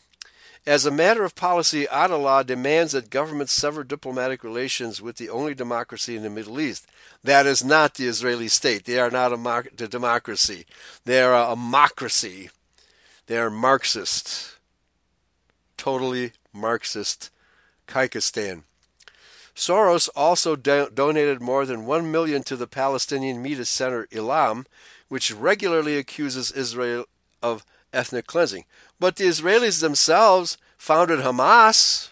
As 0.66 0.84
a 0.84 0.90
matter 0.90 1.22
of 1.22 1.36
policy, 1.36 1.86
Adalah 1.88 2.42
demands 2.42 2.90
that 2.90 3.10
governments 3.10 3.52
sever 3.52 3.84
diplomatic 3.84 4.42
relations 4.42 5.00
with 5.00 5.18
the 5.18 5.30
only 5.30 5.54
democracy 5.54 6.16
in 6.16 6.24
the 6.24 6.30
Middle 6.30 6.58
East. 6.58 6.88
That 7.22 7.46
is 7.46 7.64
not 7.64 7.94
the 7.94 8.08
Israeli 8.08 8.48
state. 8.48 8.86
They 8.86 8.98
are 8.98 9.10
not 9.10 9.32
a, 9.32 9.86
democracy. 9.86 10.66
They 11.04 11.22
are 11.22 11.32
a 11.32 11.54
democracy. 11.54 12.50
They 13.30 13.38
are 13.38 13.48
Marxist. 13.48 14.56
Totally 15.76 16.32
Marxist 16.52 17.30
Kaikistan. 17.86 18.64
Soros 19.54 20.08
also 20.16 20.56
do- 20.56 20.90
donated 20.92 21.40
more 21.40 21.64
than 21.64 21.86
1 21.86 22.10
million 22.10 22.42
to 22.42 22.56
the 22.56 22.66
Palestinian 22.66 23.40
Media 23.40 23.64
Center 23.64 24.08
Ilam, 24.10 24.66
which 25.06 25.30
regularly 25.30 25.96
accuses 25.96 26.50
Israel 26.50 27.04
of 27.40 27.64
ethnic 27.92 28.26
cleansing. 28.26 28.64
But 28.98 29.14
the 29.14 29.28
Israelis 29.28 29.80
themselves 29.80 30.58
founded 30.76 31.20
Hamas, 31.20 32.10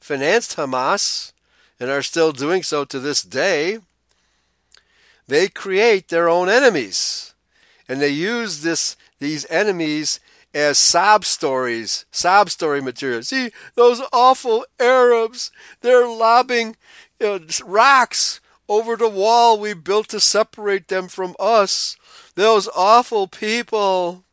financed 0.00 0.56
Hamas, 0.56 1.30
and 1.78 1.88
are 1.88 2.02
still 2.02 2.32
doing 2.32 2.64
so 2.64 2.84
to 2.84 2.98
this 2.98 3.22
day. 3.22 3.78
They 5.28 5.46
create 5.46 6.08
their 6.08 6.28
own 6.28 6.48
enemies, 6.48 7.32
and 7.88 8.00
they 8.00 8.08
use 8.08 8.62
this 8.62 8.96
these 9.20 9.46
enemies 9.46 10.18
as 10.54 10.78
sob 10.78 11.24
stories, 11.24 12.04
sob 12.10 12.50
story 12.50 12.80
material. 12.80 13.22
See 13.22 13.50
those 13.74 14.02
awful 14.12 14.64
Arabs? 14.78 15.50
They're 15.80 16.06
lobbing 16.06 16.76
rocks 17.64 18.40
over 18.68 18.96
the 18.96 19.08
wall 19.08 19.58
we 19.58 19.74
built 19.74 20.08
to 20.08 20.20
separate 20.20 20.88
them 20.88 21.08
from 21.08 21.34
us. 21.38 21.96
Those 22.34 22.68
awful 22.74 23.28
people. 23.28 24.24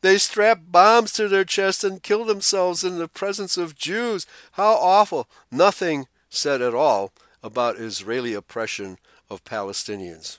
They 0.00 0.18
strap 0.18 0.60
bombs 0.68 1.12
to 1.14 1.28
their 1.28 1.44
chest 1.44 1.82
and 1.82 2.02
kill 2.02 2.24
themselves 2.24 2.84
in 2.84 2.98
the 2.98 3.08
presence 3.08 3.56
of 3.56 3.74
Jews. 3.76 4.26
How 4.52 4.74
awful. 4.74 5.28
Nothing 5.50 6.06
said 6.28 6.60
at 6.60 6.74
all 6.74 7.12
about 7.42 7.76
Israeli 7.76 8.34
oppression 8.34 8.98
of 9.30 9.44
Palestinians. 9.44 10.38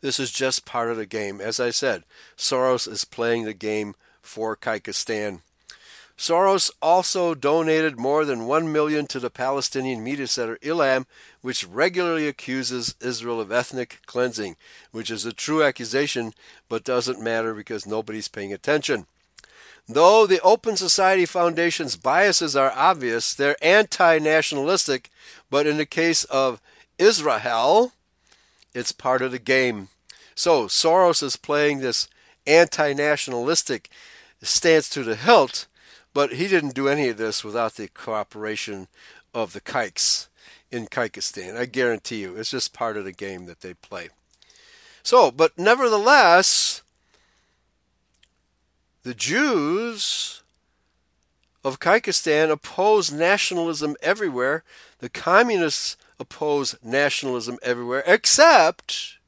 This 0.00 0.20
is 0.20 0.30
just 0.30 0.64
part 0.64 0.90
of 0.90 0.96
the 0.96 1.06
game. 1.06 1.40
As 1.40 1.58
I 1.58 1.70
said, 1.70 2.04
Soros 2.36 2.86
is 2.86 3.04
playing 3.04 3.44
the 3.44 3.54
game 3.54 3.94
for 4.22 4.56
Kaikistan. 4.56 5.40
Soros 6.16 6.70
also 6.82 7.32
donated 7.34 7.96
more 7.96 8.24
than 8.24 8.46
1 8.46 8.72
million 8.72 9.06
to 9.06 9.20
the 9.20 9.30
Palestinian 9.30 10.02
media 10.02 10.26
center 10.26 10.56
Ilam, 10.58 11.06
which 11.42 11.64
regularly 11.64 12.26
accuses 12.26 12.96
Israel 13.00 13.40
of 13.40 13.52
ethnic 13.52 14.00
cleansing, 14.06 14.56
which 14.90 15.10
is 15.10 15.24
a 15.24 15.32
true 15.32 15.62
accusation 15.62 16.32
but 16.68 16.82
doesn't 16.82 17.22
matter 17.22 17.54
because 17.54 17.86
nobody's 17.86 18.26
paying 18.26 18.52
attention. 18.52 19.06
Though 19.88 20.26
the 20.26 20.40
Open 20.42 20.76
Society 20.76 21.24
Foundation's 21.24 21.96
biases 21.96 22.56
are 22.56 22.72
obvious, 22.74 23.32
they're 23.32 23.56
anti-nationalistic, 23.62 25.10
but 25.50 25.66
in 25.68 25.76
the 25.76 25.86
case 25.86 26.24
of 26.24 26.60
Israel, 26.98 27.92
it's 28.78 28.92
part 28.92 29.22
of 29.22 29.32
the 29.32 29.38
game. 29.38 29.88
So 30.34 30.66
Soros 30.66 31.22
is 31.22 31.36
playing 31.36 31.80
this 31.80 32.08
anti-nationalistic 32.46 33.90
stance 34.40 34.88
to 34.90 35.02
the 35.02 35.16
hilt, 35.16 35.66
but 36.14 36.34
he 36.34 36.48
didn't 36.48 36.74
do 36.74 36.88
any 36.88 37.08
of 37.08 37.16
this 37.16 37.42
without 37.44 37.74
the 37.74 37.88
cooperation 37.88 38.88
of 39.34 39.52
the 39.52 39.60
Kikes 39.60 40.28
in 40.70 40.86
Kaikistan. 40.86 41.56
I 41.56 41.66
guarantee 41.66 42.20
you, 42.20 42.36
it's 42.36 42.50
just 42.50 42.72
part 42.72 42.96
of 42.96 43.04
the 43.04 43.12
game 43.12 43.46
that 43.46 43.60
they 43.60 43.74
play. 43.74 44.08
So, 45.02 45.30
but 45.30 45.58
nevertheless, 45.58 46.82
the 49.02 49.14
Jews 49.14 50.42
of 51.64 51.80
Kaikistan 51.80 52.50
oppose 52.50 53.12
nationalism 53.12 53.96
everywhere. 54.02 54.62
The 55.00 55.08
communists 55.08 55.96
oppose 56.20 56.76
nationalism 56.82 57.58
everywhere, 57.62 58.02
except 58.06 59.18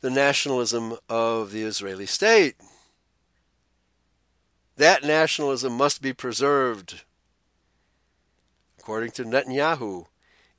the 0.00 0.10
nationalism 0.10 0.96
of 1.08 1.52
the 1.52 1.62
Israeli 1.62 2.06
state. 2.06 2.56
That 4.76 5.02
nationalism 5.02 5.72
must 5.76 6.02
be 6.02 6.12
preserved. 6.12 7.02
According 8.78 9.12
to 9.12 9.24
Netanyahu, 9.24 10.06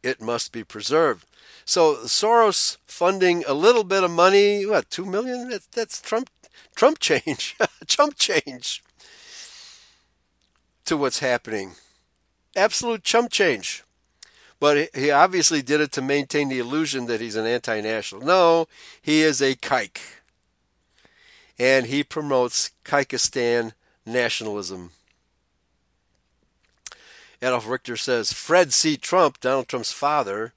it 0.03 0.21
must 0.21 0.51
be 0.51 0.63
preserved. 0.63 1.25
So 1.65 1.95
Soros 2.05 2.77
funding 2.85 3.43
a 3.47 3.53
little 3.53 3.83
bit 3.83 4.03
of 4.03 4.11
money, 4.11 4.65
what, 4.65 4.89
two 4.89 5.05
million? 5.05 5.49
That's, 5.49 5.67
that's 5.67 6.01
Trump 6.01 6.29
Trump 6.75 6.99
change. 6.99 7.55
Trump 7.87 8.15
change 8.15 8.83
to 10.85 10.97
what's 10.97 11.19
happening. 11.19 11.73
Absolute 12.55 13.03
chump 13.03 13.31
change. 13.31 13.83
But 14.59 14.89
he 14.95 15.11
obviously 15.11 15.61
did 15.61 15.81
it 15.81 15.91
to 15.93 16.01
maintain 16.01 16.49
the 16.49 16.59
illusion 16.59 17.05
that 17.05 17.21
he's 17.21 17.35
an 17.35 17.45
anti 17.45 17.81
national. 17.81 18.21
No, 18.21 18.67
he 19.01 19.21
is 19.21 19.41
a 19.41 19.55
kike. 19.55 19.99
And 21.59 21.87
he 21.87 22.03
promotes 22.03 22.71
Kaikistan 22.83 23.73
nationalism. 24.05 24.91
Adolf 27.41 27.67
Richter 27.67 27.97
says 27.97 28.33
Fred 28.33 28.73
C. 28.73 28.97
Trump, 28.97 29.39
Donald 29.39 29.67
Trump's 29.67 29.91
father, 29.91 30.53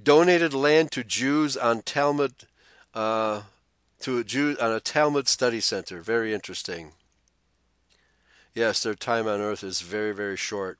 donated 0.00 0.54
land 0.54 0.92
to 0.92 1.02
Jews 1.02 1.56
on 1.56 1.82
Talmud 1.82 2.34
uh, 2.94 3.42
to 4.00 4.18
a 4.18 4.24
Jew 4.24 4.56
on 4.60 4.70
a 4.72 4.80
Talmud 4.80 5.26
study 5.26 5.60
center. 5.60 6.00
Very 6.00 6.32
interesting. 6.32 6.92
Yes, 8.54 8.82
their 8.82 8.94
time 8.94 9.26
on 9.26 9.40
earth 9.40 9.64
is 9.64 9.80
very, 9.80 10.12
very 10.12 10.36
short. 10.36 10.78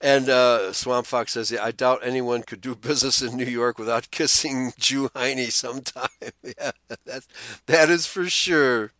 And 0.00 0.28
uh, 0.28 0.72
Swamp 0.72 1.06
Fox 1.06 1.32
says, 1.32 1.50
yeah, 1.50 1.64
I 1.64 1.70
doubt 1.70 2.00
anyone 2.02 2.42
could 2.42 2.60
do 2.60 2.74
business 2.74 3.22
in 3.22 3.36
New 3.36 3.44
York 3.44 3.78
without 3.78 4.10
kissing 4.10 4.72
Jew 4.78 5.10
Heine 5.14 5.50
sometime. 5.50 6.08
yeah, 6.42 6.72
that's, 7.04 7.28
that 7.66 7.88
is 7.88 8.06
for 8.06 8.28
sure. 8.28 8.92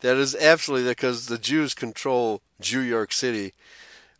That 0.00 0.16
is 0.16 0.34
absolutely 0.34 0.90
because 0.90 1.26
the 1.26 1.38
Jews 1.38 1.74
control 1.74 2.42
New 2.72 2.80
York 2.80 3.12
City, 3.12 3.54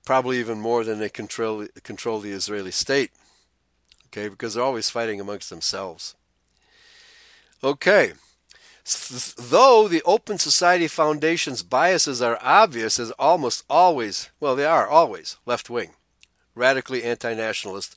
probably 0.04 0.38
even 0.38 0.58
more 0.58 0.84
than 0.84 0.98
they 0.98 1.10
control 1.10 1.66
control 1.82 2.20
the 2.20 2.32
Israeli 2.32 2.70
state. 2.70 3.10
Okay, 4.06 4.28
because 4.28 4.54
they're 4.54 4.64
always 4.64 4.88
fighting 4.88 5.20
amongst 5.20 5.50
themselves. 5.50 6.14
Okay. 7.62 8.12
Though 8.86 9.88
the 9.88 10.02
Open 10.04 10.38
Society 10.38 10.86
Foundation's 10.86 11.64
biases 11.64 12.22
are 12.22 12.38
obvious 12.40 13.00
as 13.00 13.10
almost 13.12 13.64
always, 13.68 14.30
well, 14.38 14.54
they 14.54 14.64
are 14.64 14.86
always 14.86 15.38
left 15.44 15.68
wing, 15.68 15.90
radically 16.54 17.02
anti 17.02 17.34
nationalist, 17.34 17.96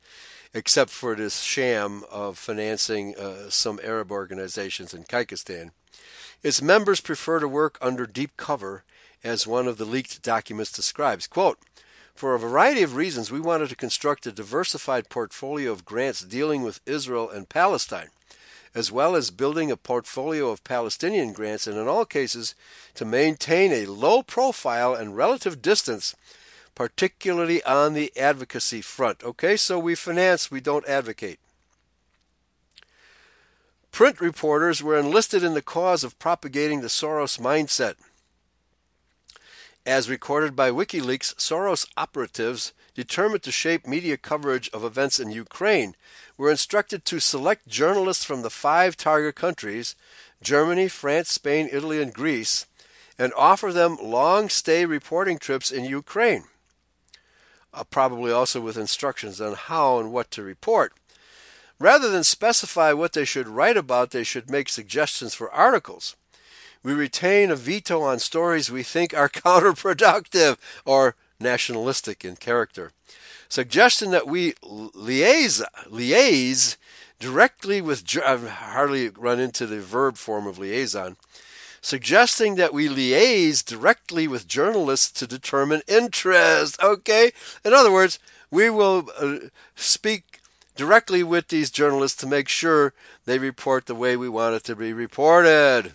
except 0.51 0.89
for 0.89 1.13
this 1.13 1.41
sham 1.41 2.03
of 2.11 2.39
financing 2.39 3.15
uh, 3.15 3.51
some 3.51 3.79
Arab 3.83 4.11
organizations 4.11 4.91
in 4.95 5.03
Kyrgyzstan. 5.03 5.71
Its 6.41 6.59
members 6.59 7.01
prefer 7.01 7.39
to 7.39 7.47
work 7.47 7.77
under 7.81 8.07
deep 8.07 8.35
cover, 8.35 8.83
as 9.23 9.45
one 9.45 9.67
of 9.67 9.77
the 9.77 9.85
leaked 9.85 10.23
documents 10.23 10.71
describes. 10.71 11.27
Quote, 11.27 11.59
for 12.15 12.33
a 12.33 12.39
variety 12.39 12.81
of 12.81 12.95
reasons, 12.95 13.31
we 13.31 13.39
wanted 13.39 13.69
to 13.69 13.75
construct 13.75 14.25
a 14.25 14.31
diversified 14.31 15.07
portfolio 15.07 15.71
of 15.71 15.85
grants 15.85 16.21
dealing 16.21 16.63
with 16.63 16.81
Israel 16.87 17.29
and 17.29 17.47
Palestine, 17.47 18.09
as 18.75 18.91
well 18.91 19.15
as 19.15 19.31
building 19.31 19.71
a 19.71 19.77
portfolio 19.77 20.49
of 20.49 20.63
Palestinian 20.63 21.33
grants, 21.33 21.67
and 21.67 21.77
in 21.77 21.87
all 21.87 22.05
cases, 22.05 22.55
to 22.93 23.05
maintain 23.05 23.71
a 23.71 23.85
low 23.85 24.21
profile 24.21 24.93
and 24.93 25.17
relative 25.17 25.61
distance, 25.61 26.15
particularly 26.75 27.63
on 27.63 27.93
the 27.93 28.11
advocacy 28.17 28.81
front. 28.81 29.23
Okay, 29.23 29.57
so 29.57 29.79
we 29.79 29.95
finance, 29.95 30.51
we 30.51 30.61
don't 30.61 30.87
advocate. 30.87 31.39
Print 33.91 34.21
reporters 34.21 34.83
were 34.83 34.97
enlisted 34.97 35.43
in 35.43 35.55
the 35.55 35.61
cause 35.61 36.03
of 36.03 36.19
propagating 36.19 36.81
the 36.81 36.87
Soros 36.87 37.39
mindset. 37.39 37.95
As 39.85 40.09
recorded 40.09 40.55
by 40.55 40.69
WikiLeaks, 40.69 41.35
Soros 41.35 41.87
operatives 41.97 42.73
determined 42.93 43.43
to 43.43 43.51
shape 43.51 43.87
media 43.87 44.17
coverage 44.17 44.69
of 44.69 44.83
events 44.83 45.19
in 45.19 45.31
Ukraine 45.31 45.95
were 46.39 46.49
instructed 46.49 47.03
to 47.05 47.19
select 47.19 47.67
journalists 47.67 48.23
from 48.23 48.41
the 48.41 48.49
five 48.49 48.97
target 48.97 49.35
countries 49.35 49.95
Germany, 50.41 50.87
France, 50.87 51.29
Spain, 51.29 51.69
Italy, 51.71 52.01
and 52.01 52.13
Greece 52.13 52.65
and 53.19 53.33
offer 53.35 53.73
them 53.73 53.97
long 54.01 54.47
stay 54.47 54.85
reporting 54.85 55.37
trips 55.37 55.69
in 55.69 55.83
Ukraine. 55.83 56.45
Uh, 57.73 57.83
probably 57.83 58.31
also 58.31 58.61
with 58.61 58.77
instructions 58.77 59.41
on 59.41 59.53
how 59.53 59.99
and 59.99 60.13
what 60.13 60.31
to 60.31 60.41
report. 60.41 60.93
Rather 61.77 62.09
than 62.09 62.23
specify 62.23 62.93
what 62.93 63.11
they 63.13 63.25
should 63.25 63.47
write 63.47 63.77
about, 63.77 64.11
they 64.11 64.23
should 64.23 64.49
make 64.49 64.69
suggestions 64.69 65.35
for 65.35 65.51
articles. 65.51 66.15
We 66.81 66.93
retain 66.93 67.51
a 67.51 67.55
veto 67.57 68.01
on 68.01 68.19
stories 68.19 68.71
we 68.71 68.83
think 68.83 69.13
are 69.13 69.29
counterproductive 69.29 70.57
or 70.85 71.15
nationalistic 71.39 72.23
in 72.23 72.37
character. 72.37 72.93
Suggestion 73.49 74.11
that 74.11 74.27
we 74.27 74.53
liaise, 74.61 75.63
liaise 75.87 76.77
directly 77.19 77.81
with, 77.81 78.05
I've 78.23 78.47
hardly 78.47 79.09
run 79.09 79.39
into 79.39 79.65
the 79.65 79.81
verb 79.81 80.17
form 80.17 80.45
of 80.45 80.59
liaison, 80.59 81.17
suggesting 81.81 82.55
that 82.55 82.73
we 82.75 82.87
liaise 82.87 83.65
directly 83.65 84.27
with 84.27 84.47
journalists 84.47 85.11
to 85.19 85.25
determine 85.25 85.81
interest. 85.87 86.79
Okay? 86.81 87.31
In 87.65 87.73
other 87.73 87.91
words, 87.91 88.19
we 88.51 88.69
will 88.69 89.09
uh, 89.19 89.37
speak 89.75 90.41
directly 90.75 91.23
with 91.23 91.47
these 91.47 91.71
journalists 91.71 92.21
to 92.21 92.27
make 92.27 92.47
sure 92.47 92.93
they 93.25 93.39
report 93.39 93.87
the 93.87 93.95
way 93.95 94.15
we 94.15 94.29
want 94.29 94.55
it 94.55 94.63
to 94.65 94.75
be 94.75 94.93
reported. 94.93 95.93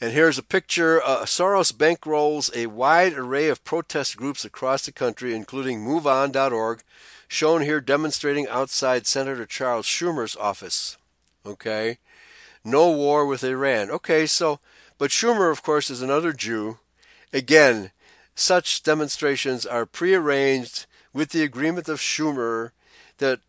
And 0.00 0.12
here's 0.12 0.38
a 0.38 0.42
picture. 0.42 1.02
Uh, 1.02 1.24
Soros 1.26 1.74
bankrolls 1.74 2.50
a 2.56 2.66
wide 2.66 3.12
array 3.12 3.48
of 3.48 3.64
protest 3.64 4.16
groups 4.16 4.46
across 4.46 4.86
the 4.86 4.92
country, 4.92 5.34
including 5.34 5.84
MoveOn.org, 5.84 6.82
shown 7.28 7.62
here 7.62 7.82
demonstrating 7.82 8.48
outside 8.48 9.06
Senator 9.06 9.44
Charles 9.44 9.84
Schumer's 9.84 10.36
office. 10.36 10.96
Okay? 11.44 11.98
No 12.64 12.90
war 12.90 13.26
with 13.26 13.44
Iran. 13.44 13.90
Okay, 13.90 14.24
so, 14.24 14.58
but 14.96 15.10
Schumer, 15.10 15.50
of 15.50 15.62
course, 15.62 15.90
is 15.90 16.00
another 16.00 16.32
Jew. 16.32 16.78
Again, 17.30 17.90
such 18.34 18.82
demonstrations 18.82 19.66
are 19.66 19.84
prearranged 19.84 20.86
with 21.12 21.30
the 21.30 21.42
agreement 21.42 21.90
of 21.90 22.00
Schumer 22.00 22.70
that, 23.18 23.40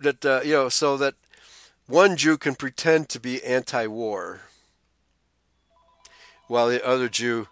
that 0.00 0.24
uh, 0.24 0.40
you 0.42 0.52
know, 0.52 0.68
so 0.70 0.96
that 0.96 1.14
one 1.86 2.16
Jew 2.16 2.38
can 2.38 2.54
pretend 2.54 3.10
to 3.10 3.20
be 3.20 3.44
anti 3.44 3.86
war 3.86 4.40
while 6.48 6.68
the 6.68 6.86
other 6.86 7.08
Jew, 7.08 7.48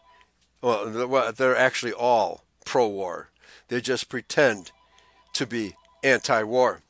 well, 0.63 0.91
they're 1.33 1.57
actually 1.57 1.93
all 1.93 2.45
pro 2.65 2.89
war. 2.89 3.31
They 3.69 3.81
just 3.81 4.09
pretend 4.09 4.73
to 5.35 5.47
be 5.47 5.75
anti 6.03 6.43
war. 6.43 6.83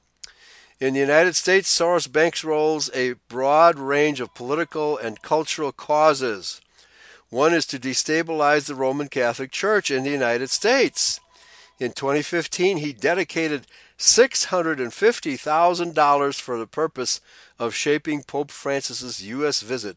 In 0.80 0.94
the 0.94 1.00
United 1.00 1.36
States, 1.36 1.72
Soros 1.72 2.08
bankrolls 2.08 2.90
a 2.94 3.14
broad 3.28 3.78
range 3.78 4.20
of 4.20 4.34
political 4.34 4.98
and 4.98 5.22
cultural 5.22 5.72
causes. 5.72 6.60
One 7.30 7.54
is 7.54 7.64
to 7.66 7.78
destabilize 7.78 8.66
the 8.66 8.74
Roman 8.74 9.08
Catholic 9.08 9.50
Church 9.50 9.90
in 9.90 10.04
the 10.04 10.10
United 10.10 10.50
States. 10.50 11.20
In 11.78 11.92
2015, 11.92 12.78
he 12.78 12.92
dedicated 12.92 13.66
$650,000 13.98 16.40
for 16.40 16.58
the 16.58 16.66
purpose 16.66 17.20
of 17.58 17.74
shaping 17.74 18.22
Pope 18.22 18.50
Francis's 18.50 19.24
U.S. 19.24 19.62
visit 19.62 19.96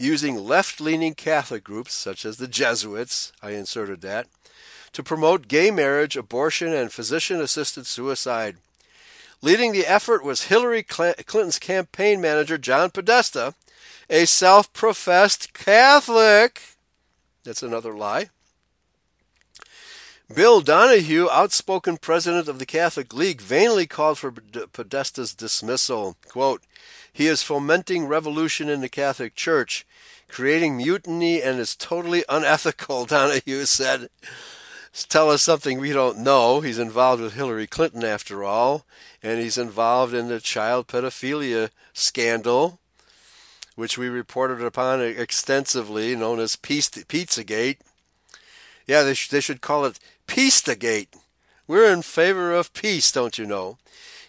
using 0.00 0.36
left 0.36 0.80
leaning 0.80 1.14
Catholic 1.14 1.62
groups, 1.62 1.92
such 1.92 2.24
as 2.24 2.38
the 2.38 2.48
Jesuits, 2.48 3.32
I 3.42 3.50
inserted 3.50 4.00
that, 4.00 4.26
to 4.92 5.02
promote 5.02 5.46
gay 5.46 5.70
marriage, 5.70 6.16
abortion, 6.16 6.72
and 6.72 6.90
physician 6.90 7.40
assisted 7.40 7.86
suicide. 7.86 8.56
Leading 9.42 9.72
the 9.72 9.86
effort 9.86 10.24
was 10.24 10.44
Hillary 10.44 10.82
Clinton's 10.82 11.58
campaign 11.58 12.20
manager, 12.20 12.58
John 12.58 12.90
Podesta, 12.90 13.54
a 14.08 14.26
self 14.26 14.72
professed 14.72 15.52
Catholic. 15.52 16.62
That's 17.44 17.62
another 17.62 17.94
lie. 17.94 18.30
Bill 20.32 20.60
Donohue, 20.60 21.28
outspoken 21.28 21.96
president 21.96 22.46
of 22.46 22.60
the 22.60 22.66
Catholic 22.66 23.12
League, 23.12 23.40
vainly 23.40 23.84
called 23.84 24.16
for 24.16 24.30
Podesta's 24.30 25.34
dismissal. 25.34 26.16
Quote, 26.28 26.62
he 27.12 27.26
is 27.26 27.42
fomenting 27.42 28.06
revolution 28.06 28.68
in 28.68 28.80
the 28.80 28.88
Catholic 28.88 29.34
Church, 29.34 29.84
creating 30.28 30.76
mutiny, 30.76 31.42
and 31.42 31.58
is 31.58 31.74
totally 31.74 32.24
unethical, 32.28 33.04
Donohue 33.06 33.64
said. 33.64 34.08
Tell 35.08 35.30
us 35.30 35.42
something 35.42 35.80
we 35.80 35.92
don't 35.92 36.18
know. 36.18 36.60
He's 36.60 36.78
involved 36.78 37.20
with 37.20 37.34
Hillary 37.34 37.66
Clinton, 37.66 38.04
after 38.04 38.44
all, 38.44 38.86
and 39.24 39.40
he's 39.40 39.58
involved 39.58 40.14
in 40.14 40.28
the 40.28 40.38
child 40.38 40.86
pedophilia 40.86 41.70
scandal, 41.92 42.78
which 43.74 43.98
we 43.98 44.08
reported 44.08 44.62
upon 44.62 45.00
extensively, 45.00 46.14
known 46.14 46.38
as 46.38 46.54
Pizzagate. 46.54 47.78
Yeah, 48.86 49.02
they, 49.02 49.14
sh- 49.14 49.28
they 49.28 49.40
should 49.40 49.60
call 49.60 49.84
it 49.84 50.00
Peacegate. 50.30 51.16
We're 51.66 51.92
in 51.92 52.02
favor 52.02 52.52
of 52.52 52.72
peace, 52.72 53.10
don't 53.10 53.36
you 53.36 53.46
know? 53.46 53.78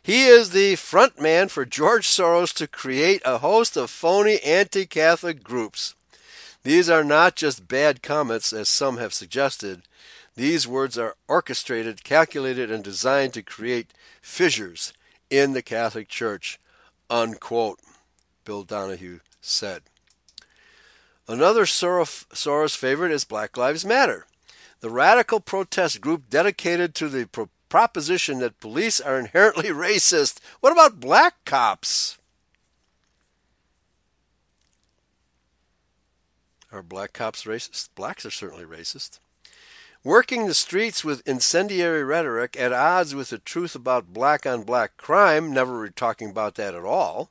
He 0.02 0.26
is 0.26 0.50
the 0.50 0.76
front 0.76 1.22
man 1.22 1.48
for 1.48 1.64
George 1.64 2.08
Soros 2.08 2.52
to 2.56 2.66
create 2.66 3.22
a 3.24 3.38
host 3.38 3.78
of 3.78 3.92
phony 3.92 4.40
anti 4.40 4.88
Catholic 4.88 5.44
groups. 5.44 5.94
These 6.64 6.90
are 6.90 7.04
not 7.04 7.36
just 7.36 7.68
bad 7.68 8.02
comments, 8.02 8.52
as 8.52 8.68
some 8.68 8.98
have 8.98 9.14
suggested. 9.14 9.84
These 10.36 10.68
words 10.68 10.98
are 10.98 11.18
orchestrated, 11.28 12.04
calculated, 12.04 12.72
and 12.72 12.84
designed 12.84 13.36
to 13.36 13.44
create 13.44 13.94
fissures 14.24 14.94
in 15.30 15.54
the 15.54 15.62
Catholic 15.62 16.08
Church. 16.08 16.60
Unquote, 17.12 17.80
Bill 18.44 18.64
Donohue 18.64 19.20
said. 19.40 19.84
Another 21.28 21.66
Soros 21.66 22.76
favorite 22.76 23.12
is 23.12 23.24
Black 23.24 23.56
Lives 23.56 23.86
Matter, 23.86 24.26
the 24.82 24.90
radical 24.90 25.40
protest 25.40 26.02
group 26.02 26.30
dedicated 26.30 26.94
to 26.96 27.08
the 27.08 27.48
proposition 27.70 28.40
that 28.40 28.60
police 28.60 29.00
are 29.00 29.18
inherently 29.18 29.70
racist. 29.70 30.40
What 30.60 30.74
about 30.74 31.00
black 31.00 31.46
cops? 31.46 32.18
Are 36.72 36.84
black 36.84 37.14
cops 37.14 37.44
racist? 37.44 37.90
Blacks 37.96 38.26
are 38.26 38.32
certainly 38.32 38.66
racist. 38.66 39.20
Working 40.04 40.48
the 40.48 40.56
streets 40.56 41.04
with 41.04 41.28
incendiary 41.28 42.04
rhetoric 42.04 42.58
at 42.60 42.74
odds 42.74 43.14
with 43.14 43.30
the 43.30 43.38
truth 43.38 43.76
about 43.76 44.14
black 44.14 44.48
on 44.48 44.64
black 44.64 44.98
crime, 44.98 45.54
never 45.54 45.88
talking 45.90 46.32
about 46.32 46.56
that 46.56 46.74
at 46.74 46.84
all, 46.84 47.30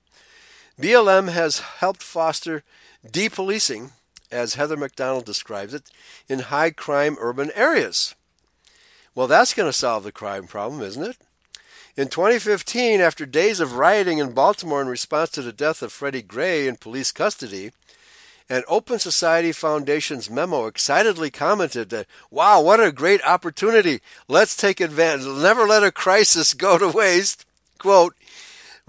BLM 0.79 1.31
has 1.31 1.59
helped 1.59 2.03
foster 2.03 2.63
depolicing, 3.05 3.91
as 4.31 4.55
Heather 4.55 4.77
Mac 4.77 4.97
Donald 4.97 5.25
describes 5.25 5.75
it, 5.75 5.85
in 6.29 6.39
high 6.41 6.71
crime 6.71 7.17
urban 7.21 7.51
areas. 7.55 8.15
Well, 9.15 9.27
that's 9.27 9.55
going 9.55 9.69
to 9.69 9.73
solve 9.73 10.05
the 10.05 10.13
crime 10.13 10.47
problem, 10.47 10.83
isn't 10.83 11.03
it? 11.03 11.17
In 11.97 12.09
2015, 12.09 13.01
after 13.01 13.27
days 13.27 13.61
of 13.61 13.75
rioting 13.75 14.19
in 14.19 14.33
Baltimore 14.33 14.81
in 14.81 14.89
response 14.89 15.31
to 15.31 15.43
the 15.43 15.53
death 15.53 15.83
of 15.83 15.93
Freddie 15.93 16.23
Gray 16.23 16.69
in 16.69 16.77
police 16.77 17.11
custody, 17.11 17.73
an 18.49 18.63
Open 18.69 18.99
Society 18.99 19.53
Foundation's 19.53 20.31
memo 20.31 20.67
excitedly 20.67 21.31
commented 21.31 21.91
that, 21.91 22.07
wow, 22.31 22.61
what 22.61 22.83
a 22.83 22.91
great 22.91 23.23
opportunity. 23.25 24.01
Let's 24.29 24.57
take 24.57 24.81
advantage. 24.81 25.27
Never 25.27 25.67
let 25.67 25.85
a 25.85 25.93
crisis 25.93 26.55
go 26.55 26.79
to 26.79 26.89
waste. 26.89 27.45
Quote, 27.79 28.15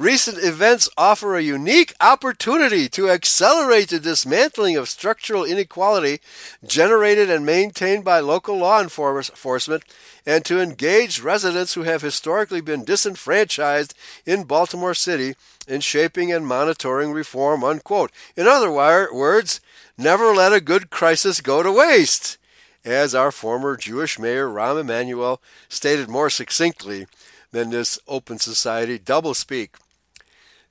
Recent 0.02 0.40
events 0.40 0.90
offer 0.98 1.36
a 1.36 1.44
unique 1.44 1.94
opportunity 2.02 2.90
to 2.90 3.12
accelerate 3.12 3.90
the 3.90 4.00
dismantling 4.00 4.76
of 4.76 4.90
structural 4.90 5.44
inequality 5.44 6.22
generated 6.66 7.30
and 7.30 7.46
maintained 7.46 8.04
by 8.04 8.20
local 8.20 8.58
law 8.58 8.82
enforcement 8.82 9.84
and 10.26 10.44
to 10.44 10.60
engage 10.60 11.22
residents 11.22 11.76
who 11.76 11.84
have 11.84 12.02
historically 12.02 12.62
been 12.62 12.84
disenfranchised 12.84 13.94
in 14.26 14.46
Baltimore 14.46 14.96
City 14.96 15.36
in 15.68 15.82
shaping 15.82 16.34
and 16.34 16.48
monitoring 16.48 17.12
reform. 17.12 17.64
Unquote. 17.64 18.12
In 18.36 18.48
other 18.48 18.72
words, 18.72 19.62
never 20.00 20.34
let 20.34 20.52
a 20.52 20.60
good 20.60 20.90
crisis 20.90 21.42
go 21.42 21.62
to 21.62 21.72
waste. 21.72 22.40
As 22.84 23.14
our 23.14 23.32
former 23.32 23.78
Jewish 23.78 24.18
mayor 24.18 24.48
Rahm 24.48 24.80
Emanuel 24.80 25.40
stated 25.70 26.10
more 26.10 26.32
succinctly 26.32 27.06
than 27.52 27.70
this 27.70 28.00
open 28.08 28.40
society 28.40 28.98
doublespeak. 28.98 29.70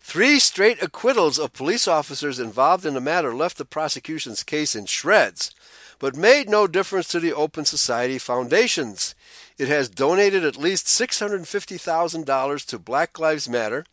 Three 0.01 0.41
straight 0.41 0.83
acquittals 0.83 1.39
of 1.39 1.53
police 1.53 1.87
officers 1.87 2.41
involved 2.41 2.85
in 2.85 2.95
the 2.95 3.01
matter 3.01 3.35
left 3.35 3.59
the 3.59 3.65
prosecution's 3.65 4.43
case 4.43 4.75
in 4.75 4.87
shreds, 4.87 5.53
but 6.01 6.17
made 6.17 6.49
no 6.49 6.67
difference 6.67 7.07
to 7.09 7.21
the 7.21 7.33
Open 7.33 7.65
Society 7.65 8.19
Foundations. 8.19 9.15
It 9.59 9.69
has 9.69 9.89
donated 9.89 10.43
at 10.43 10.57
least 10.57 10.87
$650,000 10.87 12.67
to 12.67 12.79
Black 12.79 13.19
Lives 13.19 13.49
Matter 13.49 13.85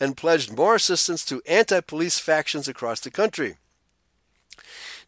and 0.00 0.16
pledged 0.16 0.56
more 0.56 0.76
assistance 0.76 1.24
to 1.26 1.42
anti 1.46 1.80
police 1.80 2.18
factions 2.18 2.68
across 2.68 3.00
the 3.00 3.10
country. 3.10 3.56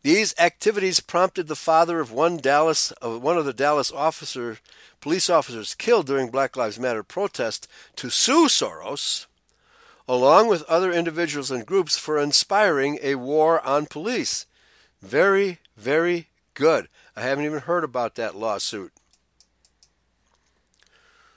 These 0.02 0.35
activities 0.39 1.01
prompted 1.01 1.47
the 1.47 1.56
father 1.56 2.01
of 2.01 2.10
one 2.10 2.39
Dallas 2.39 2.90
of 2.93 3.22
one 3.22 3.39
of 3.39 3.44
the 3.44 3.52
Dallas 3.52 3.93
officer 3.93 4.59
police 5.01 5.31
officers 5.31 5.74
killed 5.74 6.06
during 6.06 6.31
Black 6.31 6.56
Lives 6.56 6.78
Matter 6.78 7.02
protest 7.02 7.68
to 7.97 8.10
sue 8.10 8.47
Soros 8.47 9.27
along 10.11 10.49
with 10.49 10.65
other 10.65 10.91
individuals 10.93 11.53
and 11.53 11.65
groups, 11.65 11.97
for 11.97 12.19
inspiring 12.19 12.99
a 13.01 13.15
war 13.15 13.65
on 13.65 13.87
police. 13.87 14.45
Very, 15.01 15.61
very 15.77 16.27
good. 16.55 16.89
I 17.15 17.20
haven't 17.20 17.45
even 17.45 17.61
heard 17.61 17.85
about 17.85 18.16
that 18.16 18.35
lawsuit. 18.35 18.93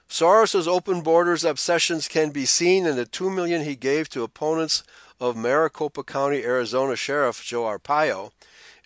Soros's 0.09 0.67
open 0.67 1.01
borders 1.01 1.43
obsessions 1.43 2.07
can 2.07 2.31
be 2.31 2.47
seen 2.47 2.87
in 2.87 2.95
the 2.95 3.05
two 3.05 3.29
million 3.29 3.61
he 3.61 3.75
gave 3.75 4.09
to 4.09 4.23
opponents 4.23 4.81
of 5.19 5.37
Maricopa 5.37 6.03
County, 6.03 6.43
Arizona 6.43 6.95
Sheriff 6.95 7.43
Joe 7.43 7.65
Arpaio, 7.65 8.31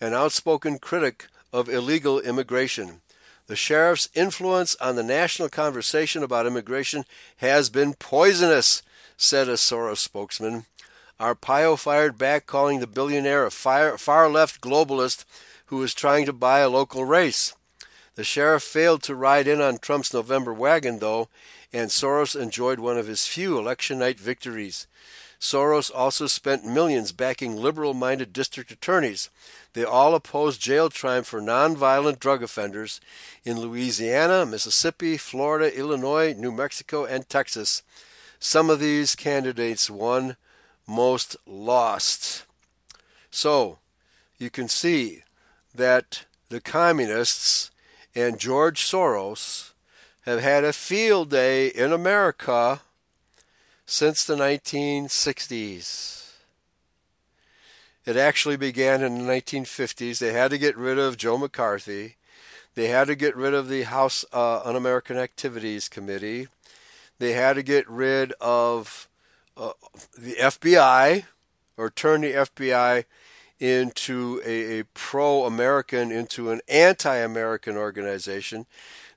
an 0.02 0.14
outspoken 0.14 0.80
critic 0.80 1.28
of 1.54 1.70
illegal 1.70 2.20
immigration. 2.20 3.00
The 3.46 3.56
sheriff's 3.56 4.10
influence 4.14 4.76
on 4.82 4.98
the 4.98 5.04
national 5.04 5.48
conversation 5.48 6.24
about 6.24 6.46
immigration 6.46 7.06
has 7.38 7.70
been 7.70 7.94
poisonous, 7.94 8.84
said 9.18 9.50
a 9.50 9.54
Soros 9.54 9.98
spokesman. 9.98 10.66
Arpaio 11.20 11.78
fired 11.78 12.18
back, 12.18 12.46
calling 12.46 12.80
the 12.80 12.88
billionaire 12.88 13.46
a 13.46 13.52
far 13.52 14.30
left 14.30 14.62
globalist 14.62 15.26
who 15.66 15.78
was 15.78 15.94
trying 15.94 16.26
to 16.26 16.34
buy 16.34 16.60
a 16.60 16.70
local 16.70 17.04
race. 17.04 17.54
The 18.16 18.24
sheriff 18.24 18.64
failed 18.64 19.04
to 19.04 19.16
ride 19.16 19.48
in 19.48 19.60
on 19.62 19.80
Trump's 19.80 20.14
November 20.14 20.54
wagon, 20.54 21.00
though, 21.00 21.28
and 21.74 21.90
Soros 21.90 22.40
enjoyed 22.40 22.80
one 22.80 22.98
of 22.98 23.08
his 23.08 23.28
few 23.28 23.58
election 23.58 24.00
night 24.00 24.20
victories. 24.20 24.88
Soros 25.40 25.92
also 25.94 26.26
spent 26.26 26.66
millions 26.66 27.12
backing 27.12 27.56
liberal 27.56 27.94
minded 27.94 28.34
district 28.34 28.72
attorneys. 28.72 29.30
They 29.74 29.84
all 29.84 30.16
opposed 30.16 30.62
jail 30.62 30.90
time 30.90 31.24
for 31.24 31.40
nonviolent 31.40 32.20
drug 32.20 32.42
offenders 32.42 33.00
in 33.44 33.60
Louisiana, 33.60 34.46
Mississippi, 34.46 35.18
Florida, 35.18 35.76
Illinois, 35.78 36.34
New 36.34 36.52
Mexico, 36.52 37.06
and 37.06 37.30
Texas. 37.30 37.84
Some 38.40 38.70
of 38.70 38.80
these 38.80 39.16
candidates 39.16 39.90
won, 39.90 40.38
most 40.88 41.36
lost. 41.46 42.46
So, 43.32 43.80
you 44.38 44.50
can 44.50 44.68
see 44.68 45.24
that 45.74 46.26
the 46.50 46.62
communists 46.62 47.72
and 48.16 48.40
George 48.40 48.82
Soros 48.82 49.72
have 50.22 50.42
had 50.42 50.64
a 50.64 50.74
field 50.74 51.30
day 51.30 51.68
in 51.68 51.94
America 51.94 52.82
since 53.86 54.24
the 54.24 54.36
1960s. 54.36 56.34
It 58.06 58.16
actually 58.16 58.58
began 58.58 59.04
in 59.04 59.18
the 59.18 59.32
1950s. 59.32 60.20
They 60.20 60.34
had 60.34 60.52
to 60.52 60.58
get 60.58 60.78
rid 60.78 60.98
of 60.98 61.18
Joe 61.18 61.38
McCarthy. 61.38 62.16
They 62.76 62.88
had 62.88 63.08
to 63.08 63.16
get 63.16 63.36
rid 63.36 63.54
of 63.54 63.70
the 63.70 63.84
House 63.84 64.24
uh, 64.32 64.62
Un 64.64 64.76
American 64.76 65.18
Activities 65.18 65.90
Committee. 65.90 66.48
They 67.20 67.34
had 67.34 67.54
to 67.54 67.64
get 67.64 67.90
rid 67.90 68.34
of 68.34 69.08
uh, 69.56 69.72
the 70.18 70.36
FBI 70.36 71.24
or 71.78 71.90
turn 71.90 72.22
the 72.22 72.34
FBI 72.34 73.06
into 73.60 74.42
a, 74.46 74.80
a 74.80 74.84
pro 74.94 75.46
American, 75.46 76.12
into 76.12 76.52
an 76.52 76.62
anti 76.68 77.16
American 77.16 77.76
organization. 77.76 78.66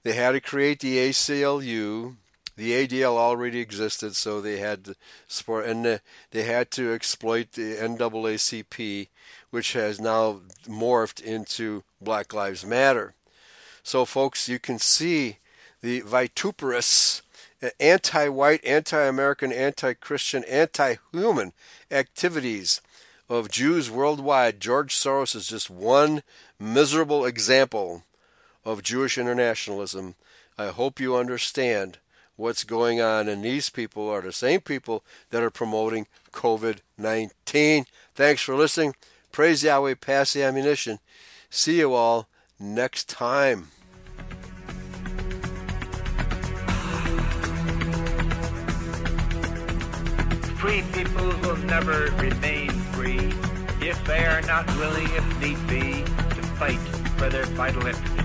They 0.03 0.15
had 0.15 0.33
to 0.33 0.41
create 0.41 0.81
the 0.81 0.97
ACLU, 0.97 2.17
the 2.57 2.87
ADL 2.87 3.17
already 3.17 3.61
existed, 3.61 4.17
so 4.17 4.41
they 4.41 4.59
had 4.59 4.85
to 4.85 4.97
support, 5.27 5.67
and 5.67 5.85
the, 5.85 6.01
they 6.31 6.43
had 6.43 6.71
to 6.73 6.93
exploit 6.93 7.53
the 7.53 7.77
NAACP, 7.77 9.09
which 9.51 9.73
has 9.73 10.01
now 10.01 10.41
morphed 10.67 11.23
into 11.23 11.85
Black 12.01 12.33
Lives 12.33 12.65
Matter. 12.65 13.15
So, 13.83 14.05
folks, 14.05 14.49
you 14.49 14.59
can 14.59 14.79
see 14.79 15.39
the 15.81 16.01
vituperous, 16.01 17.23
anti-white, 17.79 18.65
anti-American, 18.65 19.53
anti-Christian, 19.53 20.45
anti-human 20.45 21.53
activities 21.91 22.81
of 23.29 23.51
Jews 23.51 23.91
worldwide. 23.91 24.61
George 24.61 24.95
Soros 24.95 25.37
is 25.37 25.47
just 25.47 25.71
one 25.71 26.23
miserable 26.59 27.25
example 27.25 28.05
of 28.65 28.83
Jewish 28.83 29.17
internationalism. 29.17 30.15
I 30.59 30.69
hope 30.69 31.01
you 31.01 31.17
understand 31.17 31.99
what's 32.37 32.65
going 32.65 33.01
on. 33.01 33.29
And 33.29 33.45
these 33.45 33.71
people 33.71 34.09
are 34.09 34.21
the 34.21 34.33
same 34.33 34.61
people 34.61 35.05
that 35.31 35.43
are 35.43 35.51
promoting 35.51 36.07
COVID 36.33 36.79
19. 36.99 37.87
Thanks 38.15 38.43
for 38.43 38.55
listening. 38.55 38.95
Praise 39.33 39.63
Yahweh, 39.63 39.95
pass 40.01 40.33
the 40.33 40.43
ammunition. 40.43 40.99
See 41.51 41.79
you 41.79 41.95
all 41.95 42.29
next 42.59 43.09
time. 43.09 43.69
Free 50.61 50.83
people 50.93 51.29
will 51.41 51.57
never 51.57 52.13
remain 52.19 52.69
free 52.93 53.33
if 53.81 54.05
they 54.05 54.27
are 54.27 54.43
not 54.43 54.67
willing, 54.77 55.09
if 55.13 55.41
need 55.41 55.57
be, 55.67 56.03
to 56.05 56.43
fight 56.59 56.79
for 57.17 57.31
their 57.31 57.47
vital 57.47 57.87
interests. 57.87 58.20